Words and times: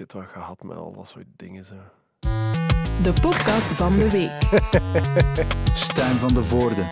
ik 0.00 0.12
het 0.12 0.22
wat 0.22 0.32
gehad 0.32 0.62
met 0.62 0.76
al 0.76 0.92
dat 0.92 1.08
soort 1.08 1.26
dingen. 1.36 1.64
Zo. 1.64 1.74
De 3.02 3.12
podcast 3.20 3.72
van 3.72 3.98
de 3.98 4.10
week. 4.10 4.62
Stijn 5.88 6.16
van 6.16 6.34
de 6.34 6.44
Voorde. 6.44 6.82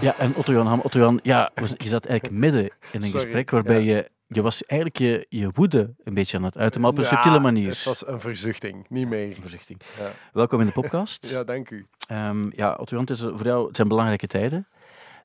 Ja, 0.00 0.18
en 0.18 0.34
Otto 0.34 0.52
Jan 0.52 0.66
Ham, 0.66 0.80
Otto 0.80 0.98
Jan, 0.98 1.20
ja, 1.22 1.50
je 1.54 1.88
zat 1.88 2.06
eigenlijk 2.06 2.40
midden 2.40 2.62
in 2.62 2.70
een 2.92 3.02
Sorry, 3.02 3.20
gesprek 3.20 3.50
waarbij 3.50 3.82
ja. 3.82 3.96
je, 3.96 4.10
je 4.26 4.42
was 4.42 4.64
eigenlijk 4.64 5.00
je, 5.00 5.26
je 5.28 5.50
woede 5.54 5.94
een 6.04 6.14
beetje 6.14 6.36
aan 6.36 6.44
het 6.44 6.58
uiten, 6.58 6.80
maar 6.80 6.90
op 6.90 6.96
een 6.96 7.02
Ja, 7.02 7.08
subtiele 7.08 7.40
manier. 7.40 7.68
Het 7.68 7.84
was 7.84 8.06
een 8.06 8.20
verzuchting, 8.20 8.86
niet 8.88 9.08
meer. 9.08 9.34
Voorzichtig. 9.34 9.76
Ja. 9.98 10.12
Welkom 10.32 10.60
in 10.60 10.66
de 10.66 10.72
podcast. 10.72 11.28
Ja, 11.30 11.44
dank 11.44 11.70
u. 11.70 11.86
Ehm, 12.08 12.50
ja, 12.56 12.74
Otto 12.74 12.96
Jan, 12.96 13.04
het, 13.04 13.10
is 13.10 13.20
voor 13.20 13.44
jou, 13.44 13.66
het 13.66 13.76
zijn 13.76 13.88
belangrijke 13.88 14.26
tijden. 14.26 14.66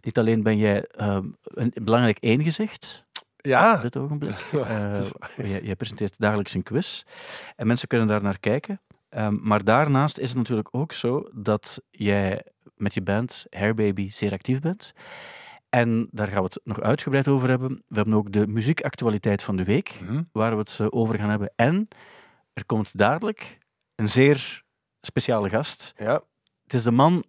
Niet 0.02 0.18
alleen 0.18 0.44
ben 0.44 0.58
jij 0.58 0.86
ehm, 0.86 1.26
een 1.44 1.72
belangrijk 1.82 2.18
eengezicht 2.20 3.06
Ja, 3.42 3.78
dit 3.78 3.98
ogenblik. 3.98 4.36
dat 4.52 4.68
Eh, 4.68 5.48
jij, 5.50 5.62
jij 5.62 5.76
presenteert 5.76 6.14
dagelijks 6.18 6.54
een 6.54 6.64
quiz 6.64 7.04
en 7.56 7.68
mensen 7.68 7.88
kunnen 7.88 8.08
daar 8.08 8.24
naar 8.24 8.40
kijken. 8.40 8.82
Ehm, 9.10 9.38
maar 9.42 9.64
daarnaast 9.64 10.18
is 10.18 10.30
het 10.30 10.38
natuurlijk 10.38 10.68
ook 10.72 10.92
zo 10.94 11.30
dat 11.34 11.82
jij 11.90 12.46
met 12.76 12.94
je 12.94 13.02
band 13.02 13.46
Hairbaby 13.50 14.10
zeer 14.10 14.32
actief 14.32 14.60
bent. 14.60 14.94
En 15.70 16.08
daar 16.12 16.28
gaan 16.28 16.38
we 16.38 16.44
het 16.44 16.60
nog 16.64 16.82
uitgebreid 16.82 17.28
over 17.28 17.50
hebben. 17.50 17.84
We 17.88 17.96
hebben 17.96 18.14
ook 18.14 18.32
de 18.32 18.48
muziekactualiteit 18.48 19.44
van 19.44 19.56
de 19.56 19.64
week, 19.64 19.90
Hm? 19.90 20.24
waar 20.32 20.52
we 20.52 20.58
het 20.58 20.78
eh, 20.80 20.88
over 20.90 21.18
gaan 21.20 21.30
hebben. 21.30 21.52
En 21.56 21.88
er 22.54 22.66
komt 22.66 22.98
dadelijk 22.98 23.58
een 23.96 24.08
zeer 24.08 24.64
speciale 25.02 25.50
gast. 25.50 25.94
ja. 25.98 26.22
Het 26.64 26.80
is 26.80 26.84
de 26.86 26.92
man 26.92 27.24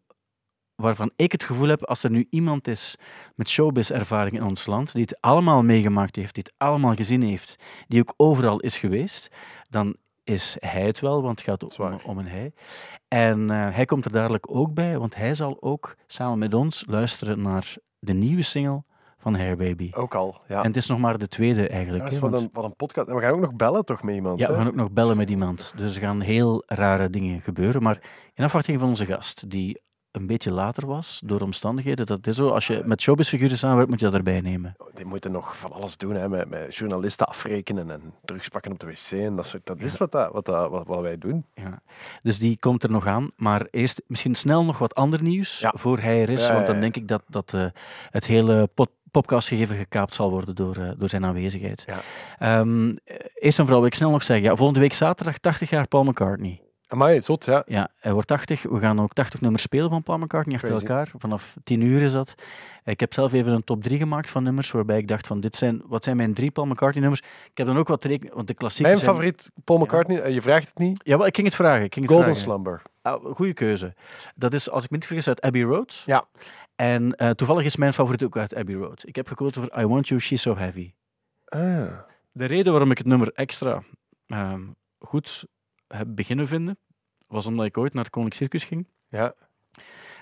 waarvan 0.82 1.10
ik 1.16 1.32
het 1.32 1.44
gevoel 1.44 1.68
heb, 1.68 1.84
als 1.84 2.02
er 2.02 2.10
nu 2.10 2.26
iemand 2.30 2.68
is 2.68 2.96
met 3.34 3.48
showbiz-ervaring 3.48 4.36
in 4.36 4.42
ons 4.42 4.66
land, 4.66 4.92
die 4.92 5.02
het 5.02 5.20
allemaal 5.20 5.62
meegemaakt 5.62 6.16
heeft, 6.16 6.34
die 6.34 6.42
het 6.42 6.68
allemaal 6.68 6.94
gezien 6.94 7.22
heeft, 7.22 7.56
die 7.88 8.00
ook 8.00 8.14
overal 8.16 8.60
is 8.60 8.78
geweest, 8.78 9.28
dan 9.68 9.96
is 10.24 10.56
hij 10.60 10.82
het 10.86 11.00
wel, 11.00 11.22
want 11.22 11.38
het 11.40 11.48
gaat 11.48 11.64
ook 11.64 11.78
om, 11.78 12.00
om 12.04 12.18
een 12.18 12.28
hij. 12.28 12.52
En 13.08 13.50
eh, 13.50 13.74
hij 13.74 13.84
komt 13.84 14.04
er 14.04 14.12
dadelijk 14.12 14.56
ook 14.56 14.74
bij, 14.74 14.98
want 14.98 15.14
hij 15.14 15.34
zal 15.34 15.56
ook 15.60 15.96
samen 16.06 16.38
met 16.38 16.54
ons 16.54 16.84
luisteren 16.86 17.42
naar 17.42 17.74
de 17.98 18.12
nieuwe 18.12 18.42
single 18.42 18.84
van 19.18 19.36
Hairbaby. 19.36 19.90
ook 19.94 20.14
al. 20.14 20.40
Ja. 20.48 20.60
En 20.60 20.66
het 20.66 20.76
is 20.76 20.86
nog 20.86 20.98
maar 20.98 21.18
de 21.18 21.28
tweede 21.28 21.68
eigenlijk. 21.68 22.02
dat 22.04 22.12
is 22.12 22.18
want- 22.18 22.34
een, 22.34 22.64
een 22.64 22.76
podcast. 22.76 23.08
En 23.08 23.14
we 23.14 23.20
gaan 23.20 23.32
ook 23.32 23.40
nog 23.40 23.54
bellen 23.54 23.84
toch 23.84 24.02
met 24.02 24.14
iemand? 24.14 24.38
ja, 24.38 24.48
we 24.48 24.54
gaan 24.54 24.66
ook 24.66 24.74
nog 24.74 24.90
bellen 24.90 25.16
met 25.16 25.30
iemand. 25.30 25.72
Dus 25.76 25.94
er 25.94 26.00
gaan 26.00 26.20
heel 26.20 26.62
rare 26.66 27.10
dingen 27.10 27.40
gebeuren. 27.40 27.82
Maar 27.82 28.00
in 28.34 28.44
afwachting 28.44 28.80
van 28.80 28.88
onze 28.88 29.06
gast, 29.06 29.50
die 29.50 29.80
een 30.12 30.26
beetje 30.26 30.52
later 30.52 30.86
was 30.86 31.20
door 31.24 31.40
omstandigheden. 31.40 32.06
Dat 32.06 32.26
is 32.26 32.36
zo, 32.36 32.48
als 32.48 32.66
je 32.66 32.82
met 32.84 33.00
showbizfiguren 33.00 33.58
samenwerkt, 33.58 33.90
moet 33.90 34.00
je 34.00 34.06
dat 34.06 34.14
erbij 34.14 34.40
nemen. 34.40 34.76
Die 34.94 35.04
moeten 35.04 35.32
nog 35.32 35.56
van 35.56 35.72
alles 35.72 35.96
doen, 35.96 36.14
hè, 36.14 36.28
met, 36.28 36.48
met 36.48 36.76
journalisten 36.76 37.26
afrekenen 37.26 37.90
en 37.90 38.14
terugspakken 38.24 38.72
op 38.72 38.78
de 38.78 38.86
wc. 38.86 39.10
En 39.10 39.36
dat, 39.36 39.46
soort, 39.46 39.66
dat 39.66 39.80
is 39.80 39.96
wat, 39.96 40.12
dat, 40.12 40.32
wat, 40.32 40.44
dat, 40.44 40.70
wat, 40.70 40.86
wat 40.86 41.00
wij 41.00 41.18
doen. 41.18 41.44
Ja. 41.54 41.82
Dus 42.20 42.38
die 42.38 42.58
komt 42.58 42.82
er 42.82 42.90
nog 42.90 43.06
aan. 43.06 43.30
Maar 43.36 43.66
eerst 43.70 44.02
misschien 44.06 44.34
snel 44.34 44.64
nog 44.64 44.78
wat 44.78 44.94
ander 44.94 45.22
nieuws 45.22 45.58
Ja. 45.58 45.72
voor 45.76 45.98
hij 45.98 46.22
er 46.22 46.30
is. 46.30 46.48
Want 46.48 46.66
dan 46.66 46.80
denk 46.80 46.96
ik 46.96 47.08
dat, 47.08 47.22
dat 47.28 47.54
eh, 47.54 47.66
het 48.10 48.26
hele 48.26 48.66
pod 48.74 48.90
podcastgegeven 49.10 49.76
gekaapt 49.76 50.14
zal 50.14 50.30
worden 50.30 50.54
door, 50.54 50.76
eh, 50.76 50.90
door 50.96 51.08
zijn 51.08 51.24
aanwezigheid. 51.24 51.84
Ja. 51.86 52.00
Ehm, 52.38 52.88
eh, 53.04 53.16
eerst 53.34 53.58
en 53.58 53.64
vooral 53.64 53.80
wil 53.80 53.90
ik 53.90 53.94
snel 53.94 54.10
nog 54.10 54.22
zeggen, 54.22 54.46
ja, 54.46 54.56
volgende 54.56 54.80
week 54.80 54.92
zaterdag 54.92 55.38
80 55.38 55.70
jaar 55.70 55.88
Paul 55.88 56.04
McCartney. 56.04 56.60
Amai, 56.92 57.22
zot, 57.22 57.44
ja. 57.44 57.62
Ja, 57.66 57.88
hij 57.98 58.12
wordt 58.12 58.28
80. 58.28 58.62
We 58.62 58.78
gaan 58.78 59.00
ook 59.00 59.12
80 59.12 59.40
nummers 59.40 59.62
spelen 59.62 59.90
van 59.90 60.02
Paul 60.02 60.18
McCartney 60.18 60.54
achter 60.54 60.70
Crazy. 60.70 60.86
elkaar. 60.86 61.10
Vanaf 61.18 61.56
10 61.64 61.80
uur 61.80 62.02
is 62.02 62.12
dat. 62.12 62.34
Ik 62.84 63.00
heb 63.00 63.12
zelf 63.14 63.32
even 63.32 63.52
een 63.52 63.64
top 63.64 63.82
3 63.82 63.98
gemaakt 63.98 64.30
van 64.30 64.42
nummers, 64.42 64.70
waarbij 64.70 64.98
ik 64.98 65.08
dacht 65.08 65.26
van, 65.26 65.40
dit 65.40 65.56
zijn, 65.56 65.82
wat 65.86 66.04
zijn 66.04 66.16
mijn 66.16 66.34
drie 66.34 66.50
Paul 66.50 66.66
McCartney 66.66 67.00
nummers? 67.00 67.20
Ik 67.20 67.58
heb 67.58 67.66
dan 67.66 67.78
ook 67.78 67.88
wat 67.88 68.04
rekenen, 68.04 68.34
want 68.34 68.46
de 68.46 68.54
klassieke 68.54 68.90
Mijn 68.90 69.02
zijn... 69.02 69.10
favoriet 69.10 69.48
Paul 69.64 69.78
McCartney, 69.78 70.20
en 70.20 70.32
je 70.32 70.42
vraagt 70.42 70.68
het 70.68 70.78
niet, 70.78 71.00
Ja, 71.04 71.16
wel, 71.16 71.26
ik 71.26 71.34
ging 71.34 71.46
het 71.46 71.56
vragen. 71.56 71.84
Ik 71.84 71.94
ging 71.94 72.06
het 72.06 72.14
Golden 72.14 72.34
vragen. 72.34 72.50
Slumber. 72.50 72.82
Ah, 73.02 73.24
goeie 73.34 73.54
keuze. 73.54 73.94
Dat 74.34 74.52
is, 74.52 74.70
als 74.70 74.84
ik 74.84 74.90
me 74.90 74.96
niet 74.96 75.06
vergis, 75.06 75.28
uit 75.28 75.40
Abbey 75.40 75.62
Road. 75.62 76.02
Ja. 76.06 76.24
En 76.76 77.14
eh, 77.14 77.30
toevallig 77.30 77.64
is 77.64 77.76
mijn 77.76 77.92
favoriet 77.92 78.24
ook 78.24 78.36
uit 78.36 78.54
Abbey 78.54 78.74
Road. 78.74 79.06
Ik 79.06 79.16
heb 79.16 79.28
gekozen 79.28 79.62
voor 79.62 79.80
I 79.80 79.86
Want 79.86 80.08
You, 80.08 80.20
She's 80.20 80.42
So 80.42 80.56
Heavy. 80.56 80.92
Ah. 81.44 81.60
De 82.32 82.44
reden 82.44 82.72
waarom 82.72 82.90
ik 82.90 82.98
het 82.98 83.06
nummer 83.06 83.32
extra 83.34 83.82
ehm, 84.26 84.62
goed 84.98 85.44
heb 85.94 86.06
beginnen 86.10 86.46
vinden, 86.46 86.76
was 87.26 87.46
omdat 87.46 87.66
ik 87.66 87.78
ooit 87.78 87.94
naar 87.94 88.02
het 88.04 88.12
Koninklijk 88.12 88.50
Circus 88.50 88.68
ging. 88.68 88.86
Ja. 89.08 89.34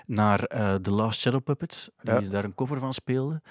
naar 0.05 0.43
eh 0.43 0.75
The 0.75 0.91
Last 0.91 1.19
Shadow 1.21 1.43
Puppets, 1.43 1.89
die 2.01 2.13
Ja. 2.13 2.19
daar 2.19 2.43
een 2.43 2.55
cover 2.55 2.79
van 2.79 2.93
speelde. 2.93 3.41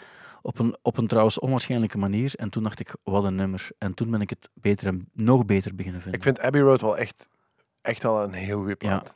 Op 0.42 0.58
een, 0.58 0.76
op 0.82 0.96
een 0.96 1.06
trouwens 1.06 1.38
onwaarschijnlijke 1.38 1.98
manier. 1.98 2.32
En 2.36 2.50
toen 2.50 2.62
dacht 2.62 2.80
ik, 2.80 2.94
wat 3.02 3.24
een 3.24 3.34
nummer. 3.34 3.68
En 3.78 3.94
toen 3.94 4.10
ben 4.10 4.20
ik 4.20 4.30
het 4.30 4.48
beter 4.54 4.86
en 4.86 5.08
nog 5.12 5.44
beter 5.44 5.74
beginnen 5.74 6.00
vinden. 6.00 6.18
Ik 6.20 6.26
vind 6.26 6.40
Abbey 6.40 6.60
Road 6.60 6.80
wel 6.80 6.96
echt, 6.96 7.28
echt 7.80 8.02
wel 8.02 8.22
een 8.22 8.32
heel 8.32 8.58
goede 8.58 8.76
plaat. 8.76 9.14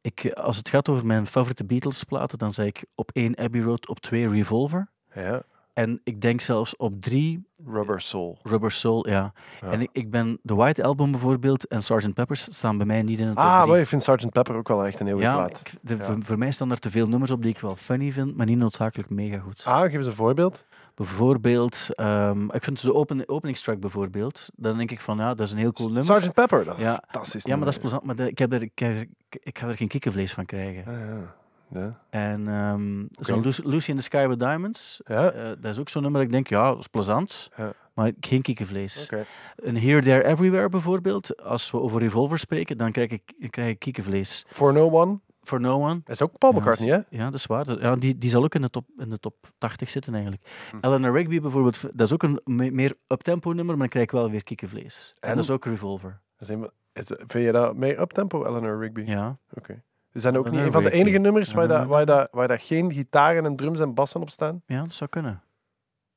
Ik, 0.00 0.24
eh, 0.24 0.32
als 0.44 0.56
het 0.56 0.68
gaat 0.68 0.88
over 0.88 1.06
mijn 1.06 1.26
favoriete 1.26 1.64
Beatles-platen, 1.64 2.38
dan 2.38 2.54
zei 2.54 2.68
ik 2.68 2.84
op 2.94 3.10
één 3.12 3.36
Abbey 3.36 3.60
Road, 3.60 3.88
op 3.88 4.00
twee 4.00 4.28
Revolver. 4.28 4.88
Ja. 5.14 5.42
En 5.74 6.00
ik 6.04 6.20
denk 6.20 6.40
zelfs 6.40 6.76
op 6.76 7.02
drie 7.02 7.46
Rubber 7.66 8.00
Soul. 8.00 8.38
Rubber 8.42 8.70
Soul, 8.70 9.08
ja. 9.08 9.32
Ja. 9.60 9.70
En 9.70 9.80
ik, 9.80 9.88
ik 9.92 10.10
ben 10.10 10.38
The 10.44 10.54
White 10.54 10.84
Album 10.84 11.10
bijvoorbeeld 11.10 11.66
en 11.66 11.82
Sgt. 11.82 12.14
Peppers 12.14 12.42
staan 12.56 12.76
bij 12.76 12.86
mij 12.86 13.02
niet 13.02 13.18
in 13.20 13.26
het 13.28 13.36
Ah, 13.36 13.66
maar 13.66 13.78
ik 13.78 13.86
vind 13.86 14.02
Sgt. 14.02 14.30
Pepper 14.30 14.54
ook 14.56 14.68
wel 14.68 14.86
echt 14.86 15.00
een 15.00 15.06
heel 15.06 15.20
ja, 15.20 15.34
plaat. 15.34 15.60
ik- 15.60 15.72
de- 15.82 15.96
Ja. 15.96 16.04
Voor, 16.04 16.16
voor 16.20 16.38
mij 16.38 16.50
staan 16.52 16.70
er 16.70 16.78
te 16.78 16.90
veel 16.90 17.08
nummers 17.08 17.30
op 17.30 17.42
die 17.42 17.50
ik 17.50 17.58
wel 17.60 17.76
funny 17.76 18.12
vind, 18.12 18.36
maar 18.36 18.46
niet 18.46 18.58
noodzakelijk 18.58 19.10
mega 19.10 19.38
goed. 19.38 19.62
Ah, 19.64 19.80
geef 19.82 19.92
eens 19.92 20.06
een 20.06 20.12
voorbeeld. 20.12 20.64
Bijvoorbeeld, 20.94 21.86
ehm, 21.94 22.50
ik 22.50 22.62
vind 22.64 22.82
de 22.82 22.94
open, 22.94 23.28
openingstrack 23.28 23.80
bijvoorbeeld, 23.80 24.48
dan 24.56 24.76
denk 24.76 24.90
ik 24.90 25.00
van 25.00 25.16
ja, 25.18 25.34
dat 25.34 25.46
is 25.46 25.52
een 25.52 25.58
heel 25.58 25.72
cool 25.72 25.90
nummer. 25.90 26.20
Sgt. 26.22 26.32
Pepper, 26.32 26.64
dat 26.64 26.76
is 26.76 26.82
Ja. 26.82 27.02
fantastisch. 27.10 27.44
Ja, 27.44 27.56
maar 27.56 27.64
dat 27.64 27.74
is 27.74 27.80
plezant, 27.80 28.04
maar 28.04 28.16
de- 28.16 28.28
ik, 28.30 28.38
heb 28.38 28.52
er, 28.52 28.62
ik, 28.62 28.78
heb 28.78 28.90
er- 28.96 29.06
ik 29.42 29.58
ga 29.58 29.68
er 29.68 29.76
geen 29.76 29.88
kikkervlees 29.88 30.32
van 30.32 30.44
krijgen. 30.46 30.84
Ah, 30.86 30.92
ja. 31.00 31.34
Ja. 31.70 32.00
En 32.10 32.48
ehm 32.48 33.04
zo'n 33.10 33.40
Lucy, 33.40 33.62
Lucy 33.64 33.90
in 33.90 33.96
the 33.96 34.02
Sky 34.02 34.26
with 34.26 34.38
Diamonds, 34.40 35.00
Ja. 35.06 35.30
eh, 35.30 35.44
dat 35.44 35.64
is 35.72 35.78
ook 35.78 35.88
zo'n 35.88 36.02
nummer 36.02 36.20
dat 36.20 36.28
ik 36.30 36.34
denk, 36.36 36.48
ja, 36.48 36.68
dat 36.68 36.78
is 36.78 36.86
plezant, 36.86 37.50
Ja. 37.56 37.72
maar 37.94 38.12
geen 38.20 38.42
kikkervlees. 38.42 39.04
Oké. 39.04 39.24
Een 39.56 39.76
Here, 39.78 40.00
There, 40.02 40.24
Everywhere 40.24 40.68
bijvoorbeeld, 40.68 41.40
als 41.42 41.70
we 41.70 41.80
over 41.80 42.00
Revolver 42.00 42.38
spreken, 42.38 42.76
dan 42.78 42.92
krijg 42.92 43.10
ik, 43.10 43.32
krijg 43.50 43.68
ik 43.70 43.78
kikkervlees. 43.78 44.44
For 44.48 44.72
No 44.72 44.90
One. 44.90 45.20
For 45.42 45.60
No 45.60 45.74
One. 45.80 45.94
Dat 46.04 46.14
is 46.14 46.22
ook 46.22 46.38
Paul 46.38 46.52
Ja, 46.52 46.58
McCartney, 46.58 46.90
hè? 46.90 47.16
Ja, 47.16 47.24
dat 47.24 47.34
is 47.34 47.46
waar. 47.46 47.80
Ja, 47.80 47.96
die, 47.96 48.18
die 48.18 48.30
zal 48.30 48.44
ook 48.44 48.54
in 48.54 48.62
de, 48.62 48.70
top, 48.70 48.88
in 48.96 49.10
de 49.10 49.18
top 49.18 49.34
80 49.58 49.90
zitten 49.90 50.14
eigenlijk. 50.14 50.42
Hm. 50.70 50.76
Eleanor 50.80 51.12
Rigby 51.12 51.40
bijvoorbeeld, 51.40 51.80
dat 51.80 52.06
is 52.06 52.12
ook 52.12 52.22
een 52.22 52.40
me- 52.44 52.70
meer 52.70 52.94
uptempo 53.08 53.48
nummer, 53.48 53.66
maar 53.66 53.76
dan 53.76 53.88
krijg 53.88 54.04
ik 54.04 54.10
wel 54.12 54.30
weer 54.30 54.42
kikkervlees. 54.44 55.14
En, 55.20 55.28
En? 55.28 55.34
dat 55.34 55.44
is 55.44 55.50
ook 55.50 55.64
Revolver. 55.64 56.20
Dat 56.36 56.48
is 56.48 56.54
een- 56.54 56.70
is- 56.92 57.06
vind 57.26 57.44
je 57.44 57.52
dat 57.52 57.76
meer 57.76 58.00
uptempo, 58.00 58.46
Eleanor 58.46 58.78
Rigby? 58.80 59.02
Ja. 59.06 59.38
Oké. 59.54 59.82
Is 60.14 60.22
dat 60.22 60.36
ook 60.36 60.50
niet 60.50 60.60
een 60.60 60.72
van 60.72 60.82
de 60.82 60.90
enige 60.90 61.18
nummers 61.18 61.52
waar, 61.52 61.68
dat, 61.68 61.86
waar, 61.86 62.06
dat, 62.06 62.28
waar 62.30 62.48
dat 62.48 62.62
geen 62.62 62.92
gitaren 62.92 63.44
en 63.44 63.56
drums 63.56 63.80
en 63.80 63.94
bassen 63.94 64.20
op 64.20 64.30
staan? 64.30 64.62
ja, 64.66 64.80
dat 64.82 64.92
zou 64.94 65.10
kunnen. 65.10 65.42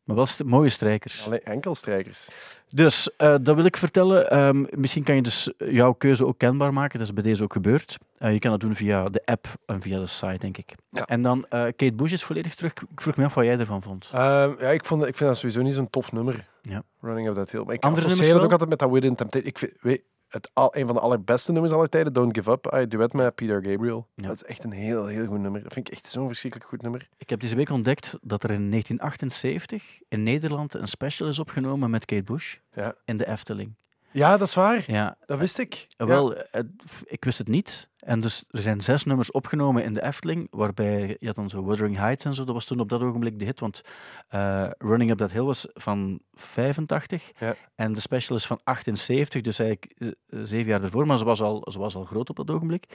Maar 0.04 0.16
wel 0.16 0.26
st- 0.26 0.44
mooie 0.44 0.70
strijkers. 0.70 1.26
Alleen 1.26 1.44
enkel 1.44 1.76
strijkers. 1.76 2.30
Dus, 2.70 3.16
eh, 3.18 3.36
dat 3.42 3.56
wil 3.56 3.66
ik 3.66 3.78
vertellen. 3.78 4.30
Ehm, 4.30 4.66
misschien 4.70 5.04
kan 5.04 5.16
je 5.16 5.22
dus 5.22 5.52
jouw 5.58 5.94
keuze 5.94 6.26
ook 6.26 6.38
kenbaar 6.38 6.74
maken. 6.74 7.00
Dat 7.00 7.08
is 7.08 7.14
bij 7.14 7.24
deze 7.24 7.44
ook 7.44 7.54
gebeurd. 7.54 7.98
Eh, 8.18 8.34
je 8.34 8.40
kan 8.40 8.52
dat 8.52 8.60
doen 8.60 8.76
via 8.76 9.04
de 9.10 9.22
app 9.26 9.48
en 9.66 9.82
via 9.82 10.00
de 10.00 10.06
site, 10.06 10.38
denk 10.38 10.58
ik. 10.58 10.76
Ja. 10.90 11.06
En 11.06 11.22
dan, 11.22 11.46
eh, 11.50 11.62
Kate 11.62 11.94
Bush 11.94 12.12
is 12.12 12.24
volledig 12.24 12.56
terug. 12.56 12.72
Ik 12.74 13.02
vroeg 13.02 13.16
me 13.16 13.26
af 13.26 13.34
wat 13.34 13.46
jij 13.46 13.60
ervan 13.60 13.82
vond. 13.82 14.10
Ehm, 14.14 14.52
ja, 14.60 14.70
ik, 14.70 14.86
vond, 14.86 15.02
ik 15.06 15.16
vind 15.16 15.30
dat 15.30 15.38
sowieso 15.38 15.62
niet 15.62 15.74
zo'n 15.74 15.90
tof 15.90 16.12
nummer. 16.12 16.48
Ja. 16.62 16.84
Running 17.02 17.30
of 17.30 17.36
That 17.36 17.52
Hill. 17.52 17.64
Maar 17.66 17.74
ik 17.74 17.84
Andere 17.84 18.06
associeer 18.06 18.34
het 18.34 18.44
ook 18.44 18.52
altijd 18.52 18.70
met 18.70 18.80
dat 18.80 18.90
Within 18.92 19.16
Temptation. 19.16 19.50
Ik 19.50 19.58
vind, 19.58 19.72
weet, 19.82 20.02
het 20.28 20.50
al, 20.54 20.76
een 20.76 20.86
van 20.86 20.96
de 20.96 21.02
allerbeste 21.02 21.52
nummers 21.52 21.74
aller 21.74 21.90
tijden, 21.90 22.14
Don't 22.14 22.36
Give 22.38 22.52
Up, 22.52 22.68
ah, 22.68 22.90
duet 22.90 23.14
met 23.14 23.36
Peter 23.36 23.64
Gabriel. 23.64 24.08
Ja. 24.16 24.28
Dat 24.28 24.36
is 24.36 24.44
echt 24.44 24.64
een 24.64 24.72
heel, 24.72 25.06
heel 25.06 25.26
goed 25.26 25.40
nummer. 25.40 25.64
Dat 25.64 25.74
vind 25.74 25.88
ik 25.88 25.94
echt 25.94 26.08
zo'n 26.08 26.28
verschrikkelijk 26.28 26.70
goed 26.70 26.82
nummer. 26.82 27.10
Ik 27.18 27.30
heb 27.30 27.40
deze 27.40 27.56
week 27.56 27.70
ontdekt 27.70 28.18
dat 28.22 28.44
er 28.44 28.52
in 28.52 28.70
1978 28.70 30.02
in 30.08 30.24
Nederland 30.24 30.74
een 30.74 30.88
special 30.88 31.28
is 31.30 31.40
opgenomen 31.40 31.90
met 31.90 32.06
Kate 32.06 32.24
Bush 32.24 32.58
Ja, 32.72 32.96
in 33.06 33.18
de 33.18 33.28
Efteling. 33.28 33.76
Ja 34.18 34.38
dat 34.38 34.48
is 34.48 34.54
waar. 34.54 34.84
Ja, 34.88 35.16
Dat 35.26 35.40
wist 35.40 35.58
ik. 35.58 35.88
Eh. 35.98 36.08
Wel, 36.08 36.36
eh, 36.36 36.62
ik 37.06 37.24
wist 37.24 37.38
het 37.38 37.48
niet. 37.48 37.90
En 37.98 38.20
dus 38.20 38.44
er 38.50 38.62
zijn 38.62 38.82
zes 38.82 39.04
nummers 39.04 39.32
opgenomen 39.32 39.84
in 39.84 39.94
de 39.94 40.04
Efteling, 40.04 40.48
waarbij 40.52 41.18
je 41.20 41.26
had 41.26 41.36
dan 41.36 41.50
zo 41.50 41.66
Wuthering 41.66 41.98
Heights 41.98 42.26
en 42.26 42.34
zo. 42.34 42.44
Dat 42.44 42.54
was 42.54 42.66
toen 42.66 42.80
op 42.80 42.90
dat 42.90 43.02
ogenblik 43.02 43.40
de 43.40 43.46
hit, 43.46 43.60
want 43.60 43.82
eh, 44.28 44.70
Running 44.78 45.12
Up 45.12 45.18
That 45.18 45.32
Hill 45.32 45.42
was 45.44 45.68
van 45.74 46.20
85 46.34 47.32
Ja. 47.40 47.56
en 47.76 47.94
de 47.94 48.00
special 48.00 48.38
is 48.38 48.46
van 48.46 48.60
78, 48.64 49.42
dus 49.42 49.60
eigenlijk 49.60 49.94
eh, 49.98 50.10
zeven 50.42 50.68
jaar 50.68 50.84
ervoor. 50.84 51.06
Maar 51.06 51.18
ze 51.18 51.26
was, 51.26 51.42
al, 51.42 51.68
ze 51.72 51.80
was 51.80 51.96
al 51.96 52.04
groot 52.06 52.30
op 52.30 52.36
dat 52.36 52.52
ogenblik. 52.52 52.86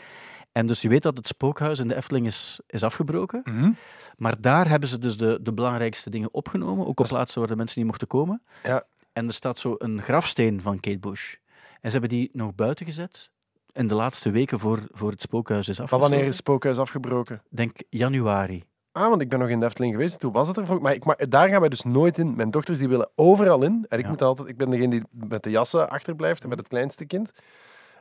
En 0.52 0.66
dus 0.66 0.80
je 0.82 0.88
weet 0.88 1.02
dat 1.02 1.16
het 1.16 1.26
spookhuis 1.26 1.78
in 1.78 1.88
de 1.88 1.96
Efteling 1.96 2.26
is, 2.26 2.60
is 2.66 2.82
afgebroken. 2.82 3.40
Mhm. 3.44 3.70
Maar 4.16 4.40
daar 4.40 4.68
hebben 4.68 4.88
ze 4.88 4.98
dus 4.98 5.16
de, 5.16 5.38
de 5.42 5.52
belangrijkste 5.52 6.10
dingen 6.10 6.34
opgenomen, 6.34 6.86
ook 6.86 7.00
op 7.00 7.06
plaatsen 7.06 7.40
waar 7.40 7.48
de 7.50 7.56
mensen 7.56 7.78
niet 7.78 7.88
mochten 7.88 8.06
komen. 8.08 8.42
Ja. 8.62 8.84
En 9.12 9.26
er 9.26 9.34
staat 9.34 9.58
zo 9.58 9.74
een 9.78 10.02
grafsteen 10.02 10.60
van 10.60 10.80
Kate 10.80 10.98
Bush. 10.98 11.34
En 11.80 11.90
ze 11.90 11.98
hebben 11.98 12.08
die 12.18 12.30
nog 12.32 12.54
buiten 12.54 12.86
gezet 12.86 13.30
in 13.72 13.86
de 13.86 13.94
laatste 13.94 14.30
weken 14.30 14.58
voor, 14.58 14.78
voor 14.90 15.10
het 15.10 15.22
spookhuis 15.22 15.68
is 15.68 15.76
Van 15.76 15.84
afgesloten. 15.84 16.08
wanneer 16.08 16.28
is 16.28 16.34
het 16.36 16.44
spookhuis 16.46 16.78
afgebroken? 16.78 17.42
Denk 17.50 17.76
januari. 17.88 18.64
Ah, 18.92 19.08
want 19.08 19.20
ik 19.20 19.28
ben 19.28 19.38
nog 19.38 19.48
in 19.48 19.60
de 19.60 19.66
Efteling 19.66 19.92
geweest. 19.92 20.18
Toen 20.18 20.32
was 20.32 20.48
het 20.48 20.56
er 20.56 20.66
voor. 20.66 20.82
Maar, 20.82 20.94
ik, 20.94 21.04
maar 21.04 21.28
daar 21.28 21.48
gaan 21.48 21.60
wij 21.60 21.68
dus 21.68 21.82
nooit 21.82 22.18
in. 22.18 22.34
Mijn 22.36 22.50
dochters 22.50 22.78
die 22.78 22.88
willen 22.88 23.10
overal 23.14 23.62
in. 23.62 23.86
En 23.88 23.98
ik 23.98 24.04
Ja. 24.04 24.10
moet 24.10 24.22
altijd... 24.22 24.48
Ik 24.48 24.56
ben 24.56 24.70
degene 24.70 24.88
die 24.90 25.02
met 25.10 25.42
de 25.42 25.50
jassen 25.50 25.88
achterblijft 25.90 26.42
en 26.42 26.48
met 26.48 26.58
het 26.58 26.68
kleinste 26.68 27.04
kind. 27.04 27.32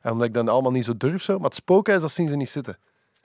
En 0.02 0.12
omdat 0.12 0.28
ik 0.28 0.34
dan 0.34 0.48
allemaal 0.48 0.72
niet 0.72 0.86
zo 0.86 0.98
durf 0.98 1.22
zo. 1.24 1.36
Maar 1.36 1.46
het 1.46 1.56
spookhuis, 1.56 2.02
dat 2.02 2.12
zien 2.12 2.28
ze 2.28 2.36
niet 2.36 2.50
zitten. 2.50 2.78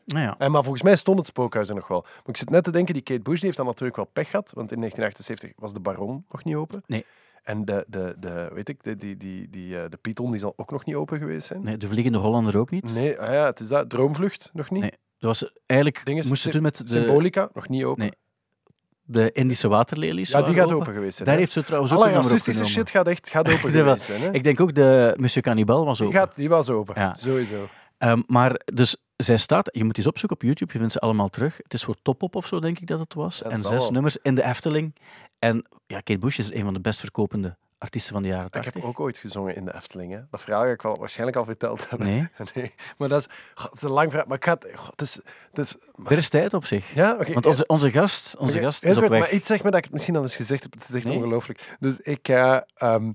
Nou 0.05 0.23
ja, 0.25 0.35
En, 0.39 0.51
maar 0.51 0.63
volgens 0.63 0.83
mij 0.83 0.97
stond 0.97 1.19
het 1.19 1.27
spookhuis 1.27 1.69
er 1.69 1.75
nog 1.75 1.89
wel. 1.89 2.01
Maar 2.03 2.23
ik 2.27 2.37
zit 2.37 2.51
net 2.51 2.65
te 2.65 2.71
denken, 2.71 2.95
die 2.95 3.03
Kate 3.03 3.21
Bush 3.21 3.35
die 3.37 3.45
heeft 3.45 3.57
dan 3.57 3.67
natuurlijk 3.67 3.97
wel 3.97 4.09
pech 4.13 4.31
gehad. 4.31 4.51
Want 4.55 4.73
in 4.73 4.79
1978 4.79 5.53
was 5.63 5.73
de 5.73 5.81
Baron 5.81 6.25
nog 6.31 6.45
niet 6.45 6.55
open. 6.55 6.83
Nee. 6.87 7.05
En 7.47 7.65
de, 7.65 7.85
de, 7.89 8.15
de, 8.19 8.51
weet 8.55 8.69
ik, 8.69 8.83
de, 8.83 8.97
die, 8.97 9.17
die, 9.17 9.51
die, 9.51 9.79
eh, 9.79 9.91
de 9.91 9.97
Python 9.97 10.31
die 10.31 10.41
zal 10.41 10.53
ook 10.57 10.71
nog 10.71 10.85
niet 10.85 10.95
open 10.95 11.19
geweest 11.19 11.47
zijn. 11.47 11.63
nee, 11.63 11.77
de 11.77 11.87
Vliegende 11.89 12.19
Hollander 12.19 12.57
ook 12.59 12.71
niet. 12.71 12.95
Nee, 12.95 13.21
ah 13.21 13.33
ja, 13.33 13.47
het 13.47 13.61
is 13.61 13.69
dat. 13.69 13.89
Droomvlucht 13.91 14.51
nog 14.53 14.71
niet. 14.71 14.81
Nee. 14.83 14.91
Dat 15.19 15.39
was 15.41 15.53
eigenlijk, 15.67 16.25
moesten 16.29 16.51
doen 16.51 16.63
met 16.63 16.77
de, 16.77 16.93
Symbolica 16.93 17.49
nog 17.53 17.69
niet 17.69 17.85
open. 17.85 18.01
Nee, 18.03 18.13
de 19.03 19.33
Indische 19.33 19.69
waterlelies. 19.69 20.31
ja, 20.31 20.43
die 20.43 20.55
gaat 20.55 20.65
open. 20.65 20.77
open 20.77 20.93
geweest 20.93 21.15
zijn. 21.15 21.25
Daar 21.29 21.35
hè. 21.37 21.41
heeft 21.41 21.53
ze 21.55 21.65
trouwens 21.65 21.93
ook 21.93 21.99
Alle 21.99 22.09
een 22.09 22.15
nummer 22.15 22.31
racistische 22.31 22.65
shit 22.73 22.91
gaat 22.91 23.07
echt 23.09 23.31
gaat 23.31 23.49
open 23.53 23.71
geweest 23.81 24.05
zijn. 24.05 24.21
Hè? 24.21 24.33
Ik 24.33 24.45
denk 24.45 24.61
ook 24.61 24.75
de 24.75 25.15
Monsieur 25.19 25.43
Cannibal 25.43 25.85
was 25.85 25.99
Die, 25.99 26.07
open. 26.07 26.19
gaat, 26.19 26.37
die 26.37 26.49
was 26.49 26.71
open, 26.71 26.95
Ja. 27.01 27.15
sowieso. 27.15 27.69
Ehm, 27.99 28.23
maar 28.27 28.61
dus 28.65 28.97
zij 29.17 29.37
staat, 29.37 29.69
je 29.73 29.85
moet 29.85 29.97
eens 29.97 30.07
opzoeken 30.07 30.37
op 30.37 30.43
YouTube, 30.43 30.73
je 30.73 30.79
vindt 30.79 30.93
ze 30.93 31.01
allemaal 31.01 31.29
terug. 31.29 31.57
Het 31.63 31.75
is 31.75 31.85
voor 31.85 31.95
Top-Op 32.03 32.35
of 32.35 32.47
zo, 32.47 32.61
denk 32.61 32.79
ik 32.79 32.87
dat 32.87 33.01
het 33.01 33.15
was. 33.15 33.43
En 33.43 33.57
zes 33.57 33.69
wel. 33.71 33.91
nummers 33.91 34.17
in 34.23 34.35
de 34.35 34.45
Efteling. 34.45 34.95
En 35.39 35.67
ja, 35.87 36.01
Kate 36.01 36.19
Bush 36.19 36.39
is 36.39 36.53
een 36.53 36.65
van 36.65 36.75
de 36.75 36.81
best 36.81 37.01
verkopende 37.01 37.57
artiesten 37.79 38.13
van 38.13 38.23
de 38.23 38.29
jaren 38.29 38.47
Ik 38.47 38.53
80. 38.53 38.75
heb 38.75 38.85
ook 38.85 39.01
ooit 39.01 39.17
gezongen 39.17 39.55
in 39.57 39.65
de 39.65 39.75
Efteling. 39.75 40.13
Hè. 40.13 40.21
Dat 40.31 40.41
verhaal 40.41 40.63
ga 40.63 40.71
ik 40.71 40.83
wel 40.83 40.97
waarschijnlijk 40.99 41.39
al 41.39 41.45
verteld 41.45 41.91
hebben. 41.91 42.07
Nee, 42.09 42.29
Nee, 42.55 42.75
maar 42.99 43.09
dat 43.09 43.19
is, 43.19 43.35
god, 43.55 43.71
het 43.71 43.77
is 43.83 43.89
een 43.89 43.95
lang 43.95 44.09
verhaal. 44.11 44.27
Maar 44.29 44.37
ik 44.37 44.45
god, 44.75 44.91
het 44.91 45.01
is, 45.01 45.15
het 45.53 45.59
is, 45.67 45.77
maar- 45.95 46.13
er 46.13 46.19
is 46.19 46.29
tijd 46.29 46.55
op 46.55 46.65
zich. 46.65 46.95
ja, 46.95 47.15
oké. 47.21 47.33
Want 47.33 47.47
onze, 47.47 47.67
onze 47.67 47.91
gast, 47.91 48.37
onze 48.37 48.59
gast 48.59 48.83
heel 48.83 48.91
is 48.91 48.97
op 48.99 49.09
weg. 49.09 49.21
Maar 49.21 49.33
iets 49.33 49.47
zeg 49.47 49.63
maar 49.63 49.71
dat 49.71 49.79
ik 49.79 49.85
het 49.85 49.93
misschien 49.93 50.17
al 50.17 50.23
eens 50.23 50.37
gezegd 50.37 50.63
heb. 50.63 50.73
Het 50.73 50.89
is 50.89 50.95
echt 50.95 51.05
Nee. 51.05 51.17
ongelooflijk. 51.17 51.77
Dus 51.81 52.01
ik, 52.01 52.29
eh, 52.29 52.59
ehm, 52.75 53.13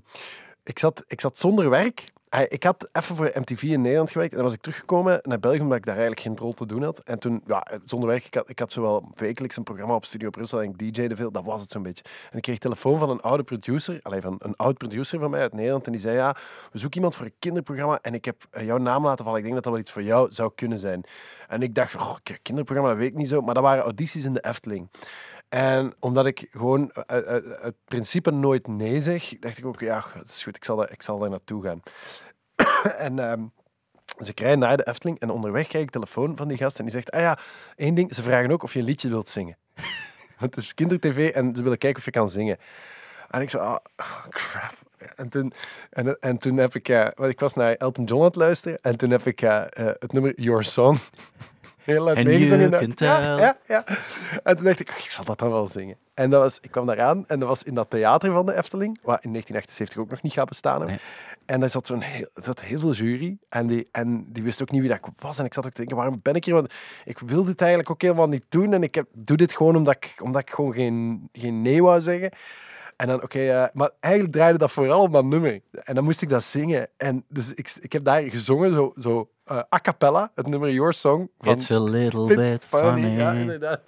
ik, 0.64 0.78
zat, 0.78 1.04
ik 1.06 1.20
zat 1.20 1.38
zonder 1.38 1.70
werk. 1.70 2.04
Ik 2.48 2.62
had 2.62 2.88
even 2.92 3.16
voor 3.16 3.30
MTV 3.34 3.62
in 3.62 3.80
Nederland 3.80 4.10
gewerkt 4.10 4.30
en 4.30 4.38
dan 4.38 4.46
was 4.46 4.56
ik 4.56 4.60
teruggekomen 4.60 5.20
naar 5.22 5.38
België 5.38 5.60
omdat 5.60 5.78
ik 5.78 5.84
daar 5.84 5.96
eigenlijk 5.96 6.26
geen 6.26 6.36
rol 6.36 6.52
te 6.52 6.66
doen 6.66 6.82
had. 6.82 6.98
En 6.98 7.20
toen, 7.20 7.42
ja, 7.46 7.66
zonder 7.84 8.08
werk, 8.08 8.36
ik 8.46 8.58
had, 8.58 8.72
zowel 8.72 9.08
wekelijks 9.14 9.56
een 9.56 9.62
programma 9.62 9.94
op 9.94 10.04
Studio 10.04 10.30
Brussel 10.30 10.62
en 10.62 10.68
ik 10.68 10.78
DJ'de 10.78 11.16
veel, 11.16 11.30
dat 11.30 11.44
was 11.44 11.60
het 11.60 11.70
zo'n 11.70 11.82
beetje. 11.82 12.04
En 12.30 12.36
ik 12.36 12.42
kreeg 12.42 12.58
telefoon 12.58 12.98
van 12.98 13.10
een 13.10 13.20
oude 13.20 13.42
producer, 13.42 14.00
alleen 14.02 14.20
van 14.20 14.36
een 14.38 14.56
oud 14.56 14.78
producer 14.78 15.18
van 15.18 15.30
mij 15.30 15.40
uit 15.40 15.52
Nederland 15.52 15.86
en 15.86 15.92
die 15.92 16.00
zei, 16.00 16.16
ja, 16.16 16.36
we 16.72 16.78
zoeken 16.78 16.96
iemand 16.96 17.14
voor 17.14 17.26
een 17.26 17.34
kinderprogramma 17.38 17.98
en 18.02 18.14
ik 18.14 18.24
heb 18.24 18.46
eh, 18.50 18.64
jouw 18.64 18.78
naam 18.78 19.04
laten 19.04 19.24
vallen. 19.24 19.38
Ik 19.38 19.44
denk 19.44 19.54
dat 19.54 19.64
dat 19.64 19.72
wel 19.72 19.82
iets 19.82 19.92
voor 19.92 20.02
jou 20.02 20.30
zou 20.30 20.52
kunnen 20.54 20.78
zijn. 20.78 21.04
En 21.48 21.62
ik 21.62 21.74
dacht, 21.74 21.94
oh, 21.94 22.16
kinderprogramma, 22.42 22.90
dat 22.90 22.98
weet 22.98 23.10
ik 23.10 23.16
niet 23.16 23.28
zo, 23.28 23.40
maar 23.40 23.54
dat 23.54 23.62
waren 23.62 23.82
audities 23.82 24.24
in 24.24 24.32
de 24.32 24.44
Efteling. 24.44 24.88
En 25.52 25.92
omdat 25.98 26.26
ik 26.26 26.48
gewoon 26.50 26.90
uit, 27.06 27.24
uit, 27.26 27.58
uit 27.58 27.74
principe 27.84 28.30
nooit 28.30 28.66
nee 28.66 29.00
zeg, 29.00 29.38
dacht 29.38 29.58
ik 29.58 29.66
ook, 29.66 29.80
ja, 29.80 30.04
dat 30.16 30.28
is 30.28 30.42
goed, 30.42 30.56
ik 30.56 30.64
zal, 30.64 30.76
daar- 30.76 30.92
ik 30.92 31.02
zal 31.02 31.18
daar 31.18 31.30
naartoe 31.30 31.62
gaan. 31.62 31.82
en 33.06 33.18
ehm, 33.18 33.42
ze 34.18 34.32
krijgen 34.34 34.58
naar 34.58 34.76
de 34.76 34.86
Efteling 34.86 35.20
en 35.20 35.30
onderweg 35.30 35.66
krijg 35.66 35.84
ik 35.84 35.90
telefoon 35.90 36.36
van 36.36 36.48
die 36.48 36.56
gast 36.56 36.78
en 36.78 36.84
die 36.84 36.92
zegt, 36.92 37.10
ah 37.10 37.20
ja, 37.20 37.38
één 37.76 37.94
ding, 37.94 38.14
ze 38.14 38.22
vragen 38.22 38.50
ook 38.50 38.62
of 38.62 38.72
je 38.72 38.78
een 38.78 38.84
liedje 38.84 39.08
wilt 39.08 39.28
zingen. 39.28 39.56
Want 40.38 40.54
het 40.54 40.64
is 40.64 40.74
kindertv 40.74 41.30
en 41.34 41.54
ze 41.54 41.62
willen 41.62 41.78
kijken 41.78 41.98
of 41.98 42.04
je 42.04 42.10
kan 42.10 42.28
zingen. 42.28 42.58
En 43.30 43.40
ik 43.40 43.50
zo, 43.50 43.58
oh, 43.58 43.76
crap. 44.28 44.72
En 45.16 45.28
toen, 45.28 45.52
en, 45.90 46.20
en 46.20 46.38
toen 46.38 46.56
heb 46.56 46.74
ik, 46.74 46.88
eh, 46.88 47.08
want 47.14 47.32
ik 47.32 47.40
was 47.40 47.54
naar 47.54 47.74
Elton 47.74 48.04
John 48.04 48.20
aan 48.20 48.26
het 48.26 48.36
luisteren 48.36 48.78
en 48.82 48.96
toen 48.96 49.10
heb 49.10 49.26
ik 49.26 49.42
eh, 49.42 49.60
eh, 49.60 49.86
het 49.98 50.12
nummer 50.12 50.40
Your 50.40 50.64
Song 50.64 50.98
heel 51.84 52.02
luid 52.04 52.24
meegezongen. 52.24 52.70
de- 52.70 52.76
can 52.78 52.92
Ja, 53.08 53.36
tell. 53.36 53.44
ja, 53.44 53.56
ja. 53.68 53.84
En 54.42 54.56
toen 54.56 54.64
dacht 54.64 54.80
ik, 54.80 54.88
ik 54.88 55.10
zal 55.10 55.24
dat 55.24 55.38
dan 55.38 55.50
wel 55.50 55.66
zingen. 55.68 55.96
En 56.14 56.30
dat 56.30 56.42
was, 56.42 56.58
ik 56.60 56.70
kwam 56.70 56.86
daar 56.86 57.00
aan 57.00 57.26
en 57.26 57.38
dat 57.38 57.48
was 57.48 57.62
in 57.62 57.74
dat 57.74 57.90
theater 57.90 58.32
van 58.32 58.46
de 58.46 58.56
Efteling, 58.56 58.98
wat 59.02 59.24
in 59.24 59.30
1978 59.30 59.98
ook 59.98 60.10
nog 60.10 60.22
niet 60.22 60.32
gaat 60.32 60.48
bestaan. 60.48 60.88
En 61.46 61.60
daar 61.60 61.68
zat, 61.70 61.86
zo'n 61.86 62.00
heel, 62.00 62.28
zat 62.34 62.60
heel 62.62 62.80
veel 62.80 62.92
jury 62.92 63.36
en 63.48 63.66
die, 63.66 63.88
en 63.92 64.26
die 64.32 64.42
wist 64.42 64.62
ook 64.62 64.70
niet 64.70 64.80
wie 64.80 64.90
dat 64.90 64.98
ik 64.98 65.04
was. 65.18 65.38
En 65.38 65.44
ik 65.44 65.54
zat 65.54 65.64
ook 65.66 65.70
te 65.72 65.78
denken, 65.78 65.96
waarom 65.96 66.20
ben 66.22 66.34
ik 66.34 66.44
hier? 66.44 66.54
Want 66.54 66.72
ik 67.04 67.18
wil 67.18 67.44
dit 67.44 67.60
eigenlijk 67.60 67.90
ook 67.90 68.02
helemaal 68.02 68.28
niet 68.28 68.44
doen. 68.48 68.72
En 68.72 68.82
ik 68.82 68.94
heb, 68.94 69.06
doe 69.14 69.36
dit 69.36 69.52
gewoon 69.56 69.76
omdat 69.76 69.94
ik, 69.94 70.14
omdat 70.22 70.40
ik 70.42 70.50
gewoon 70.50 70.72
geen, 70.72 71.28
geen 71.32 71.62
nee 71.62 71.82
wou 71.82 72.00
zeggen. 72.00 72.30
En 73.02 73.08
dan, 73.08 73.22
oké, 73.22 73.38
eh, 73.38 73.64
maar 73.72 73.90
eigenlijk 74.00 74.34
draaide 74.34 74.58
dat 74.58 74.70
vooral 74.70 75.02
om 75.02 75.12
dat 75.12 75.24
nummer. 75.24 75.60
En 75.72 75.94
dan 75.94 76.04
moest 76.04 76.22
ik 76.22 76.28
dat 76.28 76.44
zingen. 76.44 76.88
En 76.96 77.24
dus 77.28 77.54
ik, 77.54 77.76
ik 77.80 77.92
heb 77.92 78.04
daar 78.04 78.22
gezongen, 78.22 78.72
zo, 78.72 78.92
zo 78.98 79.30
eh, 79.44 79.56
a 79.56 79.78
cappella, 79.82 80.30
het 80.34 80.46
nummer 80.46 80.72
Your 80.72 80.92
Song. 80.92 81.30
Van 81.38 81.52
It's 81.52 81.70
a 81.70 81.80
little 81.80 82.26
Bit 82.26 82.36
bit 82.36 82.64
Funny. 82.64 83.02
funny. 83.02 83.18
Ja, 83.18 83.32
inderdaad. 83.32 83.80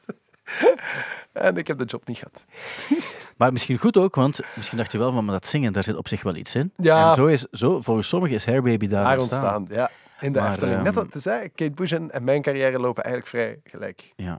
en 1.32 1.56
ik 1.56 1.66
heb 1.66 1.78
de 1.78 1.84
job 1.84 2.06
niet 2.06 2.18
gehad. 2.18 2.44
Maar 3.36 3.52
misschien 3.52 3.78
goed 3.78 3.96
ook, 3.96 4.14
want 4.14 4.40
misschien 4.56 4.78
dacht 4.78 4.92
je 4.92 4.98
wel 4.98 5.12
van 5.12 5.24
maar 5.24 5.34
dat 5.34 5.46
zingen, 5.46 5.72
daar 5.72 5.84
zit 5.84 5.96
op 5.96 6.08
zich 6.08 6.22
wel 6.22 6.36
iets 6.36 6.54
in. 6.54 6.72
Ja. 6.76 7.08
En 7.08 7.14
zo 7.14 7.26
is, 7.26 7.46
zo, 7.50 7.80
volgens 7.80 8.08
sommigen 8.08 8.36
is 8.36 8.46
Hairbaby 8.46 8.86
daar, 8.86 9.04
Daar 9.04 9.18
ontstaan. 9.18 9.56
ontstaan, 9.56 9.76
ja. 9.78 9.90
In 10.20 10.32
de 10.32 10.40
Maar, 10.40 10.50
Efteling. 10.50 10.82
Net 10.82 10.94
dat, 10.94 11.04
het 11.04 11.14
is, 11.14 11.24
hè, 11.24 11.48
Kate 11.48 11.70
Bush 11.70 11.92
en, 11.92 12.10
en 12.10 12.24
mijn 12.24 12.42
carrière 12.42 12.78
lopen 12.78 13.02
eigenlijk 13.04 13.34
vrij 13.34 13.60
gelijk. 13.64 14.12
Ja. 14.16 14.38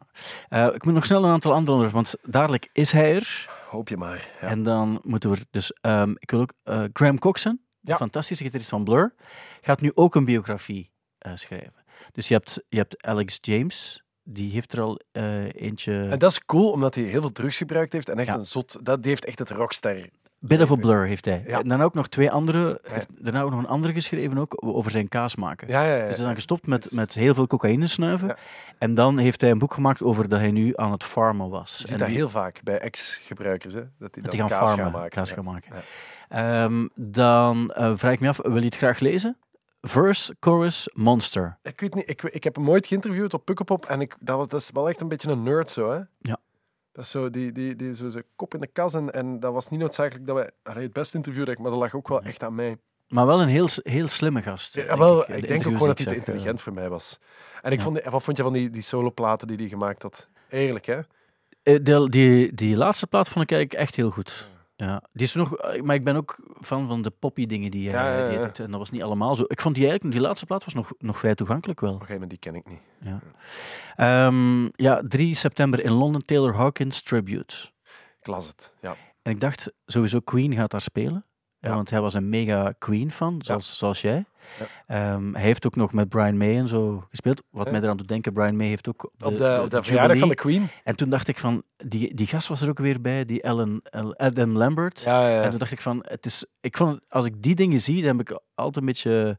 Eh, 0.49 0.65
ik 0.73 0.85
moet 0.85 0.93
nog 0.93 1.05
snel 1.05 1.23
een 1.23 1.31
aantal 1.31 1.53
andere 1.53 1.71
onderwerpen, 1.71 2.03
want 2.03 2.31
dadelijk 2.33 2.69
is 2.73 2.91
hij 2.91 3.15
er. 3.15 3.49
Hoop 3.75 3.89
je 3.89 3.97
maar. 3.97 4.29
Ja. 4.41 4.47
En 4.47 4.63
dan 4.63 4.99
moeten 5.03 5.31
we... 5.31 5.37
Dus, 5.49 5.73
ehm, 5.81 6.13
ik 6.17 6.31
wil 6.31 6.39
ook... 6.39 6.53
eh, 6.63 6.83
Graham 6.93 7.19
Coxon, 7.19 7.61
Ja. 7.81 7.95
fantastische 7.95 8.43
gitarist 8.43 8.69
van 8.69 8.83
Blur, 8.83 9.13
gaat 9.61 9.81
nu 9.81 9.91
ook 9.93 10.15
een 10.15 10.25
biografie 10.25 10.91
eh, 11.17 11.31
schrijven. 11.35 11.83
Dus 12.11 12.27
je 12.27 12.33
hebt, 12.33 12.63
je 12.69 12.77
hebt 12.77 13.03
Alex 13.03 13.37
James, 13.41 14.03
die 14.23 14.51
heeft 14.51 14.73
er 14.73 14.81
al 14.81 14.99
eh, 15.11 15.43
eentje... 15.53 16.07
En 16.09 16.19
dat 16.19 16.31
is 16.31 16.45
cool, 16.45 16.71
omdat 16.71 16.95
hij 16.95 17.03
heel 17.03 17.21
veel 17.21 17.31
drugs 17.31 17.57
gebruikt 17.57 17.93
heeft 17.93 18.09
en 18.09 18.17
echt 18.17 18.27
Ja. 18.27 18.33
een 18.35 18.45
zot... 18.45 18.85
Dat 18.85 19.01
die 19.01 19.11
heeft 19.11 19.25
echt 19.25 19.39
het 19.39 19.51
rockstar. 19.51 20.09
Bit 20.47 20.61
of 20.61 20.71
a 20.71 20.75
Blur 20.75 21.05
heeft 21.05 21.25
hij. 21.25 21.43
Ja. 21.47 21.59
En 21.59 21.67
daarna 21.67 21.83
ook 21.83 21.93
nog 21.93 22.07
twee 22.07 22.31
andere... 22.31 22.79
Heeft 22.87 23.07
daarna 23.19 23.41
ook 23.41 23.49
nog 23.51 23.59
een 23.59 23.67
andere 23.67 23.93
geschreven 23.93 24.37
ook, 24.37 24.55
over 24.65 24.91
zijn 24.91 25.07
kaas 25.09 25.35
maken. 25.35 25.67
Ja, 25.67 25.83
ja, 25.83 25.87
ja. 25.89 25.95
Dus 25.95 26.03
hij 26.03 26.09
is 26.13 26.19
dan 26.19 26.33
gestopt 26.33 26.67
met, 26.67 26.91
met 26.91 27.13
heel 27.13 27.33
veel 27.33 27.47
cocaïne 27.47 27.87
snuiven. 27.87 28.27
Ja. 28.27 28.37
En 28.77 28.93
dan 28.93 29.17
heeft 29.17 29.41
hij 29.41 29.51
een 29.51 29.57
boek 29.57 29.73
gemaakt 29.73 30.01
over 30.01 30.29
dat 30.29 30.39
hij 30.39 30.51
nu 30.51 30.73
aan 30.75 30.91
het 30.91 31.03
farmen 31.03 31.49
was. 31.49 31.71
Je 31.71 31.77
ziet 31.77 31.91
En 31.91 31.97
dat 31.97 32.07
die- 32.07 32.15
heel 32.15 32.29
vaak 32.29 32.61
bij 32.63 32.79
ex-gebruikers, 32.79 33.73
hè, 33.73 33.79
dat 33.99 34.13
die 34.13 34.23
dat 34.23 34.31
dan 34.31 34.31
die 34.31 34.39
gaan 34.39 34.49
kaas 34.49 34.67
farmen, 34.69 34.83
gaan 34.85 34.93
maken. 34.93 35.09
kaas 35.17 35.31
gaan 35.31 35.43
maken. 35.43 35.71
Ehm, 36.29 36.87
dan 36.95 37.71
eh, 37.71 37.91
vraag 37.95 38.13
ik 38.13 38.19
me 38.19 38.27
af, 38.29 38.39
wil 38.43 38.57
je 38.59 38.65
het 38.65 38.77
graag 38.77 38.99
lezen? 38.99 39.37
Verse, 39.81 40.35
chorus, 40.39 40.89
monster. 40.93 41.57
Ik 41.63 41.79
weet 41.79 41.93
niet, 41.95 42.09
ik, 42.09 42.23
ik 42.23 42.43
heb 42.43 42.55
hem 42.55 42.69
ooit 42.69 42.87
geïnterviewd 42.87 43.33
op 43.33 43.45
Pukkelpop 43.45 43.85
en 43.85 44.01
ik, 44.01 44.15
dat, 44.19 44.37
was, 44.37 44.47
dat 44.47 44.61
is 44.61 44.69
wel 44.73 44.89
echt 44.89 45.01
een 45.01 45.07
beetje 45.07 45.31
een 45.31 45.43
nerd 45.43 45.69
zo, 45.69 45.91
hè? 45.91 45.99
Ja. 46.21 46.37
Dat 46.95 47.03
is 47.03 47.11
zo, 47.11 47.29
die, 47.29 47.51
die, 47.51 47.75
die 47.75 47.93
zo 47.93 48.09
zijn 48.09 48.23
kop 48.35 48.53
in 48.53 48.59
de 48.59 48.67
kas 48.67 48.93
en, 48.93 49.11
en 49.11 49.39
dat 49.39 49.53
was 49.53 49.69
niet 49.69 49.79
noodzakelijk 49.79 50.27
dat 50.27 50.35
wij... 50.35 50.51
Allee, 50.63 50.83
het 50.83 50.93
beste 50.93 51.17
interview, 51.17 51.45
dat 51.45 51.53
ik, 51.53 51.59
maar 51.59 51.71
dat 51.71 51.79
lag 51.79 51.95
ook 51.95 52.07
wel 52.07 52.21
echt 52.21 52.43
aan 52.43 52.55
mij. 52.55 52.77
Maar 53.07 53.25
wel 53.25 53.41
een 53.41 53.47
heel, 53.47 53.67
heel 53.83 54.07
slimme 54.07 54.41
gast. 54.41 54.75
Ja, 54.75 54.97
wel, 54.97 55.21
ik, 55.21 55.27
ik, 55.27 55.41
de 55.41 55.47
denk 55.47 55.67
ook 55.67 55.73
gewoon 55.73 55.87
dat 55.87 55.97
hij 55.97 56.07
te 56.07 56.15
intelligent 56.15 56.61
voor 56.61 56.73
mij 56.73 56.89
was. 56.89 57.19
En 57.61 57.71
ik 57.71 57.77
ja. 57.77 57.83
vond, 57.83 58.03
wat 58.03 58.23
vond 58.23 58.37
je 58.37 58.43
van 58.43 58.53
die, 58.53 58.69
die 58.69 58.81
soloplaten 58.81 59.47
die 59.47 59.57
hij 59.57 59.67
gemaakt 59.67 60.01
had? 60.01 60.29
Eerlijk, 60.49 60.85
hè? 60.85 60.99
eh. 61.63 61.79
Die, 61.83 62.09
die, 62.09 62.53
die 62.53 62.75
laatste 62.75 63.07
plaat 63.07 63.29
vond 63.29 63.43
ik 63.43 63.51
eigenlijk 63.51 63.81
echt 63.81 63.95
heel 63.95 64.09
goed. 64.09 64.49
Ja, 64.77 65.03
die 65.13 65.25
is 65.25 65.33
nog, 65.35 65.57
eh, 65.57 65.81
maar 65.81 65.95
ik 65.95 66.03
ben 66.03 66.15
ook 66.15 66.39
fan 66.61 66.87
van 66.87 67.01
de 67.01 67.11
poppy 67.11 67.45
dingen 67.45 67.71
die 67.71 67.89
hij, 67.89 67.99
Ja, 67.99 68.07
ja, 68.09 68.15
die 68.15 68.25
hij 68.25 68.33
ja. 68.33 68.45
doet. 68.45 68.59
En 68.59 68.69
dat 68.71 68.79
was 68.79 68.89
niet 68.89 69.03
allemaal 69.03 69.35
zo. 69.35 69.43
Ik 69.47 69.61
vond 69.61 69.75
die 69.75 69.83
eigenlijk, 69.83 70.15
die 70.15 70.25
laatste 70.25 70.45
plaat 70.45 70.63
was 70.63 70.73
nog, 70.73 70.93
nog 70.97 71.17
vrij 71.17 71.35
toegankelijk 71.35 71.79
wel. 71.79 71.93
Op 71.93 71.99
een 71.99 72.05
gegeven 72.05 72.21
moment, 72.21 72.41
die 72.41 72.51
ken 72.51 72.59
ik 72.61 72.69
niet. 72.69 72.81
Ja. 72.99 73.21
Ehm, 73.95 74.63
ja, 74.71 75.01
3 75.07 75.35
september 75.35 75.83
in 75.83 75.91
Londen, 75.91 76.25
Taylor 76.25 76.55
Hawkins 76.55 77.01
Tribute. 77.01 77.55
Ik 78.19 78.27
las 78.27 78.47
het, 78.47 78.73
ja. 78.81 78.95
En 79.21 79.31
ik 79.31 79.39
dacht, 79.39 79.71
sowieso 79.85 80.19
Queen 80.19 80.53
gaat 80.53 80.71
daar 80.71 80.81
spelen. 80.81 81.25
Ja. 81.69 81.75
Want 81.75 81.89
hij 81.89 82.01
was 82.01 82.13
een 82.13 82.29
mega 82.29 82.73
Queen-fan, 82.79 83.39
zoals, 83.43 83.77
zoals 83.77 84.01
jij. 84.01 84.25
Ja. 84.59 84.65
Ehm, 85.13 85.33
hij 85.33 85.41
heeft 85.41 85.65
ook 85.65 85.75
nog 85.75 85.93
met 85.93 86.09
Brian 86.09 86.37
May 86.37 86.57
en 86.57 86.67
zo 86.67 87.03
gespeeld. 87.09 87.43
Wat 87.49 87.71
mij 87.71 87.81
eraan 87.81 87.97
doet 87.97 88.07
denken, 88.07 88.33
Brian 88.33 88.55
May 88.55 88.67
heeft 88.67 88.89
ook 88.89 89.03
Op 89.03 89.37
de, 89.37 89.59
op 89.63 89.69
de 89.69 89.83
verjaardag 89.83 90.17
van 90.19 90.27
de 90.29 90.35
Queen. 90.35 90.67
En 90.83 90.95
toen 90.95 91.09
dacht 91.09 91.27
ik 91.27 91.37
van, 91.39 91.63
die, 91.77 92.13
die 92.15 92.27
gast 92.27 92.47
was 92.47 92.61
er 92.61 92.69
ook 92.69 92.77
weer 92.79 93.01
bij, 93.01 93.25
die 93.25 93.41
Ellen, 93.41 93.79
El- 93.83 94.15
Adam 94.17 94.51
Lambert. 94.57 95.03
En 95.43 95.49
toen 95.49 95.59
dacht 95.59 95.71
ik 95.71 95.81
van, 95.81 96.05
het 96.07 96.25
is, 96.25 96.45
ik 96.61 96.77
vond, 96.77 96.99
als 97.09 97.25
ik 97.25 97.41
die 97.41 97.55
dingen 97.55 97.79
zie, 97.79 98.01
dan 98.03 98.17
heb 98.17 98.29
ik 98.29 98.39
altijd 98.55 98.77
een 98.77 98.85
beetje, 98.85 99.37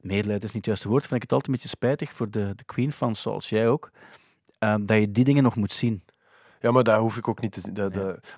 medelijden 0.00 0.42
is 0.48 0.54
niet 0.54 0.54
het 0.54 0.66
juiste 0.66 0.88
woord, 0.88 1.02
vind 1.06 1.14
ik 1.14 1.22
het 1.22 1.32
altijd 1.32 1.48
een 1.48 1.54
beetje 1.54 1.76
spijtig 1.76 2.12
voor 2.12 2.30
de, 2.30 2.52
de 2.56 2.64
Queen-fans, 2.64 3.20
zoals 3.22 3.48
jij 3.48 3.68
ook, 3.68 3.90
ehm, 4.58 4.84
dat 4.84 4.98
je 4.98 5.10
die 5.10 5.24
dingen 5.24 5.42
nog 5.42 5.56
moet 5.56 5.72
zien. 5.72 6.02
Ja, 6.60 6.70
maar 6.70 6.84
daar 6.84 6.98
hoef 6.98 7.16
ik 7.16 7.28
ook 7.28 7.40
niet 7.40 7.52
te 7.52 7.60
zien. 7.60 7.74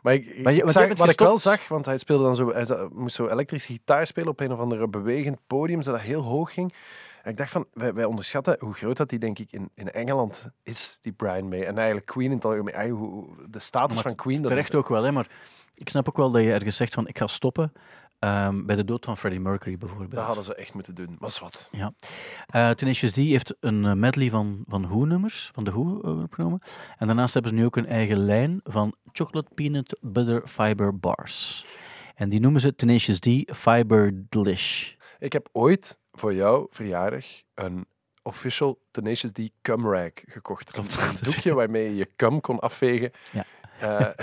Maar, 0.02 0.14
ik, 0.14 0.26
ik 0.26 0.43
Maar 0.45 0.52
je- 0.52 0.59
want 0.59 0.71
zag- 0.73 0.79
jij 0.79 0.87
bent 0.87 0.99
wat 0.99 1.11
ik 1.11 1.19
wel 1.19 1.38
zag, 1.38 1.69
want 1.69 1.87
hij 1.87 1.99
speelde 1.99 2.25
dan 2.25 2.35
zo, 2.35 2.52
hij 2.52 2.88
moest 2.93 3.14
zo 3.14 3.26
elektrische 3.26 3.73
gitaar 3.73 4.07
spelen 4.07 4.29
op 4.29 4.41
een 4.41 4.52
of 4.52 4.59
andere 4.59 4.88
bewegend 4.88 5.38
podium, 5.47 5.83
zodat 5.83 6.00
heel 6.00 6.23
hoog 6.23 6.52
ging. 6.52 6.73
En 7.23 7.31
ik 7.31 7.37
dacht 7.37 7.50
van, 7.50 7.67
wij, 7.75 7.95
wij 7.95 8.05
onderschatten 8.05 8.57
hoe 8.61 8.75
groot 8.75 8.97
dat 8.97 9.09
die 9.09 9.19
denk 9.19 9.38
ik 9.38 9.52
in, 9.52 9.71
in 9.75 9.93
Engeland 9.93 10.49
is, 10.62 10.99
die 11.02 11.12
Brian 11.12 11.49
May. 11.49 11.62
En 11.62 11.76
eigenlijk 11.76 12.07
Queen 12.07 12.26
in 12.31 12.37
het 12.37 12.45
algemeen. 12.45 13.26
De 13.50 13.61
status 13.61 13.95
Maar 13.95 14.02
van 14.02 14.14
Queen, 14.14 14.41
dat 14.43 14.50
Terecht 14.50 14.69
is... 14.73 14.75
ook 14.79 14.88
wel, 14.88 15.02
hè, 15.02 15.12
maar 15.12 15.26
ik 15.75 15.88
snap 15.88 16.09
ook 16.09 16.17
wel 16.17 16.31
dat 16.31 16.43
je 16.43 16.52
ergens 16.52 16.76
zegt 16.76 16.95
van, 16.95 17.07
ik 17.09 17.19
ga 17.19 17.26
stoppen. 17.26 17.73
Ehm, 18.23 18.64
bij 18.64 18.76
de 18.76 18.85
dood 18.85 19.05
van 19.05 19.17
Freddie 19.17 19.41
Mercury 19.41 19.79
bijvoorbeeld. 19.79 20.11
Dat 20.11 20.25
hadden 20.25 20.45
ze 20.45 20.55
echt 20.55 20.75
moeten 20.75 20.95
doen. 20.95 21.17
Maar 21.19 21.29
is 21.29 21.38
wat. 21.38 21.71
Eh 22.47 22.71
Tenacious 22.71 23.12
D 23.12 23.17
heeft 23.17 23.57
een 23.61 23.85
eh, 23.85 23.93
medley 23.93 24.31
van, 24.31 24.64
van 24.67 24.88
Who-nummers, 24.88 25.50
van 25.55 25.64
de 25.64 25.71
Who 25.71 26.00
eh, 26.00 26.23
opgenomen. 26.23 26.61
En 26.99 27.07
daarnaast 27.07 27.35
hebben 27.35 27.52
ze 27.52 27.59
nu 27.59 27.64
ook 27.64 27.76
een 27.76 27.87
eigen 27.87 28.19
lijn 28.19 28.61
van 28.64 28.95
chocolate 29.12 29.49
peanut 29.55 29.99
butter 30.00 30.47
fiber 30.47 30.99
bars. 30.99 31.64
En 32.14 32.29
die 32.29 32.41
noemen 32.41 32.61
ze 32.61 32.75
Tenacious 32.75 33.19
D 33.19 33.29
Fiber 33.57 34.25
Delish. 34.29 34.93
Ik 35.19 35.33
heb 35.33 35.49
ooit 35.52 35.99
voor 36.12 36.35
jouw 36.35 36.67
verjaardag 36.71 37.25
een 37.55 37.87
official 38.23 38.83
Tenacious 38.91 39.33
D 39.33 39.41
cum 39.62 39.91
rag 39.91 40.12
gekocht. 40.14 40.76
Een 40.76 40.87
doekje 41.21 41.55
waarmee 41.61 41.85
je 41.88 41.97
je 41.97 42.09
cum 42.17 42.41
kon 42.41 42.59
afvegen. 42.59 43.11
Ja. 43.33 43.45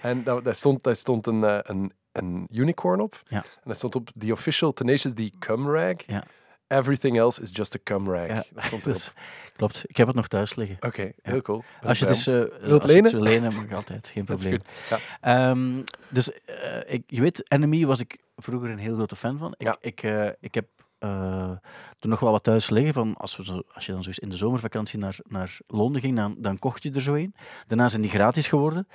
En 0.00 0.24
daar, 0.24 0.54
stond, 0.54 0.82
daar 0.82 0.96
stond 0.96 1.26
een, 1.26 1.70
een, 1.70 1.92
een 2.14 2.46
unicorn 2.50 3.00
op. 3.00 3.22
Ja. 3.28 3.36
En 3.42 3.44
daar 3.64 3.76
stond 3.76 3.94
op 3.94 4.08
the 4.18 4.32
official 4.32 4.72
Tenacious 4.72 5.14
D 5.14 5.38
cum 5.38 5.70
rag. 5.70 5.94
Ja. 6.06 6.24
Everything 6.68 7.18
else 7.18 7.40
is 7.42 7.50
just 7.52 7.74
a 7.74 7.78
cum 7.84 8.10
rag. 8.10 8.26
Ja, 8.28 8.44
Dat 8.52 8.64
stond 8.64 8.84
dat 8.84 8.96
is- 8.96 9.12
klopt. 9.56 9.84
Ik 9.86 9.96
heb 9.96 10.06
het 10.06 10.16
nog 10.16 10.28
thuis 10.28 10.54
liggen. 10.54 10.76
Oké, 10.80 11.12
heel 11.22 11.42
cool. 11.42 11.64
Ben 11.80 11.88
Als 11.88 11.98
je, 11.98 12.06
het 12.06 12.18
eh, 12.18 12.24
Wilt 12.24 12.52
als 12.62 12.62
je 12.62 12.76
het 12.78 12.86
lenen? 12.86 13.10
wil 13.12 13.22
lenen, 13.22 13.54
mag 13.68 13.72
altijd. 13.72 14.08
Geen 14.08 14.24
Dat 14.24 14.38
is 14.44 14.44
probleem. 14.48 15.00
Ehm, 15.20 15.82
dus 16.08 16.30
eh, 16.44 16.92
ik, 16.94 17.02
je 17.06 17.20
weet, 17.20 17.50
Enemy 17.52 17.86
was 17.86 18.00
ik 18.00 18.18
vroeger 18.36 18.70
een 18.70 18.78
heel 18.78 18.94
grote 18.94 19.16
fan 19.16 19.38
van. 19.38 19.54
Ik, 19.56 19.66
Ja. 19.66 19.76
ik, 19.80 20.02
eh, 20.02 20.26
ik 20.40 20.54
heb 20.54 20.66
eh, 21.04 21.50
er 21.98 22.08
nog 22.08 22.20
wel 22.20 22.30
wat 22.30 22.42
thuis 22.42 22.70
liggen. 22.70 22.94
Van 22.94 23.14
als, 23.16 23.36
we 23.36 23.44
zo, 23.44 23.62
als 23.72 23.86
je 23.86 23.92
dan 23.92 24.02
zo 24.02 24.08
eens 24.08 24.18
in 24.18 24.28
de 24.28 24.36
zomervakantie 24.36 24.98
naar, 24.98 25.16
naar 25.28 25.58
Londen 25.66 26.00
ging, 26.00 26.16
dan, 26.16 26.34
dan 26.38 26.58
kocht 26.58 26.82
je 26.82 26.90
er 26.90 27.00
zo 27.00 27.14
een. 27.14 27.34
Daarna 27.66 27.88
zijn 27.88 28.02
die 28.02 28.10
gratis 28.10 28.48
geworden. 28.48 28.86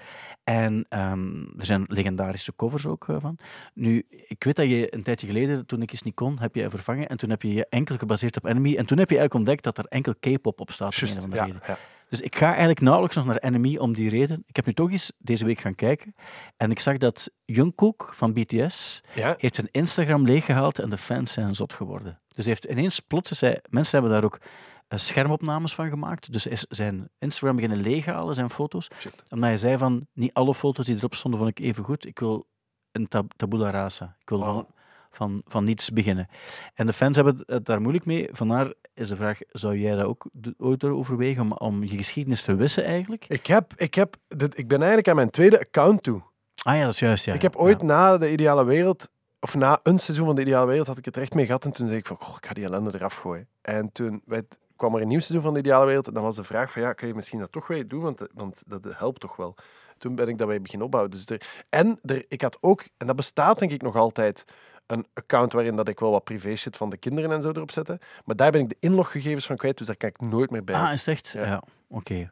En 0.44 0.86
ehm, 0.90 1.42
er 1.58 1.66
zijn 1.66 1.84
legendarische 1.88 2.56
covers 2.56 2.86
ook 2.86 3.10
eh, 3.10 3.16
van. 3.20 3.38
Nu, 3.74 4.06
ik 4.10 4.44
weet 4.44 4.56
dat 4.56 4.70
je 4.70 4.96
een 4.96 5.04
tijdje 5.04 5.28
geleden, 5.28 5.66
toen 5.66 5.82
ik 5.82 5.92
eens 5.92 6.04
niet 6.04 6.16
kon, 6.16 6.40
heb 6.40 6.56
je 6.56 6.70
vervangen. 6.70 7.10
En 7.10 7.18
toen 7.18 7.30
heb 7.30 7.42
je 7.42 7.54
je 7.54 7.68
enkel 7.70 7.98
gebaseerd 7.98 8.38
op 8.38 8.46
Enemy. 8.46 8.76
En 8.76 8.86
toen 8.86 8.98
heb 8.98 9.10
je 9.10 9.18
eigenlijk 9.18 9.34
ontdekt 9.34 9.64
dat 9.64 9.78
er 9.78 9.86
enkel 9.86 10.14
K-pop 10.20 10.60
op 10.60 10.72
staat. 10.72 10.96
Juist, 10.96 11.18
of 11.18 11.24
andere 11.24 11.42
ja, 11.42 11.48
reden. 11.48 11.62
ja. 11.68 11.78
Dus 12.10 12.22
ik 12.22 12.36
ga 12.36 12.48
eigenlijk 12.48 12.82
nauwelijks 12.82 13.16
nog 13.16 13.26
naar 13.26 13.38
Enemy 13.38 13.78
om 13.78 13.94
die 13.94 14.10
reden. 14.10 14.44
Ik 14.48 14.56
heb 14.56 14.66
nu 14.66 14.74
toch 14.74 14.92
eens 14.92 15.12
deze 15.18 15.46
week 15.46 15.60
gaan 15.60 15.76
kijken. 15.76 16.16
En 16.58 16.72
ik 16.72 16.80
zag 16.80 16.98
dat 16.98 17.30
Jungkook 17.46 18.12
van 18.14 18.34
BTS 18.34 19.02
Ja, 19.16 19.36
heeft 19.38 19.56
zijn 19.56 19.68
Instagram 19.72 20.26
leeggehaald 20.26 20.80
en 20.80 20.90
de 20.90 20.98
fans 20.98 21.32
zijn 21.34 21.56
zot 21.56 21.74
geworden. 21.74 22.20
Dus 22.28 22.46
heeft 22.46 22.64
ineens 22.64 23.00
plots, 23.00 23.32
is 23.32 23.42
hij, 23.42 23.62
mensen 23.70 24.00
hebben 24.00 24.12
daar 24.12 24.24
ook 24.24 24.40
eh, 24.88 25.00
schermopnames 25.00 25.76
van 25.76 25.90
gemaakt. 25.90 26.32
Dus 26.32 26.48
is 26.48 26.66
zijn 26.70 27.10
Instagram 27.20 27.56
beginnen 27.56 27.82
leeghalen, 27.82 28.36
zijn 28.36 28.50
foto's. 28.50 28.88
shit. 29.00 29.14
Omdat 29.32 29.50
hij 29.50 29.58
zei 29.58 29.78
van, 29.78 30.08
niet 30.14 30.34
alle 30.34 30.56
foto's 30.56 30.86
die 30.86 30.96
erop 30.96 31.16
stonden 31.16 31.40
vond 31.40 31.60
ik 31.60 31.66
even 31.66 31.84
goed. 31.84 32.06
Ik 32.06 32.20
wil 32.20 32.48
een 32.92 33.08
tab 33.08 33.34
tabula 33.36 33.70
rasa. 33.70 34.16
Ik 34.22 34.30
wil. 34.30 34.68
Van, 35.12 35.42
van, 35.48 35.64
niets 35.64 35.90
beginnen. 35.90 36.28
En 36.74 36.86
de 36.86 36.94
fans 36.94 37.16
hebben 37.16 37.44
het 37.46 37.66
daar 37.66 37.82
moeilijk 37.82 38.06
mee. 38.06 38.30
Vandaar 38.32 38.74
is 38.94 39.10
de 39.10 39.16
vraag, 39.16 39.40
zou 39.50 39.78
jij 39.78 39.96
dat 39.96 40.06
ook 40.06 40.30
ooit 40.58 40.84
overwegen 40.84 41.42
om, 41.42 41.52
om 41.52 41.84
je 41.84 41.98
geschiedenis 41.98 42.44
te 42.44 42.56
wissen 42.56 42.84
eigenlijk? 42.84 43.26
Ik, 43.28 43.46
heb, 43.46 43.74
ik, 43.76 43.96
heb, 43.96 44.16
dit, 44.28 44.58
ik 44.58 44.68
ben 44.68 44.78
eigenlijk 44.78 45.08
aan 45.08 45.16
mijn 45.16 45.30
tweede 45.30 45.60
account 45.60 46.04
toe. 46.04 46.22
Ah 46.64 46.76
ja, 46.76 46.84
dat 46.84 46.94
is 46.94 47.00
juist. 47.00 47.26
Ja, 47.26 47.34
ik 47.34 47.42
heb 47.42 47.56
ooit 47.56 47.82
Ja. 47.82 47.86
na 47.88 48.18
de 48.18 48.32
Ideale 48.32 48.64
Wereld, 48.64 49.10
of 49.40 49.56
na 49.56 49.80
een 49.84 50.00
seizoen 50.00 50.26
van 50.26 50.36
de 50.36 50.42
Ideale 50.42 50.68
Wereld, 50.68 50.88
had 50.88 50.98
ik 50.98 51.06
het 51.06 51.16
er 51.16 51.22
echt 51.22 51.34
mee 51.34 51.46
gehad. 51.46 51.66
En 51.66 51.72
toen 51.72 51.88
zei 51.88 52.00
ik 52.00 52.06
van, 52.06 52.18
goh, 52.20 52.36
ik 52.38 52.46
ga 52.46 52.54
die 52.54 52.64
ellende 52.66 52.92
eraf 52.94 53.16
gooien. 53.16 53.48
En 53.62 53.92
toen 53.92 54.22
werd, 54.26 54.58
kwam 54.76 54.96
er 54.96 55.02
een 55.02 55.08
nieuw 55.08 55.20
seizoen 55.20 55.42
van 55.42 55.54
de 55.54 55.60
Ideale 55.60 55.86
Wereld. 55.86 56.08
En 56.08 56.14
dan 56.14 56.24
was 56.24 56.36
de 56.36 56.44
vraag 56.44 56.72
van, 56.72 56.82
ja, 56.82 56.94
kan 56.94 57.08
je 57.08 57.14
misschien 57.14 57.40
dat 57.40 57.52
toch 57.52 57.68
weer 57.68 57.88
doen? 57.88 58.02
Want, 58.02 58.22
want 58.34 58.64
dat 58.66 58.82
helpt 58.90 59.20
toch 59.20 59.36
wel. 59.36 59.56
Toen 59.98 60.16
ben 60.16 60.28
ik 60.28 60.38
dat 60.38 60.48
weer 60.48 60.62
beginnen 60.62 60.86
opbouwen. 60.86 61.14
Dus 61.14 61.26
er, 61.26 61.42
en 61.70 62.00
er, 62.04 62.26
ik 62.28 62.42
had 62.42 62.58
ook, 62.62 62.86
en 62.98 63.08
dat 63.08 63.16
bestaat 63.16 63.60
denk 63.60 63.72
ik 63.72 63.82
nog 63.82 63.96
altijd, 63.96 64.46
een 64.90 65.06
account 65.14 65.54
waarin 65.54 65.76
dat 65.76 65.88
ik 65.88 66.00
wel 66.00 66.12
wat 66.12 66.24
privé 66.24 66.56
shit 66.56 66.78
van 66.78 66.90
de 66.90 66.98
kinderen 66.98 67.32
en 67.32 67.42
zo 67.42 67.50
erop 67.50 67.72
zette. 67.72 68.00
Maar 68.26 68.36
daar 68.36 68.52
ben 68.52 68.62
ik 68.62 68.70
de 68.70 68.76
inloggegevens 68.80 69.46
van 69.46 69.56
kwijt, 69.56 69.78
dus 69.78 69.88
daar 69.88 69.96
kan 69.96 70.10
ik 70.10 70.22
nooit 70.22 70.50
meer 70.50 70.64
bij. 70.64 70.76
Ah, 70.76 70.94
is 70.94 71.08
echt? 71.08 71.32
Ja. 71.32 71.46
Ja, 71.46 71.64
oké. 71.88 72.32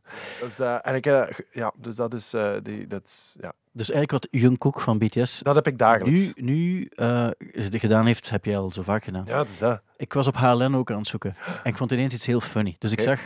En 0.81 0.95
ik, 0.95 1.05
eh, 1.05 1.21
ge- 1.29 1.45
ja, 1.51 1.73
dus 1.77 1.95
dat 1.95 2.13
is, 2.13 2.33
eh, 2.33 2.51
die, 2.63 2.87
dat 2.87 3.03
is, 3.03 3.35
ja, 3.41 3.53
Dus 3.71 3.91
eigenlijk 3.91 4.11
wat 4.11 4.41
Jungkook 4.41 4.81
van 4.81 4.97
BTS 4.97 5.39
dat 5.43 5.55
heb 5.55 5.67
ik 5.67 5.77
dagelijks. 5.77 6.33
nu, 6.35 6.43
nu 6.53 6.89
eh, 6.95 7.29
gedaan 7.55 8.05
heeft, 8.05 8.29
heb 8.29 8.45
jij 8.45 8.57
al 8.57 8.71
zo 8.71 8.81
vaak 8.81 9.03
gedaan. 9.03 9.23
Ja, 9.27 9.37
dat 9.37 9.47
is 9.47 9.57
dat. 9.57 9.81
Ik 9.97 10.13
was 10.13 10.27
op 10.27 10.35
HLN 10.37 10.75
ook 10.75 10.91
aan 10.91 10.97
het 10.97 11.07
zoeken 11.07 11.35
en 11.63 11.71
ik 11.71 11.77
vond 11.77 11.91
ineens 11.91 12.13
iets 12.13 12.25
heel 12.25 12.39
funny. 12.41 12.75
Dus 12.79 12.91
ik 12.91 13.01
zag 13.01 13.19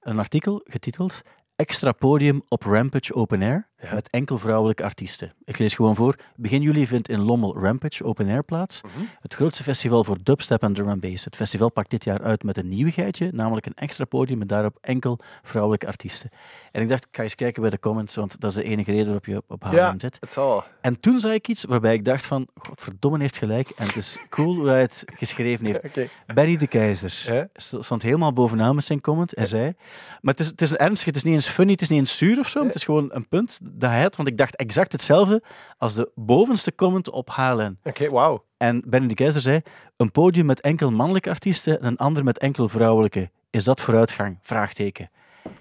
een 0.00 0.18
artikel 0.18 0.60
getiteld 0.64 1.22
Extra 1.56 1.92
podium 1.92 2.42
op 2.48 2.62
Rampage 2.62 3.14
Open 3.14 3.42
Air 3.42 3.65
Ja. 3.82 3.94
met 3.94 4.10
enkel 4.10 4.38
vrouwelijke 4.38 4.82
artiesten. 4.84 5.32
Ik 5.44 5.58
lees 5.58 5.74
gewoon 5.74 5.94
voor. 5.94 6.16
Begin 6.36 6.62
juli 6.62 6.86
vindt 6.86 7.08
in 7.08 7.20
Lommel 7.20 7.58
Rampage 7.58 8.04
Open 8.04 8.28
Air 8.28 8.42
plaats. 8.44 8.80
Mhm. 8.82 9.04
Het 9.20 9.34
grootste 9.34 9.62
festival 9.62 10.04
voor 10.04 10.16
dubstep 10.22 10.62
en 10.62 10.72
drum 10.72 10.88
and 10.88 11.00
bass. 11.00 11.24
Het 11.24 11.36
festival 11.36 11.70
pakt 11.70 11.90
dit 11.90 12.04
jaar 12.04 12.22
uit 12.22 12.42
met 12.42 12.56
een 12.56 12.68
nieuwigheidje, 12.68 13.30
namelijk 13.32 13.66
een 13.66 13.74
extra 13.74 14.04
podium 14.04 14.38
met 14.38 14.48
daarop 14.48 14.78
enkel 14.80 15.18
vrouwelijke 15.42 15.86
artiesten. 15.86 16.30
En 16.72 16.82
ik 16.82 16.88
dacht, 16.88 17.04
ik 17.04 17.16
ga 17.16 17.22
eens 17.22 17.34
kijken 17.34 17.60
bij 17.62 17.70
de 17.70 17.78
comments, 17.78 18.14
want 18.14 18.40
dat 18.40 18.50
is 18.50 18.56
de 18.56 18.62
enige 18.64 18.90
reden 18.90 19.04
waarop 19.04 19.26
je 19.26 19.42
op, 19.48 19.62
HLN 19.62 19.74
Ja. 19.74 19.94
zit. 19.98 20.16
Het 20.20 20.32
zal. 20.32 20.64
En 20.80 21.00
toen 21.00 21.18
zag 21.20 21.32
ik 21.32 21.48
iets 21.48 21.64
waarbij 21.64 21.94
ik 21.94 22.04
dacht 22.04 22.26
van, 22.26 22.46
godverdomme 22.54 23.18
heeft 23.18 23.36
gelijk. 23.36 23.68
En 23.76 23.86
het 23.86 23.96
is 23.96 24.18
cool 24.28 24.54
hoe 24.54 24.68
hij 24.68 24.80
het 24.80 25.04
geschreven 25.14 25.66
heeft. 25.66 25.84
Oké. 25.86 26.08
Benny 26.34 26.56
de 26.56 26.66
Keizer 26.66 27.48
stond 27.56 28.02
helemaal 28.02 28.32
bovenaan 28.32 28.74
met 28.74 28.84
zijn 28.84 29.00
comment. 29.00 29.32
Hij 29.36 29.46
zei, 29.46 29.74
maar 30.20 30.34
het 30.34 30.40
is, 30.40 30.46
het 30.46 30.62
is 30.62 30.74
ernstig, 30.74 31.06
het 31.06 31.16
is 31.16 31.22
niet 31.22 31.34
eens 31.34 31.48
funny, 31.48 31.72
het 31.72 31.80
is 31.82 31.88
niet 31.88 31.98
eens 31.98 32.16
zuur 32.18 32.38
of 32.38 32.48
zo. 32.48 32.64
Het 32.66 32.74
is 32.74 32.84
gewoon 32.84 33.08
een 33.12 33.28
punt 33.28 33.58
dat 33.78 33.90
hij 33.90 34.02
had. 34.02 34.16
Want 34.16 34.28
ik 34.28 34.36
dacht 34.38 34.56
exact 34.56 34.92
hetzelfde 34.92 35.42
als 35.78 35.94
de 35.94 36.10
bovenste 36.14 36.74
comment 36.74 37.10
op 37.10 37.30
HLN. 37.30 37.78
Oké, 37.82 38.10
wauw. 38.10 38.44
En 38.56 38.82
Benny 38.86 39.08
de 39.08 39.14
Keizer 39.14 39.40
zei, 39.40 39.60
een 39.96 40.10
podium 40.10 40.46
met 40.46 40.60
enkel 40.60 40.90
mannelijke 40.90 41.30
artiesten 41.30 41.80
en 41.80 41.86
een 41.86 41.96
ander 41.96 42.24
met 42.24 42.38
enkel 42.38 42.68
vrouwelijke. 42.68 43.30
Is 43.50 43.64
dat 43.64 43.80
vooruitgang? 43.80 44.38
Vraagteken. 44.42 45.10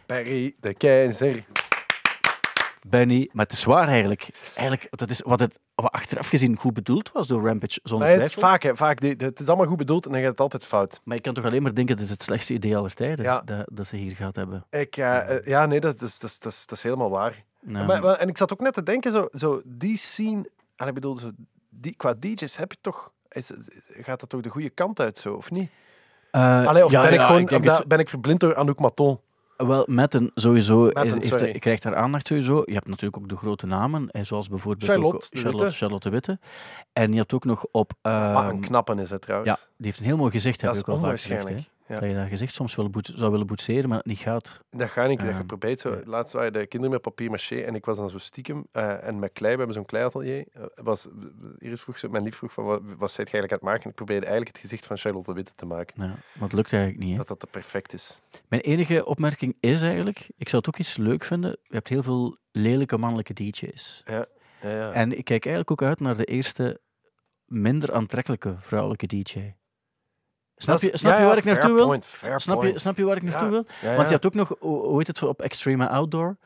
Barry 0.06 0.56
de 0.60 0.74
Keizer. 0.74 1.46
Benny, 2.88 3.30
maar 3.32 3.46
het 3.46 3.54
is 3.54 3.64
waar 3.64 3.88
eigenlijk. 3.88 4.30
Eigenlijk, 4.56 4.98
dat 4.98 5.10
is 5.10 5.22
wat 5.22 5.40
het 5.40 5.60
wat 5.76 5.92
achteraf 5.92 6.28
gezien 6.28 6.58
goed 6.58 6.74
bedoeld 6.74 7.12
was 7.12 7.28
door 7.28 7.46
Rampage, 7.46 7.80
zonder 7.84 8.08
Maar 8.08 8.18
het 8.18 8.26
is 8.26 8.34
vaak, 8.34 8.64
hè, 8.64 8.76
vaak 8.76 9.00
die, 9.00 9.16
het 9.18 9.40
is 9.40 9.48
allemaal 9.48 9.66
goed 9.66 9.78
bedoeld 9.78 10.06
en 10.06 10.12
dan 10.12 10.22
gaat 10.22 10.30
het 10.30 10.40
altijd 10.40 10.66
fout. 10.66 11.02
Maar 11.04 11.16
je 11.16 11.22
kan 11.22 11.34
toch 11.34 11.46
alleen 11.46 11.62
maar 11.62 11.74
denken, 11.74 11.96
dat 11.96 12.06
is 12.06 12.12
het 12.12 12.24
slechtste 12.24 12.54
idee 12.54 12.78
aller 12.78 12.94
tijden 12.94 13.26
Ja. 13.26 13.42
dat, 13.42 13.66
dat 13.72 13.88
ze 13.88 13.96
hier 13.96 14.16
gehad 14.16 14.36
hebben. 14.36 14.66
Ik, 14.70 14.98
eh, 14.98 15.46
ja, 15.46 15.66
nee, 15.66 15.80
dat 15.80 16.02
is, 16.02 16.20
dat, 16.20 16.30
is, 16.30 16.40
dat, 16.40 16.52
is, 16.52 16.66
dat 16.66 16.78
is 16.78 16.84
helemaal 16.84 17.10
waar. 17.10 17.44
Nou, 17.66 17.86
Maar, 17.88 18.02
maar- 18.02 18.18
en 18.18 18.28
ik 18.28 18.38
zat 18.38 18.54
ook 18.54 18.60
net 18.62 18.74
te 18.74 18.84
denken, 18.84 19.12
zo, 19.12 19.28
zo 19.32 19.62
die 19.66 19.98
scene, 19.98 20.50
en 20.76 20.88
ik 20.88 20.94
bedoel, 20.94 21.18
zo, 21.18 21.32
die, 21.70 21.96
qua 21.96 22.14
DJ's 22.20 22.56
heb 22.56 22.72
je 22.72 22.78
toch, 22.82 23.12
is, 23.30 23.52
gaat 24.02 24.20
dat 24.20 24.30
toch 24.30 24.42
de 24.42 24.50
goede 24.50 24.70
kant 24.70 25.00
uit 25.00 25.18
zo, 25.18 25.34
of 25.34 25.52
niet? 25.52 25.70
Allee, 26.32 26.86
of 26.86 26.92
ja, 26.92 27.02
ben, 27.02 27.14
ik 27.14 27.20
gewoon, 27.22 27.42
ik 27.42 27.50
het- 27.64 27.88
ben 27.88 28.00
ik 28.00 28.10
verblind 28.10 28.40
door 28.40 28.56
Anouk 28.56 28.80
Maton? 28.80 29.20
Wel, 29.58 29.86
Metten 29.90 30.32
sowieso 30.34 30.84
Metten, 30.84 31.20
is, 31.22 31.30
heeft, 31.30 31.60
krijgt 31.60 31.84
daar 31.84 31.96
aandacht 31.96 32.28
sowieso. 32.28 32.62
Je 32.66 32.74
hebt 32.74 32.88
natuurlijk 32.88 33.18
ook 33.24 33.30
de 33.30 33.36
grote 33.36 33.66
namen, 33.66 34.10
zoals 34.22 34.48
bijvoorbeeld 34.50 34.92
Charlotte 34.92 35.16
ook 35.16 35.22
de 35.32 35.38
Charlotte, 35.38 35.64
Witte. 35.64 35.78
Charlotte 35.78 36.10
Witte. 36.10 36.40
En 36.94 37.12
je 37.12 37.18
hebt 37.18 37.34
ook 37.34 37.46
nog 37.46 37.66
op... 37.72 37.94
Ehm, 38.02 38.50
een 38.50 38.60
knappen 38.60 39.00
is 39.00 39.10
het 39.10 39.22
trouwens. 39.22 39.50
ja, 39.52 39.58
die 39.78 39.86
heeft 39.86 40.00
een 40.00 40.06
heel 40.06 40.18
mooi 40.18 40.32
gezicht, 40.32 40.62
heb 40.62 40.74
ik 40.76 40.86
wel 40.86 41.00
vaak 41.00 41.20
gezegd. 41.20 41.50
hè. 41.50 41.56
Ja. 41.88 42.00
Dat 42.00 42.10
je 42.10 42.16
dat 42.16 42.28
gezicht 42.28 42.56
soms 42.56 42.76
wel 42.76 42.90
boet- 42.90 43.12
zou 43.16 43.32
willen 43.32 43.48
boetseren, 43.48 43.90
maar 43.90 43.98
het 43.98 44.08
niet 44.08 44.18
gaat. 44.18 44.60
Dat 44.70 44.90
ga 44.90 45.04
ik, 45.04 45.20
dat 45.20 45.28
Ehm. 45.60 45.78
Zo. 45.78 45.90
ja. 45.90 46.02
Laatst 46.06 46.34
waren 46.34 46.54
de 46.54 46.60
kinderen 46.68 46.92
met 46.92 47.02
papier 47.02 47.30
maché 47.30 47.56
en 47.56 47.76
ik 47.76 47.86
was 47.86 47.98
dan 47.98 48.10
zo 48.10 48.18
stiekem. 48.18 48.68
eh, 48.72 49.08
en 49.08 49.20
met 49.20 49.32
klei, 49.34 49.52
we 49.52 49.58
hebben 49.58 49.76
zo'n 49.76 49.86
kleiatelier. 49.86 50.46
eh, 50.54 50.64
was, 50.76 51.08
Iris 51.58 51.82
vroeg, 51.82 52.00
zo- 52.00 52.10
mijn 52.10 52.24
lief 52.24 52.36
vroeg 52.36 52.52
van, 52.54 52.64
wat, 52.64 52.82
wat 52.84 53.12
zijt 53.12 53.28
je 53.30 53.34
eigenlijk 53.38 53.52
aan 53.52 53.58
het 53.58 53.68
maken? 53.68 53.84
En 53.84 53.90
ik 53.90 53.96
probeerde 53.96 54.26
eigenlijk 54.26 54.56
het 54.58 54.66
gezicht 54.66 54.86
van 54.86 54.98
Charlotte 54.98 55.34
Witte 55.34 55.52
te 55.56 55.66
maken. 55.66 55.96
Ja, 56.04 56.08
maar 56.08 56.44
het 56.44 56.54
lukt 56.54 56.74
eigenlijk 56.74 57.04
niet. 57.04 57.12
Hè. 57.12 57.18
Dat 57.18 57.28
dat 57.28 57.40
te 57.40 57.48
perfect 57.48 57.94
is. 57.94 58.20
Mijn 58.48 58.62
enige 58.62 59.06
opmerking 59.06 59.58
is 59.60 59.82
eigenlijk, 59.82 60.30
ik 60.38 60.50
zou 60.50 60.58
het 60.66 60.68
ook 60.68 60.80
iets 60.80 60.98
leuk 60.98 61.24
vinden, 61.24 61.52
je 61.64 61.74
hebt 61.76 61.88
heel 61.90 62.04
veel 62.04 62.38
lelijke 62.52 62.98
mannelijke 62.98 63.34
DJ's. 63.34 64.02
Ja, 64.06 64.26
ja. 64.62 64.92
En 64.92 65.18
ik 65.18 65.24
kijk 65.26 65.46
eigenlijk 65.46 65.72
ook 65.82 65.88
uit 65.88 66.00
naar 66.00 66.18
de 66.18 66.26
eerste 66.26 66.80
minder 67.46 67.94
aantrekkelijke 67.94 68.56
vrouwelijke 68.60 69.08
DJ. 69.08 69.54
Snap 70.58 70.80
je, 70.80 70.90
snap 70.98 71.18
je 71.18 71.26
waar 71.26 71.38
ik 71.38 71.44
naartoe 71.44 71.74
wil? 71.74 72.00
Snap 72.36 72.64
je, 72.64 72.80
snap 72.80 72.98
je 72.98 73.04
waar 73.06 73.16
ik 73.16 73.24
naartoe 73.24 73.50
wil? 73.50 73.66
Want 73.96 74.08
je 74.08 74.14
hebt 74.14 74.26
ook 74.26 74.34
nog, 74.34 74.56
hoe 74.60 74.98
heet 74.98 75.08
het, 75.08 75.24
op 75.24 75.42
Extreme 75.42 75.88
Outdoor, 75.90 76.38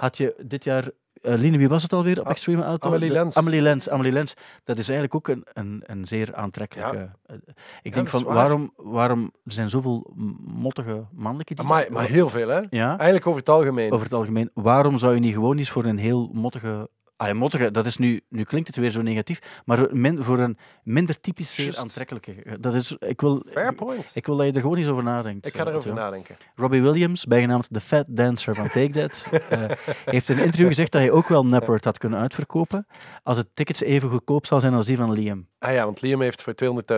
had 0.00 0.16
je 0.16 0.34
dit 0.46 0.64
jaar, 0.64 0.84
eh 1.22 1.34
Line, 1.34 1.58
wie 1.58 1.68
was 1.68 1.82
het 1.82 1.92
alweer 1.92 2.18
op 2.20 2.24
Ah, 2.24 2.30
Extreme 2.30 2.64
Outdoor? 2.64 2.90
Amelie 2.94 3.10
Lens. 3.10 3.36
Amelie 3.36 3.60
Lens. 3.60 3.88
Amelie 3.88 4.12
Lens. 4.12 4.34
Dat 4.64 4.78
is 4.78 4.88
eigenlijk 4.88 5.14
ook 5.14 5.28
een, 5.36 5.46
een, 5.52 5.82
een 5.86 6.06
zeer 6.06 6.34
aantrekkelijke... 6.34 7.10
eh, 7.26 7.36
ik 7.82 7.94
denk 7.94 8.08
van, 8.08 8.24
waar. 8.24 8.34
waarom, 8.34 8.72
waarom, 8.76 9.32
er 9.44 9.52
zijn 9.52 9.70
zoveel 9.70 10.12
mottige 10.44 11.04
mannelijke 11.12 11.54
DJ's. 11.54 11.68
maar, 11.68 11.86
maar 11.90 12.04
heel 12.04 12.28
veel, 12.28 12.48
hè? 12.48 12.60
Ja, 12.70 12.88
Eigenlijk 12.88 13.26
over 13.26 13.40
het 13.40 13.48
algemeen. 13.48 13.92
over 13.92 14.04
het 14.04 14.14
algemeen. 14.14 14.50
Waarom 14.54 14.96
zou 14.98 15.14
je 15.14 15.20
niet 15.20 15.34
gewoon 15.34 15.58
eens 15.58 15.70
voor 15.70 15.84
een 15.84 15.98
heel 15.98 16.30
mottige 16.32 16.88
Mottige, 17.32 17.70
dat 17.70 17.86
is 17.86 17.96
nu, 17.96 18.20
nu 18.28 18.42
klinkt 18.42 18.66
het 18.66 18.76
weer 18.76 18.90
zo 18.90 19.02
negatief, 19.02 19.62
maar 19.64 19.88
min- 19.96 20.22
voor 20.22 20.38
een 20.38 20.58
minder 20.82 21.20
typisch 21.20 21.54
zeer 21.54 21.76
aantrekkelijke. 21.78 22.34
Dat 22.60 22.74
is, 22.74 22.92
ik, 22.98 23.20
wil, 23.20 23.42
Fair 23.50 23.74
point. 23.74 24.10
ik 24.14 24.26
wil 24.26 24.36
dat 24.36 24.46
je 24.46 24.52
er 24.52 24.60
gewoon 24.60 24.76
eens 24.76 24.88
over 24.88 25.02
nadenkt. 25.02 25.46
Ik 25.46 25.56
ga 25.56 25.66
erover 25.66 25.94
nadenken. 25.94 26.36
Robbie 26.54 26.82
Williams, 26.82 27.24
bijgenaamd 27.24 27.68
The 27.72 27.80
Fat 27.80 28.04
Dancer 28.08 28.54
van 28.54 28.68
Take 28.68 28.90
That, 28.90 29.26
eh, 29.50 29.64
heeft 30.04 30.28
in 30.28 30.36
een 30.38 30.44
interview 30.44 30.66
gezegd 30.68 30.92
dat 30.92 31.00
hij 31.00 31.10
ook 31.10 31.28
wel 31.28 31.46
Napworth 31.46 31.84
had 31.84 31.98
kunnen 31.98 32.18
uitverkopen 32.18 32.86
als 33.22 33.36
het 33.36 33.48
tickets 33.54 33.80
even 33.82 34.10
goedkoop 34.10 34.46
zal 34.46 34.60
zijn 34.60 34.74
als 34.74 34.86
die 34.86 34.96
van 34.96 35.12
Liam. 35.12 35.48
Ah 35.58 35.72
ja, 35.72 35.84
want 35.84 36.00
Liam 36.00 36.20
heeft 36.20 36.42
voor 36.42 36.54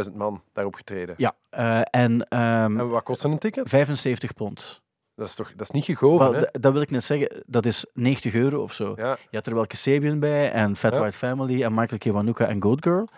200.000 0.09 0.12
man 0.14 0.42
daarop 0.52 0.75
getreden. 0.75 1.14
Ja, 1.18 1.35
eh, 1.50 1.80
en 1.90 2.23
ehm, 2.28 2.78
En 2.78 2.88
wat 2.88 3.02
kost 3.02 3.25
een 3.25 3.38
ticket? 3.38 3.68
75 3.68 4.35
pond. 4.35 4.85
Dat 5.16 5.28
is 5.28 5.35
toch 5.35 5.50
dat 5.56 5.61
is 5.61 5.70
niet 5.70 5.85
gegoven, 5.85 6.30
Wel, 6.30 6.40
hè? 6.40 6.61
dat 6.61 6.73
wil 6.73 6.82
ik 6.82 6.90
net 6.90 7.04
zeggen, 7.04 7.42
dat 7.46 7.66
is 7.66 7.87
90 7.94 8.35
euro 8.35 8.62
of 8.62 8.73
zo. 8.73 8.92
Ja. 8.96 9.16
Je 9.30 9.37
had 9.37 9.46
er 9.46 9.54
wel 9.54 9.66
Kasabian 9.66 10.18
bij 10.20 10.50
en 10.52 10.76
Fat 10.76 10.92
Ja. 10.94 10.99
White 10.99 11.16
Family 11.16 11.62
en 11.62 11.75
Michael 11.75 11.99
Kiwanuka 11.99 12.46
en 12.46 12.62
Goat 12.62 12.82
Girl. 12.82 13.08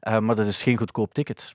Eh, 0.00 0.18
maar 0.18 0.36
dat 0.36 0.46
is 0.46 0.62
geen 0.62 0.76
goedkoop 0.78 1.14
ticket. 1.14 1.54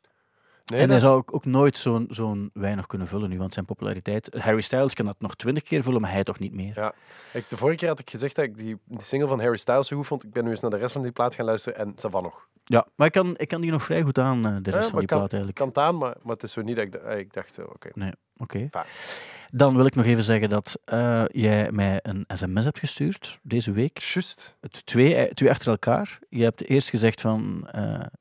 Nee, 0.65 0.79
en 0.81 0.87
hij 0.87 0.97
is- 0.97 1.03
zou 1.03 1.15
ook, 1.15 1.33
ook 1.33 1.45
nooit 1.45 1.77
zo'n 1.77 2.05
zo'n 2.09 2.49
weinig 2.53 2.85
kunnen 2.87 3.07
vullen 3.07 3.29
nu, 3.29 3.37
want 3.37 3.53
zijn 3.53 3.65
populariteit... 3.65 4.29
Harry 4.37 4.61
Styles 4.61 4.93
kan 4.93 5.05
dat 5.05 5.15
nog 5.19 5.35
twintig 5.35 5.63
keer 5.63 5.83
vullen, 5.83 6.01
maar 6.01 6.11
hij 6.11 6.23
toch 6.23 6.39
niet 6.39 6.53
meer. 6.53 6.71
Ja. 6.75 6.93
Ik, 7.33 7.49
de 7.49 7.57
vorige 7.57 7.77
keer 7.77 7.87
had 7.87 7.99
ik 7.99 8.09
gezegd 8.09 8.35
dat 8.35 8.45
ik 8.45 8.57
die, 8.57 8.77
die 8.85 9.01
single 9.03 9.27
van 9.27 9.39
Harry 9.39 9.57
Styles 9.57 9.87
zo 9.87 9.95
goed 9.95 10.07
vond. 10.07 10.23
Ik 10.23 10.31
ben 10.31 10.43
nu 10.43 10.49
eens 10.49 10.59
naar 10.59 10.71
de 10.71 10.77
rest 10.77 10.91
van 10.91 11.01
die 11.01 11.11
plaat 11.11 11.35
gaan 11.35 11.45
luisteren 11.45 11.79
en 11.79 11.91
ça 11.95 12.09
va 12.09 12.19
nog. 12.21 12.47
Ja, 12.63 12.85
maar 12.95 13.07
ik 13.07 13.13
kan, 13.13 13.33
ik 13.37 13.47
kan 13.47 13.61
die 13.61 13.71
nog 13.71 13.83
vrij 13.83 14.01
goed 14.01 14.17
aan, 14.19 14.45
eh, 14.45 14.55
de 14.61 14.71
rest 14.71 14.83
Ja, 14.83 14.89
van 14.89 14.99
die 14.99 15.07
kan- 15.07 15.17
plaat 15.17 15.31
eigenlijk. 15.33 15.55
kan 15.57 15.67
het 15.67 15.77
aan, 15.77 15.97
maar, 15.97 16.15
maar 16.23 16.33
het 16.33 16.43
is 16.43 16.51
zo 16.51 16.61
niet 16.61 16.75
dat 16.75 16.85
ik, 16.85 16.93
ik 17.17 17.33
dacht, 17.33 17.59
oké. 17.59 17.89
Nee, 17.93 18.11
oké. 18.37 18.69
Dan 19.51 19.75
wil 19.75 19.85
ik 19.85 19.95
nog 19.95 20.05
even 20.05 20.23
zeggen 20.23 20.49
dat 20.49 20.79
eh, 20.85 21.23
jij 21.27 21.71
mij 21.71 21.99
een 22.01 22.25
sms 22.27 22.65
hebt 22.65 22.79
gestuurd 22.79 23.39
deze 23.41 23.71
week. 23.71 23.99
Het 24.61 24.85
twee, 24.85 25.15
eh, 25.15 25.31
twee 25.31 25.49
achter 25.49 25.67
elkaar. 25.67 26.19
Je 26.29 26.43
hebt 26.43 26.63
eerst 26.63 26.89
gezegd 26.89 27.21
van, 27.21 27.67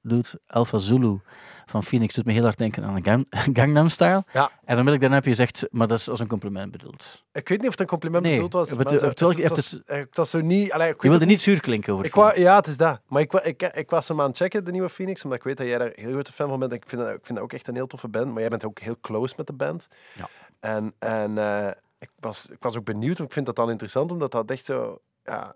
dude, 0.03 0.29
Alpha 0.47 0.79
Zulu 0.79 1.21
van 1.67 1.83
Phoenix 1.83 2.15
doet 2.15 2.25
me 2.25 2.33
heel 2.33 2.43
hard 2.43 2.59
denken 2.59 2.85
aan 2.85 2.97
een 2.97 3.05
Gang- 3.05 3.27
Gangnam 3.59 3.89
Style. 3.89 4.25
Ja. 4.33 4.51
En 4.65 4.77
dan 4.77 4.85
heb 4.87 4.95
ik 4.95 5.01
daarna 5.01 5.15
heb 5.17 5.25
je 5.25 5.31
gezegd, 5.31 5.67
maar 5.71 5.87
dat 5.87 5.99
is 5.99 6.09
als 6.09 6.21
een 6.21 6.27
compliment 6.29 6.71
bedoeld. 6.73 7.25
Ik 7.33 7.49
weet 7.49 7.59
niet 7.59 7.67
of 7.67 7.73
het 7.73 7.81
een 7.81 7.87
compliment 7.87 8.23
Nee, 8.25 8.33
bedoeld 8.35 8.53
was. 8.53 8.69
het- 8.69 8.77
maar 8.79 8.87
het- 8.87 9.01
zo- 9.01 9.07
het- 9.29 9.49
was, 9.49 9.79
het 9.87 10.17
was 10.17 10.33
niet... 10.35 10.73
Allee, 10.73 10.89
ik 10.91 11.03
Je 11.03 11.09
wilde 11.09 11.25
niet 11.27 11.41
zuur 11.41 11.61
klinken 11.61 11.93
over 11.93 12.05
Ik 12.07 12.13
Phoenix. 12.13 12.37
ja, 12.39 12.57
het 12.57 12.67
is 12.67 12.77
dat. 12.77 13.01
Maar 13.07 13.23
ik, 13.23 13.33
wa- 13.33 13.43
ik, 13.43 13.63
ik 13.63 13.91
was 13.91 14.09
hem 14.09 14.21
aan 14.21 14.29
het 14.29 14.37
checken, 14.37 14.65
de 14.65 14.71
nieuwe 14.71 14.89
Phoenix, 14.89 15.23
omdat 15.23 15.39
ik 15.39 15.45
weet 15.45 15.57
dat 15.57 15.67
jij 15.67 15.79
daar 15.79 15.93
heel 15.95 16.13
grote 16.13 16.33
fan 16.33 16.49
van 16.49 16.59
bent. 16.59 16.73
Ik 16.73 16.85
vind, 16.87 17.01
dat, 17.03 17.11
ik 17.11 17.21
vind 17.27 17.35
dat 17.39 17.43
ook 17.45 17.53
echt 17.53 17.69
een 17.69 17.75
heel 17.75 17.87
toffe 17.87 18.09
band, 18.09 18.31
maar 18.33 18.41
jij 18.41 18.49
bent 18.51 18.65
ook 18.65 18.79
heel 18.79 18.97
close 19.01 19.35
met 19.37 19.47
de 19.47 19.53
band. 19.53 19.89
Ja. 20.15 20.29
En, 20.61 20.95
en 20.99 21.39
eh, 21.39 21.69
ik, 21.99 22.11
was, 22.21 22.47
ik 22.49 22.63
was 22.63 22.77
ook 22.77 22.85
benieuwd, 22.85 23.17
want 23.19 23.29
ik 23.29 23.35
vind 23.35 23.47
dat 23.47 23.57
dan 23.57 23.71
interessant, 23.71 24.13
omdat 24.13 24.31
dat 24.31 24.51
echt 24.51 24.65
zo... 24.65 24.99
Ja, 25.25 25.55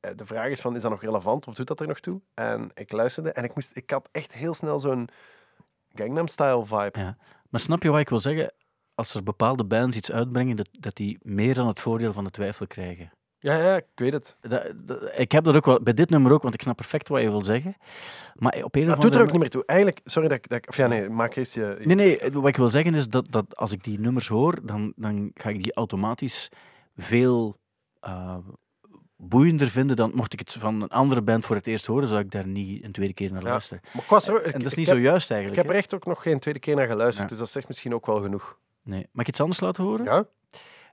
de 0.00 0.26
vraag 0.26 0.48
is 0.50 0.60
van, 0.60 0.76
is 0.76 0.82
dat 0.82 0.90
nog 0.90 1.02
relevant 1.02 1.46
of 1.46 1.54
doet 1.54 1.66
dat 1.66 1.80
er 1.80 1.86
nog 1.86 2.00
toe? 2.00 2.20
En 2.34 2.70
ik 2.74 2.92
luisterde 2.92 3.32
en 3.32 3.44
ik, 3.44 3.54
moest, 3.54 3.70
ik 3.76 3.90
had 3.90 4.08
echt 4.12 4.32
heel 4.32 4.54
snel 4.54 4.80
zo'n 4.80 5.08
Gangnam-style 5.94 6.66
vibe. 6.66 6.98
Ja. 6.98 7.16
Maar 7.48 7.60
snap 7.60 7.82
je 7.82 7.90
wat 7.90 8.00
ik 8.00 8.08
wil 8.08 8.20
zeggen? 8.20 8.52
Als 8.94 9.14
er 9.14 9.22
bepaalde 9.22 9.64
bands 9.64 9.96
iets 9.96 10.12
uitbrengen, 10.12 10.56
dat, 10.56 10.68
dat 10.72 10.96
die 10.96 11.18
meer 11.22 11.54
dan 11.54 11.66
het 11.66 11.80
voordeel 11.80 12.12
van 12.12 12.24
de 12.24 12.30
twijfel 12.30 12.66
krijgen. 12.66 13.12
Ja, 13.38 13.56
ja, 13.56 13.76
ik 13.76 13.86
weet 13.94 14.12
het. 14.12 14.36
Dat, 14.40 14.72
dat- 14.76 15.18
ik 15.18 15.32
heb 15.32 15.44
dat 15.44 15.56
ook 15.56 15.64
wel, 15.64 15.82
bij 15.82 15.94
dit 15.94 16.10
nummer 16.10 16.32
ook, 16.32 16.42
want 16.42 16.54
ik 16.54 16.62
snap 16.62 16.76
perfect 16.76 17.08
wat 17.08 17.20
je 17.20 17.30
wil 17.30 17.44
zeggen. 17.44 17.76
Maar 18.34 18.62
op 18.62 18.74
een 18.74 18.86
doet 18.98 19.14
er 19.14 19.20
ook 19.22 19.30
niet 19.30 19.40
meer 19.40 19.50
toe. 19.50 19.64
Eigenlijk, 19.66 20.00
sorry 20.04 20.28
dat 20.28 20.36
ik... 20.38 20.48
Dat 20.48 20.58
ik 20.58 20.68
of 20.68 20.76
ja, 20.76 20.86
nee, 20.86 21.08
maak 21.08 21.34
eerst 21.34 21.54
je... 21.54 21.76
Nee, 21.84 21.96
nee, 21.96 22.30
wat 22.32 22.46
ik 22.48 22.56
wil 22.56 22.70
zeggen 22.70 22.94
is 22.94 23.08
dat, 23.08 23.26
dat 23.32 23.56
als 23.56 23.72
ik 23.72 23.84
die 23.84 24.00
nummers 24.00 24.28
hoor, 24.28 24.58
dan, 24.66 24.92
dan 24.96 25.30
ga 25.34 25.48
ik 25.48 25.62
die 25.62 25.74
automatisch 25.74 26.48
veel 26.96 27.56
eh, 28.00 28.36
boeiender 29.20 29.68
vinden 29.68 29.96
dan 29.96 30.10
mocht 30.14 30.32
ik 30.32 30.38
het 30.38 30.52
van 30.52 30.82
een 30.82 30.88
andere 30.88 31.22
band 31.22 31.46
voor 31.46 31.56
het 31.56 31.66
eerst 31.66 31.86
horen, 31.86 32.08
zou 32.08 32.20
ik 32.20 32.30
daar 32.30 32.46
niet 32.46 32.84
een 32.84 32.92
tweede 32.92 33.14
keer 33.14 33.32
naar 33.32 33.42
Ja. 33.42 33.48
luisteren. 33.48 33.82
Maar 33.92 34.02
ik 34.02 34.08
was 34.08 34.28
er, 34.28 34.34
ik, 34.34 34.44
En 34.44 34.52
dat 34.52 34.62
is 34.62 34.70
ik 34.72 34.78
niet 34.78 34.88
zo 34.88 34.98
juist 34.98 35.24
Ik 35.30 35.36
eigenlijk. 35.36 35.62
heb 35.62 35.70
er 35.74 35.78
echt 35.80 35.94
ook 35.94 36.06
nog 36.06 36.22
geen 36.22 36.38
tweede 36.38 36.60
keer 36.60 36.76
naar 36.76 36.86
geluisterd, 36.86 37.22
Ja. 37.22 37.28
dus 37.30 37.38
dat 37.38 37.50
zegt 37.50 37.68
misschien 37.68 37.94
ook 37.94 38.06
wel 38.06 38.20
genoeg. 38.22 38.58
Nee. 38.82 39.06
Mag 39.12 39.22
ik 39.22 39.28
iets 39.28 39.40
anders 39.40 39.60
laten 39.60 39.84
horen? 39.84 40.04
Ja? 40.04 40.24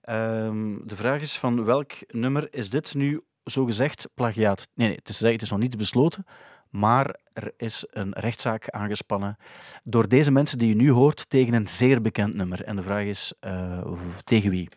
Ehm, 0.02 0.76
de 0.86 0.96
vraag 0.96 1.22
is 1.22 1.38
van 1.38 1.64
welk 1.64 1.92
nummer 2.08 2.48
is 2.54 2.70
dit 2.70 2.94
nu 2.96 3.22
zogezegd 3.44 4.08
plagiaat? 4.14 4.68
Nee, 4.74 4.88
nee 4.88 4.98
het, 4.98 5.10
is, 5.10 5.20
het 5.20 5.42
is 5.42 5.50
nog 5.50 5.60
niet 5.60 5.78
besloten, 5.78 6.26
maar 6.70 7.16
er 7.34 7.52
is 7.58 7.86
een 7.90 8.14
rechtszaak 8.14 8.70
aangespannen 8.70 9.38
door 9.84 10.08
deze 10.08 10.32
mensen 10.32 10.58
die 10.58 10.70
je 10.70 10.76
nu 10.76 10.92
hoort 10.92 11.30
tegen 11.30 11.54
een 11.54 11.68
zeer 11.68 12.02
bekend 12.02 12.34
nummer. 12.36 12.64
En 12.64 12.76
de 12.76 12.84
vraag 12.84 13.04
is 13.06 13.34
eh, 13.40 13.92
tegen 14.24 14.50
wie? 14.50 14.70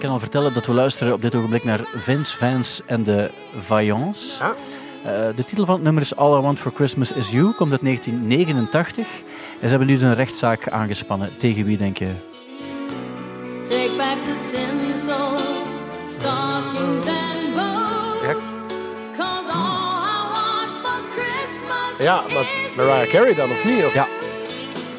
Ik 0.00 0.06
kan 0.06 0.14
al 0.14 0.20
vertellen 0.22 0.54
dat 0.54 0.66
we 0.66 0.72
luisteren 0.72 1.12
op 1.12 1.22
dit 1.22 1.34
ogenblik 1.34 1.64
naar 1.64 1.80
Vince 1.94 2.36
Vance 2.36 2.82
en 2.86 3.02
de 3.02 3.30
Vaillants. 3.56 4.38
Ja. 4.38 4.54
Eh, 5.04 5.36
de 5.36 5.44
titel 5.44 5.64
van 5.64 5.74
het 5.74 5.84
nummer 5.84 6.02
is 6.02 6.16
All 6.16 6.38
I 6.38 6.40
Want 6.40 6.58
For 6.58 6.72
Christmas 6.74 7.12
Is 7.12 7.30
You, 7.30 7.52
komt 7.52 7.72
uit 7.72 7.82
1989. 7.82 9.06
En 9.06 9.60
ze 9.60 9.68
hebben 9.68 9.86
nu 9.86 9.92
dus 9.92 10.02
een 10.02 10.14
rechtszaak 10.14 10.68
aangespannen. 10.68 11.36
Tegen 11.38 11.64
wie, 11.64 11.76
denk 11.76 11.98
je? 11.98 12.06
Take 13.68 13.90
back 13.96 14.16
the 14.24 14.52
tinsel, 14.52 15.38
stockings 16.08 17.06
and 17.06 17.54
bows. 17.54 18.22
Ja, 18.22 18.36
Cause 19.16 19.50
all 19.50 20.02
I 20.02 20.32
want 20.32 20.70
for 20.82 21.02
Christmas 21.14 21.98
ja 21.98 22.22
maar 22.32 22.42
is 22.42 22.76
Mariah 22.76 23.08
Carey 23.08 23.34
dan, 23.34 23.50
of 23.50 23.64
niet? 23.64 23.84
Of? 23.84 23.94
Ja. 23.94 24.19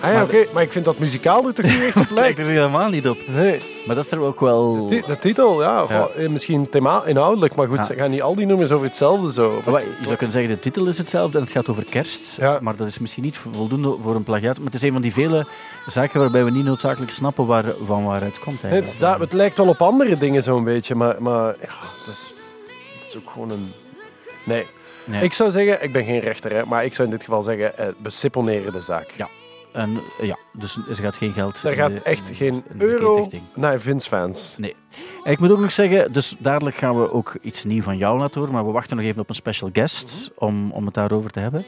Ah 0.01 0.07
ja, 0.09 0.13
Maar- 0.13 0.23
oké. 0.23 0.45
Maar 0.53 0.63
ik 0.63 0.71
vind 0.71 0.85
dat 0.85 0.99
muzikaal 0.99 1.47
er 1.47 1.53
toch 1.53 1.65
niet 1.65 1.81
echt 1.83 1.95
op 1.95 2.09
Lijkt 2.09 2.19
lijkt. 2.19 2.39
er 2.39 2.45
helemaal 2.45 2.89
niet 2.89 3.07
op. 3.07 3.17
Nee, 3.27 3.59
Maar 3.85 3.95
dat 3.95 4.05
is 4.05 4.11
er 4.11 4.19
ook 4.19 4.39
wel... 4.39 4.87
de, 4.89 5.03
de 5.07 5.17
titel, 5.19 5.61
ja. 5.61 5.85
Eh, 6.15 6.29
misschien 6.29 6.69
thema 6.69 7.03
inhoudelijk, 7.05 7.55
maar 7.55 7.67
goed, 7.67 7.85
ze 7.85 7.93
gaan 7.93 8.09
niet 8.11 8.21
al 8.21 8.35
die 8.35 8.45
nummers 8.45 8.71
over 8.71 8.85
hetzelfde 8.85 9.31
zo. 9.31 9.55
Over- 9.55 9.71
Maar 9.71 9.81
Je 9.81 9.87
zou 10.03 10.15
kunnen 10.15 10.31
zeggen, 10.31 10.51
de 10.55 10.59
titel 10.59 10.85
is 10.87 10.97
hetzelfde 10.97 11.37
en 11.37 11.43
het 11.43 11.53
gaat 11.53 11.69
over 11.69 11.83
kerst. 11.83 12.37
Ja. 12.37 12.59
Maar 12.61 12.75
dat 12.75 12.87
is 12.87 12.99
misschien 12.99 13.23
niet 13.23 13.37
voldoende 13.37 13.97
voor 14.01 14.15
een 14.15 14.23
plagiaat. 14.23 14.55
Maar 14.57 14.65
het 14.65 14.73
is 14.75 14.81
een 14.81 14.91
van 14.93 15.01
die 15.01 15.13
vele 15.13 15.45
zaken 15.85 16.19
waarbij 16.19 16.43
we 16.43 16.51
niet 16.51 16.65
noodzakelijk 16.65 17.11
snappen 17.11 17.45
waar, 17.45 17.65
van 17.85 18.03
waaruit 18.05 18.33
het 18.35 18.43
komt. 18.43 18.63
Eigenlijk. 18.63 18.91
het, 18.91 18.99
dat, 19.01 19.19
het 19.19 19.33
lijkt 19.33 19.57
wel 19.57 19.67
op 19.67 19.81
andere 19.81 20.17
dingen 20.17 20.43
zo'n 20.43 20.63
beetje, 20.63 20.95
maar, 20.95 21.15
maar 21.21 21.55
ja, 21.61 21.73
dat 22.05 22.13
is, 22.15 22.33
dat 22.99 23.07
is 23.07 23.15
ook 23.17 23.29
gewoon 23.33 23.49
een... 23.51 23.71
Nee. 24.45 24.65
Nee. 25.05 25.23
Ik 25.23 25.33
zou 25.33 25.51
zeggen, 25.51 25.83
ik 25.83 25.93
ben 25.93 26.05
geen 26.05 26.19
rechter, 26.19 26.51
hè, 26.55 26.65
maar 26.65 26.85
ik 26.85 26.93
zou 26.93 27.07
in 27.07 27.13
dit 27.13 27.23
geval 27.23 27.41
zeggen, 27.43 27.77
eh, 27.77 27.87
beseponeren 27.97 28.71
de 28.71 28.81
zaak. 28.81 29.09
Ja. 29.17 29.29
En, 29.73 30.01
eh, 30.19 30.27
ja, 30.27 30.38
dus 30.53 30.77
er 30.89 30.95
gaat 30.95 31.17
geen 31.17 31.34
geld 31.34 31.63
Er 31.63 31.71
gaat 31.71 31.91
de- 31.91 32.01
echt 32.01 32.27
de- 32.27 32.34
geen 32.34 32.63
de 32.77 32.86
euro 32.86 33.27
naar 33.55 33.79
Vince-fans. 33.79 34.55
Nee. 34.57 34.75
En 35.23 35.31
ik 35.31 35.39
moet 35.39 35.51
ook 35.51 35.60
nog 35.60 35.71
zeggen, 35.71 36.13
dus 36.13 36.36
dadelijk 36.39 36.75
gaan 36.75 36.99
we 36.99 37.12
ook 37.12 37.38
iets 37.41 37.63
nieuws 37.63 37.84
van 37.84 37.97
jou 37.97 38.19
laten 38.19 38.39
horen, 38.39 38.53
maar 38.55 38.65
we 38.65 38.71
wachten 38.71 38.97
nog 38.97 39.05
even 39.05 39.21
op 39.21 39.29
een 39.29 39.36
special 39.36 39.69
guest 39.73 40.31
om, 40.38 40.71
om 40.71 40.86
het 40.86 40.93
daarover 40.93 41.31
te 41.31 41.39
hebben. 41.39 41.65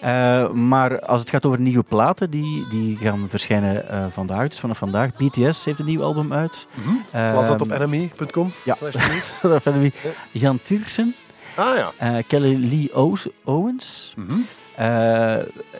Ja. 0.00 0.42
Eh, 0.44 0.50
maar 0.52 1.00
als 1.00 1.20
het 1.20 1.30
gaat 1.30 1.46
over 1.46 1.60
nieuwe 1.60 1.82
platen, 1.82 2.30
die, 2.30 2.66
die 2.68 2.96
gaan 2.96 3.26
verschijnen 3.28 3.88
eh, 3.88 4.06
vandaag, 4.10 4.48
dus 4.48 4.60
vanaf 4.60 4.78
vandaag. 4.78 5.10
BTS 5.16 5.64
heeft 5.64 5.78
een 5.78 5.84
nieuw 5.84 6.02
album 6.02 6.32
uit. 6.32 6.66
Was 7.34 7.46
dat 7.48 7.60
op 7.60 7.68
nme.com? 7.78 8.52
ja. 8.64 8.76
dat 9.42 9.62
we. 9.64 9.92
Jan 10.32 10.58
Tiersen, 10.62 11.14
Ah 11.56 11.76
ja. 11.98 12.22
Kelly 12.22 12.68
Lee 12.70 12.90
Owens. 13.44 14.14
Mhm. 14.16 14.30
Eh, 14.32 14.36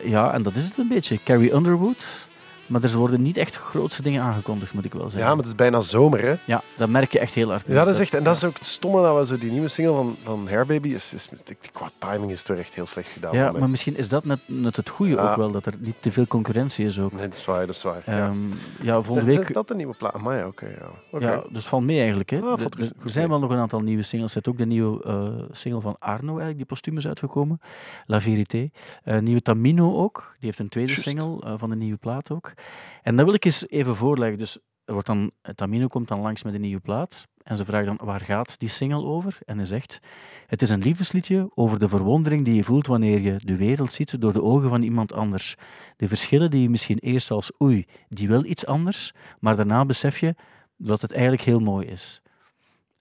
ja, 0.03 0.33
en 0.33 0.43
dat 0.43 0.55
is 0.55 0.63
het 0.63 0.77
een 0.77 0.87
beetje. 0.87 1.19
Carrie 1.23 1.53
Underwood, 1.53 2.27
Maar 2.71 2.83
er 2.83 2.97
worden 2.97 3.21
niet 3.21 3.37
echt 3.37 3.55
grootste 3.55 4.01
dingen 4.01 4.21
aangekondigd, 4.21 4.73
moet 4.73 4.85
ik 4.85 4.93
wel 4.93 5.03
Ja, 5.03 5.09
zeggen. 5.09 5.27
maar 5.27 5.37
het 5.37 5.47
is 5.47 5.55
bijna 5.55 5.79
zomer, 5.79 6.21
hè? 6.21 6.35
Ja, 6.45 6.61
dat 6.77 6.89
merk 6.89 7.11
je 7.11 7.19
echt 7.19 7.33
heel 7.33 7.49
hard. 7.49 7.65
Ja, 7.67 7.83
dat 7.85 7.93
is 7.93 7.99
echt... 7.99 8.13
En 8.13 8.23
dat 8.23 8.35
is 8.35 8.43
ook 8.43 8.57
het 8.57 8.65
stomme 8.65 9.01
dat 9.01 9.17
we 9.17 9.25
zo 9.25 9.37
die 9.37 9.51
nieuwe 9.51 9.67
single 9.67 9.93
van, 9.93 10.15
van 10.23 10.47
Hairbaby... 10.47 10.89
Is, 10.89 11.13
is, 11.13 11.27
qua 11.71 11.89
timing 11.97 12.31
is 12.31 12.37
het 12.37 12.47
toch 12.47 12.57
echt 12.57 12.75
heel 12.75 12.85
slecht 12.85 13.09
gedaan. 13.09 13.33
Ja, 13.33 13.51
van 13.51 13.59
maar 13.59 13.69
misschien 13.69 13.97
is 13.97 14.09
dat 14.09 14.25
net, 14.25 14.39
net 14.45 14.75
het 14.75 14.89
goede 14.89 15.15
Ja. 15.15 15.29
ook 15.29 15.35
wel, 15.35 15.51
dat 15.51 15.65
er 15.65 15.73
niet 15.79 15.95
te 15.99 16.11
veel 16.11 16.27
concurrentie 16.27 16.85
is 16.85 16.99
ook. 16.99 17.11
Nee, 17.11 17.27
dat 17.27 17.33
is 17.37 17.45
waar, 17.45 17.65
dat 17.65 17.75
is 17.75 17.83
waar. 17.83 18.01
ja. 18.05 18.25
Ehm, 18.27 18.37
ja, 18.81 19.01
volgende 19.01 19.35
week... 19.35 19.47
Is 19.47 19.53
dat 19.55 19.67
de 19.67 19.75
nieuwe 19.75 19.93
plaat? 19.97 20.21
Maar 20.21 20.37
ja, 20.37 20.47
oké. 20.47 20.65
ja. 21.11 21.19
Ja, 21.19 21.43
dus 21.49 21.65
valt 21.65 21.83
mee 21.83 21.99
eigenlijk. 21.99 22.29
Hè. 22.29 22.39
Ah, 22.41 22.59
er 22.61 22.91
zijn 23.09 23.29
wel 23.29 23.39
nog 23.39 23.51
een 23.51 23.57
aantal 23.57 23.79
nieuwe 23.79 24.03
singles. 24.03 24.35
Er 24.35 24.41
zit 24.43 24.53
ook 24.53 24.57
de 24.57 24.65
nieuwe 24.65 25.03
eh, 25.03 25.27
single 25.51 25.81
van 25.81 25.95
Arno, 25.99 26.27
eigenlijk, 26.27 26.57
die 26.57 26.65
postuum 26.65 26.97
is 26.97 27.07
uitgekomen. 27.07 27.61
La 28.05 28.21
Vérité. 28.21 28.69
Eh, 29.03 29.19
nieuwe 29.19 29.41
Tamino 29.41 29.95
ook. 29.95 30.35
Die 30.39 30.45
heeft 30.45 30.59
een 30.59 30.69
tweede 30.69 30.93
single 30.93 31.41
eh, 31.43 31.53
van 31.57 31.69
de 31.69 31.75
nieuwe 31.75 31.97
plaat 31.97 32.31
ook. 32.31 32.53
En 33.01 33.15
dat 33.15 33.25
wil 33.25 33.33
ik 33.33 33.45
eens 33.45 33.67
even 33.67 33.95
voorleggen. 33.95 34.37
Dus 34.37 34.57
er 34.85 34.93
wordt 34.93 35.07
dan, 35.07 35.31
Tamino 35.55 35.87
komt 35.87 36.07
dan 36.07 36.21
langs 36.21 36.43
met 36.43 36.53
een 36.53 36.61
nieuwe 36.61 36.81
plaat. 36.81 37.27
En 37.43 37.57
ze 37.57 37.65
vragen 37.65 37.85
dan, 37.85 37.99
waar 38.03 38.21
gaat 38.21 38.59
die 38.59 38.69
single 38.69 39.03
over? 39.03 39.37
En 39.45 39.57
hij 39.57 39.65
zegt, 39.65 39.99
het 40.47 40.61
is 40.61 40.69
een 40.69 40.81
liefdesliedje 40.81 41.51
over 41.53 41.79
de 41.79 41.89
verwondering 41.89 42.45
die 42.45 42.55
je 42.55 42.63
voelt 42.63 42.87
wanneer 42.87 43.19
je 43.19 43.39
de 43.43 43.55
wereld 43.55 43.93
ziet 43.93 44.21
door 44.21 44.33
de 44.33 44.43
ogen 44.43 44.69
van 44.69 44.81
iemand 44.81 45.13
anders. 45.13 45.55
De 45.95 46.07
verschillen 46.07 46.51
die 46.51 46.61
je 46.61 46.69
misschien 46.69 46.97
eerst 46.99 47.31
als 47.31 47.51
oei, 47.61 47.85
die 48.09 48.27
wil 48.27 48.45
iets 48.45 48.65
anders, 48.65 49.13
maar 49.39 49.55
daarna 49.55 49.85
besef 49.85 50.19
je 50.19 50.35
dat 50.77 51.01
het 51.01 51.11
eigenlijk 51.11 51.41
heel 51.41 51.59
mooi 51.59 51.87
is. 51.87 52.21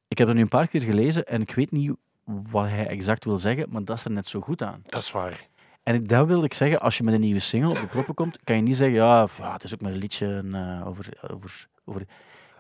Ik 0.08 0.18
heb 0.18 0.26
dat 0.26 0.36
nu 0.36 0.42
een 0.42 0.48
paar 0.48 0.68
keer 0.68 0.80
gelezen 0.82 1.24
en 1.24 1.40
ik 1.40 1.54
weet 1.54 1.70
niet 1.70 1.92
wat 2.24 2.68
hij 2.68 2.86
exact 2.86 3.24
wil 3.24 3.38
zeggen, 3.38 3.66
maar 3.70 3.84
dat 3.84 3.96
is 3.96 4.04
er 4.04 4.10
net 4.10 4.28
zo 4.28 4.40
goed 4.40 4.62
aan. 4.62 4.82
Dat 4.86 5.02
is 5.02 5.10
waar. 5.10 5.48
En 5.94 6.06
dat 6.06 6.26
wil 6.26 6.44
ik 6.44 6.54
zeggen, 6.54 6.80
als 6.80 6.96
je 6.98 7.04
met 7.04 7.14
een 7.14 7.20
nieuwe 7.20 7.40
single 7.40 7.68
op 7.70 7.80
de 7.80 7.86
proppen 7.86 8.14
komt, 8.14 8.38
kan 8.44 8.56
je 8.56 8.62
niet 8.62 8.76
zeggen, 8.76 8.96
ja, 8.96 9.28
ja 9.38 9.52
het 9.52 9.64
is 9.64 9.74
ook 9.74 9.80
maar 9.80 9.92
een 9.92 9.98
liedje 9.98 10.26
en, 10.36 10.54
eh, 10.54 10.86
over, 10.88 11.06
over, 11.30 11.68
over... 11.84 12.00
Je 12.00 12.06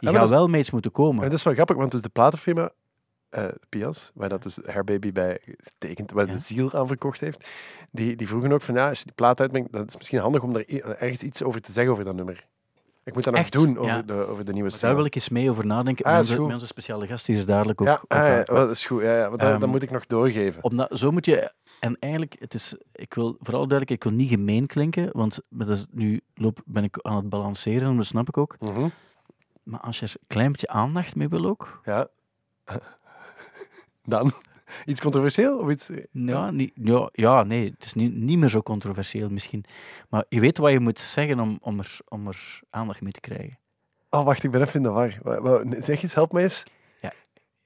maar 0.00 0.12
gaat 0.12 0.20
dat 0.22 0.22
is- 0.22 0.30
wel 0.38 0.48
mee 0.48 0.60
iets 0.60 0.70
moeten 0.70 0.90
komen. 0.90 1.14
Maar 1.14 1.24
dat 1.30 1.38
is 1.38 1.42
wel 1.44 1.54
grappig, 1.54 1.76
want 1.76 1.90
dus 1.90 2.00
de 2.02 2.08
platenfirma 2.08 2.70
eh 3.30 3.44
Pias, 3.68 4.10
waar 4.14 4.28
dat 4.28 4.42
dus 4.42 4.58
Hairbaby 4.66 5.12
bij 5.12 5.38
getekend, 5.58 6.10
waar 6.10 6.26
Ja. 6.26 6.32
de 6.32 6.38
ziel 6.38 6.72
aan 6.72 6.86
verkocht 6.86 7.20
heeft, 7.20 7.46
die, 7.90 8.16
die 8.16 8.28
vroegen 8.28 8.52
ook 8.52 8.62
van 8.62 8.74
ja, 8.74 8.88
als 8.88 8.98
je 8.98 9.04
die 9.04 9.12
plaat 9.14 9.40
uitbrengt, 9.40 9.72
dan 9.72 9.80
is 9.80 9.86
het 9.88 9.96
misschien 9.96 10.18
handig 10.20 10.42
om 10.42 10.56
i- 10.56 10.78
ergens 10.80 11.22
iets 11.22 11.42
over 11.42 11.60
te 11.60 11.72
zeggen 11.72 11.92
over 11.92 12.04
dat 12.04 12.14
nummer. 12.14 12.46
Ik 13.10 13.16
moet 13.16 13.24
dat 13.24 13.34
nog 13.34 13.42
Echt? 13.42 13.52
doen 13.52 13.78
over, 13.78 13.92
Ja. 13.96 14.02
de, 14.02 14.12
over 14.14 14.44
de 14.44 14.52
nieuwe 14.52 14.60
Maar 14.68 14.70
single. 14.70 14.86
daar 14.88 14.96
wil 14.96 15.04
ik 15.04 15.14
eens 15.14 15.28
mee 15.28 15.50
over 15.50 15.66
nadenken. 15.66 16.04
Ah, 16.04 16.12
met, 16.12 16.20
is 16.22 16.28
onze, 16.28 16.36
goed. 16.36 16.44
met 16.46 16.54
onze 16.54 16.66
speciale 16.66 17.06
gast 17.06 17.26
die 17.26 17.38
er 17.38 17.46
dadelijk 17.46 17.80
ook, 17.80 17.86
ja, 17.86 17.94
ook 17.94 18.04
ah, 18.08 18.26
ja, 18.26 18.42
dat 18.44 18.70
is 18.70 18.86
goed. 18.86 19.02
Ja, 19.02 19.16
ja, 19.16 19.28
maar 19.28 19.38
dat, 19.38 19.50
Ehm, 19.50 19.60
dat 19.60 19.68
moet 19.68 19.82
ik 19.82 19.90
nog 19.90 20.06
doorgeven. 20.06 20.62
Omdat, 20.64 20.98
zo 20.98 21.10
moet 21.10 21.24
je... 21.26 21.52
En 21.80 21.96
eigenlijk, 21.98 22.36
het 22.38 22.54
is, 22.54 22.74
ik 22.92 23.14
wil 23.14 23.36
vooral 23.40 23.66
duidelijk, 23.66 23.90
ik 23.90 24.02
wil 24.10 24.18
niet 24.18 24.28
gemeen 24.28 24.66
klinken, 24.66 25.08
want 25.12 25.40
dat 25.48 25.68
is, 25.68 25.86
nu 25.90 26.20
loop, 26.34 26.60
ben 26.64 26.84
ik 26.84 26.98
aan 27.02 27.16
het 27.16 27.28
balanceren, 27.28 27.96
dat 27.96 28.06
snap 28.06 28.28
ik 28.28 28.36
ook. 28.36 28.56
Mhm. 28.58 28.88
Maar 29.62 29.80
als 29.80 29.98
je 29.98 30.06
er 30.06 30.12
een 30.20 30.24
klein 30.26 30.50
beetje 30.52 30.68
aandacht 30.68 31.16
mee 31.16 31.28
wil 31.28 31.46
ook, 31.46 31.80
Ja. 31.84 32.08
Dan? 34.04 34.32
Iets 34.84 35.00
controversieel? 35.00 35.58
Of 35.58 35.70
iets... 35.70 35.90
Ja, 36.12 36.50
niet, 36.50 36.72
ja, 36.74 37.08
ja, 37.12 37.42
nee, 37.42 37.70
het 37.74 37.84
is 37.84 37.94
niet, 37.94 38.14
niet 38.14 38.38
meer 38.38 38.48
zo 38.48 38.62
controversieel 38.62 39.28
misschien. 39.28 39.64
Maar 40.08 40.24
je 40.28 40.40
weet 40.40 40.58
wat 40.58 40.70
je 40.70 40.80
moet 40.80 40.98
zeggen 40.98 41.40
om, 41.40 41.58
om, 41.60 41.78
er, 41.78 41.98
om 42.08 42.26
er 42.28 42.60
aandacht 42.70 43.00
mee 43.00 43.12
te 43.12 43.20
krijgen. 43.20 43.58
Oh, 44.10 44.24
wacht, 44.24 44.42
ik 44.42 44.50
ben 44.50 44.60
even 44.60 44.74
in 44.74 44.82
de 44.82 44.88
war. 44.90 45.18
Wa- 45.22 45.40
wa- 45.40 45.64
Zeg 45.82 46.02
eens, 46.02 46.14
help 46.14 46.32
me 46.32 46.40
eens. 46.42 46.62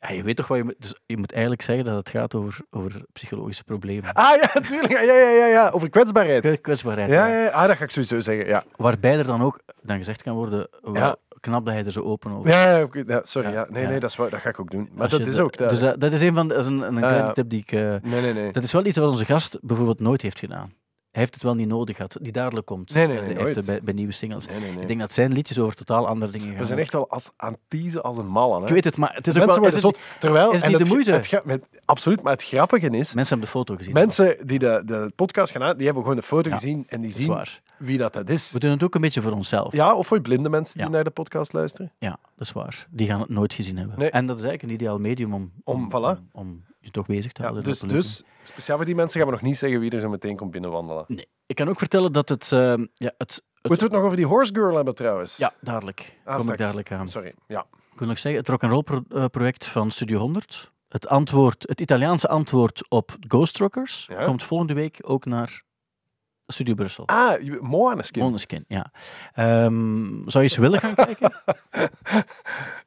Ja, 0.06 0.10
je 0.10 0.22
weet 0.22 0.36
toch 0.36 0.46
wat 0.48 0.56
je 0.58 0.64
moet... 0.64 0.74
Dus 0.78 0.94
je 1.06 1.16
moet 1.16 1.32
eigenlijk 1.32 1.62
zeggen 1.62 1.84
dat 1.84 1.94
het 1.96 2.08
gaat 2.10 2.34
over, 2.34 2.58
over 2.70 3.02
psychologische 3.12 3.64
problemen. 3.64 4.12
Ah 4.12 4.40
ja, 4.40 4.60
tuurlijk. 4.68 4.92
Ja, 4.92 5.00
ja, 5.00 5.28
ja, 5.28 5.46
ja. 5.46 5.68
Over 5.70 5.88
kwetsbaarheid. 5.88 6.60
Kwetsbaarheid. 6.60 7.10
Ja, 7.10 7.26
ja. 7.26 7.34
ja, 7.34 7.42
ja. 7.42 7.48
Ah, 7.50 7.66
dat 7.66 7.76
ga 7.76 7.84
ik 7.84 7.90
sowieso 7.90 8.20
zeggen. 8.20 8.46
Ja, 8.46 8.62
Waarbij 8.76 9.18
er 9.18 9.26
dan 9.26 9.42
ook 9.42 9.60
dan 9.82 9.96
gezegd 9.96 10.22
kan 10.22 10.34
worden, 10.34 10.68
wel, 10.82 10.94
Ja. 10.94 11.16
Knap 11.44 11.64
dat 11.64 11.74
hij 11.74 11.85
er 11.85 11.92
zo 11.92 12.00
open 12.00 12.33
over 12.33 12.50
ja, 12.50 12.88
ja, 13.07 13.20
sorry. 13.22 13.52
Ja, 13.52 13.66
Nee, 13.70 13.87
nee, 13.87 14.00
dat, 14.00 14.11
is, 14.11 14.16
waar, 14.16 14.30
dat 14.30 14.40
ga 14.40 14.48
ik 14.48 14.61
ook 14.61 14.70
doen. 14.70 14.88
Maar 14.94 15.09
dat 15.09 15.20
is 15.20 15.35
de- 15.35 15.42
ook... 15.42 15.57
Dat, 15.57 15.70
Dus 15.70 15.78
dat, 15.80 16.00
dat 16.00 16.12
is 16.12 16.22
een 16.22 16.35
van 16.35 16.48
de, 16.48 16.54
dat 16.54 16.62
is 16.62 16.70
een, 16.70 16.83
een 16.83 16.94
Ja, 16.94 17.00
kleine 17.09 17.33
tip 17.33 17.48
die 17.50 17.61
ik... 17.61 17.72
eh, 17.72 17.80
nee, 17.80 18.20
nee, 18.22 18.33
nee. 18.33 18.52
dat 18.52 18.62
is 18.62 18.72
wel 18.72 18.85
iets 18.87 18.98
wat 18.98 19.11
onze 19.11 19.24
gast 19.24 19.59
bijvoorbeeld 19.62 20.00
nooit 20.00 20.22
heeft 20.22 20.38
gedaan. 20.38 20.72
Hij 21.14 21.22
heeft 21.22 21.35
het 21.35 21.42
wel 21.42 21.55
niet 21.55 21.68
nodig 21.68 21.96
gehad, 21.96 22.16
die 22.20 22.33
dadelijk 22.33 22.66
komt. 22.66 22.94
Nee, 22.94 23.07
nee, 23.07 23.16
nee, 23.16 23.24
hij 23.24 23.33
heeft 23.33 23.42
nooit. 23.44 23.57
het 23.57 23.66
bij, 23.66 23.81
bij 23.83 23.94
nieuwe 23.94 24.12
singles. 24.12 24.46
nee. 24.46 24.81
Ik 24.81 24.87
denk 24.88 25.00
dat 25.00 25.12
zijn 25.12 25.33
liedjes 25.33 25.59
over 25.59 25.77
totaal 25.77 26.07
andere 26.09 26.33
dingen 26.33 26.48
gaan. 26.48 26.57
We 26.59 26.64
zijn 26.66 26.79
echt 26.79 26.92
wel 26.92 27.09
als, 27.11 27.31
aan 27.37 27.53
het 27.53 27.61
teasen 27.68 28.03
als 28.03 28.16
een 28.16 28.27
mallen. 28.27 28.59
Hè? 28.61 28.66
Ik 28.66 28.72
weet 28.72 28.85
het, 28.85 28.96
maar 28.96 29.14
het 29.14 29.27
is 29.27 29.33
ook 29.33 29.38
Mensen 29.46 29.61
wel... 29.62 29.70
worden 29.70 29.90
is 29.90 29.96
het. 30.12 30.20
Terwijl, 30.20 30.53
is 30.53 30.62
het 30.62 30.70
niet 30.70 30.81
de 30.81 30.87
moeite? 30.87 31.12
het 31.12 31.27
gra- 31.27 31.42
met- 31.44 31.66
absoluut, 31.85 32.22
maar 32.22 32.33
het 32.33 32.42
grappige 32.44 32.87
is, 32.87 32.90
Mensen 33.14 33.16
hebben 33.38 33.40
de 33.40 33.46
foto 33.46 33.77
gezien. 33.77 33.92
mensen 33.92 34.46
die 34.46 34.59
de, 34.59 34.83
de 34.85 35.12
podcast 35.16 35.53
gaan 35.53 35.62
aan, 35.62 35.77
die 35.77 35.85
hebben 35.85 36.03
gewoon 36.03 36.18
de 36.18 36.24
foto 36.27 36.48
Ja, 36.50 36.55
gezien 36.57 36.85
en 36.88 37.00
die 37.00 37.11
zien 37.11 37.29
waar. 37.29 37.61
wie 37.79 37.98
dat, 37.98 38.12
dat 38.12 38.29
is. 38.29 38.53
We 38.53 38.59
doen 38.59 38.70
het 38.70 38.83
ook 38.83 38.94
een 38.94 39.00
beetje 39.00 39.22
voor 39.22 39.33
onszelf. 39.33 39.72
Ja, 39.72 39.94
of 39.94 40.07
voor 40.07 40.20
blinde 40.20 40.48
mensen 40.48 40.74
die 40.77 40.87
Ja. 40.87 40.90
naar 40.92 41.05
de 41.05 41.11
podcast 41.11 41.53
luisteren. 41.53 41.92
Ja, 41.98 42.11
dat 42.11 42.20
is 42.46 42.53
waar. 42.53 42.87
Die 42.90 43.07
gaan 43.07 43.20
het 43.20 43.29
nooit 43.29 43.53
gezien 43.55 43.77
hebben. 43.79 44.11
En 44.11 44.27
dat 44.27 44.38
is 44.38 44.44
eigenlijk 44.44 44.62
een 44.62 44.81
ideaal 44.81 44.98
medium 44.98 45.35
om, 45.35 45.53
Om, 45.64 45.88
voilà. 45.90 45.92
om, 45.92 46.29
om 46.33 46.64
je 46.85 46.90
toch 46.90 47.07
bezig 47.07 47.33
te 47.33 47.42
Ja, 47.42 47.49
houden. 47.49 47.70
dus, 47.70 47.81
dus, 47.81 48.23
speciaal 48.42 48.77
voor 48.77 48.87
die 48.87 48.94
mensen 48.94 49.18
gaan 49.20 49.29
we 49.29 49.35
nog 49.35 49.42
niet 49.44 49.57
zeggen 49.59 49.81
wie 49.81 49.90
er 49.90 50.01
zo 50.01 50.09
meteen 50.09 50.37
komt 50.37 50.51
binnenwandelen. 50.51 51.05
Nee. 51.09 51.27
Ik 51.47 51.55
kan 51.57 51.68
ook 51.68 51.79
vertellen 51.79 52.12
dat 52.12 52.29
het... 52.29 52.53
eh, 52.53 52.59
ja, 52.94 53.12
het, 53.18 53.18
het 53.18 53.42
Moeten 53.62 53.79
we 53.79 53.83
het 53.85 53.92
nog 53.92 54.03
over 54.03 54.16
die 54.16 54.27
Horse 54.27 54.55
Girl 54.55 54.77
hebben 54.77 54.94
trouwens? 54.94 55.37
ja, 55.37 55.53
dadelijk. 55.61 56.18
Ah, 56.25 56.37
kom 56.38 56.53
ik 56.53 56.59
dadelijk 56.59 56.92
aan. 56.92 57.09
Sorry. 57.09 57.35
Ja. 57.47 57.66
Ik 57.92 57.99
wil 57.99 58.09
nog 58.09 58.18
zeggen, 58.18 58.40
het 58.40 58.49
rock'n'roll 58.51 58.83
pro- 58.83 59.05
eh, 59.09 59.25
project 59.27 59.66
van 59.66 59.90
Studio 59.90 60.18
100. 60.18 60.73
Het, 60.88 61.09
antwoord, 61.09 61.68
het 61.68 61.81
Italiaanse 61.81 62.29
antwoord 62.29 62.90
op 62.90 63.16
Ghost 63.20 63.59
Rockers 63.59 64.07
Ja. 64.11 64.25
komt 64.25 64.42
volgende 64.42 64.75
week 64.75 64.99
ook 65.03 65.25
naar 65.25 65.62
Studio 66.46 66.74
Brussel. 66.74 67.07
Ah, 67.07 67.61
Moaneskin. 67.61 68.22
Måneskin, 68.22 68.64
ja. 68.68 68.90
Ehm, 69.35 70.07
zou 70.07 70.24
je 70.24 70.40
eens 70.42 70.57
willen 70.57 70.80
gaan 70.80 70.94
kijken? 70.94 71.33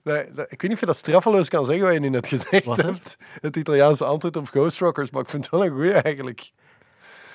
Nee, 0.04 0.26
ik 0.26 0.36
weet 0.36 0.62
niet 0.62 0.72
of 0.72 0.80
je 0.80 0.86
dat 0.86 0.96
straffeloos 0.96 1.50
kan 1.50 1.66
zeggen 1.66 1.86
wat 1.86 1.94
je 1.94 2.00
nu 2.00 2.10
net 2.10 2.28
gezegd 2.28 2.66
Wat, 2.66 2.82
hebt. 2.82 3.18
Het 3.42 3.56
Italiaanse 3.56 4.06
antwoord 4.06 4.38
op 4.38 4.48
Ghost 4.48 4.80
Rockers, 4.80 5.10
maar 5.10 5.22
ik 5.22 5.30
vind 5.30 5.44
het 5.44 5.52
wel 5.52 5.66
een 5.66 5.72
goeie 5.72 5.94
eigenlijk. 5.94 6.52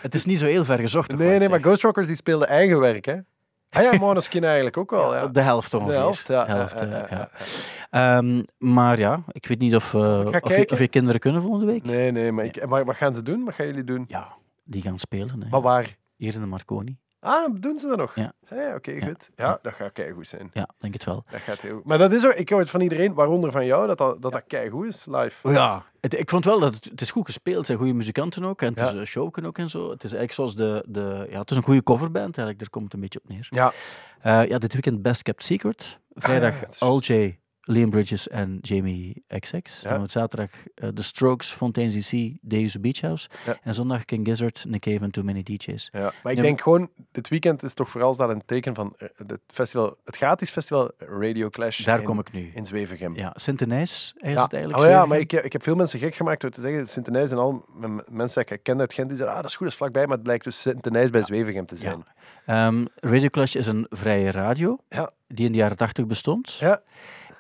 Het 0.01 0.15
is 0.15 0.25
niet 0.25 0.39
zo 0.39 0.47
heel 0.47 0.65
ver 0.65 0.79
gezocht. 0.79 1.17
Nee, 1.17 1.39
nee, 1.39 1.49
maar. 1.49 1.61
Ghost 1.61 1.83
Rockers 1.83 2.07
die 2.07 2.17
speelden 2.17 2.49
eigen 2.49 2.81
werk, 2.81 3.05
hè? 3.05 3.17
Ah 3.71 3.83
ja, 3.83 3.99
Måneskin 3.99 4.45
eigenlijk 4.45 4.77
ook 4.77 4.91
wel, 4.91 5.15
ja. 5.15 5.27
De 5.27 5.41
helft 5.41 5.75
ongeveer. 5.75 5.95
De 5.95 6.01
helft, 6.01 6.29
ja. 6.29 6.47
Helft, 6.47 6.81
ja, 6.81 6.87
eh, 6.87 6.91
ja, 6.91 7.07
ja. 7.11 7.31
ja. 7.91 8.17
Ehm, 8.17 8.43
maar 8.59 8.99
ja, 8.99 9.23
ik 9.29 9.47
weet 9.47 9.59
niet 9.59 9.75
of, 9.75 9.95
eh, 9.95 10.27
of, 10.41 10.57
je, 10.57 10.71
of 10.71 10.79
je 10.79 10.89
kinderen 10.89 11.21
kunnen 11.21 11.43
volgende 11.43 11.67
week. 11.67 11.85
Nee, 11.85 12.11
nee, 12.11 12.33
maar, 12.33 12.45
ik, 12.45 12.67
maar 12.67 12.85
wat 12.85 12.97
gaan 12.97 13.15
ze 13.15 13.23
doen? 13.23 13.45
Wat 13.45 13.55
gaan 13.55 13.67
jullie 13.67 13.85
doen? 13.85 14.05
Ja, 14.09 14.29
die 14.65 14.83
gaan 14.83 14.99
spelen. 14.99 15.43
Hè. 15.43 15.49
Maar 15.49 15.61
waar? 15.61 15.97
Hier 16.23 16.35
in 16.35 16.41
de 16.41 16.47
Marconi. 16.47 16.97
Ah, 17.21 17.55
doen 17.61 17.79
ze 17.79 17.87
dat 17.89 17.97
nog? 17.99 18.15
Ja. 18.15 18.33
Hey, 18.45 18.75
Oké, 18.75 18.91
Ja. 18.91 19.07
goed. 19.07 19.31
Ja, 19.37 19.59
dat 19.63 19.75
gaat 19.75 19.93
keigoed 19.93 20.27
zijn. 20.27 20.51
Ja, 20.53 20.69
denk 20.79 20.93
het 20.95 21.05
wel. 21.05 21.25
Dat 21.31 21.41
gaat 21.41 21.61
heel 21.61 21.75
goed. 21.75 21.85
Maar 21.85 21.99
dat 21.99 22.13
is 22.13 22.27
ook, 22.27 22.33
ik 22.33 22.49
hoor 22.49 22.59
het 22.59 22.71
van 22.71 22.81
iedereen, 22.81 23.15
waaronder 23.15 23.53
van 23.53 23.67
jou, 23.67 23.87
dat 23.87 23.99
dat, 23.99 24.23
dat, 24.23 24.33
dat 24.33 24.43
keigoed 24.47 24.87
is, 24.87 25.07
live. 25.11 25.51
Ja, 25.51 25.85
het, 26.01 26.19
ik 26.19 26.31
vond 26.31 26.45
wel 26.45 26.61
dat 26.61 26.75
het, 26.75 26.85
het 26.85 27.01
is 27.01 27.11
goed 27.11 27.25
gespeeld. 27.27 27.67
Zijn 27.67 27.79
goede 27.79 27.93
muzikanten 27.93 28.45
ook. 28.45 28.63
En 28.63 28.69
het 28.69 28.79
Ja. 28.79 28.87
is 28.87 28.93
een 28.93 29.07
showken 29.07 29.45
ook 29.45 29.59
en 29.59 29.71
zo. 29.71 29.91
Het 29.91 30.05
is 30.05 30.13
eigenlijk 30.13 30.33
zoals 30.33 30.55
de... 30.55 30.85
de 30.89 31.27
ja, 31.31 31.39
het 31.41 31.51
is 31.51 31.57
een 31.57 31.63
goede 31.63 31.83
coverband 31.83 32.25
eigenlijk. 32.37 32.59
Daar 32.59 32.71
komt 32.71 32.85
het 32.85 32.95
een 32.95 33.01
beetje 33.01 33.21
op 33.23 33.29
neer. 33.29 33.47
Ja, 33.51 33.73
Eh, 34.21 34.49
ja, 34.49 34.59
dit 34.59 34.73
weekend 34.73 35.03
Best 35.03 35.23
Kept 35.23 35.43
Secret. 35.43 35.99
Vrijdag 36.15 36.55
Ah, 36.55 36.61
ja, 36.61 37.31
Liam 37.65 37.91
Bridges 37.91 38.29
en 38.29 38.59
Jamie 38.61 39.25
XX. 39.29 39.81
Ja. 39.83 40.09
Zaterdag 40.09 40.51
eh, 40.75 40.89
The 40.89 41.03
Strokes, 41.03 41.51
Fontaine 41.53 41.93
CC, 42.01 42.37
Deus 42.41 42.81
Beach 42.81 43.01
House. 43.01 43.29
Ja. 43.47 43.59
En 43.63 43.75
zondag 43.75 44.05
King 44.05 44.27
Gizzard, 44.27 44.65
Nick 44.69 44.81
Cave 44.81 44.99
en 45.01 45.11
Too 45.11 45.25
Many 45.25 45.43
DJ's. 45.43 45.89
ja. 45.93 46.13
maar 46.23 46.33
ik 46.33 46.41
denk 46.41 46.61
gewoon, 46.61 46.91
dit 47.13 47.29
weekend 47.29 47.63
is 47.63 47.75
toch 47.75 47.89
vooral 47.91 48.17
dat 48.17 48.31
een 48.31 48.43
teken 48.47 48.75
van 48.75 48.95
eh, 48.99 49.09
het 49.27 49.41
festival, 49.47 49.97
het 50.05 50.17
gratis 50.17 50.51
festival 50.51 50.91
Radio 50.99 51.49
Clash 51.49 51.85
Daar 51.85 51.99
in, 51.99 52.05
kom 52.05 52.19
ik 52.19 52.33
nu. 52.33 52.51
in 52.55 52.67
Zwevegem. 52.67 53.17
Ja, 53.17 53.33
Sint-Denijs 53.35 54.13
is 54.17 54.33
Ja. 54.33 54.43
het 54.43 54.53
eigenlijk. 54.53 54.83
Oh 54.83 54.89
ja, 54.89 55.07
maar 55.07 55.19
ik, 55.19 55.33
ik 55.33 55.53
heb 55.53 55.63
veel 55.63 55.75
mensen 55.75 55.99
gek 55.99 56.15
gemaakt 56.15 56.41
door 56.41 56.51
te 56.51 56.61
zeggen 56.61 56.89
Sint-Denijs 56.89 57.31
en 57.31 57.39
al 57.39 57.65
mensen 58.11 58.45
die 58.45 58.55
ik 58.55 58.63
ken 58.63 58.81
uit 58.81 58.93
Gent, 58.95 59.09
die 59.09 59.17
zeggen, 59.17 59.35
ah, 59.37 59.43
dat 59.43 59.51
is 59.51 59.57
goed, 59.57 59.65
dat 59.67 59.73
is 59.73 59.79
vlakbij, 59.79 60.05
maar 60.07 60.15
het 60.15 60.23
blijkt 60.23 60.45
dus 60.45 60.61
Sint-Denijs 60.61 61.11
bij 61.11 61.23
Zwevegem 61.23 61.67
te 61.67 61.77
zijn. 61.77 62.05
Ehm, 62.47 62.85
Radio 62.95 63.29
Clash 63.29 63.55
is 63.55 63.67
een 63.67 63.87
vrije 63.89 64.31
radio 64.31 64.79
Ja. 64.89 65.11
die 65.29 65.47
in 65.47 65.53
de 65.53 65.59
jaren 65.59 65.77
80 65.77 66.07
bestond. 66.07 66.53
Ja. 66.53 66.83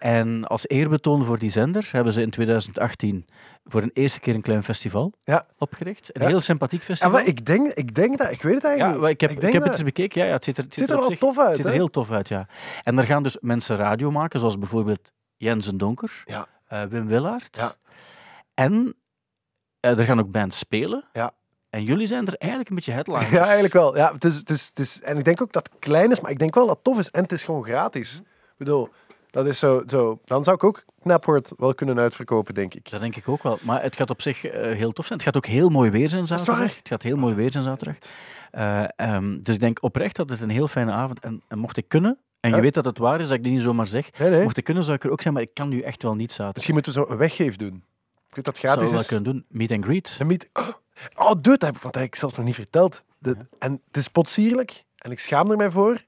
En 0.02 0.44
als 0.46 0.68
eerbetoon 0.68 1.24
voor 1.24 1.38
die 1.38 1.50
zender 1.50 1.88
hebben 1.92 2.12
ze 2.12 2.20
in 2.22 2.30
2018 2.30 3.26
voor 3.64 3.82
een 3.82 3.90
eerste 3.92 4.20
keer 4.20 4.34
een 4.34 4.42
klein 4.42 4.62
festival 4.64 5.12
Ja. 5.24 5.46
opgericht. 5.58 6.16
Een 6.16 6.22
Ja. 6.22 6.28
heel 6.28 6.40
sympathiek 6.40 6.80
Ja, 6.80 6.86
festival. 6.86 7.12
maar 7.12 7.26
ik 7.26 7.44
denk, 7.44 7.72
ik 7.72 7.94
denk 7.94 8.18
dat, 8.18 8.30
ik 8.30 8.42
weet 8.42 8.54
het 8.54 8.62
Ja, 8.62 8.68
eigenlijk 8.68 9.00
niet. 9.02 9.10
ik 9.10 9.20
heb, 9.20 9.30
ik 9.30 9.42
heb 9.42 9.52
dat- 9.52 9.62
het 9.62 9.72
eens 9.72 9.82
bekeken. 9.82 10.20
Ja, 10.20 10.26
ja, 10.26 10.32
het 10.32 10.44
ziet 10.44 10.58
er, 10.58 10.64
het 10.64 10.74
ziet 10.74 10.90
er 10.90 10.96
wel 10.96 11.04
zich- 11.06 11.18
tof 11.18 11.38
uit, 11.38 11.46
Het 11.48 11.56
ziet 11.56 11.66
er 11.66 11.72
heel 11.72 11.90
tof 11.90 12.10
uit, 12.10 12.28
ja. 12.28 12.46
En 12.82 12.96
daar 12.96 13.06
gaan 13.06 13.22
dus 13.22 13.36
mensen 13.40 13.76
radio 13.76 14.10
maken, 14.10 14.38
zoals 14.40 14.58
bijvoorbeeld 14.58 15.12
Jens 15.36 15.66
en 15.68 15.76
Donker, 15.76 16.22
Ja. 16.24 16.46
eh, 16.66 16.82
Wim 16.82 17.06
Willaert. 17.06 17.56
Ja. 17.56 17.74
En 18.54 18.94
eh, 19.80 19.98
er 19.98 20.04
gaan 20.04 20.18
ook 20.20 20.30
bands 20.30 20.58
spelen. 20.58 21.04
Ja. 21.12 21.32
En 21.70 21.84
jullie 21.84 22.06
zijn 22.06 22.26
er 22.26 22.34
eigenlijk 22.38 22.70
een 22.70 22.76
beetje 22.76 22.92
headliners. 22.98 23.30
Ja, 23.30 23.42
eigenlijk 23.44 23.74
wel. 23.74 23.96
Ja, 23.96 24.12
het 24.12 24.24
is, 24.24 24.36
het 24.36 24.50
is, 24.50 24.66
het 24.66 24.78
is, 24.78 25.00
en 25.02 25.18
ik 25.18 25.24
denk 25.24 25.42
ook 25.42 25.52
dat 25.52 25.68
het 25.72 25.78
klein 25.80 26.10
is, 26.10 26.20
maar 26.20 26.30
ik 26.30 26.38
denk 26.38 26.54
wel 26.54 26.66
dat 26.66 26.74
het 26.74 26.84
tof 26.84 26.98
is. 26.98 27.10
En 27.10 27.22
het 27.22 27.32
is 27.32 27.42
gewoon 27.42 27.64
gratis. 27.64 28.16
Ik 28.18 28.58
bedoel, 28.58 28.88
Dat 29.32 29.46
is 29.46 29.58
zo, 29.58 29.82
zo. 29.86 30.20
Dan 30.24 30.44
zou 30.44 30.56
ik 30.56 30.64
ook 30.64 30.84
Knapwoord 31.00 31.52
wel 31.56 31.74
kunnen 31.74 31.98
uitverkopen, 31.98 32.54
denk 32.54 32.74
ik. 32.74 32.90
Dat 32.90 33.00
denk 33.00 33.16
ik 33.16 33.28
ook 33.28 33.42
wel. 33.42 33.58
Maar 33.62 33.82
het 33.82 33.96
gaat 33.96 34.10
op 34.10 34.22
zich 34.22 34.44
eh, 34.44 34.76
heel 34.76 34.92
tof 34.92 35.06
zijn. 35.06 35.18
Het 35.18 35.28
gaat 35.28 35.36
ook 35.36 35.46
heel 35.46 35.68
mooi 35.68 35.90
weer 35.90 36.08
zijn 36.08 36.22
is 36.22 36.28
zaterdag. 36.28 36.56
waar. 36.58 36.66
Het 36.78 36.88
gaat 36.88 37.02
heel 37.02 37.16
mooi 37.16 37.34
weer 37.34 37.52
zijn 37.52 37.64
zaterdag. 37.64 37.96
Eh, 38.50 38.84
ehm, 38.96 39.40
dus 39.40 39.54
ik 39.54 39.60
denk 39.60 39.82
oprecht 39.82 40.16
dat 40.16 40.30
het 40.30 40.40
een 40.40 40.50
heel 40.50 40.68
fijne 40.68 40.92
avond 40.92 41.20
en, 41.20 41.42
en 41.48 41.58
mocht 41.58 41.76
ik 41.76 41.88
kunnen, 41.88 42.18
en 42.40 42.50
Ja. 42.50 42.56
je 42.56 42.62
weet 42.62 42.74
dat 42.74 42.84
het 42.84 42.98
waar 42.98 43.20
is, 43.20 43.26
dat 43.28 43.36
ik 43.36 43.42
dit 43.42 43.52
niet 43.52 43.62
zomaar 43.62 43.86
zeg, 43.86 44.18
Nee, 44.18 44.30
nee. 44.30 44.42
mocht 44.42 44.56
ik 44.56 44.64
kunnen 44.64 44.84
zou 44.84 44.96
ik 44.96 45.04
er 45.04 45.10
ook 45.10 45.22
zijn, 45.22 45.34
maar 45.34 45.42
ik 45.42 45.54
kan 45.54 45.68
nu 45.68 45.80
echt 45.80 46.02
wel 46.02 46.14
niet 46.14 46.30
zaterdag. 46.30 46.54
Misschien 46.54 46.74
moeten 46.74 46.92
we 46.92 46.98
zo 46.98 47.06
een 47.12 47.16
weggeef 47.18 47.56
doen. 47.56 47.84
Ik 48.28 48.34
weet 48.34 48.44
dat 48.44 48.56
Zou 48.56 48.90
wel 48.90 49.00
is. 49.00 49.06
kunnen 49.06 49.24
doen. 49.24 49.44
Meet 49.48 49.70
and 49.70 49.84
greet. 49.84 50.16
Een 50.18 50.26
meet... 50.26 50.48
Oh, 51.14 51.30
dude, 51.32 51.40
dat 51.42 51.62
heb 51.62 51.74
ik, 51.76 51.82
want 51.82 51.94
dat 51.94 51.94
heb 51.94 52.04
ik 52.04 52.14
zelfs 52.14 52.36
nog 52.36 52.44
niet 52.46 52.54
verteld. 52.54 53.04
De- 53.18 53.36
En 53.58 53.72
het 53.86 53.96
is 53.96 54.08
potsierlijk 54.08 54.84
en 54.96 55.10
ik 55.10 55.18
schaam 55.18 55.50
er 55.50 55.56
mij 55.56 55.70
voor. 55.70 56.00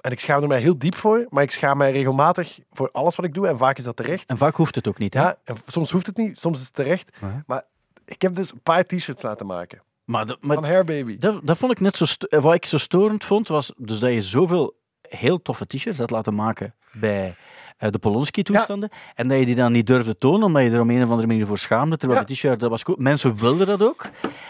En 0.00 0.10
ik 0.10 0.20
schaam 0.20 0.42
er 0.42 0.48
mij 0.48 0.60
heel 0.60 0.78
diep 0.78 0.94
voor, 0.94 1.26
maar 1.28 1.42
ik 1.42 1.50
schaam 1.50 1.76
mij 1.78 1.92
regelmatig 1.92 2.58
voor 2.72 2.88
alles 2.92 3.16
wat 3.16 3.24
ik 3.26 3.34
doe 3.34 3.48
en 3.48 3.58
vaak 3.58 3.78
is 3.78 3.84
dat 3.84 3.96
terecht. 3.96 4.28
En 4.30 4.38
vaak 4.38 4.56
hoeft 4.56 4.74
het 4.74 4.88
ook 4.88 4.98
niet. 4.98 5.14
Hè? 5.14 5.20
Ja, 5.20 5.36
en 5.44 5.56
soms 5.66 5.90
hoeft 5.90 6.06
het 6.06 6.16
niet, 6.16 6.40
soms 6.40 6.58
is 6.60 6.64
het 6.64 6.74
terecht. 6.74 7.10
Maar 7.46 7.64
ik 8.04 8.22
heb 8.22 8.34
dus 8.34 8.52
een 8.52 8.60
paar 8.62 8.84
t-shirts 8.84 9.22
laten 9.22 9.46
maken 9.46 9.82
Maar, 10.04 10.26
de- 10.26 10.36
maar 10.40 10.56
van 10.56 10.64
Hair 10.64 10.84
Baby. 10.84 11.18
dat, 11.18 11.40
dat 11.46 11.58
vond 11.58 11.72
ik 11.72 11.80
net 11.80 11.96
zo... 11.96 12.04
eh, 12.28 12.40
Wat 12.40 12.54
ik 12.54 12.64
zo 12.66 12.78
storend 12.78 13.24
vond, 13.24 13.48
was 13.48 13.72
dus 13.76 13.98
dat 13.98 14.12
je 14.12 14.22
zoveel 14.22 14.76
heel 15.08 15.42
toffe 15.42 15.66
t-shirts 15.66 15.98
had 15.98 16.10
laten 16.10 16.34
maken 16.34 16.74
bij 16.92 17.36
de 17.80 17.98
Polonski-toestanden. 17.98 18.88
En 19.14 19.28
dat 19.28 19.38
je 19.38 19.44
die 19.44 19.54
dan 19.54 19.72
niet 19.72 19.86
durfde 19.86 20.18
tonen, 20.18 20.42
omdat 20.46 20.62
je 20.62 20.70
er 20.70 20.80
om 20.80 20.90
een 20.90 21.02
of 21.02 21.08
andere 21.10 21.26
manier 21.28 21.46
voor 21.46 21.58
schaamde. 21.58 21.96
Terwijl 21.96 22.20
Ja. 22.20 22.26
de 22.26 22.32
t-shirt, 22.32 22.60
dat 22.60 22.70
was 22.70 22.82
cool. 22.82 22.96
Mensen 23.00 23.36
wilden 23.36 23.66
dat 23.66 23.82
ook. 23.82 24.02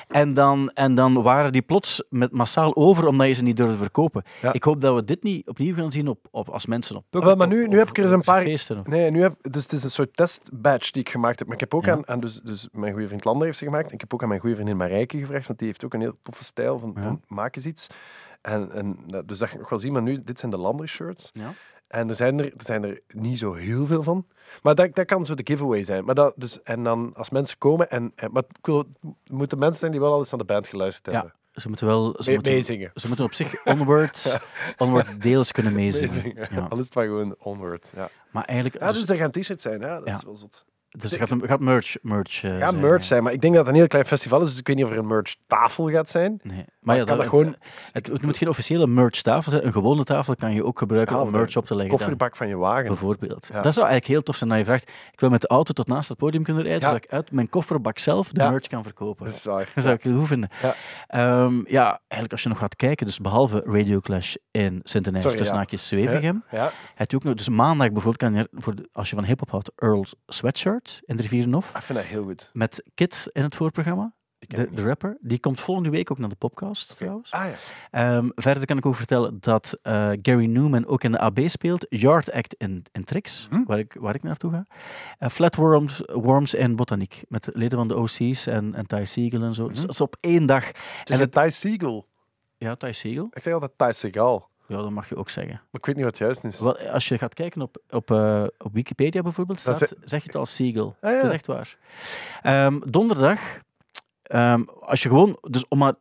En 0.09 0.35
dan, 0.35 0.69
en 0.71 0.95
dan 0.95 1.23
waren 1.23 1.53
die 1.53 1.63
plots 1.63 2.03
met 2.09 2.33
massaal 2.33 2.77
over, 2.77 3.07
omdat 3.07 3.27
je 3.27 3.33
ze 3.33 3.43
niet 3.43 3.57
durfde 3.57 3.77
verkopen. 3.77 4.23
Ja. 4.43 4.53
Ik 4.53 4.65
hoop 4.65 4.81
dat 4.81 4.95
we 4.95 5.05
dit 5.05 5.23
niet 5.23 5.49
opnieuw 5.49 5.75
gaan 5.75 5.93
zien 5.93 6.09
op, 6.09 6.27
op, 6.31 6.49
als 6.49 6.67
mensen 6.67 6.97
op 6.97 7.05
Pukkelpop 7.11 7.39
maar 7.39 7.49
nu, 7.49 7.61
nu 7.69 7.73
of 7.73 7.75
heb 7.79 7.89
ik 7.89 7.97
er 7.99 8.03
eens 8.05 8.13
een 8.13 8.21
paar... 8.21 8.43
feesten. 8.43 8.79
of- 8.79 8.87
Nee, 8.87 9.11
nu 9.11 9.23
heb, 9.23 9.35
dus 9.41 9.63
het 9.63 9.73
is 9.73 9.85
een 9.85 9.91
soort 9.91 10.17
testbatch 10.17 10.91
die 10.91 11.03
ik 11.03 11.09
gemaakt 11.09 11.39
heb. 11.39 11.47
Maar 11.47 11.57
ik 11.57 11.61
heb 11.63 11.75
ook 11.75 11.89
aan, 11.89 12.09
aan 12.09 12.21
dus, 12.21 12.41
dus 12.41 12.69
mijn 12.73 12.93
goede 12.93 13.09
vriend 13.09 13.25
Lander 13.25 13.47
heeft 13.47 13.59
ze 13.59 13.65
gemaakt. 13.65 13.93
Ik 13.93 14.01
heb 14.01 14.15
ook 14.15 14.23
aan 14.23 14.29
mijn 14.29 14.41
goede 14.41 14.55
vriendin 14.55 14.77
Marijke 14.77 15.19
gevraagd, 15.19 15.47
want 15.47 15.59
die 15.59 15.69
heeft 15.69 15.85
ook 15.85 15.95
een 15.95 16.01
heel 16.01 16.17
toffe 16.23 16.45
stijl 16.45 16.79
van, 16.79 16.95
van 17.03 17.21
maak 17.27 17.57
eens 17.57 17.67
iets. 17.67 17.87
En, 18.43 18.73
en, 18.73 18.97
nou, 19.07 19.25
dus 19.27 19.39
dat 19.39 19.49
ga 19.49 19.55
ik 19.55 19.61
nog 19.61 19.71
wel 19.71 19.79
zien, 19.79 19.93
maar 19.93 20.03
nu, 20.03 20.23
dit 20.25 20.39
zijn 20.39 20.51
de 20.51 20.59
Lander 20.59 20.89
shirts. 20.89 21.31
Ja. 21.33 21.53
En 21.91 22.09
er 22.09 22.15
zijn 22.15 22.39
er, 22.39 22.45
er 22.45 22.65
zijn 22.65 22.85
er 22.85 23.01
niet 23.09 23.39
zo 23.39 23.53
heel 23.53 23.87
veel 23.87 24.03
van. 24.03 24.27
Maar 24.63 24.75
dat, 24.75 24.95
dat 24.95 25.07
kan 25.07 25.25
zo 25.25 25.35
de 25.35 25.43
giveaway 25.45 25.85
zijn. 25.85 26.05
Maar 26.05 26.15
dat, 26.15 26.33
dus, 26.37 26.63
en 26.63 26.83
dan 26.85 27.11
als 27.15 27.31
mensen 27.31 27.59
komen, 27.59 27.91
en, 27.91 28.13
en, 28.15 28.33
maar 28.33 28.43
het 28.63 28.87
moeten 29.27 29.59
mensen 29.59 29.79
zijn 29.79 29.91
die 29.93 30.01
wel 30.01 30.13
al 30.13 30.19
eens 30.19 30.31
naar 30.31 30.39
de 30.39 30.45
band 30.47 30.67
geluisterd 30.69 31.07
Ja, 31.07 31.13
hebben. 31.13 31.33
Ze 31.53 31.69
moeten 31.69 31.87
wel... 31.87 32.05
Ze 32.05 32.23
Mee- 32.25 32.35
moeten, 32.35 32.53
meezingen. 32.53 32.91
ze 32.95 33.07
moeten 33.07 33.25
op 33.25 33.33
zich 33.33 33.65
onward, 33.67 34.41
onward 34.79 35.23
deels 35.23 35.53
kunnen 35.53 35.73
meezingen. 35.73 36.15
Meezingen. 36.15 36.49
Ja. 36.51 36.67
Al 36.71 36.79
is 36.79 36.85
het 36.85 36.95
maar 36.95 37.05
gewoon 37.05 37.35
onward. 37.39 37.93
Ja, 37.97 38.11
Maar 38.31 38.45
eigenlijk... 38.45 38.83
ja 38.85 38.93
dus 38.93 39.09
er 39.09 39.17
gaan 39.17 39.31
t-shirts 39.31 39.63
zijn. 39.63 39.81
Ja, 39.81 39.97
dat 39.99 40.07
Ja. 40.07 40.15
is 40.15 40.25
wel 40.25 40.37
zot. 40.37 40.65
Dus 40.99 41.13
er 41.13 41.19
gaat, 41.19 41.31
een- 41.31 41.47
gaat 41.47 41.61
merch, 41.61 41.97
merch 42.03 42.43
eh, 42.43 42.59
Ja, 42.59 42.71
zijn, 42.71 42.81
merch 42.81 43.05
zijn. 43.05 43.23
Maar 43.23 43.33
ik 43.33 43.41
denk 43.41 43.55
dat 43.55 43.63
het 43.65 43.73
een 43.75 43.79
heel 43.81 43.89
klein 43.89 44.05
festival 44.07 44.41
is, 44.41 44.49
dus 44.49 44.59
ik 44.59 44.67
weet 44.67 44.77
niet 44.77 44.85
of 44.85 44.91
er 44.91 44.99
een 44.99 45.07
merch 45.07 45.35
tafel 45.47 45.91
gaat 45.91 46.09
zijn. 46.09 46.41
Nee. 46.43 46.57
Maar, 46.57 46.67
Maar 46.81 46.97
ja, 46.97 47.05
dat, 47.05 47.17
dat 47.17 47.27
gewoon... 47.27 47.57
het, 47.93 48.07
het 48.07 48.23
moet 48.23 48.39
geen 48.39 48.49
officiële 48.49 48.87
merchtafel 48.87 49.51
zijn. 49.53 49.67
Een 49.67 49.73
gewone 49.73 50.05
tafel 50.05 50.35
kan 50.35 50.53
je 50.53 50.65
ook 50.65 50.79
gebruiken 50.79 51.17
Ja, 51.17 51.23
om 51.23 51.31
merch 51.31 51.57
op 51.57 51.67
te 51.67 51.75
leggen. 51.75 51.97
kofferbak 51.97 52.37
van 52.37 52.49
je 52.49 52.57
wagen. 52.57 52.87
bijvoorbeeld. 52.87 53.49
Ja. 53.53 53.61
Dat 53.63 53.75
zou 53.75 53.87
eigenlijk 53.87 54.07
heel 54.07 54.23
tof 54.23 54.37
zijn 54.37 54.51
dat 54.51 54.59
je 54.59 54.65
vraagt, 54.65 54.91
ik 55.13 55.21
wil 55.21 55.31
met 55.31 55.41
de 55.41 55.49
auto 55.49 55.73
tot 55.73 55.87
naast 55.87 56.09
het 56.09 56.19
podium 56.19 56.43
kunnen 56.43 56.63
rijden, 56.63 56.83
zodat 56.89 57.05
ik 57.05 57.11
uit 57.11 57.33
mijn 57.33 57.49
kofferbak 57.49 57.99
zelf 57.99 58.33
de 58.33 58.49
merch 58.51 58.67
kan 58.67 58.83
verkopen. 58.83 59.25
Dat 59.25 59.35
is 59.35 59.45
waar. 59.45 59.71
Dat 59.75 59.85
zou 59.85 59.97
ik 59.97 60.03
heel 60.03 60.19
goed 60.19 60.27
vinden. 60.27 60.51
Ja. 60.63 60.75
Ehm, 61.07 61.55
ja, 61.67 61.87
eigenlijk 61.99 62.33
als 62.33 62.43
je 62.43 62.49
nog 62.49 62.59
gaat 62.59 62.77
kijken, 62.77 63.07
dus 63.07 63.19
behalve 63.19 63.63
Radio 63.67 64.01
Clash 64.01 64.35
in 64.51 64.81
Sint-Denijs, 64.83 65.23
tussen 65.25 65.47
ja. 65.47 65.55
haakjes 65.55 65.89
Zwevegem, 65.89 66.45
Ja, 66.51 66.71
heb 66.95 67.11
je 67.11 67.17
ook 67.17 67.25
nog, 67.25 67.35
dus 67.35 67.49
maandag 67.49 67.93
bijvoorbeeld, 67.93 68.33
kan 68.33 68.35
je, 68.35 68.49
voor 68.53 68.75
als 68.93 69.11
je 69.11 69.15
van 69.17 69.25
hip-hop 69.25 69.51
houdt, 69.51 69.71
Earl's 69.77 70.15
Sweatshirt 70.27 70.80
in 71.07 71.17
de 71.17 71.23
Rivierenhof, 71.23 71.71
ik 71.77 71.83
vind 71.83 71.99
dat 71.99 72.07
heel 72.09 72.23
goed. 72.23 72.51
met 72.53 72.85
Kit 72.95 73.29
in 73.33 73.43
het 73.43 73.57
voorprogramma. 73.57 74.15
De, 74.39 74.69
de 74.73 74.83
rapper, 74.83 75.17
die 75.21 75.41
komt 75.41 75.61
volgende 75.61 75.91
week 75.91 76.11
ook 76.11 76.19
naar 76.19 76.29
de 76.29 76.35
podcast 76.37 76.97
trouwens. 76.97 77.31
Ah 77.31 77.45
ja. 77.47 77.55
Ehm, 77.91 78.29
verder 78.35 78.67
kan 78.67 78.77
ik 78.77 78.87
ook 78.87 78.95
vertellen 78.95 79.37
dat 79.41 79.79
eh, 79.83 80.11
Gary 80.23 80.45
Newman 80.47 80.87
ook 80.87 81.05
in 81.05 81.13
de 81.13 81.19
AB 81.19 81.39
speelt. 81.45 81.87
Yard 81.89 82.33
Act 82.33 82.55
in, 82.55 82.83
in 82.93 83.05
Trix, 83.05 83.47
Hm. 83.51 83.63
waar, 83.65 83.79
ik, 83.79 83.97
waar 84.01 84.15
ik 84.15 84.23
naartoe 84.23 84.51
ga. 84.51 84.67
Eh, 85.19 85.29
Flatworms 85.29 86.03
Worms 86.07 86.55
in 86.55 86.77
Botaniek, 86.77 87.23
met 87.29 87.49
leden 87.53 87.79
van 87.79 87.89
de 87.89 87.97
OC's 87.97 88.47
en, 88.47 88.75
en 88.75 88.87
Ty 88.87 89.05
Siegel 89.05 89.43
en 89.43 89.55
zo. 89.55 89.69
Dus 89.69 89.81
dat 89.81 89.91
is 89.91 90.01
op 90.01 90.17
één 90.21 90.47
dag. 90.47 90.65
Zeg 90.65 91.05
En 91.05 91.19
het, 91.19 91.33
Thijs 91.33 91.59
Siegel? 91.61 92.09
ja, 92.57 92.75
Ty 92.75 92.93
Siegel. 92.93 93.29
Ik 93.33 93.43
zeg 93.43 93.53
altijd 93.53 93.73
Thijs 93.77 93.99
Segal. 93.99 94.49
Ja, 94.71 94.77
dat 94.77 94.91
mag 94.91 95.09
je 95.09 95.17
ook 95.17 95.29
zeggen. 95.31 95.53
Maar 95.55 95.81
ik 95.81 95.87
weet 95.87 95.95
niet 95.95 96.05
wat 96.05 96.19
het 96.19 96.23
juist 96.23 96.45
is. 96.45 96.61
Wel, 96.61 96.79
als 96.79 97.09
je 97.09 97.19
gaat 97.19 97.35
kijken 97.35 97.63
op, 97.63 97.77
op, 97.91 98.11
eh, 98.11 98.45
op 98.59 98.73
Wikipedia 98.73 99.23
bijvoorbeeld, 99.23 99.61
staat, 99.61 99.79
zeg 99.79 100.21
je 100.21 100.27
het 100.27 100.35
als 100.37 100.55
Siegel. 100.55 100.97
Ah, 101.01 101.11
ja. 101.11 101.17
Dat 101.17 101.25
is 101.25 101.31
echt 101.31 101.47
waar. 101.47 101.77
Ehm, 102.43 102.81
donderdag, 102.87 103.41
ehm, 104.23 104.63
als 104.81 105.03
je 105.03 105.09
gewoon, 105.09 105.39
dus 105.41 105.69
om 105.69 105.79
maar 105.79 105.95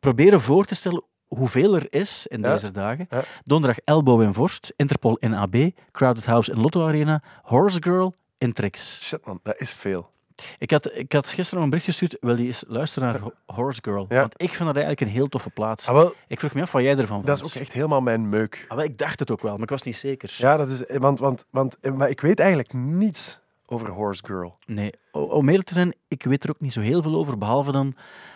proberen 0.00 0.40
voor 0.40 0.64
te 0.64 0.74
stellen 0.74 1.02
hoeveel 1.26 1.74
er 1.74 1.86
is 1.90 2.26
in 2.26 2.40
Ja. 2.42 2.50
deze 2.52 2.70
dagen. 2.70 3.06
Ja. 3.10 3.22
Donderdag 3.44 3.78
Elbow 3.84 4.22
in 4.22 4.34
Vorst, 4.34 4.72
Interpol 4.76 5.16
in 5.16 5.34
AB, 5.34 5.70
Crowded 5.92 6.24
House 6.26 6.52
in 6.52 6.60
Lotto 6.60 6.86
Arena, 6.86 7.22
Horse 7.42 7.82
Girl 7.82 8.14
in 8.38 8.52
Trix. 8.52 9.00
Shit 9.02 9.26
man, 9.26 9.40
dat 9.42 9.60
is 9.60 9.70
veel. 9.72 10.10
Ik 10.58 10.70
had, 10.70 10.96
ik 10.96 11.12
had 11.12 11.26
gisteren 11.26 11.54
nog 11.54 11.62
een 11.64 11.70
bericht 11.70 11.84
gestuurd, 11.86 12.16
wil 12.20 12.38
je 12.38 12.46
eens 12.46 12.64
luisteren 12.66 13.12
naar 13.12 13.20
Ho- 13.20 13.32
Horse 13.46 13.80
Girl? 13.84 14.06
Ja. 14.08 14.20
Want 14.20 14.32
ik 14.36 14.48
vind 14.48 14.58
dat 14.58 14.76
eigenlijk 14.76 15.00
een 15.00 15.08
heel 15.16 15.28
toffe 15.28 15.50
plaats. 15.50 15.86
Ah, 15.88 15.94
wel, 15.94 16.14
Ik 16.28 16.38
vroeg 16.38 16.54
me 16.54 16.62
af 16.62 16.72
wat 16.72 16.82
jij 16.82 16.96
ervan 16.96 17.22
dat 17.22 17.38
is 17.40 17.44
ook 17.44 17.54
echt 17.54 17.72
helemaal 17.72 18.00
mijn 18.00 18.28
meuk. 18.28 18.64
Ah, 18.68 18.76
wel, 18.76 18.84
ik 18.86 18.98
dacht 18.98 19.18
het 19.20 19.30
ook 19.30 19.40
wel, 19.42 19.52
maar 19.52 19.62
ik 19.62 19.68
was 19.70 19.82
niet 19.82 19.96
zeker. 19.96 20.34
Ja, 20.36 20.56
dat 20.56 20.68
is... 20.68 20.82
Want, 20.98 21.18
want, 21.18 21.44
want 21.50 21.76
maar 21.96 22.08
ik 22.10 22.20
weet 22.20 22.38
eigenlijk 22.40 22.72
niets 22.72 23.40
over 23.70 23.88
Horse 23.88 24.22
Girl. 24.26 24.58
Nee, 24.66 24.92
om 25.12 25.48
eerlijk 25.48 25.68
te 25.68 25.74
zijn, 25.74 25.94
ik 26.08 26.22
weet 26.22 26.44
er 26.44 26.50
ook 26.50 26.60
niet 26.60 26.72
zo 26.72 26.80
heel 26.80 27.02
veel 27.02 27.14
over, 27.14 27.38
behalve 27.38 27.72
dan 27.72 27.94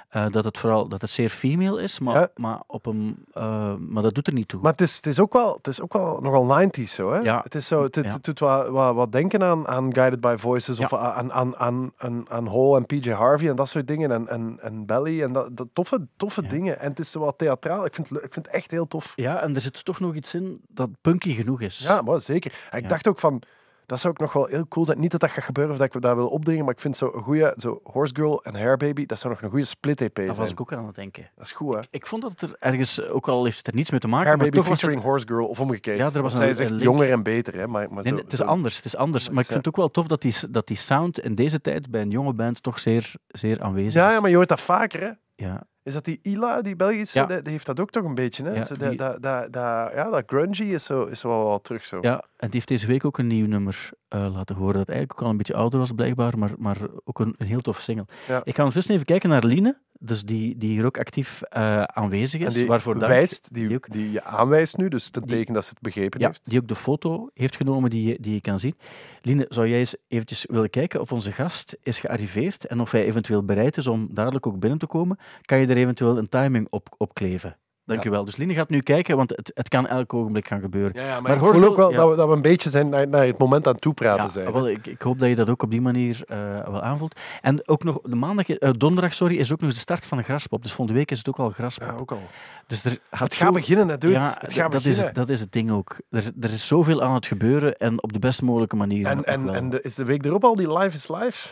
eh, 0.09 0.27
dat 0.31 0.45
het 0.45 0.59
vooral 0.59 0.89
dat 0.89 1.01
het 1.01 1.11
zeer 1.11 1.29
female 1.29 1.83
is, 1.83 1.99
maar, 1.99 2.15
Ja. 2.21 2.29
maar, 2.35 2.63
op 2.67 2.87
een, 2.87 3.25
eh, 3.33 3.75
maar 3.75 4.03
dat 4.03 4.15
doet 4.15 4.27
er 4.27 4.33
niet 4.33 4.49
toe. 4.49 4.61
Maar 4.61 4.71
het 4.71 4.81
is, 4.81 4.97
het 4.97 5.07
is, 5.07 5.19
ook, 5.19 5.33
wel, 5.33 5.55
het 5.55 5.67
is 5.67 5.81
ook 5.81 5.93
wel 5.93 6.19
nogal 6.21 6.47
90s 6.47 6.95
zo, 6.95 7.13
hè? 7.13 7.19
Ja. 7.19 7.41
Het, 7.45 7.55
is 7.55 7.67
zo, 7.67 7.83
het, 7.83 7.95
het 7.95 8.05
Ja. 8.07 8.19
doet 8.21 8.39
wat, 8.39 8.69
wat, 8.69 8.95
wat 8.95 9.13
denken 9.13 9.43
aan, 9.43 9.69
aan 9.69 9.95
Guided 9.95 10.21
by 10.21 10.35
Voices 10.39 10.81
of 10.81 10.93
aan, 10.93 11.33
aan, 11.33 11.57
aan, 11.57 11.93
aan, 11.97 12.25
aan 12.31 12.47
Hole 12.47 12.77
en 12.79 12.87
PJ 12.87 13.11
Harvey 13.11 13.49
en 13.49 13.57
dat 13.57 13.69
soort 13.69 13.87
dingen. 13.89 14.11
En, 14.13 14.29
en, 14.29 14.59
en 14.63 14.87
Belly 14.87 15.23
en 15.23 15.33
dat, 15.33 15.57
dat 15.57 15.69
toffe, 15.73 16.07
toffe 16.17 16.43
dingen. 16.47 16.81
En 16.81 16.91
het 16.91 16.99
is 16.99 17.11
zo 17.11 17.21
wat 17.21 17.39
theatraal. 17.39 17.85
Ik 17.85 17.95
vind, 17.95 18.11
ik 18.11 18.33
vind 18.33 18.47
het 18.47 18.49
echt 18.55 18.71
heel 18.71 18.87
tof. 18.89 19.13
Ja, 19.17 19.41
en 19.43 19.55
er 19.55 19.61
zit 19.61 19.85
toch 19.85 20.01
nog 20.01 20.15
iets 20.15 20.35
in 20.35 20.61
dat 20.69 20.91
punky 21.01 21.33
genoeg 21.35 21.61
is. 21.61 21.79
Ja, 21.79 22.03
maar 22.03 22.21
zeker. 22.21 22.53
En 22.71 22.79
ik 22.79 22.89
dacht 22.89 23.09
ook 23.09 23.19
van, 23.19 23.43
dat 23.87 24.01
zou 24.01 24.13
ook 24.13 24.19
nog 24.21 24.33
wel 24.33 24.47
heel 24.47 24.69
cool 24.69 24.87
zijn. 24.87 24.99
Niet 25.01 25.11
dat 25.11 25.21
dat 25.21 25.31
gaat 25.31 25.45
gebeuren 25.45 25.73
of 25.73 25.79
dat 25.79 25.95
ik 25.95 26.01
dat 26.03 26.15
wil 26.17 26.29
opdringen, 26.29 26.65
maar 26.65 26.75
ik 26.75 26.81
vind 26.81 26.97
zo 26.97 27.11
een 27.15 27.23
goede, 27.23 27.55
zo 27.59 27.81
Horse 27.83 28.15
Girl 28.15 28.43
en 28.45 28.55
Hair 28.55 28.77
Baby, 28.77 29.07
dat 29.07 29.19
zou 29.19 29.33
nog 29.33 29.43
een 29.43 29.51
goede 29.51 29.65
split-EP 29.65 30.11
zijn. 30.17 30.27
Daar 30.27 30.37
was 30.37 30.51
ik 30.51 30.61
ook 30.61 30.73
aan 30.73 30.87
het 30.87 30.95
denken. 30.95 31.31
Dat 31.35 31.45
is 31.47 31.53
goed, 31.53 31.75
hè? 31.75 31.81
Ik 31.91 32.07
vond 32.07 32.23
dat 32.23 32.31
het 32.31 32.43
er 32.51 32.57
ergens, 32.59 33.03
ook 33.03 33.29
al 33.29 33.45
heeft 33.45 33.57
het 33.57 33.67
er 33.67 33.75
niets 33.75 33.91
mee 33.91 34.01
te 34.01 34.09
maken, 34.09 34.27
Hair 34.27 34.37
maar 34.37 34.47
Baby 34.47 34.59
toch 34.59 34.69
was 34.69 34.81
het, 34.81 34.91
featuring 34.91 35.11
Horse 35.13 35.27
Girl 35.35 35.47
of 35.49 35.61
omgekeerd. 35.61 35.99
Ja, 35.99 36.11
er 36.15 36.23
was 36.23 36.39
een- 36.39 36.55
zij 36.55 36.69
link. 36.69 36.83
jonger 36.83 37.11
en 37.11 37.23
beter, 37.23 37.55
hè? 37.55 37.67
Maar, 37.67 37.93
maar 37.93 38.03
zo, 38.03 38.11
nee, 38.11 38.23
het 38.23 38.33
is 38.33 38.39
zo- 38.39 38.45
anders. 38.45 38.77
Het 38.77 38.85
is 38.85 38.97
anders. 38.97 39.29
Maar 39.29 39.39
ik 39.41 39.45
vind 39.47 39.59
het 39.59 39.69
ook 39.69 39.77
wel 39.77 39.91
tof 39.91 40.07
dat 40.07 40.23
die, 40.23 40.35
dat 40.51 40.67
die 40.67 40.77
sound 40.77 41.19
in 41.21 41.35
deze 41.35 41.61
tijd 41.61 41.91
bij 41.91 42.01
een 42.01 42.11
jonge 42.11 42.33
band 42.35 42.63
toch 42.63 42.79
zeer, 42.79 43.13
zeer 43.29 43.63
aanwezig 43.63 43.93
Ja, 43.95 44.09
is. 44.09 44.15
ja, 44.15 44.21
maar 44.21 44.31
je 44.31 44.37
hoort 44.37 44.49
dat 44.49 44.61
vaker, 44.61 45.01
hè? 45.01 45.11
Ja. 45.47 45.63
Is 45.85 45.93
dat 45.93 46.05
die 46.05 46.19
Ila, 46.23 46.63
die 46.63 46.77
Belgische? 46.77 47.19
Ja. 47.19 47.27
Die, 47.27 47.43
die 47.43 47.53
heeft 47.53 47.67
dat 47.67 47.81
ook 47.81 47.91
toch 47.91 48.05
een 48.05 48.15
beetje, 48.15 48.43
hè? 48.45 48.51
Ja, 48.53 48.65
zo, 48.65 48.77
dat, 48.77 48.89
die- 48.89 48.99
dat, 48.99 49.23
dat, 49.23 49.53
dat- 49.53 49.93
ja, 49.95 50.11
dat 50.11 50.23
grungy 50.27 50.63
is, 50.73 50.85
zo, 50.85 51.05
is 51.05 51.23
wel 51.23 51.61
terug 51.63 51.85
zo. 51.85 51.99
Ja, 52.01 52.15
en 52.17 52.25
die 52.39 52.51
heeft 52.53 52.69
deze 52.69 52.87
week 52.87 53.05
ook 53.05 53.19
een 53.19 53.27
nieuw 53.27 53.47
nummer 53.47 53.91
eh, 54.09 54.29
laten 54.35 54.57
horen. 54.57 54.75
Dat 54.75 54.89
eigenlijk 54.89 55.13
ook 55.19 55.25
al 55.25 55.31
een 55.31 55.37
beetje 55.37 55.55
ouder 55.55 55.79
was, 55.79 55.93
blijkbaar, 55.93 56.39
maar, 56.39 56.51
maar 56.59 56.77
ook 57.05 57.19
een, 57.19 57.35
een 57.39 57.47
heel 57.47 57.61
toffe 57.61 57.83
single. 57.83 58.07
Ja. 58.29 58.41
Ik 58.45 58.55
ga 58.55 58.59
ondertussen 58.59 58.95
even 58.95 59.07
kijken 59.07 59.29
naar 59.29 59.45
Line, 59.45 59.77
dus 60.07 60.25
die, 60.25 60.57
die 60.57 60.71
hier 60.71 60.85
ook 60.85 60.99
actief 60.99 61.43
eh, 61.43 61.83
aanwezig 61.83 62.41
En 62.41 62.47
is. 62.47 62.55
die 62.55 62.67
waarvoor 62.67 62.95
dank. 62.99 63.07
wijst, 63.13 63.55
die, 63.55 63.67
Die 63.69 63.77
ook- 63.77 63.93
die 63.93 64.11
je 64.11 64.23
aanwijst 64.23 64.77
nu, 64.77 64.89
dus 64.89 65.11
ten 65.11 65.23
Die- 65.23 65.31
teken 65.37 65.55
dat 65.55 65.65
ze 65.65 65.71
het 65.71 65.81
begrepen 65.81 66.21
Ja, 66.21 66.27
heeft. 66.27 66.51
die 66.51 66.61
ook 66.61 66.69
de 66.69 66.75
foto 66.75 67.31
heeft 67.35 67.57
genomen 67.57 67.91
die, 67.91 68.09
je- 68.09 68.19
die 68.21 68.35
je 68.35 68.41
kan 68.41 68.59
zien. 68.59 68.75
Line, 69.23 69.47
zou 69.49 69.69
jij 69.69 69.79
eens 69.79 69.97
eventjes 70.09 70.45
willen 70.51 70.71
kijken 70.71 71.01
of 71.01 71.13
onze 71.13 71.33
gast 71.33 71.77
is 71.83 71.99
gearriveerd 71.99 72.67
en 72.67 72.81
of 72.81 72.91
hij 72.91 73.05
eventueel 73.05 73.45
bereid 73.45 73.77
is 73.77 73.87
om 73.87 74.09
dadelijk 74.15 74.47
ook 74.47 74.59
binnen 74.59 74.79
te 74.79 74.87
komen? 74.87 75.19
Kan 75.43 75.59
je 75.59 75.67
er 75.67 75.77
eventueel 75.77 76.19
een 76.19 76.29
timing 76.29 76.67
op, 76.71 76.95
op 76.99 77.15
kleven? 77.15 77.57
Dankjewel. 77.87 78.25
Dus 78.25 78.37
Line 78.37 78.55
gaat 78.55 78.69
nu 78.69 78.81
kijken, 78.81 79.17
want 79.17 79.31
het, 79.31 79.51
het 79.55 79.69
kan 79.69 79.87
elk 79.87 80.15
ogenblik 80.15 80.47
gaan 80.49 80.61
gebeuren. 80.61 80.93
Ja, 80.95 81.07
ja, 81.07 81.13
maar, 81.13 81.23
Maar 81.23 81.33
ik 81.33 81.39
hoor 81.39 81.69
ook 81.69 81.77
wel 81.77 81.91
ja. 81.91 81.97
dat, 81.97 82.11
we, 82.11 82.17
dat 82.17 82.29
we 82.29 82.35
een 82.35 82.43
beetje 82.43 82.71
zijn 82.71 82.89
naar, 82.89 83.09
naar 83.09 83.27
het 83.27 83.39
moment 83.39 83.67
aan 83.67 83.73
het 83.73 83.81
toepraten 83.83 84.25
Ja, 84.25 84.29
zijn. 84.31 84.53
wel, 84.53 84.69
ik, 84.69 84.87
ik 84.87 85.03
hoop 85.03 85.19
dat 85.19 85.29
je 85.29 85.35
dat 85.35 85.49
ook 85.49 85.63
op 85.63 85.71
die 85.71 85.81
manier 85.81 86.21
eh, 86.27 86.39
wel 86.71 86.83
aanvoelt. 86.83 87.21
En 87.41 87.69
ook 87.69 87.85
nog 87.85 87.99
de 88.03 88.17
maandag, 88.17 88.49
eh, 88.49 88.71
donderdag, 88.77 89.15
sorry, 89.15 89.37
is 89.37 89.53
ook 89.53 89.61
nog 89.61 89.71
de 89.73 89.77
start 89.79 90.07
van 90.07 90.19
de 90.19 90.25
graspop. 90.25 90.63
Dus 90.63 90.73
volgende 90.73 90.99
week 91.01 91.11
is 91.11 91.19
het 91.19 91.29
ook 91.29 91.39
al 91.39 91.51
graspop. 91.51 91.89
Ja, 91.89 91.95
ook 91.97 92.11
al. 92.13 92.23
Dus 92.67 92.85
er 92.85 92.99
gaat 93.11 93.21
Het 93.29 93.35
zo- 93.35 93.45
gaat 93.45 93.55
beginnen, 93.55 94.01
dude. 94.01 94.13
Ja, 94.15 94.37
het 94.39 94.53
gaat 94.53 94.73
dat, 94.73 94.83
beginnen. 94.83 95.07
is, 95.09 95.13
dat 95.15 95.29
is 95.29 95.41
het 95.41 95.53
ding 95.53 95.71
ook. 95.71 95.97
Er, 96.11 96.31
er 96.41 96.53
is 96.53 96.67
zoveel 96.67 97.03
aan 97.03 97.15
het 97.15 97.27
gebeuren 97.27 97.77
en 97.77 98.03
op 98.03 98.13
de 98.13 98.19
best 98.19 98.43
mogelijke 98.43 98.77
manier. 98.77 99.07
en 99.07 99.25
en, 99.25 99.55
en 99.55 99.71
de, 99.71 99.81
is 99.83 99.95
de 99.95 100.05
week 100.05 100.25
erop 100.25 100.45
al 100.45 100.55
die 100.55 100.79
Live 100.79 100.97
is 100.97 101.09
Live? 101.09 101.49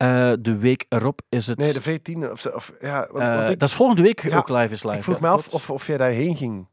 Eh, 0.00 0.32
de 0.40 0.56
week 0.56 0.86
erop 0.88 1.20
is 1.28 1.46
het. 1.46 1.58
Nee, 1.58 1.72
de 1.72 1.82
14e. 1.82 2.30
Of, 2.30 2.46
of, 2.46 2.72
ja, 2.80 3.08
want, 3.10 3.24
eh, 3.24 3.34
want 3.36 3.50
ik, 3.50 3.58
dat 3.58 3.68
is 3.68 3.74
volgende 3.74 4.02
week 4.02 4.22
Ja, 4.22 4.36
ook 4.36 4.48
live 4.48 4.72
is 4.72 4.84
live. 4.84 4.96
ik 4.96 5.02
vroeg 5.04 5.20
ja, 5.20 5.26
me 5.26 5.28
af 5.32 5.48
of, 5.48 5.70
of 5.70 5.86
jij 5.86 5.96
daarheen 5.96 6.36
ging. 6.36 6.68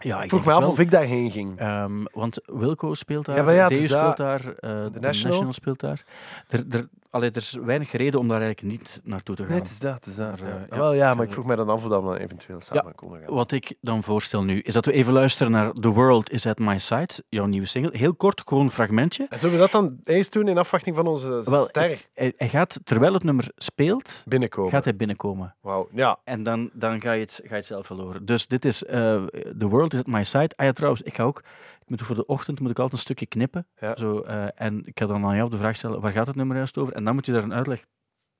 Ja, 0.00 0.22
Ik 0.22 0.28
vroeg 0.28 0.44
me 0.44 0.52
af 0.52 0.60
wel. 0.60 0.70
of 0.70 0.78
ik 0.78 0.90
daarheen 0.90 1.30
ging. 1.30 1.58
Ehm, 1.58 2.04
want 2.12 2.40
Wilco 2.44 2.94
speelt 2.94 3.24
daar, 3.26 3.54
Ja, 3.54 3.68
speelt 3.68 4.16
daar, 4.16 4.40
eh, 4.40 4.70
de 4.70 5.00
National. 5.00 5.00
National. 5.00 5.52
speelt 5.52 5.80
daar. 5.80 6.04
Er, 6.48 6.64
er, 6.70 6.88
allee, 7.10 7.30
er 7.30 7.36
is 7.36 7.52
weinig 7.64 7.92
reden 7.92 8.20
om 8.20 8.28
daar 8.28 8.40
eigenlijk 8.40 8.72
niet 8.72 9.00
naartoe 9.04 9.36
te 9.36 9.42
gaan. 9.42 9.50
Nee, 9.50 9.60
het 9.60 9.70
is 9.70 9.78
dat. 9.78 9.94
Het 9.94 10.06
is 10.06 10.14
dat. 10.14 10.40
Maar, 10.40 10.48
ja. 10.48 10.66
ja. 10.70 10.76
Wel 10.76 10.92
ja, 10.92 11.14
maar 11.14 11.24
ik 11.26 11.32
vroeg 11.32 11.46
mij 11.46 11.56
dan 11.56 11.68
af 11.68 11.84
of 11.84 11.90
dat 11.90 12.02
we 12.02 12.08
dan 12.08 12.16
eventueel 12.16 12.60
samen 12.60 12.94
konden 12.94 13.20
gaan. 13.20 13.34
Wat 13.34 13.52
ik 13.52 13.74
dan 13.80 14.02
voorstel 14.02 14.44
nu, 14.44 14.60
is 14.60 14.74
dat 14.74 14.84
we 14.84 14.92
even 14.92 15.12
luisteren 15.12 15.52
naar 15.52 15.72
The 15.72 15.88
World 15.88 16.30
is 16.30 16.46
at 16.46 16.58
My 16.58 16.78
Side, 16.78 17.08
jouw 17.28 17.46
nieuwe 17.46 17.66
single. 17.66 17.98
Heel 17.98 18.14
kort, 18.14 18.42
gewoon 18.44 18.64
een 18.64 18.70
fragmentje. 18.70 19.26
En 19.28 19.38
zullen 19.38 19.54
we 19.54 19.60
dat 19.60 19.70
dan 19.70 19.98
eens 20.04 20.30
doen 20.30 20.48
in 20.48 20.58
afwachting 20.58 20.96
van 20.96 21.06
onze 21.06 21.42
Wel, 21.44 21.64
ster 21.64 22.02
Hij, 22.14 22.32
hij 22.36 22.48
gaat, 22.48 22.80
terwijl 22.84 23.12
het 23.12 23.24
nummer 23.24 23.48
speelt, 23.56 24.22
binnenkomen? 24.26 24.70
gaat 24.70 24.84
hij 24.84 24.96
binnenkomen. 24.96 25.54
Wauw. 25.60 25.88
Ja, 25.92 26.18
En 26.24 26.42
dan, 26.42 26.70
dan 26.72 27.00
ga, 27.00 27.12
je 27.12 27.20
het, 27.20 27.40
ga 27.42 27.48
je 27.48 27.54
het 27.54 27.66
zelf 27.66 27.88
wel 27.88 28.00
horen. 28.00 28.24
Dus 28.24 28.46
dit 28.46 28.64
is 28.64 28.84
eh, 28.84 29.24
The 29.58 29.68
World 29.68 29.92
is 29.92 29.98
at 29.98 30.06
My 30.06 30.24
Side. 30.24 30.50
Ah 30.56 30.66
ja, 30.66 30.72
trouwens, 30.72 31.02
ik 31.02 31.14
ga 31.14 31.22
ook... 31.22 31.42
Moet 31.88 32.02
voor 32.02 32.16
de 32.16 32.26
ochtend 32.26 32.60
moet 32.60 32.70
ik 32.70 32.78
altijd 32.78 32.92
een 32.92 33.06
stukje 33.06 33.26
knippen. 33.26 33.66
Ja. 33.80 33.96
Zo, 33.96 34.20
eh, 34.20 34.46
en 34.54 34.86
ik 34.86 34.98
ga 34.98 35.06
dan 35.06 35.24
aan 35.24 35.36
jou 35.36 35.50
de 35.50 35.56
vraag 35.56 35.76
stellen, 35.76 36.00
waar 36.00 36.12
gaat 36.12 36.26
het 36.26 36.36
nummer 36.36 36.56
juist 36.56 36.78
over? 36.78 36.94
En 36.94 37.04
dan 37.04 37.14
moet 37.14 37.26
je 37.26 37.32
daar 37.32 37.42
een 37.42 37.54
uitleg 37.54 37.84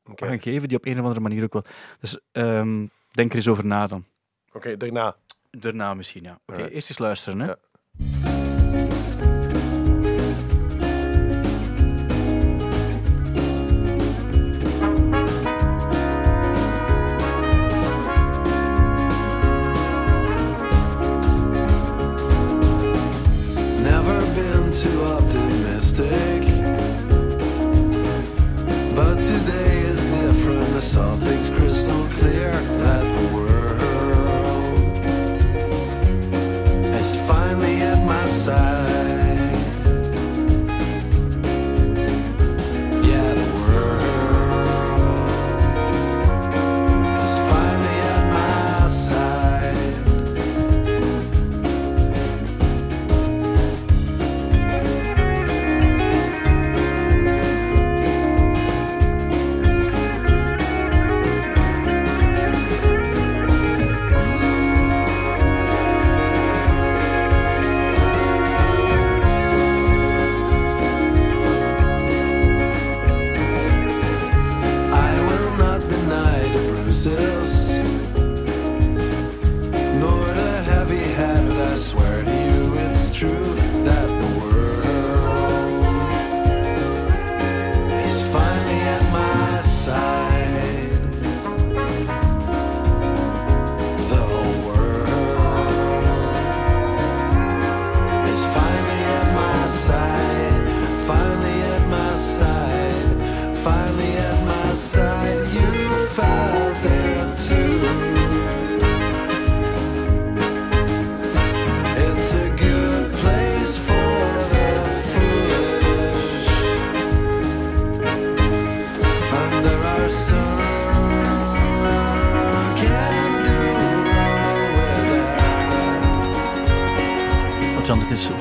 oké. 0.04 0.26
aan 0.26 0.40
geven 0.40 0.68
die 0.68 0.76
op 0.76 0.86
een 0.86 0.98
of 0.98 1.02
andere 1.02 1.20
manier 1.20 1.44
ook 1.44 1.52
wel... 1.52 1.64
Dus 2.00 2.20
ehm, 2.32 2.86
denk 3.10 3.30
er 3.30 3.36
eens 3.36 3.48
over 3.48 3.66
na 3.66 3.86
dan. 3.86 4.04
Oké, 4.52 4.76
daarna. 4.76 5.16
Daarna 5.50 5.94
misschien, 5.94 6.22
ja. 6.22 6.40
Oké, 6.46 6.66
eerst 6.66 6.88
eens 6.88 6.98
luisteren, 6.98 7.40
hè. 7.40 7.46
Ja. 7.46 7.58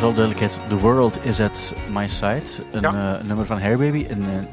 Vooral 0.07 0.27
duidelijkheid. 0.27 0.69
The 0.69 0.77
World 0.87 1.25
is 1.25 1.39
at 1.39 1.73
My 1.93 2.07
Side. 2.07 2.63
Een 2.71 2.81
Ja. 2.81 3.17
eh, 3.19 3.25
nummer 3.27 3.45
van 3.45 3.59
Hairbaby. 3.59 4.05
Een, 4.09 4.23
eh, 4.29 4.35
een- 4.35 4.47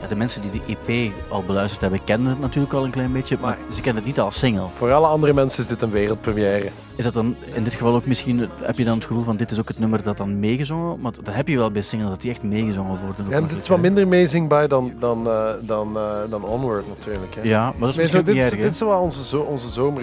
ja, 0.00 0.06
de 0.08 0.16
mensen 0.16 0.40
die 0.40 0.50
de 0.50 0.60
EP 0.66 1.12
al 1.28 1.42
beluisterd 1.42 1.80
hebben, 1.80 2.04
kenden 2.04 2.30
het 2.30 2.40
natuurlijk 2.40 2.74
al 2.74 2.84
een 2.84 2.90
klein 2.90 3.12
beetje. 3.12 3.36
Maar 3.40 3.58
ze 3.70 3.80
kenden 3.80 3.94
het 3.96 4.04
niet 4.04 4.20
als 4.20 4.38
single. 4.38 4.66
Voor 4.74 4.92
alle 4.92 5.06
andere 5.06 5.32
mensen 5.32 5.62
is 5.62 5.68
dit 5.68 5.82
een 5.82 5.90
wereldpremière. 5.90 6.70
Is 6.96 7.04
dat 7.04 7.12
dan 7.14 7.36
in 7.54 7.64
dit 7.64 7.72
geval 7.74 7.94
ook 7.94 8.06
misschien, 8.06 8.48
heb 8.62 8.78
je 8.78 8.84
dan 8.84 8.94
het 8.94 9.04
gevoel 9.04 9.22
van 9.22 9.36
dit 9.36 9.50
is 9.50 9.58
ook 9.58 9.68
het 9.68 9.78
nummer 9.78 10.02
dat 10.02 10.16
dan 10.16 10.38
meegezongen 10.40 11.00
Want 11.00 11.24
dat 11.24 11.34
heb 11.34 11.48
je 11.48 11.56
wel 11.56 11.70
bij 11.70 11.82
singles, 11.82 12.10
dat 12.10 12.20
die 12.20 12.30
echt 12.30 12.42
meegezongen 12.42 12.90
worden. 12.90 13.14
Ja, 13.16 13.22
dit 13.22 13.30
makkelijk, 13.30 13.62
is 13.62 13.68
wat 13.68 13.78
minder 13.80 14.04
amazing 14.04 14.66
dan, 14.68 14.92
dan, 14.98 15.28
eh, 15.30 15.52
dan, 15.60 15.98
dan 16.30 16.44
Onward 16.44 16.88
natuurlijk. 16.88 17.34
Hè. 17.34 17.40
Ja, 17.42 17.62
maar 17.64 17.74
dat 17.80 17.88
is 17.88 17.96
Nee, 17.96 18.06
zo, 18.06 18.22
dit, 18.22 18.36
is, 18.36 18.50
dit 18.50 18.72
is 18.72 18.80
wel 18.80 19.00
onze, 19.00 19.24
zo, 19.24 19.40
onze, 19.40 19.68
zomer, 19.68 20.02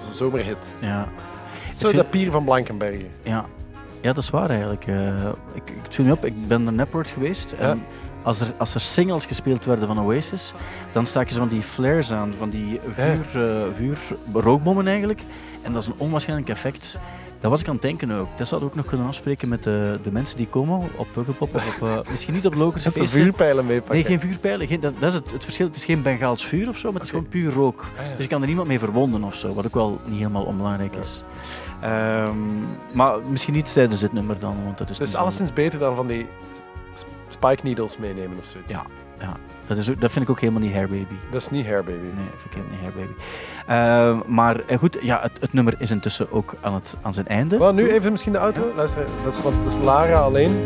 onze 0.00 0.14
zomerhit. 0.14 0.72
Ja. 0.80 1.08
Zo 1.76 1.90
de 1.92 2.04
pier 2.04 2.30
van 2.30 2.44
Blankenbergen. 2.44 3.08
Ja. 3.22 3.44
Ja, 4.00 4.12
dat 4.12 4.22
is 4.22 4.30
waar 4.30 4.50
eigenlijk. 4.50 4.86
Eh, 4.86 5.26
ik, 5.52 5.62
ik 5.90 5.98
me 5.98 6.12
op, 6.12 6.24
ik 6.24 6.48
ben 6.48 6.62
naar 6.62 6.72
Napworld 6.72 7.10
geweest. 7.10 7.52
En 7.52 7.68
Ja. 7.68 7.76
als, 8.22 8.40
er, 8.40 8.54
als 8.58 8.74
er 8.74 8.80
singles 8.80 9.26
gespeeld 9.26 9.64
werden 9.64 9.86
van 9.86 10.00
Oasis, 10.00 10.54
dan 10.92 11.06
staken 11.06 11.32
ze 11.32 11.38
van 11.38 11.48
die 11.48 11.62
flares 11.62 12.12
aan, 12.12 12.34
van 12.38 12.50
die 12.50 12.80
vuur, 12.92 13.28
eh, 13.34 13.62
vuur 13.76 13.98
rookbommen 14.32 14.86
eigenlijk. 14.86 15.20
En 15.62 15.72
dat 15.72 15.82
is 15.82 15.88
een 15.88 15.94
onwaarschijnlijk 15.98 16.48
effect. 16.48 16.98
Dat 17.40 17.50
was 17.50 17.60
ik 17.60 17.66
aan 17.68 17.72
het 17.74 17.82
denken 17.82 18.10
ook. 18.10 18.28
Dat 18.36 18.48
zouden 18.48 18.68
we 18.68 18.74
ook 18.74 18.80
nog 18.80 18.90
kunnen 18.90 19.06
afspreken 19.06 19.48
met 19.48 19.62
de, 19.62 19.98
de 20.02 20.12
mensen 20.12 20.36
die 20.36 20.46
komen 20.46 20.88
op 20.96 21.06
Pukkelpop 21.12 21.54
of 21.54 21.82
eh, 21.82 21.98
misschien 22.10 22.34
niet 22.34 22.46
op 22.46 22.54
Lokers 22.54 22.84
Dat 22.84 22.94
ze 22.94 23.06
vuurpijlen 23.06 23.66
meepakken. 23.66 23.94
Nee, 23.94 24.04
geen 24.04 24.20
vuurpijlen. 24.20 24.66
Geen, 24.66 24.80
dat, 24.80 24.94
dat 24.98 25.08
is 25.08 25.14
het, 25.14 25.30
het 25.32 25.44
verschil. 25.44 25.66
Het 25.66 25.76
is 25.76 25.84
geen 25.84 26.02
Bengaals 26.02 26.44
vuur 26.46 26.68
of 26.68 26.76
zo, 26.78 26.84
maar 26.84 26.94
het 27.00 27.02
is 27.02 27.10
gewoon 27.10 27.28
puur 27.28 27.52
rook. 27.52 27.80
Ah, 27.98 28.04
ja. 28.04 28.10
Dus 28.14 28.22
je 28.24 28.30
kan 28.30 28.40
er 28.40 28.46
niemand 28.46 28.68
mee 28.68 28.78
verwonden 28.78 29.24
of 29.24 29.34
zo, 29.34 29.52
wat 29.52 29.66
ook 29.66 29.74
wel 29.74 30.00
niet 30.06 30.18
helemaal 30.18 30.44
onbelangrijk 30.44 30.94
is. 30.96 31.22
Ehm, 31.80 32.36
maar 32.92 33.14
misschien 33.28 33.54
niet 33.54 33.72
tijdens 33.72 34.00
dit 34.00 34.12
nummer 34.12 34.38
dan, 34.38 34.56
want 34.64 34.78
dat 34.78 34.90
is 34.90 34.98
Dus 34.98 35.14
alleszins 35.14 35.52
beter 35.52 35.78
dan 35.78 35.96
van 35.96 36.06
die 36.06 36.26
sp- 36.94 37.06
spike 37.28 37.60
needles 37.62 37.98
meenemen 37.98 38.38
of 38.38 38.44
zoiets. 38.44 38.72
Ja. 38.72 38.82
Ja, 39.18 39.36
dat, 39.66 39.76
is 39.78 39.90
ook, 39.90 40.00
dat 40.00 40.10
vind 40.12 40.24
ik 40.24 40.30
ook 40.30 40.40
helemaal 40.40 40.62
niet 40.62 40.72
Hair 40.72 40.88
Baby. 40.88 41.14
Dat 41.30 41.40
is 41.40 41.48
niet 41.50 41.66
hair, 41.66 41.84
baby. 41.84 41.98
Nee, 41.98 42.26
vind 42.36 42.44
ik 42.44 42.52
helemaal 42.54 42.72
niet 42.76 42.80
Hair 42.80 42.92
Baby. 43.06 43.12
Ehm, 44.26 44.34
maar 44.34 44.60
eh, 44.66 44.78
goed, 44.78 44.98
ja, 45.00 45.18
het, 45.22 45.32
het 45.40 45.52
nummer 45.52 45.74
is 45.78 45.90
intussen 45.90 46.32
ook 46.32 46.54
aan, 46.60 46.74
het, 46.74 46.96
aan 47.02 47.14
zijn 47.14 47.26
einde. 47.26 47.58
Wel, 47.58 47.72
nu 47.74 47.88
even 47.90 48.10
misschien 48.10 48.32
de 48.32 48.38
auto. 48.38 48.72
Luister, 48.76 49.04
dat 49.24 49.32
is, 49.32 49.42
want 49.42 49.56
dat 49.64 49.72
is 49.72 49.78
Lara 49.84 50.18
alleen. 50.18 50.62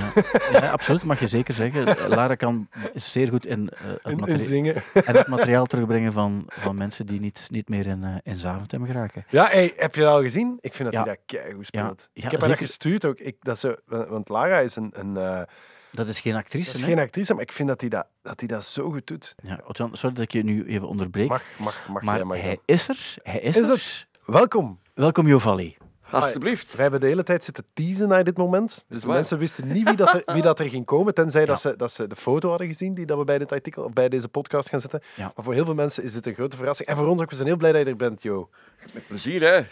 Ja, 0.00 0.12
ja, 0.60 0.70
absoluut, 0.70 1.04
mag 1.04 1.20
je 1.20 1.26
zeker 1.26 1.54
zeggen. 1.54 2.08
Lara 2.08 2.34
kan, 2.34 2.68
zeer 2.94 3.28
goed 3.28 3.46
in, 3.46 3.68
eh, 3.68 3.80
het, 3.86 4.00
In, 4.04 4.10
in 4.10 4.18
materie- 4.18 4.40
zingen. 4.42 4.74
en 5.06 5.16
het 5.16 5.26
materiaal 5.26 5.66
terugbrengen 5.66 6.12
van, 6.12 6.44
van 6.48 6.76
mensen 6.76 7.06
die 7.06 7.20
niet, 7.20 7.46
niet 7.50 7.68
meer 7.68 7.86
in, 7.86 8.04
eh 8.04 8.14
in 8.22 8.36
Zaventem 8.36 8.86
geraken. 8.86 9.24
Ja, 9.28 9.46
hey, 9.46 9.72
heb 9.76 9.94
je 9.94 10.00
dat 10.00 10.10
al 10.10 10.22
gezien? 10.22 10.58
Ik 10.60 10.74
vind 10.74 10.92
dat 10.92 10.98
Ja. 10.98 11.04
hij 11.04 11.14
dat 11.26 11.40
keigoed 11.42 11.66
speelt. 11.66 12.08
Ik 12.12 12.22
heb 12.22 12.40
haar 12.40 12.48
dat 12.48 12.58
gestuurd 12.58 13.04
ook. 13.04 13.18
Ik, 13.18 13.36
dat 13.40 13.58
ze, 13.58 13.80
want 13.86 14.28
Lara 14.28 14.58
is 14.58 14.76
een... 14.76 14.90
een 14.92 15.16
eh, 15.16 15.42
Dat 15.92 16.08
is 16.08 16.20
geen 16.20 16.34
actrice, 16.34 16.66
dat 16.66 16.74
is 16.74 16.80
hè? 16.80 16.86
geen 16.88 16.98
actrice, 16.98 17.32
maar 17.34 17.42
ik 17.42 17.52
vind 17.52 17.68
dat 17.68 17.80
hij 17.80 17.90
dat, 17.90 18.06
dat, 18.22 18.38
hij 18.40 18.48
dat 18.48 18.64
zo 18.64 18.90
goed 18.90 19.06
doet. 19.06 19.34
Ja, 19.42 19.60
sorry 19.92 20.14
dat 20.14 20.18
ik 20.24 20.32
je 20.32 20.44
nu 20.44 20.64
even 20.66 20.88
onderbreek. 20.88 21.28
Mag, 21.28 21.42
mag, 21.58 21.88
mag 21.88 22.02
maar 22.02 22.16
jij 22.16 22.24
maar 22.24 22.38
hij 22.42 22.58
is 22.64 22.88
er. 22.88 23.14
Hij 23.22 23.40
is, 23.40 23.56
Is 23.56 23.62
er. 23.62 23.68
dat- 23.68 24.06
Welkom. 24.24 24.78
Welkom, 24.94 25.26
Jovalli. 25.28 25.76
Alsjeblieft. 26.10 26.72
Wij 26.72 26.82
hebben 26.82 27.00
de 27.00 27.06
hele 27.06 27.22
tijd 27.22 27.44
zitten 27.44 27.64
teasen 27.74 28.08
naar 28.08 28.24
dit 28.24 28.36
moment. 28.36 28.84
Dus 28.88 29.00
de 29.00 29.06
mensen 29.06 29.38
wisten 29.38 29.68
niet 29.72 29.84
wie 29.84 29.96
dat 29.96 30.14
er, 30.14 30.22
wie 30.34 30.42
dat 30.42 30.58
er 30.58 30.68
ging 30.68 30.84
komen, 30.86 31.14
tenzij 31.14 31.46
dat, 31.46 31.60
ze, 31.60 31.76
dat 31.76 31.92
ze 31.92 32.06
de 32.06 32.16
foto 32.16 32.48
hadden 32.48 32.66
gezien 32.66 32.94
die 32.94 33.06
dat 33.06 33.18
we 33.18 33.24
bij 33.24 33.38
dit 33.38 33.52
artikel 33.52 33.84
of 33.84 33.92
bij 33.92 34.08
deze 34.08 34.28
podcast 34.28 34.68
gaan 34.68 34.80
zetten. 34.80 35.00
Ja. 35.16 35.32
Maar 35.34 35.44
voor 35.44 35.54
heel 35.54 35.64
veel 35.64 35.74
mensen 35.74 36.02
is 36.04 36.12
dit 36.12 36.26
een 36.26 36.34
grote 36.34 36.56
verrassing. 36.56 36.88
En 36.88 36.96
voor 36.96 37.06
ons 37.06 37.20
ook, 37.20 37.30
we 37.30 37.34
zijn 37.36 37.48
heel 37.48 37.56
blij 37.56 37.72
dat 37.72 37.80
je 37.80 37.86
er 37.86 37.96
bent, 37.96 38.22
Jo. 38.22 38.48
Met 38.92 39.06
plezier, 39.06 39.40
hè. 39.40 39.62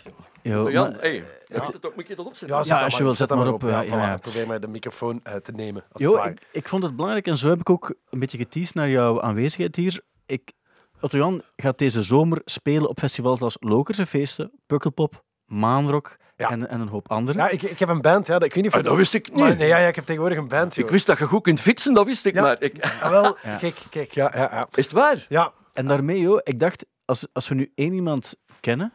Jo, 0.42 0.70
Jan, 0.70 0.90
maar- 0.90 1.00
hey, 1.00 1.24
moet, 1.48 1.72
het 1.72 1.86
ook, 1.86 1.94
moet 1.94 2.08
je 2.08 2.14
dat 2.14 2.26
opzetten? 2.26 2.58
zet 2.58 2.66
Ja, 2.66 2.84
als 2.84 2.96
je 2.96 3.02
wil, 3.02 3.08
zet 3.14 3.18
zet 3.18 3.28
dat 3.28 3.38
maar 3.38 3.52
op, 3.52 3.62
ja, 3.62 3.68
Ja, 3.68 3.82
ja, 3.82 3.96
ja. 3.96 4.18
voilà. 4.18 4.20
Probeer 4.20 4.46
maar 4.46 4.60
de 4.60 4.68
microfoon 4.68 5.20
eh, 5.22 5.34
te 5.34 5.52
nemen. 5.52 5.84
Als 5.92 6.02
Jo, 6.02 6.16
ik, 6.16 6.46
ik 6.52 6.68
vond 6.68 6.82
het 6.82 6.96
belangrijk 6.96 7.26
en 7.26 7.36
zo 7.38 7.48
heb 7.48 7.60
ik 7.60 7.70
ook 7.70 7.94
een 8.10 8.18
beetje 8.18 8.38
geteased 8.38 8.74
naar 8.74 8.88
jouw 8.90 9.20
aanwezigheid 9.22 9.76
hier. 9.76 10.00
Ik, 10.26 10.52
Otto 11.00 11.16
Jan 11.18 11.42
gaat 11.56 11.78
deze 11.78 12.02
zomer 12.02 12.40
spelen 12.44 12.88
op 12.88 12.98
festivals 12.98 13.40
als 13.40 13.56
Lokerse 13.60 14.06
Feesten, 14.06 14.50
Pukkelpop, 14.66 15.24
Maanrock 15.46 16.16
Ja. 16.38 16.50
en, 16.50 16.68
en 16.68 16.80
een 16.80 16.88
hoop 16.88 17.10
andere. 17.10 17.38
Ja, 17.38 17.48
ik, 17.48 17.62
ik 17.62 17.78
heb 17.78 17.88
een 17.88 18.00
band. 18.00 18.26
Ja, 18.26 18.32
dat- 18.32 18.44
ik 18.48 18.54
weet 18.54 18.62
niet 18.64 18.72
of 18.72 18.78
Ah, 18.78 18.84
dat 18.86 18.96
wist 18.96 19.14
ik 19.14 19.28
niet. 19.28 19.38
Maar, 19.38 19.56
nee, 19.56 19.68
ja, 19.68 19.78
ja, 19.78 19.86
ik 19.88 19.94
heb 19.94 20.04
tegenwoordig 20.04 20.38
een 20.38 20.48
band. 20.48 20.76
Ik 20.76 20.82
joh. 20.82 20.90
wist 20.90 21.06
dat 21.06 21.18
je 21.18 21.24
goed 21.26 21.42
kunt 21.42 21.60
fietsen, 21.60 21.94
dat 21.94 22.06
wist 22.06 22.24
ik, 22.26 22.34
Ja. 22.34 22.42
maar... 22.42 22.56
Ik... 22.62 22.84
Ah, 23.02 23.10
wel, 23.10 23.36
Ja. 23.42 23.56
kijk, 23.56 23.76
kijk, 23.90 24.12
ja, 24.12 24.32
ja, 24.34 24.48
ja. 24.52 24.68
Is 24.74 24.84
het 24.84 24.94
waar? 24.94 25.26
ja. 25.28 25.52
En 25.72 25.86
daarmee, 25.86 26.20
joh, 26.20 26.40
ik 26.42 26.58
dacht, 26.60 26.86
als, 27.04 27.26
als 27.32 27.48
we 27.48 27.54
nu 27.54 27.72
één 27.74 27.92
iemand 27.92 28.34
kennen 28.60 28.92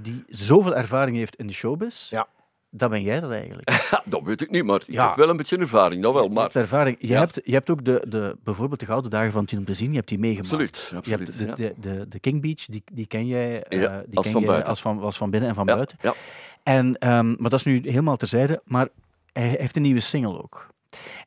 die 0.00 0.24
zoveel 0.28 0.74
ervaring 0.76 1.16
heeft 1.16 1.36
in 1.36 1.46
de 1.46 1.52
showbiz, 1.52 2.10
Ja. 2.10 2.26
Dan 2.70 2.90
ben 2.90 3.02
jij 3.02 3.20
dat 3.20 3.30
eigenlijk. 3.30 3.70
Dat 4.04 4.22
weet 4.22 4.40
ik 4.40 4.50
niet, 4.50 4.64
maar 4.64 4.80
ik 4.86 4.94
Ja. 4.94 5.06
heb 5.06 5.16
wel 5.16 5.28
een 5.28 5.36
beetje 5.36 5.56
ervaring, 5.56 6.02
dat 6.02 6.12
wel. 6.12 6.22
Je 6.24 6.30
Maar 6.30 6.42
hebt 6.42 6.56
ervaring. 6.56 6.96
Je, 7.00 7.06
Ja. 7.06 7.18
hebt, 7.18 7.40
je 7.44 7.52
hebt 7.52 7.70
ook 7.70 7.84
de, 7.84 8.04
de, 8.08 8.36
bijvoorbeeld 8.44 8.80
de 8.80 8.86
Gouden 8.86 9.10
Dagen 9.10 9.32
van 9.32 9.44
Tien 9.44 9.58
om 9.58 9.64
te 9.64 9.74
zien, 9.74 9.90
je 9.90 9.96
hebt 9.96 10.08
die 10.08 10.18
meegemaakt. 10.18 10.52
absoluut, 10.52 10.86
Je 10.90 10.96
absoluut. 10.96 11.26
hebt 11.38 11.56
de, 11.56 11.62
ja. 11.62 11.68
de, 11.68 11.74
de, 11.98 12.08
de 12.08 12.18
King 12.20 12.40
Beach, 12.42 12.64
die, 12.64 12.82
die 12.92 13.06
ken 13.06 13.26
jij, 13.26 13.64
Ja, 13.68 14.02
die 14.06 14.16
als 14.16 14.24
ken 14.24 14.32
van 14.32 14.42
jij 14.42 14.64
als 14.64 14.80
van, 14.80 15.00
als 15.00 15.16
van 15.16 15.30
binnen 15.30 15.48
en 15.48 15.54
van 15.54 15.66
buiten. 15.66 15.98
ja. 16.00 16.14
En, 16.62 16.98
ehm, 16.98 17.26
maar 17.28 17.50
dat 17.50 17.58
is 17.58 17.64
nu 17.64 17.80
helemaal 17.84 18.16
terzijde. 18.16 18.60
Maar 18.64 18.88
hij 19.32 19.56
heeft 19.58 19.76
een 19.76 19.82
nieuwe 19.82 20.00
single 20.00 20.42
ook. 20.42 20.68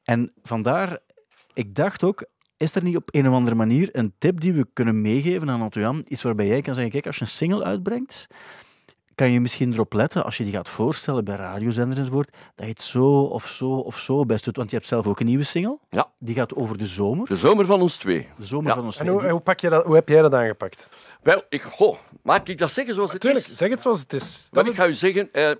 En 0.03 0.31
vandaar, 0.43 0.97
ik 1.53 1.75
dacht 1.75 2.03
ook, 2.03 2.25
is 2.57 2.75
er 2.75 2.83
niet 2.83 2.95
op 2.95 3.09
een 3.15 3.27
of 3.27 3.33
andere 3.33 3.55
manier 3.55 3.89
een 3.91 4.13
tip 4.17 4.39
die 4.41 4.53
we 4.53 4.67
kunnen 4.73 5.01
meegeven 5.01 5.49
aan 5.49 5.67
Jan? 5.69 6.05
Iets 6.07 6.21
waarbij 6.21 6.47
jij 6.47 6.61
kan 6.61 6.73
zeggen, 6.73 6.91
kijk, 6.91 7.05
als 7.05 7.15
je 7.15 7.21
een 7.21 7.27
single 7.27 7.63
uitbrengt, 7.63 8.27
kan 9.15 9.31
je 9.31 9.39
misschien 9.39 9.73
erop 9.73 9.93
letten, 9.93 10.23
als 10.23 10.37
je 10.37 10.43
die 10.43 10.53
gaat 10.53 10.69
voorstellen 10.69 11.23
bij 11.25 11.35
radiozenders 11.35 11.99
enzovoort, 11.99 12.31
dat 12.55 12.65
je 12.65 12.71
het 12.71 12.81
zo 12.81 13.21
of 13.21 13.47
zo 13.47 13.69
of 13.69 13.99
zo 13.99 14.25
best 14.25 14.43
doet. 14.43 14.55
Want 14.57 14.69
je 14.69 14.75
hebt 14.75 14.87
zelf 14.87 15.07
ook 15.07 15.19
een 15.19 15.25
nieuwe 15.25 15.43
single. 15.43 15.79
Ja. 15.89 16.11
Die 16.19 16.35
gaat 16.35 16.55
over 16.55 16.77
de 16.77 16.87
zomer. 16.87 17.27
De 17.27 17.37
zomer 17.37 17.65
van 17.65 17.81
ons 17.81 17.97
twee. 17.97 18.27
De 18.37 18.45
zomer 18.45 18.67
Ja. 18.69 18.75
van 18.75 18.83
ons 18.85 18.97
En 18.99 19.05
twee. 19.05 19.17
hoe, 19.17 19.29
hoe, 19.29 19.39
pak 19.39 19.59
je 19.59 19.69
dat, 19.69 19.85
hoe 19.85 19.95
heb 19.95 20.09
jij 20.09 20.21
dat 20.21 20.33
aangepakt? 20.33 20.89
Wel, 21.21 21.43
ik, 21.49 21.61
goh, 21.61 21.97
maak 22.23 22.47
ik 22.47 22.57
dat 22.57 22.71
zeggen 22.71 22.95
zoals 22.95 23.11
het 23.11 23.21
Tuurlijk, 23.21 23.45
is? 23.47 23.57
zeg 23.57 23.69
het 23.69 23.81
zoals 23.81 23.99
het 23.99 24.13
is. 24.13 24.47
Dat 24.51 24.67
ik 24.67 24.75
ga 24.75 24.87
u 24.87 24.93
zeggen, 24.93 25.31
eh, 25.31 25.51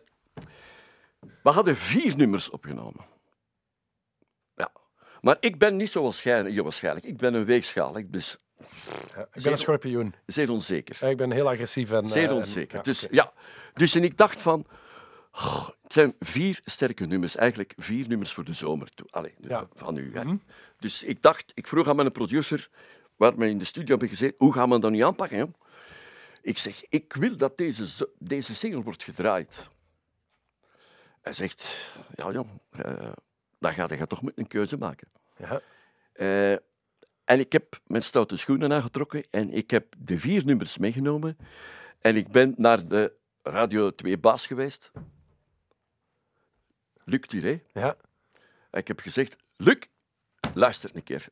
we 1.43 1.49
hadden 1.49 1.75
vier 1.75 2.15
nummers 2.17 2.49
opgenomen. 2.49 3.05
Ja. 4.55 4.71
Maar 5.21 5.37
ik 5.39 5.57
ben 5.57 5.75
niet 5.75 5.89
zoals 5.91 6.23
jij, 6.23 6.51
je 6.51 6.63
waarschijnlijk. 6.63 7.05
Ik 7.05 7.17
ben 7.17 7.33
een 7.33 7.45
weegschaal. 7.45 7.97
Ik 7.97 8.11
ben 8.11 8.21
Ja, 9.15 9.27
ik 9.33 9.41
ben 9.43 9.51
een 9.51 9.57
schorpioen. 9.57 10.13
zeer 10.25 10.49
onzeker. 10.51 11.09
Ik 11.09 11.17
ben 11.17 11.31
heel 11.31 11.49
agressief 11.49 11.91
en... 11.91 12.07
Zeer 12.07 12.23
eh, 12.23 12.29
en- 12.29 12.35
onzeker. 12.35 12.77
ja, 12.77 12.83
dus, 12.83 13.07
ja. 13.11 13.33
dus 13.73 13.95
en 13.95 14.03
ik 14.03 14.17
dacht 14.17 14.41
van... 14.41 14.65
oh, 15.31 15.69
het 15.83 15.93
zijn 15.93 16.15
vier 16.19 16.59
sterke 16.65 17.05
nummers. 17.05 17.35
Eigenlijk 17.35 17.73
vier 17.77 18.07
nummers 18.07 18.33
voor 18.33 18.43
de 18.43 18.53
zomer. 18.53 18.89
toe- 18.93 19.07
Allee, 19.09 19.33
dus 19.37 19.49
Ja. 19.49 19.67
van 19.75 19.97
u. 19.97 20.11
Hè. 20.17 20.23
Dus 20.79 21.03
ik 21.03 21.21
dacht... 21.21 21.51
Ik 21.55 21.67
vroeg 21.67 21.87
aan 21.87 21.95
mijn 21.95 22.11
producer, 22.11 22.69
waar 23.15 23.35
we 23.35 23.47
in 23.49 23.57
de 23.57 23.65
studio 23.65 23.89
hebben 23.89 24.09
gezeten, 24.09 24.35
hoe 24.37 24.53
gaan 24.53 24.69
we 24.69 24.79
dat 24.79 24.91
nu 24.91 24.99
aanpakken? 25.03 25.37
Hè? 25.37 25.45
Ik 26.41 26.57
zeg, 26.57 26.85
ik 26.89 27.13
wil 27.13 27.37
dat 27.37 27.57
deze, 27.57 28.09
deze 28.19 28.55
single 28.55 28.81
wordt 28.81 29.03
gedraaid. 29.03 29.69
Hij 31.21 31.33
zegt, 31.33 31.87
ja 32.15 32.31
jong, 32.31 32.49
eh, 32.71 33.11
dan 33.59 33.73
ga 33.73 33.87
je 33.89 34.07
toch 34.07 34.21
moeten 34.21 34.41
een 34.43 34.49
keuze 34.49 34.77
maken. 34.77 35.07
Ja. 35.37 35.61
Eh, 36.13 36.57
en 37.23 37.39
ik 37.39 37.51
heb 37.51 37.79
mijn 37.85 38.03
stoute 38.03 38.37
schoenen 38.37 38.73
aangetrokken 38.73 39.23
en 39.29 39.53
ik 39.53 39.71
heb 39.71 39.93
de 39.97 40.19
vier 40.19 40.45
nummers 40.45 40.77
meegenomen. 40.77 41.37
En 41.99 42.15
ik 42.15 42.27
ben 42.27 42.53
naar 42.57 42.87
de 42.87 43.13
Radio 43.41 43.95
2 43.95 44.17
baas 44.17 44.47
geweest. 44.47 44.91
Luc 47.03 47.21
Tiré. 47.27 47.61
Ja. 47.73 47.95
En 48.71 48.79
ik 48.79 48.87
heb 48.87 48.99
gezegd, 48.99 49.35
Luc, 49.55 49.77
luister 50.53 50.89
een 50.93 51.03
keer. 51.03 51.27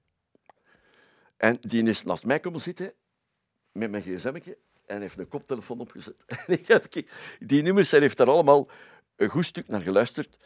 En 1.38 1.58
die 1.62 1.84
is 1.84 2.04
naast 2.04 2.26
mij 2.26 2.40
komen 2.40 2.62
zitten 2.62 2.94
met 3.72 3.92
mijn 3.92 4.04
gsm'tje 4.04 4.58
en 4.86 5.02
heeft 5.02 5.18
een 5.18 5.28
koptelefoon 5.28 5.80
opgezet. 5.80 6.24
En 6.46 6.54
ik 6.60 6.68
heb 6.68 6.90
ki- 6.90 7.08
die 7.40 7.62
nummers, 7.62 7.92
hij 7.92 8.00
heeft 8.00 8.18
daar 8.18 8.28
allemaal 8.28 8.70
een 9.16 9.30
goed 9.30 9.46
stuk 9.46 9.68
naar 9.68 9.82
geluisterd. 9.82 10.38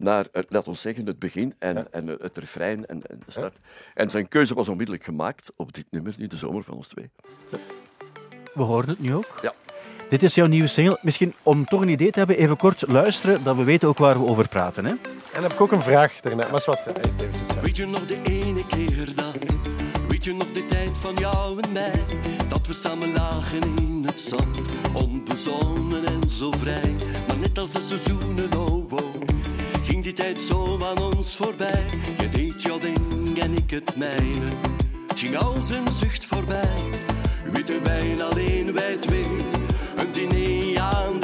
Naar, 0.00 0.26
het, 0.32 0.46
laten 0.48 0.72
we 0.72 0.78
zeggen, 0.78 1.06
het 1.06 1.18
begin 1.18 1.54
en, 1.58 1.92
en 1.92 2.06
het 2.06 2.38
refrein 2.38 2.86
en, 2.86 3.02
en 3.06 3.22
de 3.26 3.30
start. 3.30 3.58
En 3.94 4.10
zijn 4.10 4.28
keuze 4.28 4.54
was 4.54 4.68
onmiddellijk 4.68 5.04
gemaakt 5.04 5.52
op 5.56 5.72
dit 5.72 5.86
nummer, 5.90 6.14
nu 6.18 6.26
de 6.26 6.36
zomer 6.36 6.64
van 6.64 6.74
ons 6.74 6.88
twee. 6.88 7.10
We 8.54 8.62
horen 8.62 8.88
het 8.88 9.00
nu 9.00 9.14
ook. 9.14 9.38
Ja. 9.42 9.52
Dit 10.08 10.22
is 10.22 10.34
jouw 10.34 10.46
nieuwe 10.46 10.66
single. 10.66 10.98
Misschien 11.02 11.34
om 11.42 11.64
toch 11.64 11.80
een 11.80 11.88
idee 11.88 12.10
te 12.10 12.18
hebben, 12.18 12.36
even 12.36 12.56
kort 12.56 12.84
luisteren, 12.88 13.44
dat 13.44 13.56
we 13.56 13.64
weten 13.64 13.88
ook 13.88 13.98
waar 13.98 14.18
we 14.18 14.26
over 14.28 14.48
praten. 14.48 14.84
Hè? 14.84 14.90
En 14.90 15.00
dan 15.32 15.42
heb 15.42 15.52
ik 15.52 15.60
ook 15.60 15.72
een 15.72 15.82
vraag 15.82 16.20
daarna. 16.20 16.46
Maar 16.46 16.58
is 16.58 16.64
wat, 16.64 16.86
eerst 16.86 17.20
eventjes. 17.20 17.48
ja. 17.48 17.60
Weet 17.60 17.76
je 17.76 17.86
nog 17.86 18.06
de 18.06 18.18
ene 18.22 18.66
keer 18.66 19.14
dat? 19.14 19.36
Weet 20.08 20.24
je 20.24 20.32
nog 20.32 20.52
de 20.52 20.66
tijd 20.66 20.96
van 20.98 21.14
jou 21.14 21.60
en 21.60 21.72
mij? 21.72 22.04
Dat 22.48 22.66
we 22.66 22.72
samen 22.72 23.12
lagen 23.12 23.62
in 23.76 24.02
het 24.06 24.20
zand, 24.20 24.58
onbezonnen 24.92 26.04
en 26.06 26.30
zo 26.30 26.50
vrij. 26.50 26.94
Maar 27.26 27.36
net 27.36 27.58
als 27.58 27.70
de 27.70 27.82
seizoenen, 27.82 28.52
oh 28.52 28.92
oh, 28.92 29.29
die 30.14 30.24
tijd 30.24 30.40
zo 30.40 30.78
aan 30.82 30.98
ons 30.98 31.36
voorbij. 31.36 31.84
Je 32.18 32.28
deed 32.28 32.62
jouw 32.62 32.78
ding 32.78 33.38
en 33.38 33.54
ik 33.54 33.70
het 33.70 33.96
mijne. 33.96 34.50
Het 35.08 35.20
ging 35.20 35.36
als 35.36 35.70
een 35.70 35.92
zucht 35.92 36.24
voorbij. 36.24 36.82
Witte 37.52 37.80
wijn 37.82 38.22
alleen 38.22 38.72
wij 38.72 38.96
twee, 38.96 39.26
een 39.96 40.12
diner 40.12 40.80
aan 40.80 41.19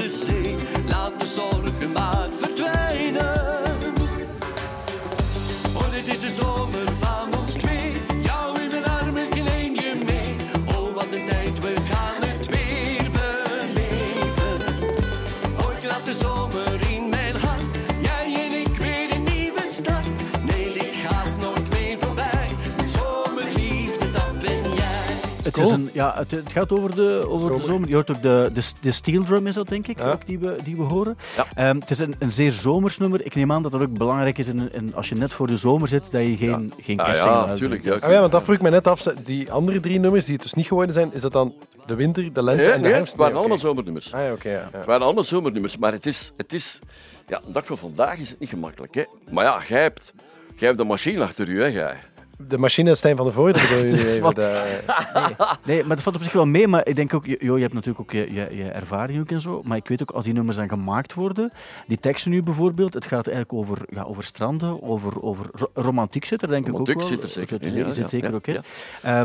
Het, 25.46 25.56
is 25.56 25.70
een, 25.70 25.90
ja, 25.92 26.12
het, 26.16 26.30
het 26.30 26.52
gaat 26.52 26.72
over 26.72 26.94
de, 26.94 27.24
over 27.28 27.52
de 27.58 27.64
zomer. 27.64 27.88
Je 27.88 27.94
hoort 27.94 28.10
ook 28.10 28.22
de, 28.22 28.50
de, 28.52 28.62
de 28.80 28.90
steel 28.90 29.24
drum, 29.24 29.46
is 29.46 29.54
dat 29.54 29.68
denk 29.68 29.86
ik, 29.86 29.98
Ja. 29.98 30.10
ook, 30.12 30.26
die, 30.26 30.38
we, 30.38 30.56
die 30.64 30.76
we 30.76 30.82
horen. 30.82 31.16
Ja. 31.36 31.46
Ehm, 31.54 31.78
het 31.80 31.90
is 31.90 31.98
een, 31.98 32.14
een 32.18 32.32
zeer 32.32 32.52
zomers 32.52 32.98
nummer. 32.98 33.24
Ik 33.24 33.34
neem 33.34 33.52
aan 33.52 33.62
dat 33.62 33.72
dat 33.72 33.80
ook 33.80 33.98
belangrijk 33.98 34.38
is 34.38 34.46
in, 34.46 34.72
in, 34.72 34.94
als 34.94 35.08
je 35.08 35.14
net 35.14 35.32
voor 35.32 35.46
de 35.46 35.56
zomer 35.56 35.88
zit, 35.88 36.12
dat 36.12 36.22
je 36.22 36.36
geen, 36.36 36.72
geen 36.80 37.00
Ah, 37.00 37.14
ja, 37.14 37.46
natuurlijk. 37.46 37.84
Ja. 37.84 37.94
Ah, 38.00 38.10
ja, 38.10 38.20
want 38.20 38.32
dat 38.32 38.42
vroeg 38.42 38.54
ik 38.56 38.62
me 38.62 38.70
net 38.70 38.86
af. 38.86 39.02
Die 39.02 39.52
andere 39.52 39.80
drie 39.80 40.00
nummers 40.00 40.24
die 40.24 40.34
het 40.34 40.42
dus 40.42 40.54
niet 40.54 40.66
geworden 40.66 40.92
zijn, 40.94 41.10
is 41.12 41.20
dat 41.22 41.32
dan 41.32 41.54
de 41.86 41.94
winter, 41.94 42.32
de 42.32 42.42
lente 42.42 42.62
Nee, 42.62 42.70
en 42.70 42.76
de 42.76 42.82
nee, 42.82 42.92
herfst? 42.92 43.08
het 43.08 43.16
waren 43.16 43.32
Nee, 43.32 43.40
allemaal 43.40 43.58
zomernummers. 43.60 44.12
Ah 44.12 44.22
ja, 44.22 44.32
oké. 44.32 44.48
ja, 44.48 44.54
ja. 44.72 44.78
Het 44.78 44.86
waren 44.86 45.02
allemaal 45.02 45.24
zomernummers, 45.24 45.76
maar 45.76 45.92
het 45.92 46.06
is, 46.06 46.32
het 46.36 46.52
is... 46.52 46.78
Ja, 47.28 47.40
de 47.46 47.52
dag 47.52 47.66
van 47.66 47.78
vandaag 47.78 48.18
is 48.18 48.28
het 48.30 48.38
niet 48.38 48.48
gemakkelijk, 48.48 48.94
hè. 48.94 49.04
Maar 49.30 49.44
ja, 49.44 49.60
jij 49.68 49.82
hebt, 49.82 50.12
jij 50.56 50.66
hebt 50.66 50.78
de 50.78 50.84
machine 50.84 51.22
achter 51.22 51.48
u, 51.48 51.60
hè, 51.62 51.66
jij. 51.66 51.96
De 52.38 52.58
machine 52.58 52.94
Stijn 52.94 53.16
van 53.16 53.26
de 53.26 53.32
Voorde 53.32 53.60
bedoel 53.68 53.78
je 53.86 53.92
nu 53.92 54.08
even. 54.08 54.20
Wat? 54.22 54.34
De, 54.34 54.78
Nee, 55.64 55.80
maar 55.84 55.94
dat 55.96 56.02
valt 56.04 56.16
op 56.16 56.22
zich 56.22 56.32
wel 56.32 56.46
mee. 56.46 56.68
Maar 56.68 56.86
ik 56.86 56.96
denk 56.96 57.14
ook, 57.14 57.26
jo, 57.26 57.54
je 57.56 57.62
hebt 57.62 57.74
natuurlijk 57.74 58.00
ook 58.00 58.12
je, 58.12 58.32
je, 58.32 58.56
je 58.56 58.64
ervaring 58.70 59.20
ook 59.20 59.30
en 59.30 59.40
zo. 59.40 59.62
Maar 59.64 59.76
ik 59.76 59.88
weet 59.88 60.02
ook, 60.02 60.10
als 60.10 60.24
die 60.24 60.32
nummers 60.32 60.56
dan 60.56 60.68
gemaakt 60.68 61.14
worden, 61.14 61.52
die 61.86 61.98
teksten 61.98 62.30
nu 62.30 62.42
bijvoorbeeld, 62.42 62.94
het 62.94 63.06
gaat 63.06 63.26
eigenlijk 63.26 63.52
over, 63.58 63.78
ja, 63.88 64.02
over 64.02 64.22
stranden, 64.24 64.82
over, 64.82 65.22
over 65.22 65.46
ro- 65.52 65.70
romantiek 65.74 66.24
zit 66.24 66.42
er 66.42 66.48
denk 66.48 66.66
Romantiek 66.66 66.94
ik 66.94 67.02
ook 67.02 67.08
wel. 67.08 67.18
zit 67.18 67.22
er 67.26 67.30
zeker 67.30 67.62
in, 67.62 67.74
ja, 67.74 67.84
zit 67.90 67.96
ja, 67.96 68.08
zeker 68.08 68.30
ja, 68.30 68.34
ook 68.36 68.46
in. 68.46 68.62
ja. 69.02 69.24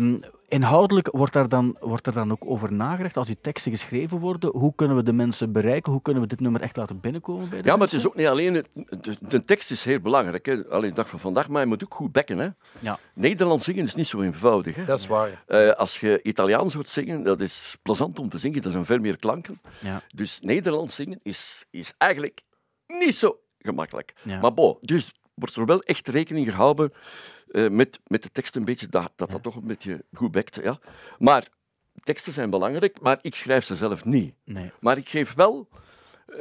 Inhoudelijk 0.52 1.10
wordt, 1.12 1.34
daar 1.34 1.49
dan, 1.49 1.76
wordt 1.80 2.08
er 2.08 2.14
dan 2.14 2.32
ook 2.32 2.45
over 2.45 2.74
nagedacht, 2.74 3.18
als 3.18 3.28
die 3.28 3.41
teksten 3.41 3.72
geschreven 3.72 4.20
worden, 4.20 4.49
hoe 4.49 4.76
kunnen 4.76 4.95
we 4.95 5.04
de 5.04 5.14
mensen 5.14 5.52
bereiken? 5.52 5.91
Hoe 5.91 6.02
kunnen 6.02 6.24
we 6.24 6.30
dit 6.30 6.39
nummer 6.39 6.62
echt 6.62 6.78
laten 6.78 6.99
binnenkomen 6.99 7.49
bij 7.49 7.62
de 7.62 7.68
Ja, 7.68 7.76
maar 7.76 7.88
het 7.88 7.95
is 7.95 8.08
ook 8.08 8.16
niet 8.16 8.28
alleen... 8.28 8.54
Het, 8.54 8.70
de, 9.04 9.18
de 9.20 9.39
tekst 9.39 9.72
is 9.72 9.84
heel 9.84 9.99
belangrijk, 9.99 10.45
hè. 10.45 10.68
Alleen 10.70 10.89
de 10.89 10.95
dag 10.95 11.10
van 11.10 11.20
vandaag, 11.20 11.49
maar 11.49 11.62
je 11.62 11.68
moet 11.68 11.84
ook 11.84 11.93
goed 11.93 12.12
bekken, 12.12 12.38
hè. 12.38 12.49
Ja. 12.80 12.99
Nederlands 13.14 13.66
zingen 13.66 13.86
is 13.86 13.95
niet 13.95 14.08
zo 14.08 14.22
eenvoudig, 14.22 14.76
hè. 14.76 14.86
dat 14.86 14.99
is 14.99 15.08
waar. 15.08 15.43
Eh, 15.47 15.72
als 15.72 15.99
je 15.99 16.20
Italiaans 16.24 16.74
hoort 16.74 16.89
zingen, 16.89 17.24
dat 17.24 17.41
is 17.41 17.78
plezant 17.82 18.20
om 18.20 18.30
te 18.30 18.38
zingen. 18.38 18.64
Er 18.64 18.72
zijn 18.72 18.86
veel 18.86 18.99
meer 18.99 19.18
klanken. 19.18 19.62
Ja. 19.80 20.02
Dus 20.16 20.39
Nederlands 20.41 20.95
zingen 20.95 21.20
is, 21.24 21.66
is 21.70 21.93
eigenlijk 21.97 22.41
niet 22.88 23.16
zo 23.16 23.39
gemakkelijk. 23.60 24.14
Ja. 24.22 24.39
Maar 24.39 24.54
bon, 24.54 24.78
dus 24.82 25.12
wordt 25.34 25.56
er 25.56 25.66
wel 25.66 25.82
echt 25.82 26.08
rekening 26.08 26.49
gehouden 26.49 26.93
eh, 27.52 27.70
met, 27.70 27.99
met 28.08 28.24
de 28.24 28.32
tekst 28.32 28.56
een 28.56 28.66
beetje, 28.66 28.88
dat 28.88 29.12
dat, 29.16 29.32
dat 29.32 29.43
toch 29.43 29.56
een 29.56 29.68
beetje 29.68 30.04
goed 30.14 30.32
bekt. 30.32 30.60
Ja. 30.64 30.80
Maar 31.20 31.47
teksten 32.04 32.34
zijn 32.34 32.49
belangrijk, 32.49 33.02
maar 33.02 33.20
ik 33.22 33.36
schrijf 33.36 33.66
ze 33.66 33.76
zelf 33.76 34.06
niet. 34.06 34.34
Nee. 34.43 34.72
Maar 34.80 34.97
ik 34.97 35.10
geef 35.10 35.34
wel 35.34 35.68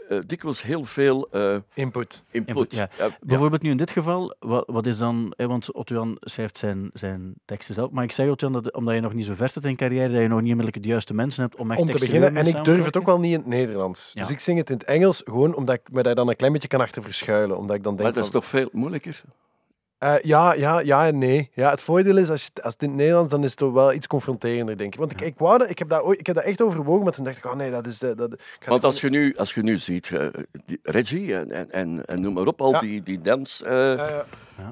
eh, 0.08 0.18
dikwijls 0.26 0.62
heel 0.62 0.84
veel 0.84 1.28
eh, 1.30 1.56
Input. 1.74 2.24
input. 2.30 2.74
Ja. 2.74 2.88
Ja, 2.98 3.04
ja. 3.04 3.16
Bijvoorbeeld 3.20 3.62
nu 3.62 3.70
in 3.70 3.76
dit 3.76 3.90
geval, 3.90 4.34
wat, 4.38 4.64
wat 4.66 4.86
is 4.86 4.98
dan... 4.98 5.32
Hè, 5.36 5.46
want 5.46 5.72
Otto-Jan 5.72 6.16
schrijft 6.20 6.58
zijn, 6.58 6.90
zijn 6.92 7.34
teksten 7.44 7.74
zelf. 7.74 7.90
Maar 7.90 8.04
ik 8.04 8.12
zeg 8.12 8.28
Otto-Jan, 8.28 8.62
dat 8.62 8.72
omdat 8.72 8.94
je 8.94 9.00
nog 9.00 9.14
niet 9.14 9.24
zo 9.24 9.34
ver 9.34 9.48
zit 9.48 9.64
in 9.64 9.76
carrière, 9.76 10.12
dat 10.12 10.22
je 10.22 10.28
nog 10.28 10.40
niet 10.40 10.50
onmiddellijk 10.50 10.82
de 10.82 10.88
juiste 10.88 11.14
mensen 11.14 11.42
hebt 11.42 11.56
om 11.56 11.70
echt 11.70 11.80
Om 11.80 11.86
te 11.86 11.98
beginnen, 11.98 12.36
en 12.36 12.46
ik 12.46 12.64
durf 12.64 12.84
het 12.84 12.96
ook 12.96 13.06
wel 13.06 13.20
niet 13.20 13.32
in 13.32 13.38
het 13.38 13.46
Nederlands. 13.46 14.10
Ja. 14.14 14.20
Dus 14.20 14.30
ik 14.30 14.40
zing 14.40 14.58
het 14.58 14.70
in 14.70 14.76
het 14.76 14.86
Engels, 14.86 15.22
gewoon 15.24 15.54
omdat 15.54 15.74
ik 15.74 15.92
me 15.92 16.02
daar 16.02 16.14
dan 16.14 16.28
een 16.28 16.36
klein 16.36 16.52
beetje 16.52 16.68
kan 16.68 16.80
achter 16.80 17.02
verschuilen. 17.02 17.56
Omdat 17.58 17.76
ik 17.76 17.82
dan 17.82 17.96
denk 17.96 18.04
Maar 18.04 18.16
dat 18.16 18.24
is 18.24 18.30
van, 18.30 18.40
toch 18.40 18.50
veel 18.50 18.68
moeilijker? 18.72 19.22
Eh, 20.00 20.14
ja, 20.22 20.52
ja, 20.54 20.78
ja 20.80 21.06
en 21.06 21.18
nee. 21.18 21.50
Ja, 21.54 21.70
het 21.70 21.82
voordeel 21.82 22.16
is, 22.16 22.30
als, 22.30 22.42
je, 22.42 22.50
het- 22.54 22.62
als 22.64 22.72
het 22.72 22.82
in 22.82 22.88
het 22.88 22.96
Nederlands, 22.98 23.30
dan 23.30 23.44
is 23.44 23.50
het 23.50 23.58
toch 23.58 23.72
wel 23.72 23.92
iets 23.92 24.06
confronterender, 24.06 24.76
denk 24.76 24.92
ik. 24.92 24.98
Want 24.98 25.12
ik, 25.12 25.20
ik, 25.20 25.34
wou 25.38 25.58
dat, 25.58 25.70
ik, 25.70 25.78
heb 25.78 25.88
dat 25.88 26.02
ooit, 26.02 26.18
ik 26.20 26.26
heb 26.26 26.36
dat 26.36 26.44
echt 26.44 26.62
overwogen, 26.62 27.02
maar 27.04 27.12
toen 27.12 27.24
dacht 27.24 27.36
ik, 27.36 27.44
oh 27.46 27.54
nee, 27.54 27.70
dat 27.70 27.86
is... 27.86 27.98
De, 27.98 28.14
dat, 28.14 28.40
Want 28.66 28.84
als 28.84 29.00
je 29.00 29.10
nu, 29.10 29.36
als 29.36 29.54
je 29.54 29.62
nu 29.62 29.78
ziet, 29.78 30.10
eh, 30.10 30.26
die 30.64 30.78
Reggie 30.82 31.34
en, 31.34 31.50
en, 31.52 31.70
en, 31.70 32.04
en 32.06 32.20
noem 32.20 32.32
maar 32.34 32.46
op, 32.46 32.60
al 32.60 32.70
Ja. 32.72 32.80
die, 32.80 33.02
die 33.02 33.20
eh, 33.22 33.32
ja. 33.96 34.24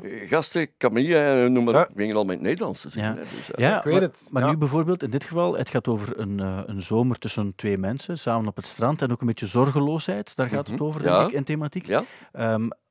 eh, 0.03 0.29
gasten, 0.29 0.69
Camille, 0.79 1.17
en 1.19 1.53
noem 1.53 1.65
maar 1.65 1.89
op, 1.91 2.01
al 2.01 2.25
met 2.25 2.35
het 2.37 2.45
Nederlands 2.45 2.81
te 2.81 2.89
zingen. 2.89 3.09
Ja. 3.09 3.15
hè, 3.17 3.21
dus, 3.23 3.51
Ja, 3.57 3.77
Ik 3.79 3.85
weet 3.85 3.93
maar, 3.93 4.03
het, 4.03 4.29
maar 4.31 4.43
ja. 4.43 4.51
nu 4.51 4.57
bijvoorbeeld, 4.57 5.03
in 5.03 5.11
dit 5.11 5.25
geval, 5.25 5.57
het 5.57 5.71
gaat 5.71 5.89
over 5.89 6.19
een, 6.21 6.41
eh, 6.41 6.59
een 6.67 6.83
zomer 6.83 7.19
tussen 7.19 7.53
twee 7.57 7.79
mensen, 7.79 8.19
samen 8.19 8.49
op 8.49 8.57
het 8.57 8.67
strand, 8.67 9.03
en 9.03 9.13
ook 9.13 9.21
een 9.21 9.27
beetje 9.27 9.47
zorgeloosheid, 9.47 10.37
daar 10.37 10.49
gaat 10.49 10.67
het 10.67 10.77
Mhm. 10.77 10.85
over, 10.85 11.03
Ja. 11.05 11.19
denk 11.19 11.31
ik, 11.31 11.37
in 11.37 11.45
thematiek. 11.45 11.87
Ja. 11.87 12.03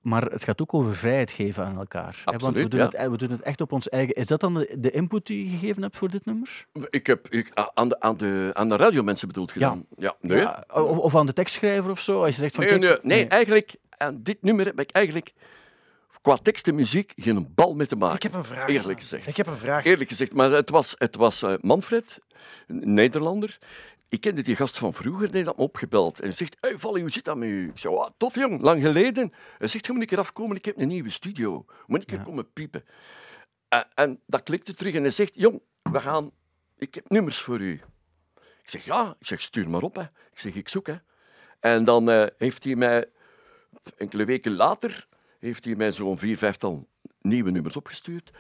Maar 0.07 0.23
het 0.23 0.43
gaat 0.43 0.61
ook 0.61 0.73
over 0.73 0.95
vrijheid 0.95 1.31
geven 1.31 1.65
aan 1.65 1.77
elkaar. 1.77 2.21
hè, 2.25 2.31
want 2.31 2.41
we 2.41 2.47
Absoluut, 2.47 2.71
doen, 2.71 2.79
ja. 2.79 2.85
het, 2.85 2.95
eh, 2.95 3.09
we 3.09 3.17
doen 3.17 3.31
het 3.31 3.41
echt 3.41 3.61
op 3.61 3.71
ons 3.71 3.89
eigen... 3.89 4.15
Is 4.15 4.27
dat 4.27 4.39
dan 4.39 4.53
de, 4.53 4.75
de 4.79 4.91
input 4.91 5.25
die 5.25 5.43
je 5.43 5.57
gegeven 5.57 5.81
hebt 5.81 5.97
voor 5.97 6.09
dit 6.09 6.25
nummer? 6.25 6.65
Ik 6.89 7.07
heb 7.07 7.27
ik, 7.29 7.51
aan, 7.73 7.89
de, 7.89 7.99
aan, 7.99 8.17
de, 8.17 8.49
aan 8.53 8.69
de 8.69 8.75
radiomensen 8.75 9.27
bedoeld 9.27 9.51
gedaan. 9.51 9.85
Ja, 9.97 10.15
nee. 10.21 10.39
Ja, 10.39 10.63
of, 10.73 10.97
of 10.97 11.15
aan 11.15 11.25
de 11.25 11.33
tekstschrijver 11.33 11.91
of 11.91 11.99
zo? 11.99 12.23
Als 12.23 12.35
je 12.35 12.41
zegt 12.41 12.55
van, 12.55 12.63
Nee, 12.63 12.79
kijk, 12.79 13.03
nee, 13.03 13.17
nee, 13.17 13.27
eigenlijk, 13.27 13.75
aan 13.89 14.19
dit 14.23 14.37
nummer 14.41 14.65
heb 14.65 14.79
ik 14.79 14.91
eigenlijk 14.91 15.33
qua 16.21 16.35
tekst 16.35 16.67
en 16.67 16.75
muziek 16.75 17.13
geen 17.15 17.53
bal 17.55 17.75
mee 17.75 17.87
te 17.87 17.95
maken. 17.95 18.15
Ik 18.15 18.23
heb 18.23 18.33
een 18.33 18.45
vraag. 18.45 18.67
Eerlijk 18.67 18.99
gezegd. 18.99 19.27
Ik 19.27 19.37
heb 19.37 19.47
een 19.47 19.57
vraag. 19.57 19.85
Eerlijk 19.85 20.09
gezegd, 20.09 20.33
maar 20.33 20.51
het 20.51 20.69
was, 20.69 20.95
het 20.97 21.15
was 21.15 21.41
eh, 21.41 21.53
Manfred, 21.61 22.19
een 22.67 22.93
Nederlander. 22.93 23.57
Ik 24.09 24.21
kende 24.21 24.41
die 24.41 24.55
gast 24.55 24.77
van 24.77 24.93
vroeger, 24.93 25.31
die 25.31 25.43
had 25.43 25.57
me 25.57 25.63
opgebeld. 25.63 26.19
En 26.19 26.33
zegt, 26.33 26.57
hey, 26.59 26.77
Vally, 26.77 27.01
hoe 27.01 27.11
zit 27.11 27.25
dat 27.25 27.37
met 27.37 27.49
u? 27.49 27.67
Ik 27.67 27.79
zei, 27.79 27.95
"Ah, 27.95 28.09
tof 28.17 28.35
jong, 28.35 28.61
lang 28.61 28.81
geleden. 28.81 29.33
Hij 29.57 29.67
zegt, 29.67 29.85
je 29.85 29.91
moet 29.91 30.01
een 30.01 30.07
keer 30.07 30.19
afkomen, 30.19 30.55
ik 30.55 30.65
heb 30.65 30.77
een 30.77 30.87
nieuwe 30.87 31.09
studio. 31.09 31.65
Moet 31.85 32.01
ik 32.01 32.07
keer 32.07 32.21
komen 32.21 32.53
piepen? 32.53 32.83
En 33.93 34.19
dat 34.25 34.43
klikte 34.43 34.73
terug 34.73 34.93
en 34.93 35.01
hij 35.01 35.11
zegt, 35.11 35.35
jong, 35.35 35.61
we 35.81 35.99
gaan, 35.99 36.31
ik 36.77 36.95
heb 36.95 37.09
nummers 37.09 37.41
voor 37.41 37.59
u. 37.59 37.81
Ik 38.63 38.69
zeg, 38.69 38.85
ja. 38.85 39.15
Ik 39.19 39.27
zeg, 39.27 39.41
stuur 39.41 39.69
maar 39.69 39.81
op. 39.81 39.95
Hè. 39.95 40.01
Ik 40.01 40.39
zeg, 40.39 40.55
ik 40.55 40.69
zoek. 40.69 40.87
Hè. 40.87 40.95
En 41.59 41.83
dan 41.83 42.09
eh, 42.09 42.25
heeft 42.37 42.63
hij 42.63 42.75
mij, 42.75 43.05
enkele 43.97 44.25
weken 44.25 44.55
later, 44.55 45.07
heeft 45.39 45.63
hij 45.65 45.75
mij 45.75 45.91
zo'n 45.91 46.17
vier, 46.17 46.37
vijftal 46.37 46.87
nieuwe 47.21 47.51
nummers 47.51 47.75
opgestuurd. 47.75 48.31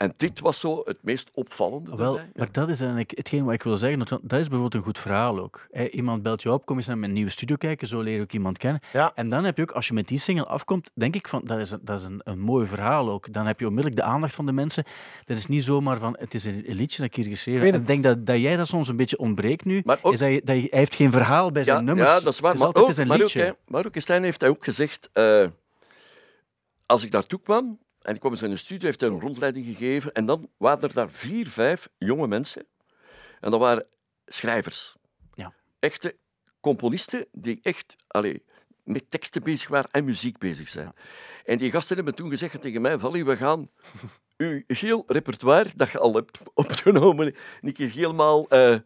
En 0.00 0.12
dit 0.16 0.40
was 0.40 0.60
zo 0.60 0.82
het 0.84 0.98
meest 1.02 1.30
opvallende. 1.34 1.96
Wel, 1.96 2.14
daarbij. 2.14 2.32
maar 2.34 2.52
dat 2.52 2.68
is 2.68 2.80
eigenlijk 2.80 3.12
hetgeen 3.14 3.44
wat 3.44 3.54
ik 3.54 3.62
wil 3.62 3.76
zeggen. 3.76 3.98
Dat 3.98 4.12
is 4.40 4.48
bijvoorbeeld 4.48 4.74
een 4.74 4.82
goed 4.82 4.98
verhaal 4.98 5.38
ook. 5.38 5.66
Hè, 5.70 5.88
Iemand 5.88 6.22
belt 6.22 6.42
je 6.42 6.52
op, 6.52 6.66
kom 6.66 6.76
eens 6.76 6.86
naar 6.86 6.98
mijn 6.98 7.12
nieuwe 7.12 7.30
studio 7.30 7.56
kijken, 7.56 7.88
zo 7.88 8.00
leer 8.00 8.14
je 8.16 8.20
ook 8.20 8.32
iemand 8.32 8.58
kennen. 8.58 8.80
Ja. 8.92 9.12
En 9.14 9.28
dan 9.28 9.44
heb 9.44 9.56
je 9.56 9.62
ook, 9.62 9.70
als 9.70 9.86
je 9.88 9.94
met 9.94 10.08
die 10.08 10.18
single 10.18 10.46
afkomt, 10.46 10.90
denk 10.94 11.14
ik 11.14 11.28
van, 11.28 11.40
dat 11.44 11.58
is, 11.58 11.70
een, 11.70 11.80
dat 11.82 11.98
is 12.00 12.06
een, 12.06 12.20
een 12.24 12.38
mooi 12.38 12.66
verhaal 12.66 13.10
ook. 13.10 13.32
Dan 13.32 13.46
heb 13.46 13.60
je 13.60 13.66
onmiddellijk 13.66 14.02
de 14.02 14.06
aandacht 14.08 14.34
van 14.34 14.46
de 14.46 14.52
mensen. 14.52 14.84
Dat 15.24 15.38
is 15.38 15.46
niet 15.46 15.64
zomaar 15.64 15.98
van, 15.98 16.16
het 16.18 16.34
is 16.34 16.44
een, 16.44 16.64
liedje 16.66 16.96
dat 16.96 17.06
ik 17.06 17.14
hier 17.14 17.24
geschreven 17.24 17.66
Ik 17.66 17.72
heb. 17.72 17.80
ik 17.80 17.86
denk 17.86 18.02
dat, 18.02 18.26
dat 18.26 18.38
jij 18.40 18.56
dat 18.56 18.66
soms 18.66 18.88
een 18.88 18.96
beetje 18.96 19.18
ontbreekt 19.18 19.64
nu. 19.64 19.80
Maar 19.84 19.98
ook- 20.02 20.12
is 20.12 20.18
dat 20.18 20.30
je, 20.30 20.38
dat 20.44 20.56
hij 20.56 20.66
heeft 20.70 20.94
geen 20.94 21.10
verhaal 21.12 21.50
bij 21.52 21.64
zijn 21.64 21.76
ja, 21.76 21.82
nummers. 21.82 22.10
Ja, 22.10 22.20
dat 22.20 22.32
is 22.32 22.40
waar. 22.40 22.50
Het 22.52 22.60
is 22.60 22.66
maar 22.66 22.74
altijd 22.74 22.94
ook, 22.98 23.02
een 23.02 23.06
maar 23.08 23.16
ook, 23.16 23.22
liedje. 23.22 23.42
hè, 23.42 23.50
maar 23.66 23.86
ook 23.86 23.94
Stijn 23.96 24.22
heeft 24.22 24.40
hij 24.40 24.50
ook 24.50 24.64
gezegd... 24.64 25.08
eh, 25.12 25.46
als 26.86 27.04
ik 27.04 27.10
daartoe 27.10 27.40
kwam, 27.42 27.78
en 28.02 28.14
ik 28.14 28.20
kwam 28.20 28.32
in 28.32 28.38
zijn 28.38 28.58
studio, 28.58 28.86
heeft 28.86 29.00
hij 29.00 29.10
een 29.10 29.20
rondleiding 29.20 29.66
gegeven. 29.66 30.12
En 30.12 30.26
dan 30.26 30.48
waren 30.56 30.82
er 30.82 30.94
daar 30.94 31.10
vier, 31.10 31.48
vijf 31.48 31.88
jonge 31.98 32.26
mensen. 32.26 32.66
En 33.40 33.50
dat 33.50 33.60
waren 33.60 33.86
schrijvers. 34.26 34.96
Ja. 35.34 35.52
Echte 35.78 36.16
componisten 36.60 37.26
die 37.32 37.58
echt 37.62 37.96
allee, 38.06 38.42
met 38.84 39.10
teksten 39.10 39.42
bezig 39.42 39.68
waren 39.68 39.90
en 39.90 40.04
muziek 40.04 40.38
bezig 40.38 40.68
zijn. 40.68 40.92
En 41.44 41.58
die 41.58 41.70
gasten 41.70 41.96
hebben 41.96 42.14
toen 42.14 42.30
gezegd 42.30 42.60
tegen 42.60 42.80
mij, 42.80 42.98
Vally, 42.98 43.24
we 43.24 43.36
gaan 43.36 43.70
uw 44.36 44.62
heel 44.66 45.04
repertoire 45.06 45.70
dat 45.76 45.90
je 45.90 45.98
al 45.98 46.14
hebt 46.14 46.38
opgenomen, 46.54 47.34
een 47.60 47.72
keer 47.72 47.90
helemaal... 47.90 48.48
eh, 48.48 48.76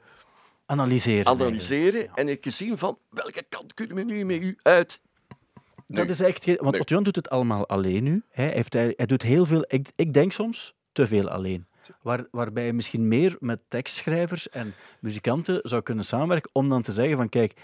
Analyseren. 0.66 1.26
analyseren 1.26 2.14
en 2.14 2.28
ik 2.28 2.42
gezien 2.42 2.78
van 2.78 2.98
welke 3.10 3.42
kant 3.48 3.74
kunnen 3.74 3.96
we 3.96 4.02
nu 4.02 4.24
met 4.24 4.42
u 4.42 4.58
uit. 4.62 5.02
Dat 5.86 6.08
is 6.08 6.20
echt, 6.20 6.60
want 6.60 6.88
Jan 6.88 7.02
doet 7.02 7.16
het 7.16 7.30
allemaal 7.30 7.68
alleen 7.68 8.02
nu. 8.02 8.22
Hij, 8.30 8.48
heeft, 8.48 8.72
hij, 8.72 8.92
hij 8.96 9.06
doet 9.06 9.22
heel 9.22 9.46
veel, 9.46 9.64
ik, 9.66 9.88
ik 9.96 10.14
denk 10.14 10.32
soms, 10.32 10.74
te 10.92 11.06
veel 11.06 11.28
alleen. 11.28 11.66
Waar, 12.02 12.26
waarbij 12.30 12.66
je 12.66 12.72
misschien 12.72 13.08
meer 13.08 13.36
met 13.40 13.60
tekstschrijvers 13.68 14.48
en 14.48 14.74
muzikanten 15.00 15.60
zou 15.62 15.82
kunnen 15.82 16.04
samenwerken 16.04 16.50
om 16.52 16.68
dan 16.68 16.82
te 16.82 16.92
zeggen 16.92 17.16
van 17.16 17.28
kijk, 17.28 17.60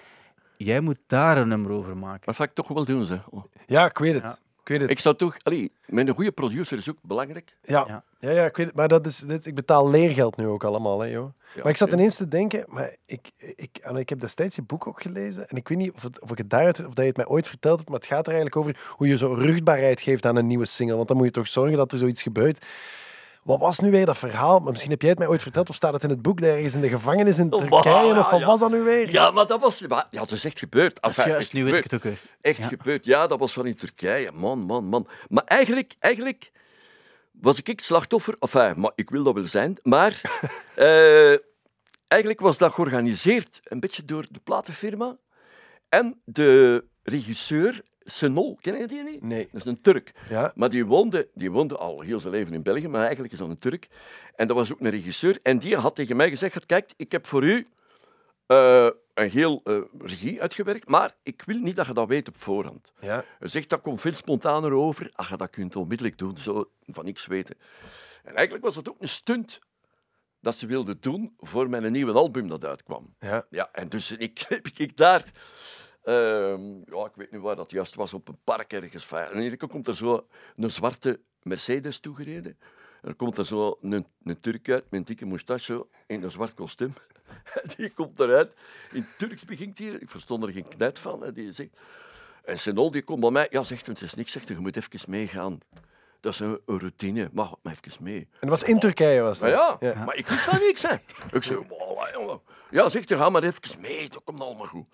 jij 0.56 0.80
moet 0.80 0.98
daar 1.06 1.38
een 1.38 1.48
nummer 1.48 1.70
over 1.70 1.96
maken. 1.96 2.26
Dat 2.26 2.36
ga 2.36 2.44
ik 2.44 2.54
toch 2.54 2.68
wel 2.68 2.84
doen, 2.84 3.04
zeg. 3.04 3.28
Ja, 3.66 3.84
ik 3.86 3.98
weet 3.98 4.14
het. 4.14 4.22
Ja. 4.22 4.38
Ik 4.70 4.78
weet 4.78 4.88
het. 4.88 4.96
Ik 4.96 5.02
zou 5.02 5.16
toch... 5.16 5.36
Allee, 5.42 5.72
met 5.86 6.08
een 6.08 6.14
goede 6.14 6.32
producer 6.32 6.78
is 6.78 6.90
ook 6.90 6.96
belangrijk. 7.02 7.56
Ja, 7.62 7.84
Ja. 7.88 8.04
ja. 8.18 8.30
ja, 8.30 8.44
ik 8.44 8.56
weet 8.56 8.66
het. 8.66 8.74
Maar 8.74 8.88
dat 8.88 9.06
is, 9.06 9.18
dit, 9.18 9.46
ik 9.46 9.54
betaal 9.54 9.90
leergeld 9.90 10.36
nu 10.36 10.46
ook 10.46 10.64
allemaal, 10.64 11.00
hè, 11.00 11.06
joh. 11.06 11.32
Ja, 11.54 11.62
maar 11.62 11.70
ik 11.70 11.76
zat 11.76 11.92
ineens 11.92 12.16
te 12.16 12.28
denken, 12.28 12.64
maar 12.68 12.96
ik, 13.06 13.30
ik, 13.36 13.78
en 13.82 13.96
ik 13.96 14.08
heb 14.08 14.20
destijds 14.20 14.56
je 14.56 14.62
boek 14.62 14.86
ook 14.86 15.02
gelezen. 15.02 15.48
En 15.48 15.56
ik 15.56 15.68
weet 15.68 15.78
niet 15.78 15.92
of, 15.92 16.02
het, 16.02 16.20
of, 16.20 16.30
ik 16.30 16.38
het 16.38 16.50
daaruit, 16.50 16.78
of 16.78 16.86
dat 16.86 16.96
je 16.96 17.02
het 17.02 17.16
mij 17.16 17.26
ooit 17.26 17.48
verteld 17.48 17.76
hebt, 17.76 17.90
maar 17.90 17.98
het 17.98 18.08
gaat 18.08 18.26
er 18.26 18.32
eigenlijk 18.32 18.56
over 18.56 18.94
hoe 18.96 19.08
je 19.08 19.16
zo 19.16 19.32
rugbaarheid 19.32 20.00
geeft 20.00 20.26
aan 20.26 20.36
een 20.36 20.46
nieuwe 20.46 20.66
single. 20.66 20.96
Want 20.96 21.08
dan 21.08 21.16
moet 21.16 21.26
je 21.26 21.32
toch 21.32 21.48
zorgen 21.48 21.76
dat 21.76 21.92
er 21.92 21.98
zoiets 21.98 22.22
gebeurt. 22.22 22.66
Wat 23.42 23.58
was 23.60 23.78
nu 23.78 23.90
weer 23.90 24.06
dat 24.06 24.18
verhaal? 24.18 24.58
Maar 24.60 24.70
misschien 24.70 24.90
heb 24.90 25.00
jij 25.00 25.10
het 25.10 25.18
mij 25.18 25.28
ooit 25.28 25.42
verteld, 25.42 25.68
of 25.68 25.74
staat 25.74 25.92
het 25.92 26.02
in 26.02 26.08
het 26.10 26.22
boek, 26.22 26.40
dat 26.40 26.48
ergens 26.48 26.74
in 26.74 26.80
de 26.80 26.88
gevangenis 26.88 27.38
in 27.38 27.52
Oh, 27.52 27.58
Turkije, 27.60 28.06
ja, 28.06 28.18
of 28.18 28.30
wat 28.30 28.40
ja. 28.40 28.46
was 28.46 28.60
dat 28.60 28.70
nu 28.70 28.80
weer? 28.80 29.10
Ja, 29.10 29.30
maar 29.30 29.46
dat 29.46 29.60
was... 29.60 29.80
maar- 29.80 30.06
Ja, 30.10 30.18
dat 30.20 30.32
is 30.32 30.44
echt 30.44 30.58
gebeurd. 30.58 30.98
Dat 31.02 31.10
is 31.10 31.16
Enfin, 31.16 31.32
juist, 31.32 31.46
echt 31.48 31.56
nu 31.58 31.64
weet 31.64 31.74
ik 31.76 31.82
gebeurd. 31.82 32.02
het 32.04 32.12
ook 32.12 32.20
weer. 32.20 32.36
Echt 32.40 32.58
Ja. 32.58 32.66
gebeurd. 32.76 33.04
Ja, 33.04 33.26
dat 33.26 33.38
was 33.38 33.52
van 33.52 33.66
in 33.66 33.74
Turkije. 33.74 34.30
Man, 34.32 34.58
man, 34.58 34.84
man. 34.84 35.06
Maar 35.28 35.44
eigenlijk... 35.44 35.94
eigenlijk 35.98 36.50
was 37.32 37.58
ik 37.58 37.68
ik 37.68 37.80
slachtoffer. 37.80 38.34
Enfin, 38.38 38.80
maar 38.80 38.92
ik 38.94 39.10
wil 39.10 39.22
dat 39.22 39.34
wel 39.34 39.46
zijn. 39.46 39.76
Maar 39.82 40.20
eh, 40.74 41.36
eigenlijk 42.08 42.40
was 42.40 42.58
dat 42.58 42.72
georganiseerd 42.72 43.60
een 43.64 43.80
beetje 43.80 44.04
door 44.04 44.26
de 44.30 44.40
platenfirma 44.44 45.16
en 45.88 46.20
de 46.24 46.84
regisseur 47.02 47.82
Senol. 48.10 48.58
Ken 48.60 48.78
je 48.78 48.86
die 48.86 49.02
niet? 49.02 49.22
Nee. 49.22 49.48
Dat 49.52 49.60
is 49.60 49.66
een 49.66 49.80
Turk. 49.80 50.12
Ja. 50.28 50.52
Maar 50.54 50.70
die 50.70 50.86
woonde, 50.86 51.28
die 51.34 51.50
woonde 51.50 51.76
al 51.76 52.00
heel 52.00 52.20
zijn 52.20 52.32
leven 52.32 52.54
in 52.54 52.62
België, 52.62 52.88
maar 52.88 53.02
eigenlijk 53.02 53.32
is 53.32 53.38
dat 53.38 53.48
een 53.48 53.58
Turk. 53.58 53.88
En 54.36 54.46
dat 54.46 54.56
was 54.56 54.72
ook 54.72 54.80
een 54.80 54.90
regisseur. 54.90 55.38
En 55.42 55.58
die 55.58 55.76
had 55.76 55.94
tegen 55.94 56.16
mij 56.16 56.28
gezegd, 56.28 56.66
kijk, 56.66 56.92
ik 56.96 57.12
heb 57.12 57.26
voor 57.26 57.44
u 57.44 57.68
eh, 58.46 58.88
een 59.14 59.30
heel 59.30 59.60
eh, 59.64 59.80
regie 59.98 60.40
uitgewerkt, 60.40 60.88
maar 60.88 61.10
ik 61.22 61.42
wil 61.46 61.58
niet 61.58 61.76
dat 61.76 61.86
je 61.86 61.94
dat 61.94 62.08
weet 62.08 62.28
op 62.28 62.38
voorhand. 62.38 62.92
Ja. 63.00 63.24
Hij 63.38 63.48
zegt, 63.48 63.68
dat 63.68 63.80
komt 63.80 64.00
veel 64.00 64.12
spontaner 64.12 64.72
over. 64.72 65.10
Ach, 65.12 65.36
dat 65.36 65.50
kunt 65.50 65.76
onmiddellijk 65.76 66.18
doen, 66.18 66.36
zo 66.36 66.70
van 66.86 67.04
niks 67.04 67.26
weten. 67.26 67.56
En 68.24 68.34
eigenlijk 68.34 68.64
was 68.64 68.76
het 68.76 68.88
ook 68.88 69.00
een 69.00 69.08
stunt 69.08 69.58
dat 70.40 70.56
ze 70.56 70.66
wilden 70.66 71.00
doen 71.00 71.34
voor 71.38 71.68
mijn 71.68 71.92
nieuwe 71.92 72.12
album 72.12 72.48
dat 72.48 72.64
uitkwam. 72.64 73.14
Ja. 73.20 73.46
Ja, 73.50 73.68
en 73.72 73.88
dus 73.88 74.10
ik, 74.16 74.44
heb 74.48 74.68
ik 74.76 74.96
daar... 74.96 75.24
ehm, 76.02 76.94
ja, 76.94 77.04
ik 77.04 77.14
weet 77.14 77.30
niet 77.30 77.40
waar 77.40 77.56
dat 77.56 77.70
juist 77.70 77.94
was, 77.94 78.14
op 78.14 78.28
een 78.28 78.38
park 78.44 78.72
ergens. 78.72 79.12
En 79.12 79.56
keer 79.56 79.68
komt 79.68 79.88
er 79.88 79.96
zo 79.96 80.26
een 80.56 80.70
zwarte 80.70 81.20
Mercedes 81.42 82.00
toegereden. 82.00 82.58
En 83.00 83.06
dan 83.06 83.16
komt 83.16 83.36
er 83.36 83.46
zo 83.46 83.78
een, 83.80 84.06
een 84.24 84.40
Turk 84.40 84.70
uit 84.70 84.84
met 84.90 85.00
een 85.00 85.06
dikke 85.06 85.26
moustache 85.26 85.86
in 86.06 86.22
een 86.22 86.30
zwart 86.30 86.54
kostuum. 86.54 86.92
Die 87.76 87.90
komt 87.90 88.20
eruit. 88.20 88.56
In 88.92 89.06
Turks 89.18 89.44
begint 89.44 89.78
hij, 89.78 89.88
ik 89.88 90.10
verstond 90.10 90.42
er 90.42 90.52
geen 90.52 90.68
knuit 90.68 90.98
van. 90.98 91.24
En 91.24 91.34
die 91.34 91.52
zegt... 91.52 91.80
En 92.44 92.58
Senol 92.58 92.90
die 92.90 93.02
komt 93.02 93.20
bij 93.20 93.30
mij. 93.30 93.46
Ja, 93.50 93.62
zegt 93.64 93.86
het 93.86 94.00
is 94.00 94.14
niks, 94.14 94.32
zegt 94.32 94.48
je 94.48 94.58
moet 94.58 94.76
even 94.76 95.10
meegaan. 95.10 95.58
Dat 96.20 96.32
is 96.32 96.40
een, 96.40 96.60
een 96.66 96.78
routine. 96.78 97.28
Mag 97.32 97.54
maar 97.62 97.76
even 97.82 98.04
mee. 98.04 98.18
En 98.18 98.48
dat 98.48 98.48
was 98.50 98.62
in 98.62 98.78
Turkije, 98.78 99.20
was 99.20 99.38
dat? 99.38 99.50
Maar 99.50 99.84
ja, 99.94 100.04
maar 100.04 100.16
ik 100.16 100.26
wist 100.26 100.40
van 100.40 100.58
niks, 100.58 100.82
hè. 100.82 100.94
Ik 101.32 101.42
zei. 101.42 101.66
Ja, 102.70 102.88
zegt 102.88 103.08
hij, 103.08 103.18
ga 103.18 103.30
maar 103.30 103.42
even 103.42 103.80
mee, 103.80 104.08
dat 104.08 104.24
komt 104.24 104.40
allemaal 104.40 104.66
goed. 104.66 104.86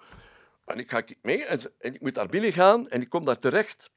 En 0.66 0.78
ik 0.78 0.90
ga 0.90 1.02
mee 1.22 1.44
en, 1.44 1.60
ik 1.78 2.00
moet 2.00 2.14
daar 2.14 2.26
binnen 2.28 2.52
gaan 2.52 2.88
en 2.88 3.00
ik 3.00 3.08
kom 3.08 3.24
daar 3.24 3.38
terecht 3.38 3.90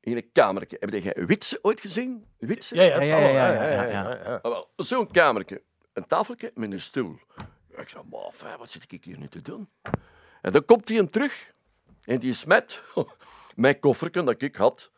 in 0.00 0.16
een 0.16 0.32
kamertje. 0.32 0.76
Heb 0.80 0.90
jij 0.90 1.26
Witse 1.26 1.58
ooit 1.62 1.80
gezien? 1.80 2.26
Witse? 2.38 2.74
Ja, 2.74 2.82
ja, 2.82 3.00
Ja, 3.02 3.02
ja, 3.02 3.08
wel. 3.20 3.32
ja, 3.32 3.52
Ja, 3.52 3.52
ja, 3.52 3.70
ja, 3.72 3.82
ja. 3.84 4.10
ja, 4.10 4.30
ja. 4.30 4.38
Ah, 4.42 4.64
Zo'n 4.76 5.10
kamertje. 5.10 5.62
Een 5.92 6.06
tafeltje 6.06 6.50
met 6.54 6.72
een 6.72 6.80
stoel. 6.80 7.18
Ik 7.76 7.88
zei, 7.88 8.04
maar 8.10 8.58
wat 8.58 8.70
zit 8.70 8.92
ik 8.92 9.04
hier 9.04 9.18
nu 9.18 9.28
te 9.28 9.40
doen? 9.40 9.68
En 10.42 10.52
dan 10.52 10.64
komt 10.64 10.88
hij 10.88 10.96
hem 10.96 11.10
terug 11.10 11.52
en 12.04 12.18
die 12.18 12.34
smijt 12.34 12.80
mijn 13.56 13.78
kofferken 13.78 14.24
dat 14.24 14.42
ik 14.42 14.56
had. 14.56 14.90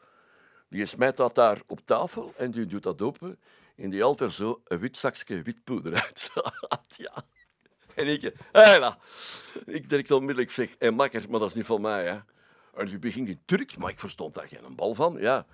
Die 0.69 0.87
smijt 0.87 1.17
dat 1.17 1.35
daar 1.35 1.63
op 1.67 1.81
tafel 1.85 2.33
en 2.37 2.51
die 2.51 2.67
doet 2.67 2.83
dat 2.83 3.03
open. 3.03 3.39
En 3.77 3.91
die 3.91 4.01
haalt 4.01 4.21
er 4.21 4.33
zo 4.33 4.61
een 4.65 4.79
wit 4.79 4.97
zakje 4.97 5.43
wit 5.43 5.65
poeder 5.65 5.95
uit. 6.03 6.31
ja. 6.97 7.25
En 7.95 8.07
ik, 8.07 8.33
hela. 8.53 8.99
Ik 9.65 9.89
direct 9.89 10.11
onmiddellijk 10.11 10.53
zeg, 10.53 10.75
hé 10.79 10.91
makker, 10.91 11.25
maar 11.31 11.41
dat 11.41 11.49
is 11.49 11.55
niet 11.55 11.67
van 11.67 11.81
mij, 11.81 12.05
hè. 12.05 12.19
En 12.75 12.87
die 12.87 12.99
begint 12.99 13.29
in 13.29 13.43
Turks, 13.45 13.77
maar 13.77 13.91
ik 13.91 14.01
verstond 14.01 14.35
daar 14.35 14.49
geen 14.49 14.75
bal 14.77 14.95
van, 14.95 15.17
ja. 15.21 15.47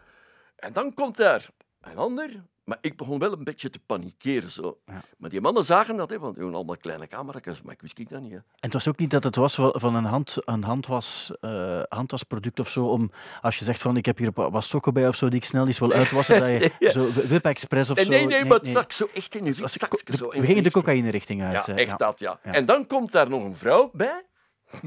En 0.57 0.73
dan 0.73 0.95
komt 0.95 1.17
daar 1.17 1.49
een 1.81 1.97
ander, 1.97 2.43
maar 2.65 2.79
ik 2.81 2.97
begon 2.97 3.19
wel 3.19 3.33
een 3.33 3.45
beetje 3.45 3.71
te 3.71 3.79
panikeren, 3.79 4.51
zo. 4.51 4.79
Maar 5.19 5.31
die 5.31 5.41
mannen 5.41 5.65
zagen 5.65 5.97
dat, 5.97 6.11
hè, 6.11 6.19
want 6.19 6.33
die 6.35 6.43
hadden 6.43 6.61
allemaal 6.61 6.77
kleine 6.81 7.07
camera's, 7.07 7.63
maar 7.63 7.75
ik 7.75 7.81
wist 7.81 7.99
ik 7.99 8.09
dat 8.09 8.21
niet, 8.21 8.31
hè. 8.31 8.37
En 8.37 8.45
het 8.61 8.73
was 8.73 8.89
ook 8.89 8.99
niet 8.99 9.11
dat 9.11 9.25
het 9.25 9.37
was 9.37 9.57
wa- 9.57 9.73
van 9.79 9.95
een, 9.95 10.05
hand, 10.05 10.37
een 10.45 10.65
handwas, 10.65 11.31
eh, 11.41 11.83
handwasproduct 11.89 12.61
of 12.61 12.69
zo, 12.69 12.87
om 12.87 13.11
als 13.41 13.59
je 13.59 13.65
zegt 13.65 13.81
van 13.81 13.97
ik 13.97 14.07
heb 14.07 14.19
hier 14.19 14.31
wat 14.35 14.65
stokken 14.65 14.93
bij 14.93 15.09
of 15.09 15.17
zo 15.17 15.29
die 15.29 15.39
ik 15.39 15.45
snel 15.45 15.67
eens 15.67 15.79
wil 15.79 15.93
uitwassen, 15.93 16.41
dat 16.41 16.49
je 16.49 16.73
Ja. 16.79 16.91
zo 16.91 17.13
Wip 17.13 17.45
Express 17.45 17.91
of 17.91 17.97
Nee, 17.97 18.05
zo. 18.05 18.11
nee, 18.11 18.27
nee, 18.27 18.45
maar 18.45 18.59
het 18.59 18.69
zak 18.69 18.93
zo 18.93 19.09
echt 19.15 19.35
in 19.35 19.45
co- 19.55 19.67
zakje, 19.67 20.17
zo. 20.17 20.29
we 20.29 20.47
gingen 20.47 20.63
de 20.63 20.71
cocaïne 20.71 21.11
richting 21.11 21.43
uit. 21.43 21.67
Ja, 21.67 21.75
eh, 21.75 21.83
echt 21.83 21.99
dat, 21.99 22.19
ja. 22.19 22.39
Ja. 22.45 22.53
En 22.53 22.65
dan 22.65 22.87
komt 22.87 23.13
daar 23.13 23.29
nog 23.29 23.45
een 23.45 23.57
vrouw 23.57 23.91
bij. 23.93 24.25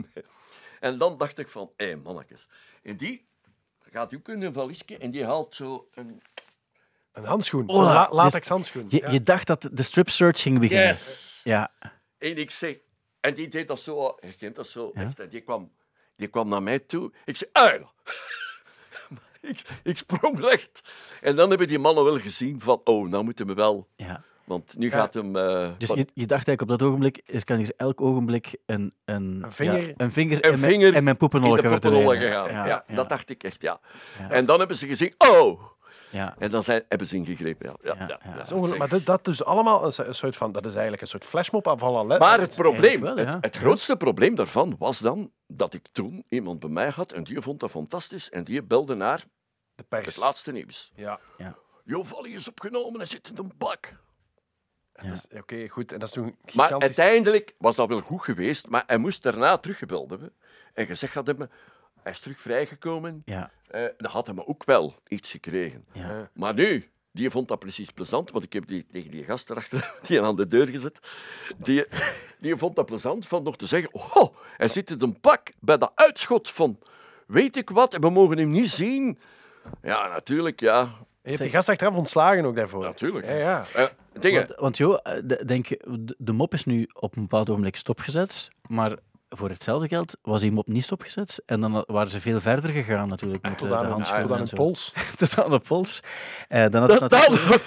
en 0.80 0.98
dan 0.98 1.18
dacht 1.18 1.38
ik 1.38 1.50
van, 1.50 1.72
hé, 1.76 1.96
mannetjes. 1.96 2.48
En 2.84 2.98
die 2.98 3.26
gaat 3.92 4.16
ook 4.16 4.28
in 4.30 4.42
een 4.42 4.54
valiesje 4.54 4.98
en 4.98 5.12
die 5.12 5.26
haalt 5.26 5.56
zo 5.56 5.88
een... 5.94 6.22
Een 7.14 7.24
handschoen. 7.26 7.70
Oh, 7.70 7.78
la- 7.84 8.06
dus 8.06 8.16
latex 8.16 8.48
handschoen. 8.48 8.86
Je, 8.90 8.98
Ja. 9.02 9.10
je 9.12 9.24
dacht 9.24 9.48
dat 9.48 9.70
de 9.72 9.84
strip 9.84 10.10
search 10.10 10.42
ging 10.42 10.60
beginnen. 10.60 10.88
Yes! 10.88 11.42
Ja. 11.44 11.72
En 12.18 12.38
ik 12.38 12.52
zeg... 12.52 12.78
En 13.20 13.34
die 13.36 13.48
deed 13.48 13.68
dat 13.68 13.80
zo, 13.80 14.16
je 14.20 14.34
kent 14.34 14.56
dat 14.56 14.68
zo, 14.68 14.92
Ja. 14.94 15.02
echt. 15.02 15.20
En 15.20 15.30
die 15.30 15.42
kwam, 15.42 15.72
die 16.16 16.28
kwam 16.28 16.48
naar 16.50 16.64
mij 16.64 16.80
toe. 16.80 17.12
Ik 17.26 17.38
zei, 17.38 17.50
uil! 17.54 17.92
ik, 19.52 19.62
ik 19.84 19.98
sprong 19.98 20.40
recht. 20.40 20.92
En 21.22 21.36
dan 21.36 21.50
hebben 21.50 21.68
die 21.68 21.80
mannen 21.80 22.04
wel 22.04 22.20
gezien 22.20 22.62
van, 22.62 22.82
oh, 22.84 23.10
nou 23.10 23.24
moeten 23.24 23.48
we 23.48 23.54
wel... 23.54 23.88
ja. 23.96 24.24
Want 24.44 24.78
nu 24.78 24.90
gaat 24.92 25.14
hem... 25.14 25.36
eh, 25.36 25.70
Dus 25.78 25.90
je, 25.90 25.96
je 26.14 26.26
dacht 26.26 26.48
eigenlijk 26.48 26.62
op 26.62 26.68
dat 26.68 26.82
ogenblik, 26.84 27.22
er 27.26 27.44
kan 27.44 27.58
hier 27.58 27.74
elk 27.78 28.02
ogenblik 28.02 28.56
een, 28.66 28.94
een, 29.06 29.40
Een 29.44 29.52
vinger- 29.52 29.88
ja, 29.88 29.94
een 29.98 30.12
vinger, 30.12 30.46
Een 30.46 30.52
in 30.54 30.60
mijn- 30.60 30.72
vinger 30.72 30.96
in 30.96 31.04
mijn 31.04 31.18
poppenholle 31.18 31.62
verdwijnen. 31.62 32.18
gegaan. 32.22 32.52
Ja, 32.52 32.66
Ja, 32.66 32.96
dat 32.96 33.10
dacht 33.10 33.30
ik 33.30 33.44
echt, 33.44 33.62
ja. 33.62 33.80
Ja. 34.20 34.30
En 34.30 34.46
dan 34.46 34.60
hebben 34.60 34.78
ze 34.78 34.88
gezien, 34.88 35.14
oh! 35.18 35.62
Ja. 36.12 36.36
En 36.40 36.52
dan 36.52 36.64
zijn, 36.64 36.84
hebben 36.88 37.08
ze 37.08 37.16
ingegrepen, 37.16 37.70
ja. 37.70 37.76
ja, 37.82 37.94
Ja, 37.94 38.08
ja, 38.08 38.20
ja. 38.24 38.30
ja. 38.30 38.36
Dat 38.36 38.46
is 38.46 38.52
ongelooflijk. 38.52 38.80
Maar 38.80 38.90
dat, 38.90 39.06
dat 39.06 39.28
is 39.28 39.44
allemaal 39.44 39.86
een, 39.86 39.94
so- 39.94 40.04
een 40.04 40.16
soort 40.16 40.36
van... 40.36 40.52
Dat 40.52 40.66
is 40.66 40.72
eigenlijk 40.74 41.02
een 41.02 41.08
soort 41.08 41.26
flashmob 41.26 41.68
aan 41.68 41.80
van 41.80 41.96
alle 41.96 42.18
Maar 42.18 42.40
het 42.40 42.56
probleem, 42.56 43.02
wel, 43.02 43.18
ja. 43.20 43.26
het, 43.26 43.44
het 43.44 43.56
grootste 43.56 43.96
probleem 43.98 44.36
daarvan 44.36 44.76
was 44.80 45.00
dan 45.00 45.32
dat 45.48 45.74
ik 45.74 45.88
toen 45.92 46.26
iemand 46.30 46.60
bij 46.60 46.70
mij 46.70 46.90
had 46.90 47.12
en 47.12 47.24
die 47.24 47.42
vond 47.42 47.60
dat 47.60 47.72
fantastisch 47.72 48.30
en 48.30 48.44
die 48.44 48.64
belde 48.64 48.96
naar 48.96 49.18
de 49.18 49.26
het 49.76 49.88
pers. 49.88 50.16
laatste 50.18 50.52
nieuws. 50.52 50.92
Ja. 50.96 51.20
Jo, 51.84 52.04
Valley 52.04 52.32
is 52.32 52.48
opgenomen 52.48 53.02
en 53.02 53.08
zit 53.08 53.30
in 53.30 53.38
een 53.38 53.52
bak. 53.58 53.94
Oké, 55.38 55.68
goed. 55.68 55.92
En 55.92 56.00
dat 56.00 56.08
is 56.08 56.14
toen 56.14 56.38
Maar 56.54 56.80
uiteindelijk 56.80 57.56
was 57.58 57.76
dat 57.76 57.88
wel 57.88 58.02
goed 58.02 58.22
geweest, 58.22 58.68
maar 58.68 58.84
hij 58.88 58.98
moest 58.98 59.24
daarna 59.24 59.58
teruggebeld 59.58 60.10
hebben 60.10 60.34
en 60.74 60.86
gezegd 60.86 61.14
had 61.14 61.28
hebben, 61.28 61.52
hij 62.04 62.12
is 62.12 62.20
terug 62.20 62.40
vrijgekomen. 62.40 63.22
Ja, 63.26 63.52
Eh, 63.68 63.86
dan 63.98 64.12
had 64.12 64.26
hij 64.26 64.36
me 64.36 64.48
ook 64.48 64.64
wel 64.64 64.96
iets 65.08 65.30
gekregen. 65.32 65.86
ja. 65.94 66.30
Maar 66.34 66.54
nu, 66.54 66.90
die 67.12 67.30
vond 67.30 67.48
dat 67.48 67.60
precies 67.60 67.90
plezant, 67.92 68.32
want 68.32 68.44
ik 68.44 68.54
heb 68.54 68.68
die 68.68 68.86
tegen 68.92 69.12
die 69.12 69.24
gast 69.24 69.50
erachter 69.50 69.94
die 70.08 70.22
aan 70.22 70.36
de 70.36 70.48
deur 70.48 70.68
gezet. 70.68 71.00
Die, 71.58 71.86
die 72.40 72.56
vond 72.56 72.76
dat 72.76 72.86
plezant 72.86 73.28
van 73.28 73.44
nog 73.44 73.58
te 73.58 73.66
zeggen: 73.68 73.94
Oh, 73.94 74.36
hij 74.58 74.68
zit 74.68 74.90
in 74.92 75.02
een 75.02 75.20
pak 75.20 75.52
bij 75.60 75.78
dat 75.78 75.92
uitschot 75.96 76.50
van 76.50 76.80
weet 77.28 77.56
ik 77.56 77.70
wat 77.70 77.94
en 77.94 78.02
we 78.02 78.10
mogen 78.10 78.38
hem 78.38 78.50
niet 78.50 78.70
zien. 78.70 79.20
Ja, 79.82 80.08
natuurlijk, 80.08 80.60
ja. 80.60 80.82
Je 81.24 81.30
hebt 81.30 81.42
die 81.42 81.52
gast 81.52 81.70
achteraf 81.70 81.96
ontslagen 81.96 82.46
ook 82.46 82.56
daarvoor. 82.56 82.84
Natuurlijk. 82.84 83.26
Ja, 83.26 83.36
ja. 83.36 83.64
Eh, 83.76 83.86
dingen. 84.20 84.48
Want, 84.48 84.60
want 84.60 84.78
joh, 84.78 85.00
eh, 85.04 85.14
de- 85.24 85.46
denk, 85.46 85.66
je, 85.66 85.98
de, 86.00 86.16
de 86.18 86.32
mop 86.34 86.54
is 86.54 86.64
nu 86.66 86.90
op 86.94 87.16
een 87.16 87.22
bepaald 87.22 87.50
ogenblik 87.50 87.76
stopgezet, 87.76 88.50
maar 88.68 88.98
voor 89.36 89.50
hetzelfde 89.50 89.88
geld 89.88 90.18
was 90.22 90.42
die 90.42 90.52
mop 90.52 90.68
niet 90.68 90.84
stopgezet. 90.84 91.42
En 91.46 91.60
dan 91.60 91.84
waren 91.88 92.12
ze 92.12 92.22
veel 92.22 92.40
verder 92.40 92.70
gegaan 92.72 93.08
natuurlijk 93.08 93.44
met 93.44 93.52
de, 93.52 93.58
Tot 93.58 93.68
de 93.70 93.76
aan, 93.76 93.86
een, 93.86 93.92
handschoenen 93.92 94.28
tot 94.28 94.32
aan 94.32 94.38
en 94.38 94.42
een 94.44 94.48
zo. 94.48 94.56
pols. 94.56 94.94
Tot 95.18 95.38
aan 95.44 95.50
de 95.52 95.60
pols. 95.60 96.00
Eh, 96.48 96.66
dan, 96.70 96.82
had 96.82 96.90
Dat, 96.90 97.00
het 97.02 97.10
dat, 97.10 97.30
natuurlijk- 97.30 97.64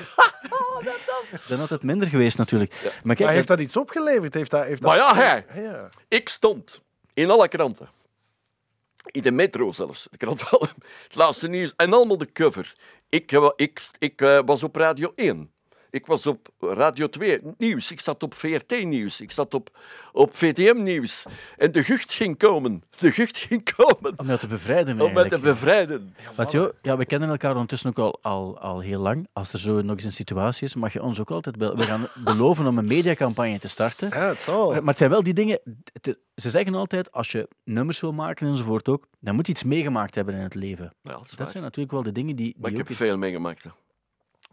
dan 1.48 1.58
had 1.58 1.68
het 1.68 1.82
minder 1.82 2.08
geweest 2.08 2.38
natuurlijk. 2.38 2.72
Maar 2.82 2.92
Maar 3.02 3.16
kijk, 3.16 3.30
heeft 3.30 3.48
dat 3.48 3.60
iets 3.60 3.76
opgeleverd? 3.76 4.34
Heeft 4.34 4.50
dat, 4.50 4.64
heeft 4.64 4.82
dat... 4.82 4.90
Maar 4.90 4.98
ja, 5.00 5.14
hij. 5.14 5.62
Ja. 5.62 5.88
Ik 6.08 6.28
stond 6.28 6.80
in 7.14 7.30
alle 7.30 7.48
kranten. 7.48 7.88
In 9.10 9.22
de 9.22 9.30
metro 9.32 9.72
zelfs. 9.72 10.06
De 10.10 10.16
krant 10.16 10.40
van 10.40 10.68
het 11.06 11.14
laatste 11.14 11.48
nieuws. 11.48 11.72
En 11.76 11.92
allemaal 11.92 12.18
de 12.18 12.32
cover. 12.32 12.74
Ik, 13.08 13.32
eh, 13.32 13.50
ik, 13.56 13.88
ik 13.98 14.20
eh, 14.20 14.38
was 14.44 14.62
op 14.62 14.76
Radio 14.76 15.12
1. 15.14 15.50
Ik 15.94 16.06
was 16.06 16.26
op 16.26 16.48
Radio 16.60 17.08
2 17.08 17.40
nieuws. 17.58 17.90
Ik 17.90 18.00
zat 18.00 18.22
op 18.22 18.34
VRT 18.34 18.84
nieuws. 18.84 19.20
Ik 19.20 19.30
zat 19.32 19.54
op, 19.54 19.78
op 20.12 20.36
VTM 20.36 20.82
nieuws. 20.82 21.24
En 21.56 21.72
de 21.72 21.82
gucht 21.84 22.12
ging 22.12 22.38
komen. 22.38 22.82
De 22.98 23.12
gucht 23.12 23.38
ging 23.38 23.74
komen. 23.76 24.14
om 24.18 24.26
dat 24.26 24.40
te 24.40 24.46
bevrijden 24.46 25.00
Om 25.00 25.12
mij 25.12 25.28
te 25.28 25.38
bevrijden. 25.38 26.14
Want 26.36 26.50
joh, 26.52 26.72
ja, 26.82 26.96
we 26.96 27.06
kennen 27.06 27.28
elkaar 27.28 27.52
ondertussen 27.52 27.88
ook 27.90 27.98
al, 27.98 28.18
al, 28.22 28.58
al 28.58 28.80
heel 28.80 29.00
lang. 29.00 29.28
Als 29.32 29.52
er 29.52 29.58
zo 29.58 29.82
nog 29.82 29.96
eens 29.96 30.04
een 30.04 30.12
situatie 30.12 30.66
is, 30.66 30.74
mag 30.74 30.92
je 30.92 31.02
ons 31.02 31.20
ook 31.20 31.30
altijd 31.30 31.56
be- 31.58 31.74
we 31.76 31.82
gaan 31.82 32.06
beloven 32.24 32.66
om 32.66 32.78
een 32.78 32.86
mediacampagne 32.86 33.58
te 33.58 33.68
starten. 33.68 34.08
Ja, 34.08 34.28
het 34.28 34.40
zal. 34.42 34.70
Maar, 34.70 34.80
maar 34.80 34.88
het 34.88 34.98
zijn 34.98 35.10
wel 35.10 35.22
die 35.22 35.34
dingen... 35.34 35.60
ze 36.34 36.50
zeggen 36.50 36.74
altijd, 36.74 37.12
als 37.12 37.32
je 37.32 37.48
nummers 37.64 38.00
wil 38.00 38.12
maken 38.12 38.46
enzovoort 38.46 38.88
ook, 38.88 39.06
dan 39.20 39.34
moet 39.34 39.46
je 39.46 39.52
iets 39.52 39.64
meegemaakt 39.64 40.14
hebben 40.14 40.34
in 40.34 40.42
het 40.42 40.54
leven. 40.54 40.92
Ja, 41.02 41.12
dat 41.12 41.32
Dat 41.36 41.50
zijn 41.50 41.62
natuurlijk 41.62 41.92
wel 41.92 42.02
de 42.02 42.12
dingen 42.12 42.36
die... 42.36 42.54
Maar 42.58 42.70
die 42.70 42.78
ik 42.78 42.84
ook 42.84 42.88
heb 42.88 42.96
veel 43.08 43.18
meegemaakt. 43.18 43.62
hè. 43.62 43.70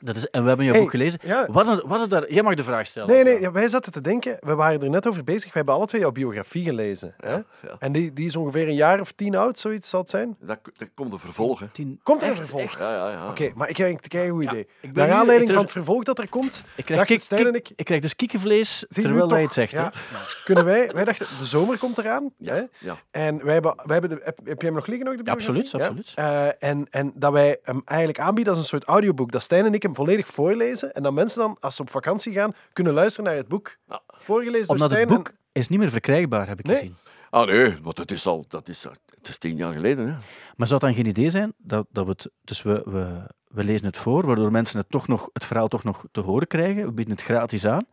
Dat 0.01 0.15
is, 0.15 0.27
en 0.29 0.41
we 0.41 0.47
hebben 0.47 0.65
jouw 0.65 0.73
Hey, 0.73 0.83
boek 0.83 0.91
gelezen. 0.91 1.19
ja. 1.23 1.47
Wat, 1.49 1.83
wat 1.85 2.09
daar... 2.09 2.31
Jij 2.33 2.43
mag 2.43 2.55
de 2.55 2.63
vraag 2.63 2.87
stellen. 2.87 3.09
Nee, 3.09 3.23
nee, 3.23 3.39
ja, 3.39 3.51
wij 3.51 3.67
zaten 3.67 3.91
te 3.91 4.01
denken, 4.01 4.37
we 4.39 4.55
waren 4.55 4.81
er 4.81 4.89
net 4.89 5.07
over 5.07 5.23
bezig, 5.23 5.43
we 5.43 5.57
hebben 5.57 5.73
alle 5.75 5.85
twee 5.85 6.01
jouw 6.01 6.11
biografie 6.11 6.63
gelezen. 6.63 7.13
Hè? 7.17 7.31
ja. 7.33 7.43
En 7.79 7.91
die, 7.91 8.13
die 8.13 8.25
is 8.25 8.35
ongeveer 8.35 8.67
een 8.67 8.75
jaar 8.75 8.99
of 8.99 9.11
tien 9.11 9.35
oud, 9.35 9.59
zoiets 9.59 9.89
zal 9.89 9.99
het 9.99 10.09
zijn. 10.09 10.35
Dat, 10.39 10.59
dat 10.77 10.87
komt 10.95 11.11
de 11.11 11.17
vervolgen. 11.17 11.69
Tien- 11.71 11.99
Komt 12.03 12.21
er 12.21 12.27
een 12.27 12.33
Echt, 12.33 12.41
vervolg? 12.47 12.63
echt? 12.63 12.79
Ja, 12.79 12.93
ja, 12.93 13.09
ja. 13.11 13.29
Oké, 13.29 13.51
maar 13.55 13.69
ik 13.69 13.77
heb 13.77 13.87
een 13.87 14.31
goed 14.31 14.43
idee. 14.43 14.59
ik 14.61 14.67
ben 14.81 14.91
Naar 14.93 15.07
nu- 15.07 15.13
aanleiding 15.13 15.51
van 15.51 15.61
het 15.61 15.71
vervolg 15.71 16.03
dat 16.03 16.19
er 16.19 16.29
komt, 16.29 16.63
Ik 16.75 16.85
krijg, 16.85 16.99
dachten 16.99 17.05
kik- 17.15 17.25
Stijn 17.25 17.47
en 17.47 17.53
ik... 17.55 17.69
ik 17.75 17.85
krijg 17.85 18.01
dus 18.01 18.15
we 18.15 19.01
terwijl 19.01 19.29
hij 19.29 19.41
het 19.41 19.53
zegt. 19.53 19.71
Ja. 19.71 19.91
Hè? 19.93 20.17
Kunnen 20.43 20.65
wij... 20.65 20.89
Wij 20.93 21.05
dachten, 21.05 21.27
de 21.39 21.45
zomer 21.45 21.77
komt 21.77 21.97
eraan. 21.97 22.31
Ja, 22.37 22.53
Hè? 22.53 22.61
ja. 22.79 22.97
En 23.11 23.43
wij 23.43 23.53
hebben, 23.53 23.73
wij 23.85 23.97
hebben 23.99 24.09
de, 24.09 24.21
heb, 24.23 24.39
heb 24.43 24.59
je 24.61 24.65
hem 24.65 24.75
nog 24.75 24.87
liggen, 24.87 25.05
nog, 25.05 25.15
de 25.15 25.21
Ja, 25.25 25.35
biografie? 25.35 25.61
absoluut, 25.61 25.87
absoluut. 25.87 26.11
Eh, 26.15 26.69
en, 26.69 26.87
en 26.89 27.11
dat 27.15 27.31
wij 27.31 27.57
hem 27.63 27.81
eigenlijk 27.85 28.19
aanbieden 28.19 28.53
als 28.53 28.61
een 28.61 28.67
soort 28.69 28.83
audioboek. 28.83 29.31
Dat 29.31 29.41
Stijn 29.43 29.65
en 29.65 29.73
ik 29.73 29.83
hem 29.95 30.05
volledig 30.05 30.27
voorlezen. 30.27 30.91
En 30.93 31.03
dat 31.03 31.13
mensen 31.13 31.39
dan, 31.39 31.57
als 31.59 31.75
ze 31.75 31.81
op 31.81 31.89
vakantie 31.89 32.33
gaan, 32.33 32.53
kunnen 32.73 32.93
luisteren 32.93 33.29
naar 33.29 33.39
het 33.39 33.47
boek. 33.47 33.75
Ja. 33.87 34.01
Voorgelezen 34.07 34.67
door 34.67 34.75
Omdat 34.75 34.91
het 34.99 35.07
boek 35.07 35.31
is 35.51 35.67
niet 35.67 35.79
meer 35.79 35.89
verkrijgbaar, 35.89 36.47
heb 36.47 36.59
ik 36.59 36.65
Nee. 36.65 36.75
gezien. 36.75 36.95
Ah 37.29 37.47
nee, 37.47 37.77
want 37.81 37.97
het 37.97 38.11
is 38.11 38.25
al 38.25 38.45
dat 38.47 38.67
is, 38.69 38.83
het 39.15 39.27
is 39.27 39.37
tien 39.37 39.55
jaar 39.55 39.73
geleden. 39.73 40.05
Hè. 40.07 40.11
Maar 40.55 40.67
zou 40.67 40.73
het 40.73 40.81
dan 40.81 40.93
geen 40.93 41.05
idee 41.05 41.29
zijn 41.29 41.53
dat, 41.57 41.85
dat 41.89 42.05
we 42.05 42.11
het... 42.11 42.29
Dus 42.43 42.61
we, 42.61 42.81
we, 42.85 43.27
we 43.47 43.63
lezen 43.63 43.85
het 43.85 43.97
voor, 43.97 44.25
waardoor 44.25 44.51
mensen 44.51 44.77
het, 44.79 44.89
toch 44.89 45.07
nog, 45.07 45.29
het 45.33 45.45
verhaal 45.45 45.67
toch 45.67 45.83
nog 45.83 46.05
te 46.11 46.19
horen 46.19 46.47
krijgen. 46.47 46.85
We 46.85 46.91
bieden 46.91 47.13
het 47.13 47.23
gratis 47.23 47.65
aan. 47.65 47.85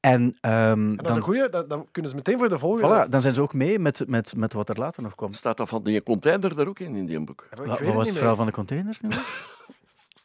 En, 0.00 0.36
ehm, 0.40 0.54
En 0.70 0.96
dat 0.96 1.00
is 1.00 1.06
dan, 1.08 1.16
een 1.16 1.22
goeie, 1.22 1.48
dan 1.66 1.88
kunnen 1.90 2.10
ze 2.10 2.16
meteen 2.16 2.38
voor 2.38 2.48
de 2.48 2.58
volgende. 2.58 3.04
voilà, 3.06 3.08
dan 3.08 3.20
zijn 3.20 3.34
ze 3.34 3.42
ook 3.42 3.52
mee 3.54 3.78
met, 3.78 4.04
met, 4.08 4.36
met 4.36 4.52
wat 4.52 4.68
er 4.68 4.78
later 4.78 5.02
nog 5.02 5.14
komt. 5.14 5.36
Staat 5.36 5.56
dat 5.56 5.68
van 5.68 5.82
die 5.82 6.02
container 6.02 6.58
er 6.60 6.68
ook 6.68 6.78
in, 6.78 6.94
in 6.96 7.06
die 7.06 7.24
boek? 7.24 7.46
Ik 7.50 7.56
Wa- 7.58 7.64
weet 7.64 7.68
wat 7.70 7.78
was 7.80 7.96
niet 7.96 8.06
het 8.06 8.16
verhaal 8.16 8.36
van 8.36 8.46
de 8.46 8.52
container 8.52 8.98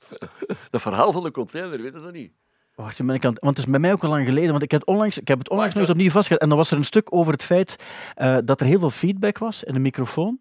Het 0.71 0.81
verhaal 0.81 1.11
van 1.11 1.23
de 1.23 1.31
container, 1.31 1.81
weet 1.81 1.93
je 1.93 2.01
dat 2.01 2.13
niet? 2.13 2.31
Wacht, 2.75 3.05
ben 3.05 3.15
ik 3.15 3.25
aan 3.25 3.33
want 3.39 3.57
het 3.57 3.65
is 3.65 3.71
bij 3.71 3.79
mij 3.79 3.91
ook 3.91 4.03
al 4.03 4.09
lang 4.09 4.25
geleden. 4.25 4.51
Want 4.51 4.63
ik 4.63 4.71
heb 4.71 4.79
het 4.79 4.89
onlangs, 4.89 5.17
ik 5.17 5.27
heb 5.27 5.37
het 5.37 5.49
onlangs 5.49 5.73
nog 5.73 5.83
eens 5.83 5.91
opnieuw 5.91 6.09
vastgelegd. 6.09 6.43
En 6.43 6.49
dan 6.49 6.57
was 6.57 6.71
er 6.71 6.77
een 6.77 6.83
stuk 6.83 7.13
over 7.13 7.33
het 7.33 7.43
feit 7.43 7.75
eh, 8.15 8.37
dat 8.45 8.59
er 8.59 8.65
heel 8.65 8.79
veel 8.79 8.89
feedback 8.89 9.37
was 9.37 9.63
in 9.63 9.73
de 9.73 9.79
microfoon. 9.79 10.39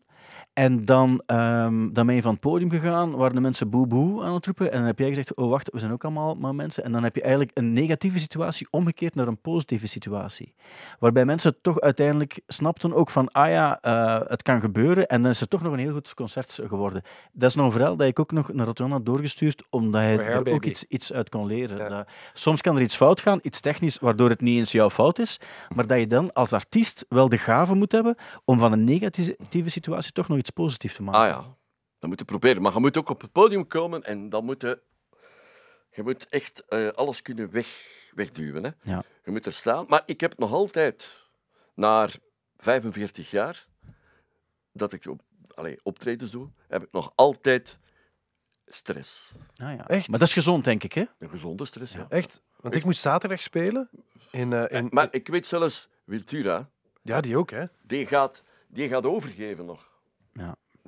En 0.59 0.85
dan, 0.85 1.23
ehm, 1.27 1.93
dan 1.93 2.07
ben 2.07 2.15
je 2.15 2.23
van 2.23 2.33
het 2.33 2.41
podium 2.41 2.71
gegaan, 2.71 3.17
waar 3.17 3.35
de 3.35 3.41
mensen 3.41 3.71
boe 3.71 3.87
boe 3.87 4.25
aan 4.25 4.35
het 4.35 4.47
roepen. 4.47 4.73
En 4.73 4.79
dan 4.79 4.87
heb 4.87 4.99
jij 4.99 5.09
gezegd, 5.09 5.35
oh 5.35 5.51
wacht, 5.51 5.71
we 5.73 5.79
zijn 5.79 5.93
ook 5.93 6.05
allemaal 6.05 6.35
maar 6.35 6.55
mensen. 6.55 6.85
En 6.85 6.93
dan 6.93 7.03
heb 7.03 7.15
je 7.15 7.21
eigenlijk 7.21 7.51
een 7.55 7.73
negatieve 7.73 8.19
situatie 8.19 8.67
omgekeerd 8.71 9.15
naar 9.15 9.27
een 9.27 9.41
positieve 9.41 9.87
situatie. 9.87 10.55
Waarbij 10.99 11.25
mensen 11.25 11.57
toch 11.61 11.81
uiteindelijk 11.81 12.41
snapten 12.47 12.95
ook 12.95 13.11
van, 13.11 13.31
ah 13.33 13.49
ja, 13.49 13.81
eh, 13.81 14.21
het 14.29 14.43
kan 14.43 14.61
gebeuren. 14.61 15.07
En 15.09 15.23
dan 15.23 15.31
is 15.31 15.41
het 15.41 15.51
toch 15.51 15.63
nog 15.63 15.73
een 15.73 15.79
heel 15.79 15.93
goed 15.93 16.15
concert 16.15 16.61
geworden. 16.67 17.03
Dat 17.33 17.49
is 17.49 17.55
nog 17.57 17.67
een 17.67 17.73
verhaal 17.73 17.97
dat 17.97 18.07
ik 18.07 18.19
ook 18.19 18.33
nog 18.33 18.53
naar 18.53 18.67
Rotterdam 18.67 18.95
had 18.95 19.07
doorgestuurd, 19.07 19.63
omdat 19.71 20.01
hij 20.01 20.15
Voor 20.15 20.25
er 20.25 20.53
ook 20.53 20.65
iets, 20.65 20.85
iets 20.85 21.13
uit 21.13 21.29
kon 21.29 21.47
leren. 21.47 21.77
Ja. 21.79 21.89
Dat- 21.89 22.09
soms 22.33 22.61
kan 22.61 22.77
er 22.77 22.83
iets 22.83 22.97
fout 22.97 23.21
gaan, 23.21 23.39
iets 23.43 23.61
technisch, 23.61 23.99
waardoor 23.99 24.29
het 24.29 24.41
niet 24.41 24.59
eens 24.59 24.73
jouw 24.73 24.91
fout 24.91 25.19
is. 25.19 25.41
Maar 25.75 25.87
dat 25.87 25.99
je 25.99 26.07
dan 26.07 26.33
als 26.33 26.53
artiest 26.53 27.07
wel 27.09 27.29
de 27.29 27.39
gave 27.39 27.75
moet 27.75 27.93
hebben 27.93 28.17
om 28.45 28.59
van 28.59 28.73
een 28.73 28.85
negatieve 28.85 29.69
situatie 29.69 30.13
toch 30.13 30.29
nog 30.29 30.39
iets 30.39 30.47
positiefs 30.51 30.95
te 30.95 31.03
maken. 31.03 31.21
Ah 31.21 31.27
ja, 31.29 31.57
dat 31.99 32.09
moet 32.09 32.19
je 32.19 32.25
proberen. 32.25 32.63
Maar 32.63 32.73
je 32.73 32.81
moet 32.81 32.97
ook 32.97 33.09
op 33.09 33.21
het 33.21 33.33
podium 33.33 33.67
komen 33.67 34.03
en 34.03 34.29
dan 34.29 34.45
moet 34.45 34.63
je... 34.63 34.81
Je 35.91 36.03
moet 36.03 36.29
echt 36.29 36.65
eh, 36.69 36.89
alles 36.89 37.23
kunnen 37.23 37.51
weg, 37.51 37.67
wegduwen. 38.15 38.65
Hè. 38.65 38.71
Ja. 38.83 39.03
Je 39.25 39.31
moet 39.31 39.47
er 39.47 39.53
staan. 39.53 39.85
Maar 39.89 40.03
ik 40.07 40.21
heb 40.21 40.39
nog 40.39 40.53
altijd, 40.53 41.29
na 41.75 42.09
45 42.57 43.31
jaar, 43.31 43.67
dat 44.73 44.93
ik 44.93 45.07
op, 45.07 45.21
allee, 45.55 45.79
optredens 45.83 46.31
doe, 46.31 46.49
heb 46.69 46.83
ik 46.83 46.93
nog 46.93 47.13
altijd 47.15 47.79
stress. 48.67 49.33
Ah, 49.57 49.77
ja. 49.77 49.89
Echt? 49.89 50.09
Maar 50.09 50.19
dat 50.19 50.29
is 50.29 50.35
gezond, 50.35 50.65
denk 50.65 50.83
ik. 50.85 50.93
Hè? 50.93 51.05
Een 51.19 51.31
gezonde 51.31 51.67
stress, 51.67 51.93
ja. 51.93 52.07
Echt? 52.09 52.43
Want 52.57 52.75
ik 52.75 52.85
moest 52.85 53.01
zaterdag 53.01 53.43
spelen. 53.43 53.91
In, 54.31 54.53
eh, 54.53 54.79
in, 54.79 54.89
maar 54.91 55.09
ik 55.11 55.29
weet 55.29 55.47
zelfs 55.47 55.89
Wiltura, 56.05 56.71
Ja, 57.03 57.21
die 57.21 57.37
ook, 57.37 57.51
hè? 57.51 57.65
die 57.83 58.07
gaat, 58.07 58.43
die 58.67 58.89
gaat 58.89 59.07
overgeven 59.07 59.65
nog. 59.65 59.88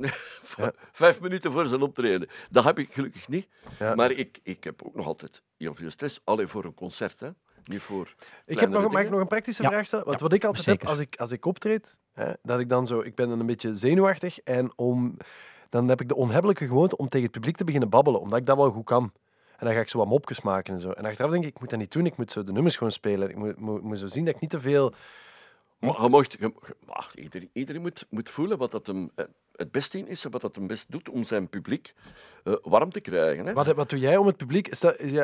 Ja. 0.56 0.72
Vijf 0.92 1.20
minuten 1.20 1.52
voor 1.52 1.66
zijn 1.66 1.82
optreden. 1.82 2.28
Dat 2.50 2.64
heb 2.64 2.78
ik 2.78 2.92
gelukkig 2.92 3.28
niet. 3.28 3.48
Ja. 3.78 3.94
Maar 3.94 4.10
ik, 4.10 4.38
ik 4.42 4.64
heb 4.64 4.82
ook 4.82 4.94
nog 4.94 5.06
altijd 5.06 5.42
heel 5.56 5.74
veel 5.74 5.90
stress. 5.90 6.20
Alleen 6.24 6.48
voor 6.48 6.64
een 6.64 6.74
concert, 6.74 7.20
hè. 7.20 7.28
Niet 7.64 7.80
voor 7.80 8.14
Ik 8.44 8.60
heb 8.60 8.68
nog, 8.70 8.92
mag 8.92 9.02
ik 9.02 9.10
nog 9.10 9.20
een 9.20 9.26
praktische 9.26 9.62
Ja. 9.62 9.68
vraag 9.68 9.86
stellen? 9.86 10.04
Want 10.04 10.18
Ja, 10.18 10.24
wat 10.24 10.34
ik 10.34 10.44
altijd 10.44 10.64
zeker. 10.64 10.80
heb 10.80 10.88
als 10.90 10.98
ik, 10.98 11.16
als 11.16 11.30
ik 11.32 11.44
optreed, 11.46 11.98
hè, 12.12 12.32
dat 12.42 12.60
ik 12.60 12.68
dan 12.68 12.86
zo, 12.86 13.00
ik 13.00 13.14
ben 13.14 13.28
dan 13.28 13.40
een 13.40 13.46
beetje 13.46 13.74
zenuwachtig 13.74 14.38
en 14.38 14.72
om, 14.76 15.16
dan 15.68 15.88
heb 15.88 16.00
ik 16.00 16.08
de 16.08 16.14
onhebbelijke 16.16 16.66
gewoonte 16.66 16.96
om 16.96 17.08
tegen 17.08 17.22
het 17.26 17.32
publiek 17.34 17.56
te 17.56 17.64
beginnen 17.64 17.88
babbelen, 17.88 18.20
omdat 18.20 18.38
ik 18.38 18.46
dat 18.46 18.56
wel 18.56 18.70
goed 18.70 18.84
kan. 18.84 19.12
En 19.56 19.66
dan 19.66 19.74
ga 19.74 19.80
ik 19.80 19.88
zo 19.88 19.98
wat 19.98 20.06
mopjes 20.06 20.40
maken 20.40 20.74
en 20.74 20.80
zo. 20.80 20.90
En 20.90 21.04
achteraf 21.04 21.30
denk 21.30 21.44
ik, 21.44 21.50
ik 21.54 21.60
moet 21.60 21.70
dat 21.70 21.78
niet 21.78 21.92
doen, 21.92 22.06
ik 22.06 22.16
moet 22.16 22.32
zo 22.32 22.44
de 22.44 22.52
nummers 22.52 22.76
gewoon 22.76 22.92
spelen. 22.92 23.28
Ik 23.30 23.36
moet, 23.36 23.56
moet, 23.60 23.82
moet 23.82 23.98
zo 23.98 24.06
zien 24.06 24.24
dat 24.24 24.34
ik 24.34 24.40
niet 24.40 24.50
te 24.50 24.60
veel... 24.60 24.92
Maar 25.78 26.02
je 26.02 26.08
mocht, 26.08 26.32
je- 26.32 26.38
je- 26.40 26.76
maar 26.86 27.10
iedereen, 27.14 27.50
iedereen 27.52 27.80
moet, 27.80 28.06
moet 28.10 28.28
voelen 28.30 28.58
wat 28.58 28.70
dat 28.70 28.86
hem 28.86 29.10
eh, 29.14 29.24
het 29.60 29.70
beste 29.70 29.98
in 29.98 30.08
is 30.08 30.22
wat 30.22 30.40
dat 30.40 30.54
hem 30.54 30.66
best 30.66 30.90
doet 30.90 31.08
om 31.08 31.24
zijn 31.24 31.48
publiek 31.48 31.94
eh, 32.44 32.54
warm 32.62 32.92
te 32.92 33.00
krijgen. 33.00 33.46
Hè. 33.46 33.52
Wat, 33.52 33.66
wat 33.66 33.90
doe 33.90 33.98
jij 33.98 34.16
om 34.16 34.26
het 34.26 34.36
publiek? 34.36 34.68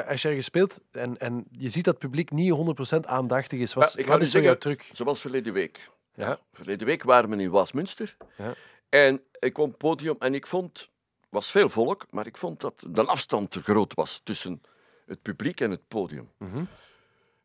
Als 0.09 0.23
jij 0.23 0.35
gespeeld 0.35 0.81
en, 0.91 1.19
en 1.19 1.45
je 1.51 1.69
ziet 1.69 1.85
dat 1.85 1.95
het 1.95 2.03
publiek 2.03 2.31
niet 2.31 2.77
100% 2.95 2.99
aandachtig 3.01 3.61
is, 3.61 3.75
wat, 3.75 3.93
Ja, 3.93 3.99
ik 3.99 4.05
ga 4.05 4.11
wat 4.11 4.21
nu 4.21 4.27
is 4.27 4.33
jouw 4.33 4.59
truc? 4.59 4.91
Zoals 4.93 5.21
verleden 5.21 5.53
week. 5.53 5.91
Ja. 6.15 6.39
Verleden 6.53 6.87
week 6.87 7.03
waren 7.03 7.31
we 7.31 7.37
in 7.37 7.51
Waasmunster. 7.51 8.17
Ja. 8.37 8.55
En 8.89 9.23
ik 9.39 9.53
kwam 9.53 9.65
op 9.65 9.71
het 9.71 9.81
podium 9.81 10.17
en 10.19 10.35
ik 10.35 10.47
vond... 10.47 10.89
was 11.29 11.51
veel 11.51 11.69
volk, 11.69 12.07
maar 12.11 12.27
ik 12.27 12.37
vond 12.37 12.61
dat 12.61 12.85
de 12.91 13.05
afstand 13.05 13.51
te 13.51 13.63
groot 13.63 13.95
was 13.95 14.21
tussen 14.25 14.63
het 15.07 15.23
publiek 15.23 15.61
en 15.61 15.71
het 15.71 15.89
podium. 15.89 16.29
Mhm. 16.39 16.65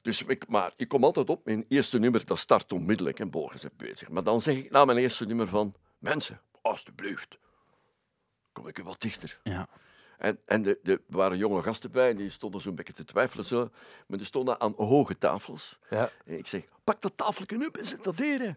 Dus 0.02 0.24
ik, 0.24 0.48
maar 0.48 0.74
ik 0.76 0.88
kom 0.88 1.04
altijd 1.04 1.30
op, 1.30 1.46
mijn 1.46 1.66
eerste 1.68 2.00
nummer, 2.00 2.26
dat 2.26 2.40
start 2.40 2.74
onmiddellijk 2.74 3.20
en 3.20 3.30
Borgen 3.30 3.56
is 3.56 3.66
bezig. 3.78 4.10
Maar 4.10 4.24
dan 4.24 4.42
zeg 4.42 4.56
ik 4.56 4.72
na 4.72 4.86
mijn 4.86 4.98
eerste 4.98 5.26
nummer 5.26 5.48
van, 5.48 5.74
mensen, 6.00 6.42
alstublieft, 6.62 7.38
kom 8.52 8.68
ik 8.68 8.80
u 8.80 8.84
wat 8.84 9.02
dichter. 9.02 9.40
Ja. 9.44 9.68
En, 10.18 10.40
en 10.46 10.62
de, 10.62 10.80
de, 10.84 10.92
er 10.92 11.02
waren 11.08 11.38
jonge 11.38 11.62
gasten 11.64 11.92
bij 11.92 12.10
en 12.10 12.16
die 12.16 12.30
stonden 12.30 12.62
zo'n 12.62 12.76
beetje 12.76 12.94
te 12.94 13.06
twijfelen. 13.06 13.46
Zo. 13.46 13.70
Maar 14.08 14.18
die 14.18 14.28
stonden 14.28 14.60
aan 14.60 14.74
hoge 14.78 15.18
tafels. 15.18 15.80
Ja. 15.90 16.10
En 16.26 16.38
ik 16.38 16.48
zeg, 16.48 16.64
pak 16.84 17.02
dat 17.02 17.18
tafeltje 17.18 17.68
op 17.68 17.78
en 17.78 17.86
zet 17.86 18.04
dat 18.04 18.18
hier. 18.18 18.40
hè." 18.40 18.52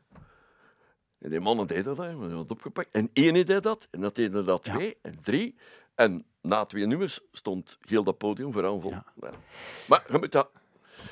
En 1.19 1.31
die 1.31 1.41
mannen 1.41 1.67
deden 1.67 1.85
dat, 1.85 1.97
hè, 1.97 2.13
hadden 2.13 2.39
het 2.39 2.51
opgepakt. 2.51 2.91
En 2.91 3.11
één 3.13 3.47
deed 3.47 3.63
dat, 3.63 3.89
en 3.91 4.01
dat 4.01 4.15
deden 4.15 4.45
dat 4.45 4.67
Ja. 4.67 4.75
twee 4.75 4.97
en 5.03 5.19
drie. 5.23 5.55
En 5.95 6.25
na 6.41 6.65
twee 6.65 6.87
nummers 6.87 7.21
stond 7.33 7.79
heel 7.81 8.05
dat 8.05 8.19
podium 8.19 8.53
vooral 8.53 8.81
vol. 8.81 8.91
Ja. 8.91 9.05
Ja. 9.21 9.31
Maar 9.89 10.05
je 10.13 10.19
moet 10.19 10.33
dat 10.33 10.51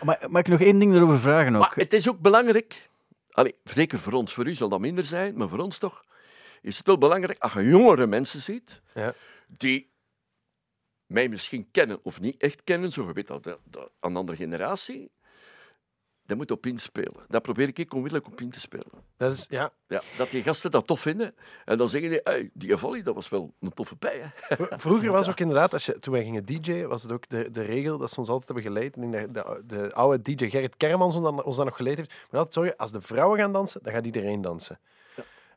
Maar 0.04 0.26
mag 0.30 0.40
ik 0.40 0.48
nog 0.48 0.60
één 0.60 0.78
ding 0.78 0.94
erover 0.94 1.18
vragen 1.18 1.54
ook? 1.54 1.60
maar 1.60 1.72
het 1.74 1.92
is 1.92 2.08
ook 2.08 2.20
belangrijk, 2.20 2.90
allee, 3.30 3.54
zeker 3.64 3.98
voor 3.98 4.12
ons, 4.12 4.34
voor 4.34 4.46
u 4.46 4.54
zal 4.54 4.68
dat 4.68 4.80
minder 4.80 5.04
zijn, 5.04 5.36
maar 5.36 5.48
voor 5.48 5.58
ons 5.58 5.78
toch, 5.78 6.04
is 6.62 6.76
het 6.76 6.86
wel 6.86 6.98
belangrijk 6.98 7.38
als 7.38 7.52
je 7.52 7.68
jongere 7.68 8.06
mensen 8.06 8.40
ziet 8.40 8.82
Ja. 8.94 9.14
die 9.46 9.90
mij 11.06 11.28
misschien 11.28 11.70
kennen 11.70 12.00
of 12.02 12.20
niet 12.20 12.40
echt 12.42 12.64
kennen, 12.64 12.92
zo 12.92 13.06
je 13.06 13.12
weet 13.12 13.26
dat, 13.26 13.42
dat, 13.42 13.58
dat 13.64 13.90
een 14.00 14.16
andere 14.16 14.36
generatie, 14.36 15.10
daar 16.26 16.36
moet 16.36 16.50
op 16.50 16.66
inspelen. 16.66 17.24
Daar 17.28 17.40
probeer 17.40 17.68
ik 17.78 17.94
onmiddellijk 17.94 18.26
op 18.32 18.40
in 18.40 18.50
te 18.50 18.60
spelen. 18.60 18.90
Dat 19.16 19.32
is, 19.34 19.46
ja. 19.48 19.72
Ja, 19.86 20.02
dat 20.16 20.30
die 20.30 20.42
gasten 20.42 20.70
dat 20.70 20.86
tof 20.86 21.00
vinden 21.00 21.34
en 21.64 21.76
dan 21.76 21.88
zeggen 21.88 22.10
die, 22.10 22.20
hey, 22.24 22.50
die 22.54 22.76
Volley, 22.76 23.02
dat 23.02 23.14
was 23.14 23.28
wel 23.28 23.54
een 23.60 23.72
toffe 23.72 23.96
bij. 23.98 24.18
Hè? 24.20 24.56
Vro- 24.56 24.76
Vroeger 24.78 25.10
was 25.10 25.28
ook 25.28 25.40
inderdaad, 25.40 25.72
als 25.72 25.86
je, 25.86 25.98
toen 25.98 26.12
wij 26.12 26.22
gingen 26.22 26.44
DJ'en, 26.44 26.88
was 26.88 27.02
het 27.02 27.12
ook 27.12 27.28
de, 27.28 27.50
de 27.50 27.62
regel 27.62 27.98
dat 27.98 28.10
ze 28.10 28.18
ons 28.18 28.28
altijd 28.28 28.46
hebben 28.48 28.64
geleid. 28.64 28.94
Dat 29.34 29.46
de, 29.46 29.62
de 29.66 29.92
oude 29.94 30.20
DJ 30.34 30.48
Gerrit 30.48 30.76
Kermans 30.76 31.14
ons 31.14 31.24
dan, 31.24 31.42
ons 31.42 31.56
dan 31.56 31.66
nog 31.66 31.76
geleid 31.76 31.96
heeft. 31.96 32.10
Maar 32.10 32.40
altijd 32.40 32.54
zorgen, 32.54 32.76
als 32.76 32.92
de 32.92 33.00
vrouwen 33.00 33.38
gaan 33.38 33.52
dansen, 33.52 33.82
dan 33.82 33.92
gaat 33.92 34.06
iedereen 34.06 34.40
dansen. 34.40 34.80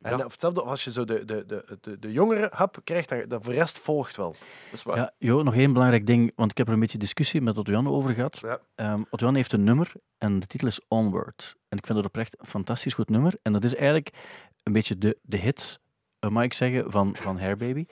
En 0.01 0.17
Ja. 0.17 0.23
hetzelfde 0.23 0.61
als 0.61 0.83
je 0.83 0.91
zo 0.91 1.03
de, 1.05 1.25
de, 1.25 1.45
de, 1.45 1.77
de, 1.81 1.99
de 1.99 2.11
jongere 2.11 2.49
hap 2.53 2.77
krijgt, 2.83 3.09
dan, 3.09 3.23
dan 3.27 3.43
voor 3.43 3.53
de 3.53 3.59
rest 3.59 3.79
volgt 3.79 4.15
wel. 4.15 4.29
Dat 4.31 4.39
is 4.71 4.83
waar. 4.83 4.97
Ja, 4.97 5.13
Jo, 5.17 5.43
nog 5.43 5.55
één 5.55 5.73
belangrijk 5.73 6.05
ding, 6.07 6.31
want 6.35 6.51
ik 6.51 6.57
heb 6.57 6.67
er 6.67 6.73
een 6.73 6.79
beetje 6.79 6.97
discussie 6.97 7.41
met 7.41 7.57
Otto-Jan 7.57 7.87
over 7.87 8.13
gehad. 8.13 8.39
Ja. 8.41 8.59
Ehm 8.75 9.01
Otto-Jan 9.09 9.35
heeft 9.35 9.53
een 9.53 9.63
nummer 9.63 9.91
en 10.17 10.39
de 10.39 10.47
titel 10.47 10.67
is 10.67 10.81
Onward. 10.87 11.55
En 11.69 11.77
ik 11.77 11.85
vind 11.85 11.97
het 11.97 12.07
oprecht 12.07 12.39
een 12.39 12.45
fantastisch 12.47 12.93
goed 12.93 13.09
nummer. 13.09 13.33
En 13.41 13.53
dat 13.53 13.63
is 13.63 13.75
eigenlijk 13.75 14.09
een 14.63 14.73
beetje 14.73 14.97
de, 14.97 15.17
de 15.21 15.37
hit, 15.37 15.79
mag 16.31 16.43
ik 16.43 16.53
zeggen, 16.53 16.91
van, 16.91 17.15
van 17.19 17.39
Hair 17.39 17.57
Baby. 17.57 17.85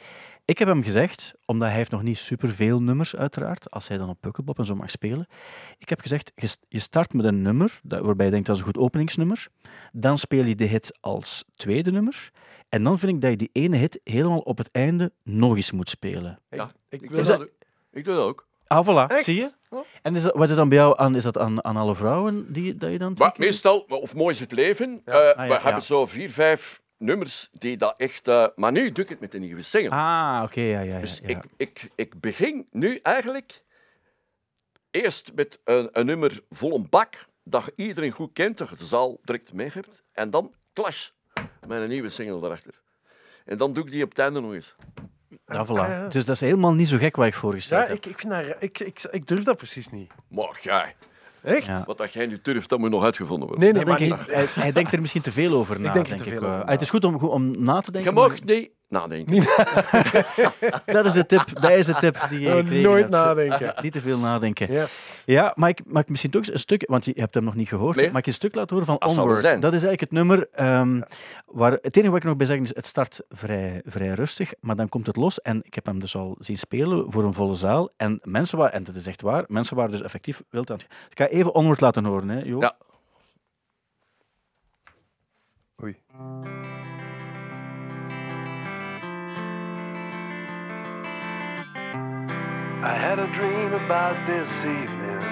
Ik 0.46 0.60
heb 0.60 0.68
hem 0.68 0.84
gezegd, 0.84 1.34
omdat 1.46 1.68
hij 1.68 1.78
heeft 1.78 1.92
nog 1.92 2.04
niet 2.04 2.18
superveel 2.18 2.82
nummers 2.82 3.16
uiteraard, 3.16 3.72
als 3.72 3.88
hij 3.88 3.98
dan 3.98 4.10
op 4.10 4.18
Pukkelpop 4.22 4.58
en 4.60 4.66
zo 4.66 4.76
mag 4.76 4.90
spelen. 4.92 5.28
Ik 5.78 5.90
heb 5.90 6.02
gezegd, 6.02 6.32
je 6.36 6.48
st- 6.48 6.66
je 6.68 6.80
start 6.80 7.14
met 7.14 7.26
een 7.26 7.42
nummer 7.42 7.80
dat, 7.84 8.02
waarbij 8.06 8.26
je 8.26 8.32
denkt 8.32 8.48
dat 8.48 8.56
is 8.56 8.62
een 8.62 8.68
goed 8.68 8.78
openingsnummer. 8.84 9.48
Dan 9.92 10.18
speel 10.18 10.46
je 10.46 10.56
de 10.56 10.66
hit 10.66 10.98
als 11.02 11.44
tweede 11.56 11.92
nummer. 11.92 12.30
En 12.70 12.84
dan 12.84 13.00
vind 13.00 13.12
ik 13.12 13.22
dat 13.22 13.30
je 13.32 13.38
die 13.38 13.50
ene 13.52 13.78
hit 13.78 14.00
helemaal 14.04 14.40
op 14.40 14.58
het 14.58 14.70
einde 14.72 15.12
nog 15.24 15.56
eens 15.56 15.72
moet 15.72 15.90
spelen. 15.90 16.40
Ja, 16.50 16.72
Ik 16.90 17.02
ik, 17.02 17.10
wil 17.10 17.24
doe 17.24 17.38
dat- 17.38 17.52
ik 17.92 18.04
doe 18.06 18.16
dat 18.16 18.24
ook. 18.24 18.48
Ah, 18.68 18.88
voilà. 18.88 19.12
Echt? 19.12 19.24
Zie 19.24 19.36
je? 19.36 19.52
Ja. 19.70 19.84
En 20.02 20.16
is 20.16 20.22
dat, 20.22 20.34
wat 20.34 20.42
is 20.42 20.48
dat 20.50 20.58
dan 20.58 20.70
bij 20.70 20.78
jou 20.78 21.00
aan? 21.00 21.16
Is 21.16 21.24
dat 21.24 21.38
aan, 21.38 21.64
aan 21.66 21.78
alle 21.78 21.96
vrouwen 21.96 22.52
die, 22.54 22.76
dat 22.76 22.92
je 22.92 22.98
dan 22.98 23.14
Maar 23.18 23.34
meestal, 23.38 23.80
of 23.80 24.16
mooi 24.16 24.34
is 24.34 24.40
het 24.40 24.52
leven, 24.52 25.02
Ja. 25.06 25.12
eh, 25.12 25.18
Ah, 25.30 25.36
ja, 25.36 25.44
we 25.48 25.54
ja. 25.54 25.62
hebben 25.62 25.84
zo 25.84 26.06
vier, 26.06 26.30
vijf 26.32 26.82
nummers 27.04 27.50
die 27.52 27.78
dat 27.78 27.94
echt... 27.98 28.28
eh, 28.28 28.48
maar 28.56 28.72
nu 28.72 28.92
doe 28.92 29.04
ik 29.04 29.10
het 29.10 29.20
met 29.20 29.34
een 29.34 29.42
nieuwe 29.42 29.62
single. 29.62 29.90
Ah, 29.90 30.42
oké, 30.44 30.62
ja, 30.62 30.80
ja, 30.80 30.94
ja. 30.94 31.00
dus 31.00 31.20
ja. 31.24 31.28
ik, 31.28 31.44
ik, 31.58 31.90
ik 31.96 32.20
begin 32.20 32.68
nu 32.72 32.98
eigenlijk 32.98 33.64
eerst 34.92 35.32
met 35.36 35.60
een, 35.64 35.90
een 35.92 36.06
nummer 36.06 36.44
vol 36.50 36.76
een 36.76 36.88
bak, 36.90 37.26
dat 37.44 37.72
iedereen 37.76 38.12
goed 38.12 38.34
kent, 38.34 38.58
dat 38.58 38.70
je 38.70 38.76
de 38.76 38.86
zaal 38.86 39.18
direct 39.24 39.54
mee 39.54 39.70
hebt. 39.74 40.04
En 40.12 40.30
dan 40.30 40.54
clash 40.74 41.10
met 41.68 41.82
een 41.82 41.90
nieuwe 41.90 42.10
single 42.10 42.40
daarachter. 42.40 42.82
En 43.46 43.58
dan 43.58 43.74
doe 43.74 43.86
ik 43.86 43.92
die 43.92 44.04
op 44.04 44.10
het 44.10 44.20
einde 44.20 44.40
nog 44.42 44.54
eens. 44.54 44.76
Ja, 45.46 45.66
voilà. 45.66 45.70
Ah, 45.70 45.88
ja. 45.88 46.08
Dus 46.08 46.26
dat 46.26 46.36
is 46.36 46.42
helemaal 46.42 46.74
niet 46.74 46.88
zo 46.88 46.98
gek 46.98 47.16
wat 47.16 47.28
ik 47.28 47.34
voorgesteld 47.34 47.82
Ja, 47.82 47.88
heb. 47.88 47.98
ik, 47.98 48.06
ik, 48.06 48.20
vind 48.20 48.32
dat, 48.34 48.56
ik, 48.60 48.80
ik, 48.80 49.04
ik 49.12 49.28
durf 49.28 49.44
dat 49.44 49.58
precies 49.58 49.90
niet. 49.90 50.12
Maar 50.28 50.60
jij, 50.62 50.96
Echt? 51.44 51.68
Ja. 51.68 51.84
wat 51.86 51.98
dat 51.98 52.14
jij 52.14 52.26
nu 52.26 52.40
durft, 52.42 52.70
dat 52.70 52.80
moet 52.80 52.90
nog 52.90 53.04
uitgevonden 53.04 53.48
worden. 53.48 53.66
Nee, 53.66 53.74
nee, 53.74 53.86
maar 53.86 53.98
denk 54.00 54.12
niet. 54.12 54.28
ik, 54.28 54.34
hij, 54.34 54.48
hij 54.64 54.72
denkt 54.72 54.94
er 54.94 55.00
misschien 55.02 55.22
te 55.22 55.32
veel 55.32 55.54
over 55.54 55.80
na, 55.80 55.94
denk 55.94 56.08
ik. 56.08 56.42
over 56.42 56.44
Ah, 56.44 56.68
Het 56.68 56.82
is 56.82 56.90
goed 56.90 57.04
om, 57.06 57.20
goed 57.20 57.30
om 57.30 57.64
na 57.64 57.80
te 57.80 57.86
Je 57.86 57.92
denken. 57.92 58.14
mag 58.14 58.32
maar 58.32 58.46
niet 58.46 58.72
nadenken. 58.90 59.34
Dat 60.86 61.06
is 61.06 61.14
de 61.14 61.26
tip, 61.26 61.62
dat 61.62 61.72
is 61.72 61.86
de 61.86 61.94
tip 61.94 62.26
die 62.30 62.40
je 62.40 62.48
Oh, 62.50 62.56
gekregen 62.56 62.82
nooit 62.84 63.10
nadenken. 63.10 63.74
Niet 63.84 63.92
te 63.92 64.02
veel 64.02 64.18
nadenken. 64.18 64.72
Yes. 64.72 65.24
Ja, 65.26 65.54
maar 65.56 65.70
ik, 65.70 65.82
mag 65.86 66.02
ik 66.02 66.10
misschien 66.10 66.32
toch 66.32 66.48
een 66.48 66.60
stuk, 66.60 66.84
want 66.88 67.06
je 67.06 67.14
hebt 67.16 67.34
hem 67.36 67.44
nog 67.44 67.56
niet 67.56 67.68
gehoord, 67.68 67.96
Nee. 67.96 68.12
mag 68.12 68.20
ik 68.20 68.28
een 68.28 68.34
stuk 68.34 68.56
laten 68.56 68.70
horen 68.78 68.86
van 68.86 68.96
Dat 69.00 69.16
er 69.18 69.22
Onward? 69.22 69.42
zijn. 69.42 69.60
Dat 69.60 69.74
is 69.74 69.84
eigenlijk 69.84 70.02
het 70.02 70.12
nummer 70.12 70.48
ehm, 70.52 71.02
waar, 71.46 71.72
het 71.72 71.96
enige 71.96 72.12
wat 72.12 72.22
ik 72.22 72.28
nog 72.28 72.36
bij 72.38 72.46
zeggen 72.46 72.66
is, 72.66 72.76
het 72.76 72.88
start 72.88 73.22
vrij, 73.30 73.82
vrij 73.86 74.14
rustig, 74.14 74.54
maar 74.60 74.76
dan 74.76 74.90
komt 74.90 75.08
het 75.08 75.16
los 75.16 75.42
en 75.42 75.60
ik 75.64 75.74
heb 75.74 75.86
hem 75.86 76.00
dus 76.00 76.16
al 76.16 76.36
zien 76.40 76.58
spelen 76.58 77.12
voor 77.12 77.24
een 77.24 77.34
volle 77.34 77.56
zaal 77.56 77.90
en 77.98 78.20
mensen 78.24 78.58
waren, 78.58 78.74
en 78.74 78.84
dat 78.84 78.96
is 78.96 79.08
echt 79.08 79.22
waar, 79.22 79.44
mensen 79.48 79.76
waren 79.76 79.92
dus 79.92 80.02
effectief 80.02 80.42
wild 80.50 80.70
aan 80.72 80.78
het... 80.78 80.86
Ik 81.10 81.18
ga 81.18 81.28
even 81.28 81.54
Onward 81.56 81.82
laten 81.82 82.06
horen, 82.06 82.30
hè, 82.30 82.40
Jo. 82.40 82.60
Ja. 82.60 82.76
Oei. 85.84 85.98
I 92.86 92.96
had 92.96 93.18
a 93.18 93.28
dream 93.28 93.72
about 93.72 94.28
this 94.28 94.50
evening. 94.60 95.24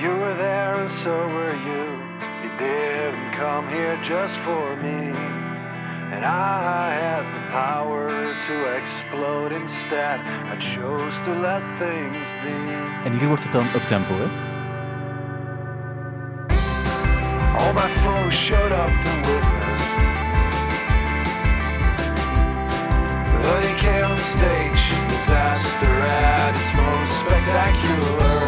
You 0.00 0.10
were 0.10 0.36
there 0.36 0.74
and 0.76 0.90
so 1.02 1.26
were 1.26 1.56
you. 1.56 1.84
You 2.44 2.50
didn't 2.58 3.32
come 3.34 3.68
here 3.68 3.98
just 4.04 4.36
for 4.46 4.76
me. 4.76 5.10
And 6.14 6.24
I 6.24 6.94
had 6.94 7.24
the 7.34 7.50
power 7.50 8.38
to 8.46 8.76
explode 8.78 9.50
instead. 9.50 10.20
I 10.20 10.56
chose 10.60 11.18
to 11.24 11.34
let 11.34 11.62
things 11.78 12.28
be. 12.44 12.54
En 13.04 13.12
hier 13.18 13.26
wordt 13.26 13.42
het 13.42 13.52
dan 13.52 13.66
uptempo, 13.74 14.14
hè. 14.14 14.28
All 17.58 17.72
my 17.72 17.88
foes 17.88 18.34
showed 18.34 18.72
up 18.72 19.00
to 19.00 19.10
witness. 19.26 20.07
On 23.88 24.18
stage, 24.18 24.82
disaster 25.08 25.94
at 26.00 26.54
its 26.60 26.72
most 26.74 27.12
spectacular. 27.22 28.40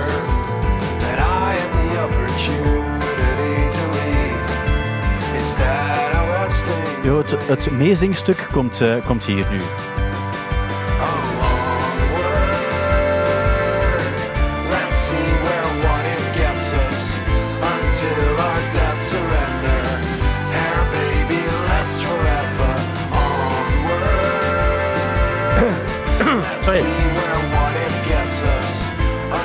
And 1.09 1.19
I 1.21 1.55
had 1.61 1.71
the 1.79 1.89
opportunity 2.07 3.57
to 3.77 3.83
leave. 3.97 5.35
Instead, 5.35 6.15
I 6.15 6.23
watched 6.31 6.63
things 6.65 7.05
Jo, 7.05 7.17
het, 7.17 7.47
het 7.49 7.71
meezingstuk 7.71 8.49
komt, 8.53 8.81
eh, 8.81 8.95
komt 9.05 9.25
hier 9.25 9.47
nu. 9.51 9.61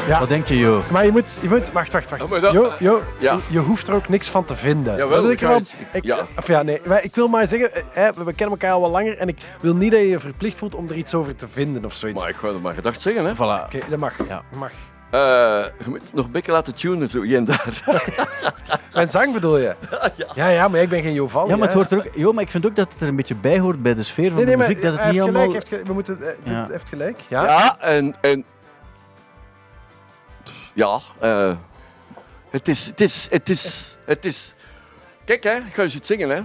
Ja. 0.07 0.19
Wat 0.19 0.29
denk 0.29 0.47
je, 0.47 0.57
joh? 0.57 0.89
Maar 0.91 1.05
je 1.05 1.11
moet, 1.11 1.37
je 1.41 1.49
moet 1.49 1.71
wacht, 1.71 1.91
wacht, 1.91 2.09
wacht. 2.09 2.21
Ja, 2.21 2.27
maar 2.27 2.41
dat- 2.41 2.53
Jo, 2.53 2.71
jo, 2.79 3.01
Ja. 3.19 3.33
je, 3.33 3.39
je 3.53 3.59
hoeft 3.59 3.87
er 3.87 3.93
ook 3.93 4.07
niks 4.09 4.29
van 4.29 4.45
te 4.45 4.55
vinden. 4.55 4.93
Jawel, 4.97 5.09
Dat 5.09 5.21
wil 5.21 5.31
ik 5.31 5.39
wel- 5.39 5.61
ik, 5.91 6.03
ja. 6.05 6.27
of 6.37 6.47
ja, 6.47 6.61
nee, 6.63 6.81
maar 6.87 7.03
ik 7.03 7.15
wil 7.15 7.27
maar 7.27 7.47
zeggen, 7.47 7.73
eh, 7.75 7.83
hè, 7.89 8.07
we 8.13 8.23
kennen 8.33 8.49
elkaar 8.49 8.71
al 8.71 8.81
wat 8.81 8.91
langer 8.91 9.17
en 9.17 9.27
ik 9.27 9.37
wil 9.59 9.75
niet 9.75 9.91
dat 9.91 9.99
je 9.99 10.07
je 10.09 10.19
verplicht 10.19 10.57
voelt 10.57 10.75
om 10.75 10.87
er 10.89 10.95
iets 10.95 11.13
over 11.13 11.35
te 11.35 11.47
vinden 11.47 11.85
of 11.85 11.93
zoiets. 11.93 12.21
Maar 12.21 12.29
ik 12.29 12.35
ga 12.35 12.47
het 12.47 12.61
maar 12.61 12.73
gedacht 12.73 13.01
zeggen, 13.01 13.25
hè. 13.25 13.33
Voilà. 13.35 13.63
Oké, 13.65 13.79
dat 13.89 13.99
mag. 13.99 14.13
Ja. 14.27 14.41
mag. 14.57 14.71
Eh, 15.11 15.19
je 15.83 15.89
moet 15.89 16.01
nog 16.13 16.25
een 16.25 16.31
beetje 16.31 16.51
laten 16.51 16.75
tunen, 16.75 17.09
zo 17.09 17.21
hier 17.21 17.37
en 17.37 17.45
daar. 17.45 17.83
Mijn 18.93 19.07
zang 19.07 19.33
bedoel 19.33 19.57
je? 19.57 19.75
Ja, 20.35 20.47
ja, 20.47 20.67
maar 20.67 20.81
ik 20.81 20.89
ben 20.89 21.01
geen 21.03 21.13
Joval. 21.13 21.47
Ja, 21.47 21.55
maar 21.55 21.67
het 21.67 21.75
hoort 21.75 21.91
er 21.91 21.97
ook... 21.97 22.07
Jo, 22.15 22.31
maar 22.33 22.43
ik 22.43 22.51
vind 22.51 22.65
ook 22.65 22.75
dat 22.75 22.91
het 22.93 23.01
er 23.01 23.07
een 23.07 23.15
beetje 23.15 23.35
bij 23.35 23.59
hoort 23.59 23.81
bij 23.81 23.93
de 23.93 24.03
sfeer 24.03 24.27
van 24.31 24.35
Nee, 24.35 24.45
nee, 24.45 24.53
de 24.53 24.59
maar 24.59 24.67
muziek, 24.67 24.83
dat 24.83 24.91
het 24.93 25.01
hij 25.01 25.11
niet 25.11 25.21
heeft 25.21 25.35
allemaal... 25.35 25.51
gelijk. 25.53 25.69
Heeft, 25.69 25.87
we 25.87 25.93
moeten, 25.93 26.21
eh, 26.21 26.51
Ja. 26.53 26.67
heeft 26.71 26.89
gelijk. 26.89 27.19
Ja. 27.29 27.43
Ja, 27.43 27.77
en... 27.79 28.15
en 28.21 28.43
ja, 30.75 30.99
eh, 31.19 31.57
het 32.49 32.67
is... 32.67 32.85
Het 32.85 33.01
is... 33.01 33.27
Het 33.29 33.49
is... 33.49 33.95
Het 34.05 34.25
is... 34.25 34.53
Kijk, 35.25 35.43
hè. 35.43 35.55
Ik 35.55 35.73
ga 35.73 35.81
eens 35.83 35.95
iets 35.95 36.07
zingen, 36.07 36.29
hè. 36.29 36.41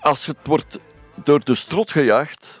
Als 0.00 0.26
het 0.26 0.36
wordt 0.42 0.78
door 1.24 1.44
de 1.44 1.54
strot 1.54 1.90
gejaagd, 1.90 2.60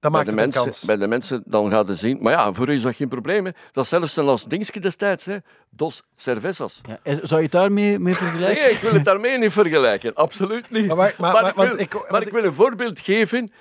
bij 0.00 0.10
maakt 0.10 0.26
de, 0.26 0.34
mensen, 0.34 0.62
kans. 0.62 0.84
bij 0.84 0.96
de 0.96 1.06
mensen, 1.06 1.42
dan 1.46 1.70
gaat 1.70 1.88
het 1.88 1.98
zien. 1.98 2.18
Maar 2.20 2.32
ja, 2.32 2.52
voor 2.52 2.68
u 2.68 2.74
is 2.74 2.82
dat 2.82 2.94
geen 2.96 3.08
probleem, 3.08 3.44
hè. 3.44 3.50
Dat 3.72 3.84
is 3.84 3.90
zelfs 3.90 4.16
een 4.16 4.26
als 4.28 4.44
dingetje 4.44 4.80
destijds, 4.80 5.24
hè. 5.24 5.36
Dos 5.70 6.02
cervezas. 6.16 6.80
Ja, 6.82 6.98
zou 7.04 7.36
je 7.36 7.42
het 7.42 7.52
daarmee 7.52 7.98
mee 7.98 8.14
vergelijken? 8.14 8.62
Nee, 8.62 8.72
ik 8.72 8.78
wil 8.80 8.92
het 8.92 9.04
daarmee 9.04 9.38
niet 9.38 9.52
vergelijken. 9.52 10.14
Absoluut 10.14 10.70
niet. 10.70 10.86
Maar 10.86 10.96
maar- 10.96 11.14
Maar 11.18 11.32
maar- 11.32 11.48
ik 11.48 11.54
wil, 11.54 11.64
want 11.66 11.80
ik- 11.80 11.92
maar 11.92 12.02
want 12.08 12.22
ik 12.22 12.28
ik- 12.28 12.34
wil 12.34 12.44
een 12.44 12.54
voorbeeld 12.54 13.00
geven. 13.00 13.52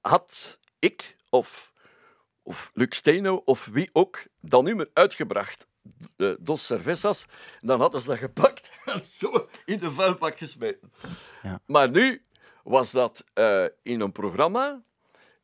Had 0.00 0.58
ik 0.78 1.16
of, 1.30 1.72
of 2.46 2.70
Luc 2.74 2.96
Steno 2.96 3.42
of 3.44 3.64
wie 3.72 3.90
ook 3.92 4.22
dat 4.40 4.62
nummer 4.62 4.90
uitgebracht, 4.92 5.66
de 6.16 6.36
Dos 6.40 6.66
Cervezas, 6.66 7.26
dan 7.60 7.80
hadden 7.80 8.00
ze 8.00 8.06
dat 8.06 8.18
gepakt 8.18 8.70
en 8.84 9.04
zo 9.04 9.48
in 9.64 9.78
de 9.78 9.90
vuilbak 9.90 10.38
gesmeten. 10.38 10.92
Ja. 11.42 11.60
Maar 11.66 11.90
nu 11.90 12.22
was 12.64 12.90
dat 12.90 13.24
eh, 13.32 13.64
in 13.82 14.00
een 14.00 14.12
programma 14.12 14.82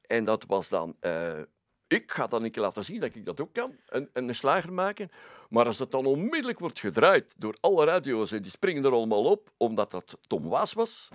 en 0.06 0.24
dat 0.24 0.44
was 0.46 0.68
dan... 0.68 0.96
eh, 1.00 1.40
ik 1.86 2.10
ga 2.12 2.26
dan 2.26 2.44
een 2.44 2.50
keer 2.50 2.62
laten 2.62 2.84
zien 2.84 3.00
dat 3.00 3.14
ik 3.14 3.26
dat 3.26 3.40
ook 3.40 3.52
kan, 3.52 3.76
een, 3.86 4.10
een 4.12 4.34
slager 4.34 4.72
maken. 4.72 5.10
Maar 5.48 5.66
als 5.66 5.78
het 5.78 5.90
dan 5.90 6.06
onmiddellijk 6.06 6.58
wordt 6.58 6.78
gedraaid 6.78 7.34
door 7.38 7.56
alle 7.60 7.84
radio's 7.84 8.32
en 8.32 8.42
die 8.42 8.50
springen 8.50 8.84
er 8.84 8.92
allemaal 8.92 9.24
op, 9.24 9.50
omdat 9.56 9.90
dat 9.90 10.18
Tom 10.26 10.48
Waas 10.48 10.72
was, 10.72 11.08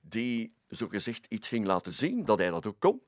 die 0.00 0.54
zogezegd 0.68 1.26
iets 1.28 1.48
ging 1.48 1.66
laten 1.66 1.92
zien, 1.92 2.24
dat 2.24 2.38
hij 2.38 2.50
dat 2.50 2.66
ook 2.66 2.80
kon, 2.80 3.02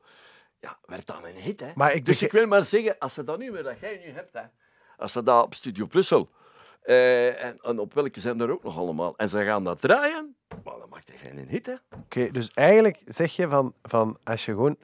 ja, 0.62 0.78
werd 0.86 1.06
dan 1.06 1.24
een 1.24 1.34
hit. 1.34 1.60
Hè? 1.60 1.70
Maar 1.74 1.92
ik 1.94 2.04
dus 2.04 2.20
begrijp- 2.20 2.32
ik 2.32 2.38
wil 2.38 2.48
maar 2.48 2.64
zeggen, 2.64 2.98
als 2.98 3.14
ze 3.14 3.24
dat 3.24 3.38
nu 3.38 3.50
weer 3.52 3.62
dat 3.62 3.80
jij 3.80 4.00
nu 4.06 4.12
hebt, 4.12 4.32
hè, 4.32 4.42
als 4.96 5.12
ze 5.12 5.22
dat 5.22 5.44
op 5.44 5.54
Studio 5.54 5.86
Brussel, 5.86 6.30
eh, 6.82 7.44
en, 7.44 7.58
en 7.62 7.78
op 7.78 7.94
welke 7.94 8.20
zijn 8.20 8.40
er 8.40 8.50
ook 8.50 8.62
nog 8.62 8.76
allemaal, 8.78 9.16
en 9.16 9.28
ze 9.28 9.44
gaan 9.44 9.64
dat 9.64 9.80
draaien, 9.80 10.36
maar 10.64 10.78
dan 10.78 10.88
maakt 10.88 11.08
hij 11.08 11.18
geen 11.18 11.48
hit. 11.48 11.66
Hè? 11.66 11.74
Oké, 11.96 12.30
dus 12.30 12.50
eigenlijk 12.50 13.02
zeg 13.04 13.36
je 13.36 13.48
van, 13.48 13.74
van 13.82 14.18
als 14.24 14.44
je 14.44 14.52
gewoon 14.52 14.76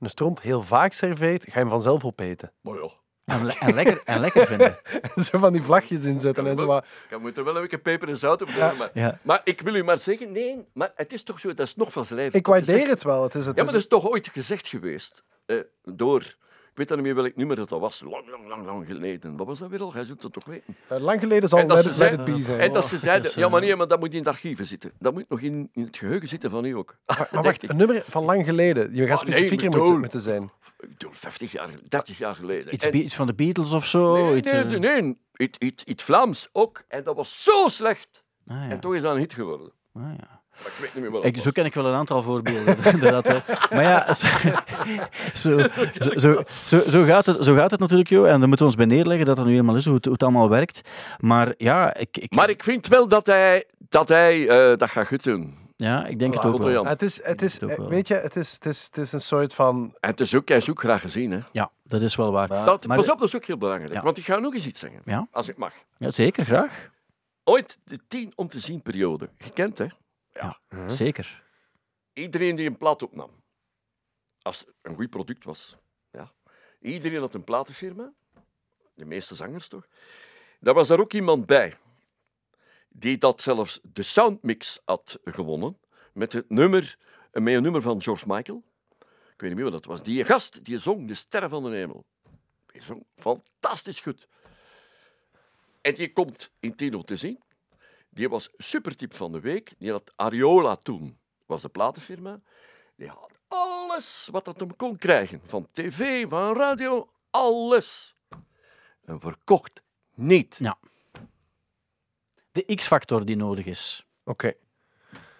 een 0.00 0.08
stront 0.10 0.40
heel 0.40 0.60
vaak 0.60 0.92
serveert, 0.92 1.42
ga 1.42 1.50
je 1.52 1.58
hem 1.58 1.68
vanzelf 1.68 2.04
opeten. 2.04 2.52
Maar 2.60 2.74
ja, 2.74 2.90
En, 3.24 3.44
le- 3.44 3.56
en 3.60 3.74
lekker, 3.74 4.00
en 4.04 4.20
lekker 4.20 4.46
vinden. 4.46 4.78
En 5.16 5.24
zo 5.24 5.38
van 5.38 5.52
die 5.52 5.62
vlagjes 5.62 6.04
inzetten 6.04 6.46
en 6.46 6.56
zo. 6.56 6.66
Maar, 6.66 6.84
je 7.10 7.16
moet 7.16 7.36
er 7.36 7.44
wel 7.44 7.54
een 7.56 7.60
beetje 7.62 7.78
peper 7.78 8.08
en 8.08 8.16
zout 8.16 8.42
op 8.42 8.48
doen. 8.48 8.56
Ja. 8.56 8.72
Maar, 8.78 8.90
Ja. 8.94 9.18
maar 9.22 9.40
ik 9.44 9.60
wil 9.60 9.74
u 9.74 9.82
maar 9.84 9.98
zeggen, 9.98 10.32
nee, 10.32 10.66
maar 10.72 10.92
het 10.96 11.12
is 11.12 11.22
toch 11.22 11.40
zo, 11.40 11.54
dat 11.54 11.66
is 11.66 11.76
nog 11.76 11.92
van 11.92 12.04
zijn 12.06 12.18
lijf. 12.18 12.34
ik 12.34 12.46
waardeer 12.46 12.88
het 12.88 13.02
wel. 13.02 13.22
Het 13.22 13.34
is, 13.34 13.46
het 13.46 13.56
Ja, 13.56 13.62
maar 13.62 13.72
dat 13.72 13.80
is 13.82 13.88
toch 13.88 14.08
ooit 14.08 14.28
gezegd 14.28 14.66
geweest 14.66 15.22
eh, 15.46 15.56
door... 15.84 16.36
Ik 16.72 16.78
weet 16.78 16.88
dan 16.88 16.96
niet 16.96 17.06
meer 17.06 17.14
welk 17.22 17.36
nummer 17.36 17.56
dat 17.56 17.68
was. 17.68 18.00
Lang, 18.00 18.28
lang, 18.30 18.48
lang, 18.48 18.66
lang 18.66 18.86
geleden. 18.86 19.36
Wat 19.36 19.46
was 19.46 19.58
dat 19.58 19.68
weer 19.70 19.80
al? 19.80 19.92
Hij 19.92 20.04
zoekt 20.04 20.22
het 20.22 20.32
toch 20.32 20.44
weten. 20.44 20.76
eh, 20.88 20.98
lang 21.00 21.20
geleden 21.20 21.48
zal 21.48 21.58
En 21.58 21.68
dat 21.68 21.76
Let, 21.76 21.84
ze 21.84 21.90
It- 21.90 21.96
zei- 21.96 22.16
Let 22.16 22.28
It 22.28 22.34
Be 22.36 22.42
zijn. 22.42 22.60
En 22.60 22.72
dat 22.72 22.86
ze 22.86 22.98
zeiden, 22.98 23.30
is, 23.30 23.34
ja 23.36 23.48
maar 23.48 23.60
eh, 23.60 23.66
nee, 23.66 23.76
maar 23.76 23.88
dat 23.88 24.00
moet 24.00 24.14
in 24.14 24.22
de 24.22 24.28
archieven 24.28 24.66
zitten. 24.66 24.92
Dat 24.98 25.12
moet 25.12 25.28
nog 25.28 25.40
in, 25.40 25.70
in 25.72 25.84
het 25.84 25.96
geheugen 25.96 26.28
zitten 26.28 26.50
van 26.50 26.64
u 26.64 26.72
ook. 26.72 26.96
Maar, 27.06 27.28
maar 27.32 27.42
wacht, 27.42 27.68
een 27.70 27.76
nummer 27.76 28.04
van 28.08 28.24
lang 28.24 28.44
geleden. 28.44 28.94
Je 28.94 29.06
gaat 29.06 29.18
Ah, 29.20 29.24
nee, 29.24 29.32
specifieker 29.32 29.66
bedoel- 29.70 29.82
moeten, 29.84 30.00
moeten 30.00 30.20
zijn. 30.20 30.42
Ik 30.80 30.88
bedoel, 30.88 31.10
50 31.12 31.52
jaar, 31.52 31.68
30 31.88 32.18
jaar 32.18 32.34
geleden. 32.34 32.74
Iets, 32.74 32.84
En- 32.84 32.90
be- 32.90 33.02
iets 33.02 33.14
van 33.14 33.26
de 33.26 33.34
Beatles 33.34 33.72
of 33.72 33.86
zo? 33.86 34.14
nee, 34.14 34.36
iets, 34.36 34.50
nee, 34.52 34.62
eh, 34.62 34.68
nee, 34.68 34.78
nee. 35.02 35.18
Iets, 35.36 35.58
iets, 35.58 35.84
iets 35.84 36.02
Vlaams 36.02 36.48
ook. 36.52 36.82
En 36.88 37.04
dat 37.04 37.16
was 37.16 37.42
zo 37.42 37.68
slecht. 37.68 38.24
Ah, 38.46 38.56
ja. 38.56 38.68
En 38.68 38.80
toch 38.80 38.94
is 38.94 39.02
dat 39.02 39.12
een 39.14 39.20
hit 39.20 39.32
geworden. 39.34 39.72
Ah, 39.94 40.02
ja. 40.18 40.41
Maar 40.58 40.66
ik 40.72 40.78
weet 40.80 40.94
niet 40.94 41.02
meer 41.02 41.12
wat 41.12 41.24
Ik, 41.24 41.38
zo 41.38 41.50
ken 41.50 41.64
ik 41.64 41.74
wel 41.74 41.86
een 41.86 41.94
aantal 41.94 42.22
voorbeelden. 42.22 42.76
inderdaad 42.94 43.28
wel. 43.28 43.40
Maar 43.70 43.82
ja, 43.82 44.12
zo, 44.14 44.26
zo, 45.34 45.68
zo, 46.16 46.42
zo, 46.66 46.80
zo, 46.88 47.04
gaat 47.04 47.26
het, 47.26 47.44
zo 47.44 47.54
gaat 47.54 47.70
het 47.70 47.80
natuurlijk, 47.80 48.08
joh. 48.08 48.28
En 48.30 48.38
daar 48.38 48.48
moeten 48.48 48.66
we 48.66 48.72
ons 48.72 48.86
bij 48.86 48.86
neerleggen 48.96 49.26
dat 49.26 49.36
dat 49.36 49.46
nu 49.46 49.56
eenmaal 49.56 49.76
is, 49.76 49.84
hoe 49.84 49.94
het, 49.94 50.04
hoe 50.04 50.12
het 50.12 50.22
allemaal 50.22 50.48
werkt. 50.48 50.80
Maar 51.18 51.54
ja, 51.56 51.94
ik, 51.94 52.16
ik, 52.18 52.34
Maar 52.34 52.50
ik 52.50 52.62
vind 52.62 52.86
wel 52.86 53.08
dat 53.08 53.26
hij, 53.26 53.64
dat, 53.88 54.08
hij 54.08 54.48
eh, 54.48 54.76
dat 54.78 54.90
gaat 54.90 55.06
goed 55.06 55.24
doen. 55.24 55.58
ja, 55.76 56.06
ik 56.06 56.18
denk 56.18 56.34
het 56.34 56.42
Voilà. 56.42 56.46
ook 56.46 56.62
wel. 56.62 56.84
Het 56.86 57.02
is, 57.02 57.24
het 57.24 57.42
is, 57.42 57.58
eh, 57.58 57.78
weet 57.88 58.08
je, 58.08 58.14
het 58.14 58.36
is, 58.36 58.52
het, 58.52 58.66
is, 58.66 58.84
het 58.84 58.96
is 58.96 59.12
een 59.12 59.20
soort 59.20 59.54
van... 59.54 59.94
En 60.00 60.10
het 60.10 60.20
is 60.20 60.34
ook, 60.34 60.48
hij 60.48 60.56
is 60.56 60.70
ook 60.70 60.78
graag 60.80 61.00
gezien. 61.00 61.30
Hè. 61.30 61.38
Ja, 61.52 61.70
dat 61.84 62.02
is 62.02 62.16
wel 62.16 62.32
waar. 62.32 62.48
Dat, 62.48 62.86
maar- 62.86 62.96
pas 62.96 63.10
op, 63.10 63.18
dat 63.18 63.28
is 63.28 63.36
ook 63.36 63.44
heel 63.44 63.58
belangrijk. 63.58 63.92
Ja. 63.92 64.02
Want 64.02 64.18
ik 64.18 64.24
ga 64.24 64.38
nog 64.38 64.54
eens 64.54 64.66
iets 64.66 64.80
zeggen. 64.80 65.00
Ja. 65.04 65.26
Als 65.30 65.48
ik 65.48 65.56
mag. 65.56 65.72
Ja, 65.98 66.10
zeker, 66.10 66.44
graag. 66.44 66.90
Ooit 67.44 67.78
de 67.84 67.98
10 68.08 68.32
om 68.34 68.48
te 68.48 68.60
zien 68.60 68.82
periode. 68.82 69.28
Gekend, 69.38 69.78
hè? 69.78 69.86
Zeker. 70.86 71.42
Iedereen 72.12 72.56
die 72.56 72.66
een 72.66 72.76
plaat 72.76 73.02
opnam. 73.02 73.30
Als 74.42 74.58
het 74.58 74.74
een 74.82 74.94
goed 74.94 75.10
product 75.10 75.44
was. 75.44 75.76
Ja. 76.10 76.32
Iedereen 76.80 77.20
had 77.20 77.34
een 77.34 77.44
platenfirma. 77.44 78.12
De 78.94 79.04
meeste 79.04 79.34
zangers 79.34 79.68
toch. 79.68 79.86
Daar 80.60 80.74
was 80.74 80.90
er 80.90 81.00
ook 81.00 81.12
iemand 81.12 81.46
bij. 81.46 81.76
Die 82.88 83.18
dat 83.18 83.42
zelfs 83.42 83.80
de 83.82 84.02
soundmix 84.02 84.80
had 84.84 85.18
gewonnen. 85.24 85.78
Met, 86.12 86.32
het 86.32 86.50
nummer, 86.50 86.98
met 87.32 87.54
een 87.54 87.62
nummer 87.62 87.82
van 87.82 88.02
George 88.02 88.24
Michael. 88.26 88.62
Ik 89.32 89.40
weet 89.40 89.50
niet 89.50 89.54
meer 89.54 89.70
wat 89.70 89.72
dat 89.72 89.84
was. 89.84 90.02
Die 90.02 90.24
gast 90.24 90.64
die 90.64 90.78
zong 90.78 91.08
De 91.08 91.14
Sterren 91.14 91.50
van 91.50 91.62
de 91.62 91.70
Hemel. 91.70 92.04
Die 92.66 92.82
zong 92.82 93.04
fantastisch 93.16 94.00
goed. 94.00 94.28
En 95.80 95.94
die 95.94 96.12
komt 96.12 96.50
in 96.60 96.76
Tino 96.76 97.02
te 97.02 97.16
zien. 97.16 97.40
Die 98.14 98.28
was 98.28 98.48
supertip 98.56 99.14
van 99.14 99.32
de 99.32 99.40
week. 99.40 99.72
Die 99.78 99.90
had 99.90 100.12
Ariola 100.16 100.76
toen, 100.76 101.18
was 101.46 101.62
de 101.62 101.68
platenfirma. 101.68 102.40
Die 102.96 103.08
had 103.08 103.30
alles 103.48 104.28
wat 104.30 104.44
dat 104.44 104.60
hem 104.60 104.76
kon 104.76 104.96
krijgen. 104.98 105.40
Van 105.44 105.68
tv, 105.72 106.28
van 106.28 106.56
radio, 106.56 107.10
alles. 107.30 108.14
En 109.04 109.20
verkocht 109.20 109.82
niet. 110.14 110.56
Ja. 110.58 110.78
De 112.52 112.74
X-factor 112.74 113.24
die 113.24 113.36
nodig 113.36 113.66
is. 113.66 114.06
Oké. 114.24 114.52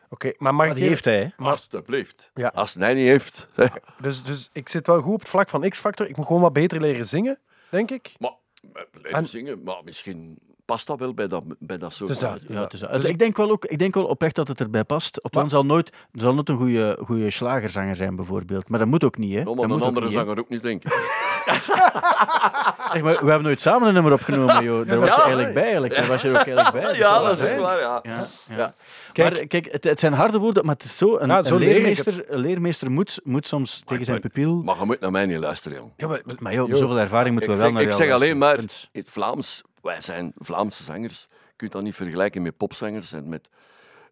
Oké, 0.08 0.32
maar 0.38 0.54
Maar 0.54 0.66
die 0.66 0.76
even- 0.76 0.88
heeft 0.88 1.04
hij, 1.04 1.18
hè. 1.36 1.44
Alsjeblieft. 1.44 2.30
Ja. 2.34 2.48
Als 2.48 2.74
hij 2.74 2.94
niet 2.94 3.06
heeft. 3.06 3.48
hè. 3.54 3.66
Dus, 4.00 4.22
dus 4.22 4.48
ik 4.52 4.68
zit 4.68 4.86
wel 4.86 5.00
goed 5.00 5.12
op 5.14 5.20
het 5.20 5.28
vlak 5.28 5.48
van 5.48 5.68
X-Factor. 5.68 6.08
Ik 6.08 6.16
moet 6.16 6.26
gewoon 6.26 6.42
wat 6.42 6.52
beter 6.52 6.80
leren 6.80 7.06
zingen, 7.06 7.38
denk 7.70 7.90
ik. 7.90 8.14
Maar, 8.18 8.34
eh, 8.72 8.82
blijven 8.90 9.12
En- 9.22 9.28
zingen, 9.28 9.62
maar 9.62 9.84
misschien 9.84 10.38
past 10.72 10.86
dat 10.86 10.98
wel 10.98 11.14
bij 11.14 11.28
dat, 11.28 11.44
bij 11.58 11.78
dat 11.78 11.92
soort... 11.92 12.08
Dus 12.08 12.18
dat- 12.18 12.38
dus 12.46 12.56
Ja, 12.56 12.60
dat- 12.60 12.70
dus 12.70 13.04
ik, 13.04 13.18
denk 13.18 13.36
wel 13.36 13.50
ook, 13.50 13.64
ik 13.64 13.78
denk 13.78 13.94
wel 13.94 14.04
oprecht 14.04 14.34
dat 14.34 14.48
het 14.48 14.60
erbij 14.60 14.84
past. 14.84 15.20
Maar- 15.30 15.50
zal 15.50 15.64
nooit, 15.64 15.88
er 16.12 16.20
zal 16.20 16.34
nooit 16.34 16.48
een 16.48 16.56
goede, 16.56 16.98
goede 17.04 17.30
slagerzanger 17.30 17.96
zijn, 17.96 18.16
bijvoorbeeld. 18.16 18.68
Maar 18.68 18.78
dat 18.78 18.88
moet 18.88 19.04
ook 19.04 19.18
niet, 19.18 19.34
hè. 19.34 19.42
Dat 19.44 19.54
maar 19.54 19.66
moet 19.68 19.76
een 19.76 19.82
andere 19.86 20.10
zanger 20.10 20.38
ook 20.38 20.48
niet, 20.48 20.62
denk 20.62 20.84
ik. 20.84 20.92
Zeg, 22.92 23.02
maar 23.02 23.12
we 23.12 23.18
hebben 23.26 23.42
nooit 23.42 23.60
samen 23.60 23.88
een 23.88 23.94
nummer 23.94 24.12
opgenomen, 24.12 24.64
joh. 24.64 24.86
Daar 24.88 24.98
was 25.00 25.14
je 25.14 25.20
eigenlijk 25.20 25.54
bij, 25.54 25.62
eigenlijk. 25.62 25.94
Daar 25.94 26.06
was 26.06 26.22
je 26.22 26.28
ook 26.28 26.34
eigenlijk 26.34 26.72
bij. 26.72 26.80
Ja, 26.98 27.20
dat 27.22 27.32
is 27.32 27.38
zijn. 27.38 27.50
echt 27.50 27.60
waar, 27.60 27.78
ja. 27.80 28.00
Ja, 28.02 28.28
ja. 28.48 28.56
Ja. 28.56 28.74
Kijk. 29.12 29.34
maar 29.34 29.46
kijk, 29.46 29.68
het, 29.72 29.84
het 29.84 30.00
zijn 30.00 30.12
harde 30.12 30.38
woorden, 30.38 30.64
maar 30.64 30.74
het 30.74 30.84
is 30.84 30.96
zo. 30.98 31.18
Een, 31.18 31.28
Ja, 31.28 31.42
zo 31.42 31.54
een, 31.56 31.62
ik 31.62 31.68
leermeester, 31.68 32.24
een 32.28 32.38
leermeester 32.38 32.90
moet, 32.90 33.20
moet 33.24 33.48
soms 33.48 33.82
tegen 33.84 34.04
zijn 34.04 34.20
pupil... 34.20 34.62
Maar 34.62 34.78
je 34.78 34.84
moet 34.84 35.00
naar 35.00 35.10
mij 35.10 35.26
niet 35.26 35.38
luisteren, 35.38 35.78
jong. 35.78 35.92
Ja, 35.96 36.06
maar, 36.06 36.20
Maar 36.38 36.54
joh, 36.54 36.68
joh, 36.68 36.76
zoveel 36.76 36.98
ervaring 36.98 37.32
moeten 37.34 37.50
Ik 37.52 37.56
we 37.56 37.62
wel 37.62 37.72
zeg, 37.72 37.82
naar 37.86 37.92
ik 37.96 37.98
zeg 38.04 38.12
alleen 38.14 38.38
maar, 38.38 38.58
in 38.58 38.68
het 38.92 39.10
Vlaams, 39.10 39.62
wij 39.82 40.00
zijn 40.00 40.32
Vlaamse 40.36 40.82
zangers. 40.82 41.28
Je 41.30 41.56
kunt 41.56 41.72
dat 41.72 41.82
niet 41.82 41.94
vergelijken 41.94 42.42
met 42.42 42.56
popzangers. 42.56 43.12
En 43.12 43.28
met, 43.28 43.48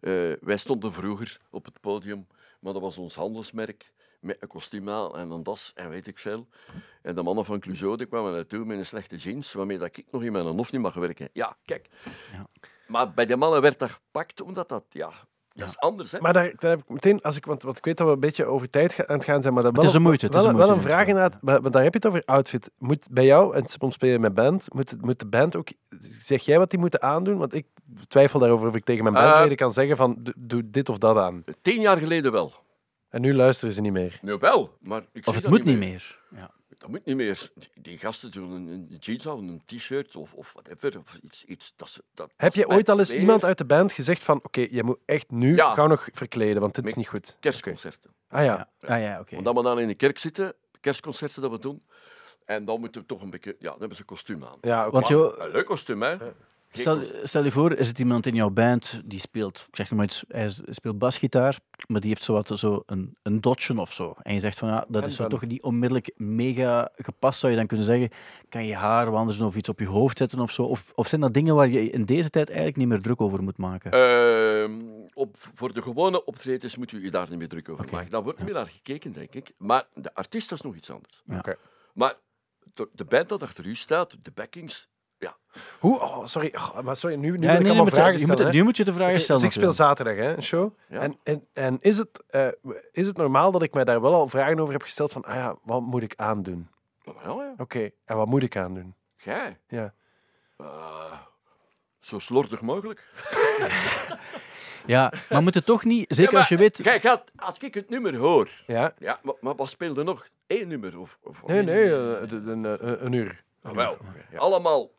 eh, 0.01 0.11
wij 0.41 0.57
stonden 0.57 0.93
vroeger 0.93 1.39
op 1.49 1.65
het 1.65 1.79
podium, 1.79 2.27
maar 2.59 2.73
dat 2.73 2.81
was 2.81 2.97
ons 2.97 3.15
handelsmerk. 3.15 3.93
Met 4.19 4.37
een 4.39 4.47
kostuum 4.47 4.89
aan 4.89 5.17
en 5.17 5.31
een 5.31 5.43
das 5.43 5.71
en 5.75 5.89
weet 5.89 6.07
ik 6.07 6.17
veel. 6.17 6.47
En 7.01 7.15
de 7.15 7.23
mannen 7.23 7.45
van 7.45 7.59
Clouseau 7.59 7.97
die 7.97 8.05
kwamen 8.05 8.31
naartoe 8.31 8.65
met 8.65 8.77
een 8.77 8.85
slechte 8.85 9.17
jeans, 9.17 9.53
waarmee 9.53 9.77
dat 9.77 9.97
ik 9.97 10.05
nog 10.11 10.23
in 10.23 10.31
mijn 10.31 10.45
hof 10.45 10.71
niet 10.71 10.81
mag 10.81 10.93
werken. 10.93 11.29
Ja, 11.33 11.57
kijk. 11.65 11.89
Ja. 12.31 12.47
Maar 12.87 13.13
bij 13.13 13.25
de 13.25 13.35
mannen 13.35 13.61
werd 13.61 13.79
dat 13.79 13.91
gepakt, 13.91 14.41
omdat 14.41 14.69
dat, 14.69 14.83
ja, 14.89 15.11
dat 15.53 15.67
is 15.69 15.77
anders. 15.77 16.11
Hè? 16.11 16.19
maar 16.19 16.33
daar, 16.33 16.53
daar 16.57 16.69
heb 16.71 16.79
ik 16.79 16.89
meteen, 16.89 17.21
als 17.21 17.35
ik, 17.37 17.45
want, 17.45 17.63
want 17.63 17.77
ik 17.77 17.85
weet 17.85 17.97
dat 17.97 18.07
we 18.07 18.13
een 18.13 18.19
beetje 18.19 18.45
over 18.45 18.69
tijd 18.69 19.07
aan 19.07 19.15
het 19.15 19.25
gaan 19.25 19.41
zijn, 19.41 19.53
maar 19.53 19.63
dat 19.63 19.75
het 19.75 19.85
is 19.85 19.93
een 19.93 20.01
moeite, 20.01 20.25
het 20.25 20.35
is 20.35 20.41
wel, 20.41 20.49
een 20.51 20.57
wel 20.57 20.67
moeite, 20.67 20.83
een 20.85 20.91
vraag 20.91 21.07
inderdaad, 21.07 21.37
maar, 21.41 21.61
maar 21.61 21.71
daar 21.71 21.83
heb 21.83 21.93
je 21.93 21.99
het 21.99 22.07
over 22.07 22.21
outfit. 22.25 22.71
Moet 22.77 23.07
bij 23.11 23.25
jou, 23.25 23.55
en 23.55 23.67
soms 23.67 23.93
speel 23.93 24.11
je 24.11 24.19
met 24.19 24.33
band, 24.33 24.73
moet, 24.73 25.01
moet 25.01 25.19
de 25.19 25.25
band 25.27 25.55
ook, 25.55 25.67
zeg 26.19 26.41
jij 26.45 26.57
wat 26.57 26.69
die 26.69 26.79
moeten 26.79 27.01
aandoen? 27.01 27.37
Want 27.37 27.53
ik 27.53 27.67
twijfel 28.07 28.39
daarover 28.39 28.67
of 28.67 28.75
ik 28.75 28.83
tegen 28.85 29.03
mijn 29.03 29.15
Eh. 29.15 29.23
bandleden 29.23 29.57
kan 29.57 29.73
zeggen 29.73 29.97
van, 29.97 30.17
doe- 30.19 30.33
doe 30.37 30.69
dit 30.69 30.89
of 30.89 30.97
dat 30.97 31.17
aan. 31.17 31.43
Tien 31.61 31.81
jaar 31.81 31.97
geleden 31.97 32.31
wel. 32.31 32.53
En 33.09 33.21
nu 33.21 33.33
luisteren 33.35 33.73
ze 33.73 33.81
niet 33.81 33.91
meer. 33.91 34.19
Nu 34.21 34.37
wel, 34.37 34.77
maar 34.79 35.01
ik 35.13 35.27
Of 35.27 35.33
het 35.33 35.43
dat 35.43 35.51
moet 35.51 35.63
niet 35.63 35.77
meer. 35.77 36.19
Ja. 36.35 36.51
Dat 36.81 36.89
moet 36.89 37.05
niet 37.05 37.15
meer. 37.15 37.51
Die, 37.55 37.69
die 37.81 37.97
gasten 37.97 38.31
doen 38.31 38.51
een, 38.51 38.67
een 38.67 38.97
jeans 38.99 39.27
aan, 39.27 39.37
een 39.47 39.61
t-shirt 39.65 40.15
of, 40.15 40.33
of 40.33 40.53
whatever. 40.53 40.99
Of 40.99 41.19
iets, 41.21 41.45
iets, 41.45 41.73
dat, 41.75 42.01
dat, 42.13 42.31
Heb 42.37 42.53
je 42.53 42.67
ooit 42.67 42.89
al 42.89 42.99
eens 42.99 43.11
meer 43.11 43.19
iemand 43.19 43.43
uit 43.45 43.57
de 43.57 43.65
band 43.65 43.91
gezegd 43.91 44.23
van 44.23 44.39
oké, 44.43 44.67
je 44.71 44.83
moet 44.83 44.97
echt 45.05 45.31
nu 45.31 45.55
Ja. 45.55 45.73
gauw 45.73 45.87
nog 45.87 46.07
verkleden, 46.11 46.61
want 46.61 46.75
dit 46.75 46.85
is 46.85 46.93
niet 46.93 47.07
goed. 47.07 47.37
Kerstconcerten. 47.39 48.11
Ah 48.29 48.43
ja. 48.43 48.69
Ah 48.81 49.01
ja, 49.01 49.19
oké. 49.19 49.35
Omdat 49.35 49.55
we 49.55 49.61
dan 49.63 49.79
in 49.79 49.87
de 49.87 49.95
kerk 49.95 50.17
zitten, 50.17 50.53
kerstconcerten 50.79 51.41
dat 51.41 51.51
we 51.51 51.59
doen. 51.59 51.83
En 52.45 52.65
dan 52.65 52.79
moeten 52.79 53.01
we 53.01 53.07
toch 53.07 53.21
een 53.21 53.29
beetje... 53.29 53.55
Ja, 53.59 53.69
dan 53.69 53.79
hebben 53.79 53.95
ze 53.95 54.01
een 54.01 54.07
kostuum 54.07 54.43
aan. 54.43 54.57
Ja, 54.61 54.81
oké. 54.81 54.91
Want 54.91 55.07
joh, 55.07 55.37
Een 55.37 55.51
leuk 55.51 55.65
kostuum, 55.65 56.01
hè? 56.01 56.17
Stel, 56.71 57.01
stel 57.23 57.43
je 57.43 57.51
voor, 57.51 57.73
is 57.73 57.87
het 57.87 57.99
iemand 57.99 58.25
in 58.25 58.35
jouw 58.35 58.49
band 58.49 59.01
die 59.05 59.19
speelt, 59.19 59.65
ik 59.69 59.75
zeg 59.75 59.91
maar 59.91 60.05
iets, 60.05 60.23
hij 60.27 60.51
speelt 60.65 60.97
basgitaar, 60.97 61.59
maar 61.87 62.01
die 62.01 62.09
heeft 62.09 62.23
zo, 62.23 62.33
wat, 62.33 62.51
zo 62.59 62.83
een, 62.85 63.17
een 63.23 63.41
dodge 63.41 63.79
of 63.79 63.93
zo. 63.93 64.15
En 64.21 64.33
je 64.33 64.39
zegt 64.39 64.57
van, 64.57 64.69
ja, 64.69 64.85
dat 64.87 65.05
is 65.05 65.15
zo 65.15 65.27
toch 65.27 65.45
niet 65.45 65.61
onmiddellijk 65.61 66.11
mega 66.15 66.89
gepast, 66.95 67.39
zou 67.39 67.51
je 67.51 67.57
dan 67.57 67.67
kunnen 67.67 67.85
zeggen. 67.85 68.09
Kan 68.49 68.65
je 68.65 68.75
haar 68.75 69.15
anders 69.15 69.39
of 69.39 69.55
iets 69.55 69.69
op 69.69 69.79
je 69.79 69.87
hoofd 69.87 70.17
zetten 70.17 70.39
of 70.39 70.51
zo? 70.51 70.63
Of, 70.63 70.91
of 70.95 71.07
zijn 71.07 71.21
dat 71.21 71.33
dingen 71.33 71.55
waar 71.55 71.69
je 71.69 71.89
in 71.89 72.05
deze 72.05 72.29
tijd 72.29 72.47
eigenlijk 72.47 72.77
niet 72.77 72.87
meer 72.87 73.01
druk 73.01 73.21
over 73.21 73.43
moet 73.43 73.57
maken? 73.57 73.91
Ehm, 73.91 74.81
op, 75.13 75.35
voor 75.37 75.73
de 75.73 75.81
gewone 75.81 76.25
optredens 76.25 76.75
moet 76.75 76.91
u 76.91 77.03
je 77.03 77.11
daar 77.11 77.29
niet 77.29 77.39
meer 77.39 77.49
druk 77.49 77.69
over 77.69 77.83
Oké, 77.83 77.93
maken. 77.93 78.11
Daar 78.11 78.23
wordt 78.23 78.37
niet 78.37 78.47
meer 78.47 78.57
naar 78.57 78.67
gekeken, 78.67 79.11
denk 79.11 79.33
ik. 79.33 79.53
Maar 79.57 79.87
de 79.93 80.13
artiest 80.13 80.51
is 80.51 80.61
nog 80.61 80.75
iets 80.75 80.89
anders. 80.89 81.21
Ja. 81.25 81.37
Oké. 81.37 81.57
Maar 81.93 82.15
de, 82.73 82.89
de 82.93 83.05
band 83.05 83.29
dat 83.29 83.41
achter 83.41 83.65
u 83.65 83.75
staat, 83.75 84.17
de 84.21 84.31
backings... 84.31 84.89
Hoe? 85.79 85.99
Oh, 85.99 86.25
sorry. 86.25 86.53
Oh, 86.55 86.79
maar 86.81 86.97
sorry, 86.97 87.15
nu, 87.15 87.21
nu 87.21 87.31
Ja, 87.31 87.39
wil 87.39 87.39
ik 87.39 87.47
nee, 87.51 87.57
nee, 87.59 87.65
allemaal 87.65 87.83
maar 87.83 87.93
vragen 87.93 88.11
je, 88.13 88.19
stellen. 88.19 88.43
moet, 88.43 88.51
hè. 88.51 88.57
nu 88.57 88.63
moet 88.63 88.77
je 88.77 88.83
de 88.83 88.93
vragen 88.93 89.21
stellen. 89.21 89.41
dus 89.41 89.55
ik 89.55 89.61
speel 89.61 89.71
zaterdag 89.71 90.15
hè, 90.15 90.35
een 90.35 90.43
show. 90.43 90.71
Ja. 90.89 90.99
En, 90.99 91.17
en, 91.23 91.47
en 91.53 91.77
is, 91.79 91.97
het, 91.97 92.23
eh, 92.27 92.47
is 92.91 93.07
het 93.07 93.17
normaal 93.17 93.51
dat 93.51 93.61
ik 93.61 93.73
mij 93.73 93.83
daar 93.83 94.01
wel 94.01 94.13
al 94.13 94.27
vragen 94.27 94.59
over 94.59 94.73
heb 94.73 94.81
gesteld 94.81 95.11
van, 95.11 95.23
ah 95.23 95.35
ja, 95.35 95.55
wat 95.63 95.81
moet 95.81 96.03
ik 96.03 96.13
aandoen? 96.15 96.69
wel, 97.23 97.41
ja. 97.43 97.53
Oké, 97.57 97.89
en 98.05 98.15
wat 98.17 98.27
moet 98.27 98.43
ik 98.43 98.57
aandoen? 98.57 98.95
Jij? 99.17 99.59
Ja. 99.67 99.93
Eh, 100.57 101.13
zo 101.99 102.19
slordig 102.19 102.61
mogelijk. 102.61 103.03
Ja, 104.85 105.13
maar 105.29 105.43
moet 105.43 105.53
het 105.53 105.65
toch 105.65 105.83
niet, 105.83 106.05
zeker 106.15 106.33
Ja, 106.33 106.39
als 106.39 106.49
je 106.49 106.57
weet... 106.57 106.79
Jij 106.83 106.99
gaat, 106.99 107.23
als 107.35 107.57
ik 107.57 107.73
het 107.73 107.89
nummer 107.89 108.15
hoor... 108.15 108.49
Ja? 108.67 108.93
Ja, 108.97 109.19
maar, 109.23 109.33
maar 109.39 109.55
wat 109.55 109.69
speelde 109.69 110.03
nog? 110.03 110.27
Eén 110.47 110.67
nummer? 110.67 110.99
Of, 110.99 111.17
of 111.23 111.47
Nee, 111.47 111.63
nee, 111.63 111.83
eh, 111.85 112.31
een, 112.31 113.05
een 113.05 113.11
uur. 113.11 113.43
Ah, 113.61 113.75
wel. 113.75 113.97
Allemaal 114.35 114.89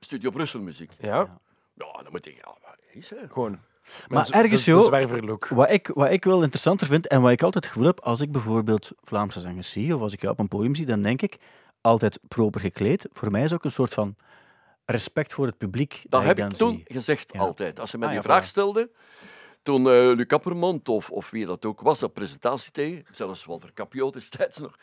Studio 0.00 0.30
Brussel 0.30 0.60
muziek. 0.60 0.92
Ja, 1.00 1.40
Ja, 1.74 1.92
dan 2.02 2.06
moet 2.10 2.26
ik... 2.26 2.36
Ja, 2.36 2.54
maar 2.62 2.78
is, 2.92 3.10
hè. 3.10 3.16
gewoon. 3.28 3.50
Maar 3.50 3.60
Mensen- 4.08 4.34
ergens, 4.34 4.64
de, 4.64 4.70
de 4.70 4.76
joh, 4.76 4.86
zwerverlook. 4.86 5.48
Wat 5.48 5.70
ik, 5.70 5.86
wat 5.94 6.10
ik 6.10 6.24
wel 6.24 6.42
interessanter 6.42 6.86
vind 6.86 7.06
en 7.06 7.22
wat 7.22 7.30
ik 7.30 7.42
altijd 7.42 7.64
het 7.64 7.72
gevoel 7.72 7.88
heb 7.88 8.00
als 8.00 8.20
ik 8.20 8.32
bijvoorbeeld 8.32 8.90
Vlaamse 9.02 9.40
zangers 9.40 9.70
zie 9.70 9.94
of 9.94 10.00
als 10.00 10.12
ik 10.12 10.20
jou 10.20 10.32
op 10.32 10.38
een 10.38 10.48
podium 10.48 10.74
zie, 10.74 10.86
dan 10.86 11.02
denk 11.02 11.22
ik 11.22 11.36
altijd 11.80 12.18
proper 12.28 12.60
gekleed. 12.60 13.08
Voor 13.12 13.30
mij 13.30 13.42
is 13.42 13.52
ook 13.52 13.64
een 13.64 13.70
soort 13.70 13.94
van 13.94 14.16
respect 14.84 15.32
voor 15.32 15.46
het 15.46 15.58
publiek. 15.58 16.02
Dat 16.08 16.20
ik 16.20 16.26
heb 16.26 16.36
dan 16.36 16.48
ik 16.50 16.54
toen 16.54 16.74
zie. 16.74 16.94
gezegd 16.94 17.32
Ja. 17.32 17.40
altijd. 17.40 17.80
Als 17.80 17.90
ze 17.90 17.98
mij 17.98 18.08
Ah, 18.08 18.14
die 18.14 18.22
ja, 18.22 18.28
vraag 18.28 18.44
voilà. 18.46 18.50
stelde, 18.50 18.90
toen 19.62 19.80
eh 19.88 19.92
Luc 20.16 20.26
Appermond 20.28 20.88
of, 20.88 21.10
of 21.10 21.30
wie 21.30 21.46
dat 21.46 21.64
ook 21.64 21.80
was, 21.80 21.98
dat 21.98 22.12
presentatie 22.12 22.72
tegen, 22.72 23.04
zelfs 23.10 23.44
Walter 23.44 23.72
Capio 23.74 24.10
destijds 24.10 24.58
nog, 24.58 24.76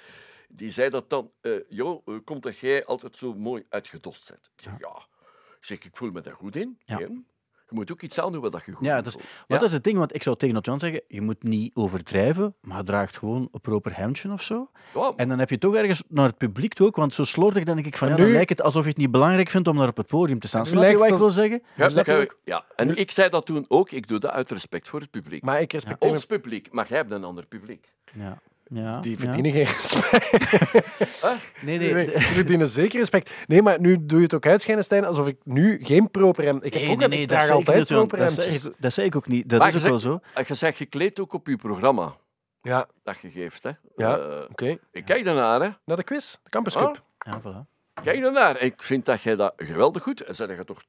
die 0.48 0.72
zei 0.72 0.90
dat 0.90 1.10
dan, 1.10 1.32
eh 1.42 1.52
joh, 1.70 2.02
hoe 2.06 2.20
komt 2.22 2.44
dat 2.44 2.58
jij 2.58 2.86
altijd 2.86 3.16
zo 3.18 3.34
mooi 3.34 3.66
uitgedost 3.70 4.30
bent? 4.30 4.50
Ik 4.56 4.64
zeg, 4.64 4.74
ja. 4.80 5.06
Ik 5.60 5.66
zeg, 5.66 5.78
ik 5.86 5.96
voel 5.98 6.12
me 6.12 6.22
daar 6.22 6.36
goed 6.36 6.56
in. 6.56 6.78
Ja. 6.86 7.00
Je 7.70 7.76
moet 7.76 7.92
ook 7.92 8.02
iets 8.02 8.20
aandoen 8.20 8.42
wat 8.42 8.52
dat 8.52 8.66
je 8.66 8.72
goed 8.72 8.86
Ja, 8.86 9.04
is, 9.04 9.14
Ja. 9.14 9.20
dat 9.48 9.62
is 9.62 9.72
het 9.74 9.84
ding, 9.84 9.98
want 9.98 10.16
ik 10.16 10.24
zou 10.24 10.36
tegen 10.38 10.58
Otjan 10.58 10.80
zeggen, 10.80 11.02
je 11.08 11.22
moet 11.22 11.44
niet 11.44 11.76
overdrijven, 11.76 12.56
maar 12.62 12.84
draagt 12.84 13.18
gewoon 13.18 13.50
een 13.52 13.62
proper 13.62 13.96
hemdje 13.98 14.32
of 14.32 14.42
zo. 14.42 14.72
Ja, 14.94 15.14
En 15.16 15.28
dan 15.28 15.40
heb 15.40 15.50
je 15.50 15.58
toch 15.58 15.76
ergens 15.76 16.04
naar 16.08 16.28
het 16.28 16.38
publiek 16.38 16.74
toe 16.74 16.88
ook, 16.88 16.96
want 16.96 17.14
zo 17.14 17.24
slordig 17.24 17.64
dan 17.64 17.76
denk 17.76 17.88
ik 17.88 17.98
van, 17.98 18.08
ja, 18.10 18.16
dan 18.16 18.26
nu- 18.26 18.32
lijkt 18.32 18.50
het 18.50 18.62
alsof 18.62 18.84
je 18.84 18.90
het 18.90 18.98
niet 18.98 19.12
belangrijk 19.12 19.50
vindt 19.50 19.68
om 19.68 19.78
daar 19.78 19.88
op 19.88 19.98
het 19.98 20.08
podium 20.08 20.40
te 20.40 20.48
staan. 20.48 20.62
nu 20.62 20.68
Snap 20.68 20.82
je 20.82 20.88
lijkt 20.88 21.02
wat 21.04 21.12
ik 21.12 21.18
wil 21.18 21.30
zeggen? 21.30 21.62
ja, 21.76 22.26
ja. 22.44 22.66
En 22.76 22.96
ik 22.98 23.12
zei 23.12 23.30
dat 23.30 23.46
toen 23.46 23.66
ook, 23.68 23.92
ik 23.92 24.08
doe 24.08 24.20
dat 24.20 24.32
uit 24.32 24.52
respect 24.52 24.88
voor 24.88 25.00
het 25.00 25.10
publiek. 25.12 25.44
Maar 25.44 25.62
ik 25.62 25.72
respecteer 25.74 26.10
Ons 26.10 26.26
publiek, 26.26 26.72
maar 26.72 26.88
jij 26.88 26.98
hebt 26.98 27.12
een 27.12 27.24
ander 27.24 27.46
publiek. 27.46 27.94
Ja. 28.14 28.42
Ja, 28.70 29.00
Die 29.00 29.12
ja. 29.12 29.18
verdienen 29.18 29.52
geen 29.52 29.66
respect. 29.66 30.32
Nee, 31.62 31.78
Nee, 31.78 31.94
nee. 31.94 32.06
die 32.06 32.20
verdienen 32.22 32.68
zeker 32.68 33.00
respect. 33.00 33.32
Nee, 33.48 33.62
maar 33.62 33.80
nu 33.80 34.06
doe 34.06 34.18
je 34.18 34.24
het 34.24 34.34
ook 34.34 34.46
uitschijnen, 34.46 34.84
Stijn, 34.84 35.06
alsof 35.06 35.28
ik 35.28 35.38
nu 35.44 35.80
geen 35.84 36.12
proper 36.12 36.44
hem... 36.44 36.56
Ik 36.62 36.74
heb 36.74 36.82
Nee, 36.82 36.92
ook 36.92 36.98
nee, 36.98 37.04
een- 37.06 37.10
nee, 37.14 37.28
dat 37.28 37.50
altijd 37.50 37.88
proper 37.88 38.18
Dat 38.18 38.32
zeg 38.32 38.44
hemdjes. 38.44 38.66
ik- 38.66 38.74
Dat 38.78 38.94
zeg 38.94 39.06
ik 39.06 39.16
ook 39.16 39.28
niet. 39.28 39.50
Dat 39.50 39.60
Maar 39.60 39.68
is 39.68 39.76
ook 39.76 39.82
je 39.82 39.88
wel 39.90 40.00
zegt- 40.00 40.22
zo. 40.36 40.44
Je 40.48 40.56
zegt 40.56 40.78
gekleed 40.78 41.20
ook 41.20 41.34
op 41.34 41.48
je 41.48 41.56
programma 41.58 42.16
Ja, 42.62 42.88
dat 43.04 43.16
je 43.22 43.30
geeft. 43.32 43.64
Hè. 43.64 43.72
Ja. 43.96 44.18
Eh, 44.18 44.42
oké. 44.50 44.78
ik 44.92 45.06
kijk 45.06 45.26
daarnaar, 45.26 45.62
hè. 45.62 45.70
Naar 45.86 45.98
de 45.98 46.04
quiz, 46.04 46.36
de 46.44 46.50
Campus 46.50 46.76
Ah. 46.76 46.86
Cup. 46.86 47.04
Ja, 47.18 47.42
voilà. 47.42 47.76
Kijk 48.04 48.22
daarnaar. 48.22 48.60
Ik 48.62 48.84
vind 48.84 49.06
dat 49.06 49.22
jij 49.22 49.36
dat 49.36 49.54
geweldig 49.58 50.04
goed... 50.04 50.22
En 50.24 50.36
zeg 50.36 50.58
je 50.58 50.64
toch... 50.64 50.84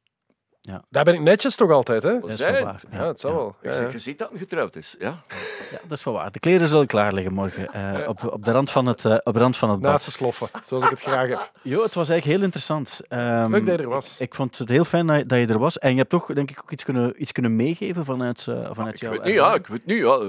Daar 0.90 1.04
ben 1.04 1.14
ik 1.14 1.20
netjes 1.20 1.56
toch 1.56 1.70
altijd, 1.70 2.02
hè? 2.02 2.20
Dat 2.20 2.30
is 2.30 2.40
wel 2.40 2.62
waar. 2.64 2.80
Ja, 2.90 3.06
het 3.06 3.20
zal 3.20 3.30
ja. 3.30 3.36
wel. 3.36 3.48
Ik 3.48 3.70
Ja, 3.70 3.72
zeg, 3.72 3.86
ja. 3.86 3.92
je 3.92 3.98
ziet 3.98 4.18
dat 4.18 4.28
hij 4.28 4.38
getrouwd 4.38 4.76
is. 4.76 4.96
Ja? 4.98 5.22
Ja, 5.70 5.78
dat 5.86 5.98
is 5.98 6.04
wel 6.04 6.14
waar. 6.14 6.32
De 6.32 6.38
kleren 6.38 6.68
zullen 6.68 6.86
klaar 6.86 7.12
liggen 7.12 7.32
morgen. 7.32 7.72
eh, 7.72 8.08
op, 8.08 8.32
op 8.32 8.44
de 8.44 8.50
rand 8.50 8.70
van 8.70 8.86
het, 8.86 9.04
eh, 9.04 9.16
op 9.24 9.32
de 9.32 9.38
rand 9.40 9.56
van 9.56 9.70
het 9.70 9.80
bad. 9.80 9.90
Naast 9.90 10.04
de 10.04 10.10
sloffen, 10.10 10.48
zoals 10.64 10.84
ik 10.84 10.90
het 10.90 11.00
graag 11.00 11.28
heb. 11.28 11.52
Jo, 11.62 11.82
het 11.82 11.94
was 11.94 12.08
eigenlijk 12.08 12.38
heel 12.38 12.44
interessant. 12.46 13.00
Ehm, 13.08 13.50
Leuk 13.50 13.66
dat 13.66 13.76
je 13.76 13.82
er 13.82 13.88
was. 13.88 14.20
Ik 14.20 14.34
vond 14.34 14.58
het 14.58 14.68
heel 14.68 14.84
fijn 14.84 15.06
dat 15.06 15.18
je, 15.18 15.26
dat 15.26 15.38
je 15.38 15.46
er 15.46 15.58
was. 15.58 15.78
En 15.78 15.90
je 15.90 15.96
hebt 15.96 16.10
toch, 16.10 16.26
denk 16.32 16.50
ik, 16.50 16.60
ook 16.62 16.70
iets 16.70 16.84
kunnen, 16.84 17.22
iets 17.22 17.32
kunnen 17.32 17.56
meegeven 17.56 18.04
vanuit, 18.04 18.46
eh, 18.48 18.70
vanuit 18.72 18.94
Ik 18.94 19.00
jouw 19.00 19.10
weet 19.10 19.24
niet, 19.24 19.34
ja. 19.34 19.54
Ik 19.54 19.66
weet 19.66 19.86
niet, 19.86 19.98
ja. 19.98 20.20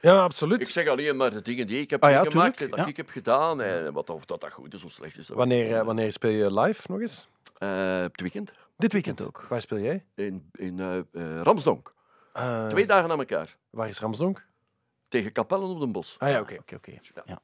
Ja, 0.00 0.22
absoluut. 0.22 0.60
Ik 0.60 0.68
zeg 0.68 0.88
alleen 0.88 1.16
maar 1.16 1.30
de 1.30 1.42
dingen 1.42 1.66
die 1.66 1.80
ik 1.80 1.90
heb 1.90 2.02
Ah 2.04 2.10
ja, 2.10 2.22
tuurlijk, 2.22 2.60
en 2.60 2.70
dat 2.70 2.78
ja. 2.78 2.86
ik 2.86 2.96
heb 2.96 3.08
gedaan. 3.10 3.60
En 3.60 3.92
wat, 3.92 4.10
of 4.10 4.24
dat, 4.24 4.40
dat 4.40 4.52
goed 4.52 4.74
is 4.74 4.84
of 4.84 4.90
slecht 4.92 5.18
is. 5.18 5.28
Wanneer, 5.28 5.76
eh, 5.76 5.82
wanneer 5.84 6.12
speel 6.12 6.30
je 6.30 6.60
live 6.60 6.82
nog 6.88 7.00
eens? 7.00 7.26
Eh, 7.58 8.00
het 8.00 8.20
weekend. 8.20 8.50
Dit 8.76 8.92
weekend 8.92 9.26
ook. 9.26 9.46
Waar 9.48 9.60
speel 9.60 9.78
jij? 9.78 10.04
In, 10.14 10.50
in 10.52 10.80
eh, 10.80 11.40
Ramsdonk. 11.42 11.94
Eh, 12.32 12.66
Twee 12.66 12.86
dagen 12.86 13.10
aan 13.10 13.18
elkaar. 13.18 13.56
Waar 13.70 13.88
is 13.88 14.00
Ramsdonk? 14.00 14.46
Tegen 15.08 15.32
Kapellen 15.32 15.68
op 15.68 15.80
den 15.80 15.92
Bos. 15.92 16.16
Ah 16.18 16.30
ja, 16.30 16.40
oké. 16.40 16.56
Oké, 16.60 16.74
oké. 16.74 16.98
Ja. 17.24 17.40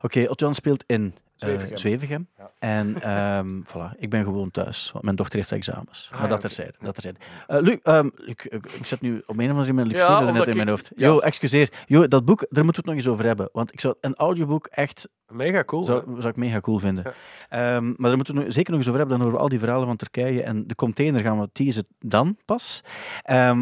Oké, 0.00 0.28
speelt 0.54 0.84
in 0.86 1.14
eh, 1.40 1.76
Zwevegem. 1.76 2.28
En 2.58 3.02
ehm, 3.02 3.60
voilà, 3.70 3.98
ik 3.98 4.10
ben 4.10 4.24
gewoon 4.24 4.50
thuis, 4.50 4.90
want 4.92 5.04
mijn 5.04 5.16
dochter 5.16 5.38
heeft 5.38 5.52
examens. 5.52 6.08
maar 6.12 6.22
ja, 6.22 6.26
dat 6.26 6.40
terzijde. 6.40 6.74
Dat 6.80 6.94
terzijde. 6.94 7.18
Eh, 7.46 7.60
Luc, 7.60 7.78
ehm, 7.82 8.08
ik, 8.24 8.44
ik, 8.44 8.86
zet 8.86 9.00
nu 9.00 9.22
op 9.26 9.38
een 9.38 9.50
of 9.50 9.56
andere 9.56 9.72
manier 9.72 9.96
Ja, 9.96 10.20
ja, 10.20 10.30
net 10.30 10.46
in 10.46 10.56
mijn 10.56 10.68
hoofd. 10.68 10.92
Jo, 10.96 11.18
excuseer. 11.18 11.68
Jo, 11.86 12.08
dat 12.08 12.24
boek, 12.24 12.46
daar 12.48 12.64
moeten 12.64 12.82
we 12.84 12.90
het 12.90 12.96
nog 12.98 13.06
eens 13.06 13.08
over 13.08 13.26
hebben. 13.26 13.48
Want 13.52 13.72
ik 13.72 13.80
zou 13.80 13.94
een 14.00 14.14
audioboek 14.14 14.66
echt 14.66 15.08
Mega 15.30 15.64
cool. 15.64 15.84
zou, 15.84 16.04
zou 16.06 16.28
ik 16.28 16.36
mega 16.36 16.60
cool 16.60 16.78
vinden. 16.78 17.04
Ehm, 17.48 17.86
maar 17.86 18.08
daar 18.08 18.16
moeten 18.16 18.34
we 18.34 18.50
zeker 18.50 18.70
nog 18.70 18.78
eens 18.78 18.88
over 18.88 19.00
hebben. 19.00 19.08
Dan 19.08 19.26
horen 19.26 19.36
we 19.36 19.42
al 19.42 19.48
die 19.48 19.58
verhalen 19.58 19.86
van 19.86 19.96
Turkije. 19.96 20.42
En 20.42 20.66
de 20.66 20.74
container 20.74 21.20
gaan 21.20 21.40
we 21.40 21.48
teasen 21.52 21.86
dan 21.98 22.36
pas. 22.44 22.80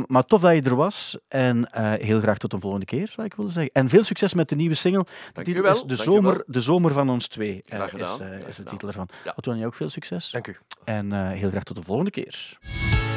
Maar 0.07 0.24
tof 0.24 0.41
dat 0.41 0.55
je 0.55 0.62
er 0.62 0.76
was. 0.76 1.18
En 1.29 1.70
eh, 1.70 1.93
heel 1.93 2.20
graag 2.20 2.39
tot 2.39 2.53
een 2.53 2.61
volgende 2.61 2.87
keer, 2.87 3.09
zou 3.11 3.26
ik 3.26 3.35
willen 3.35 3.53
zeggen. 3.53 3.72
En 3.72 3.89
veel 3.89 4.05
succes 4.05 4.35
met 4.35 4.49
de 4.49 4.57
nieuwe 4.57 4.74
single. 4.74 5.05
De 5.33 5.43
Dank 5.43 5.57
wel, 5.62 5.72
is 5.72 5.81
de 5.81 5.87
dank 5.87 6.01
zomer, 6.01 6.43
de 6.47 6.61
zomer 6.61 6.93
van 6.93 7.11
ons 7.11 7.29
twee. 7.29 7.62
Eh, 7.69 7.77
Graag 7.77 7.93
is, 7.93 8.09
gedaan, 8.09 8.33
eh, 8.33 8.37
graag 8.37 8.49
is 8.49 8.57
de 8.57 8.62
titel 8.62 8.89
ervan. 8.89 9.09
Ja. 9.25 9.55
Jij 9.55 9.66
ook 9.66 9.75
veel 9.75 9.89
succes. 9.89 10.31
Dank 10.31 10.47
u. 10.47 10.57
En 10.85 11.12
eh, 11.12 11.31
heel 11.31 11.51
graag 11.51 11.62
tot 11.62 11.77
de 11.77 11.83
volgende 11.83 12.11
keer. 12.11 12.59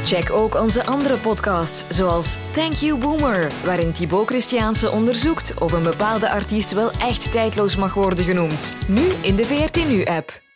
Check 0.06 0.32
ook 0.32 0.56
onze 0.56 0.86
andere 0.86 1.18
podcasts, 1.18 1.97
zoals 1.97 2.38
Thank 2.54 2.74
You 2.74 2.99
Boomer, 2.99 3.52
waarin 3.64 3.91
Thibaut 3.91 4.28
Christiaanse 4.28 4.89
onderzoekt 4.89 5.60
of 5.60 5.72
een 5.72 5.84
bepaalde 5.84 6.30
artiest 6.30 6.72
wel 6.72 6.91
echt 6.91 7.32
tijdloos 7.32 7.76
mag 7.76 7.93
worden 7.93 8.24
genoemd. 8.24 8.76
Nu 8.88 9.12
in 9.22 9.36
de 9.36 9.45
VRT 9.45 9.88
Nu-app. 9.88 10.51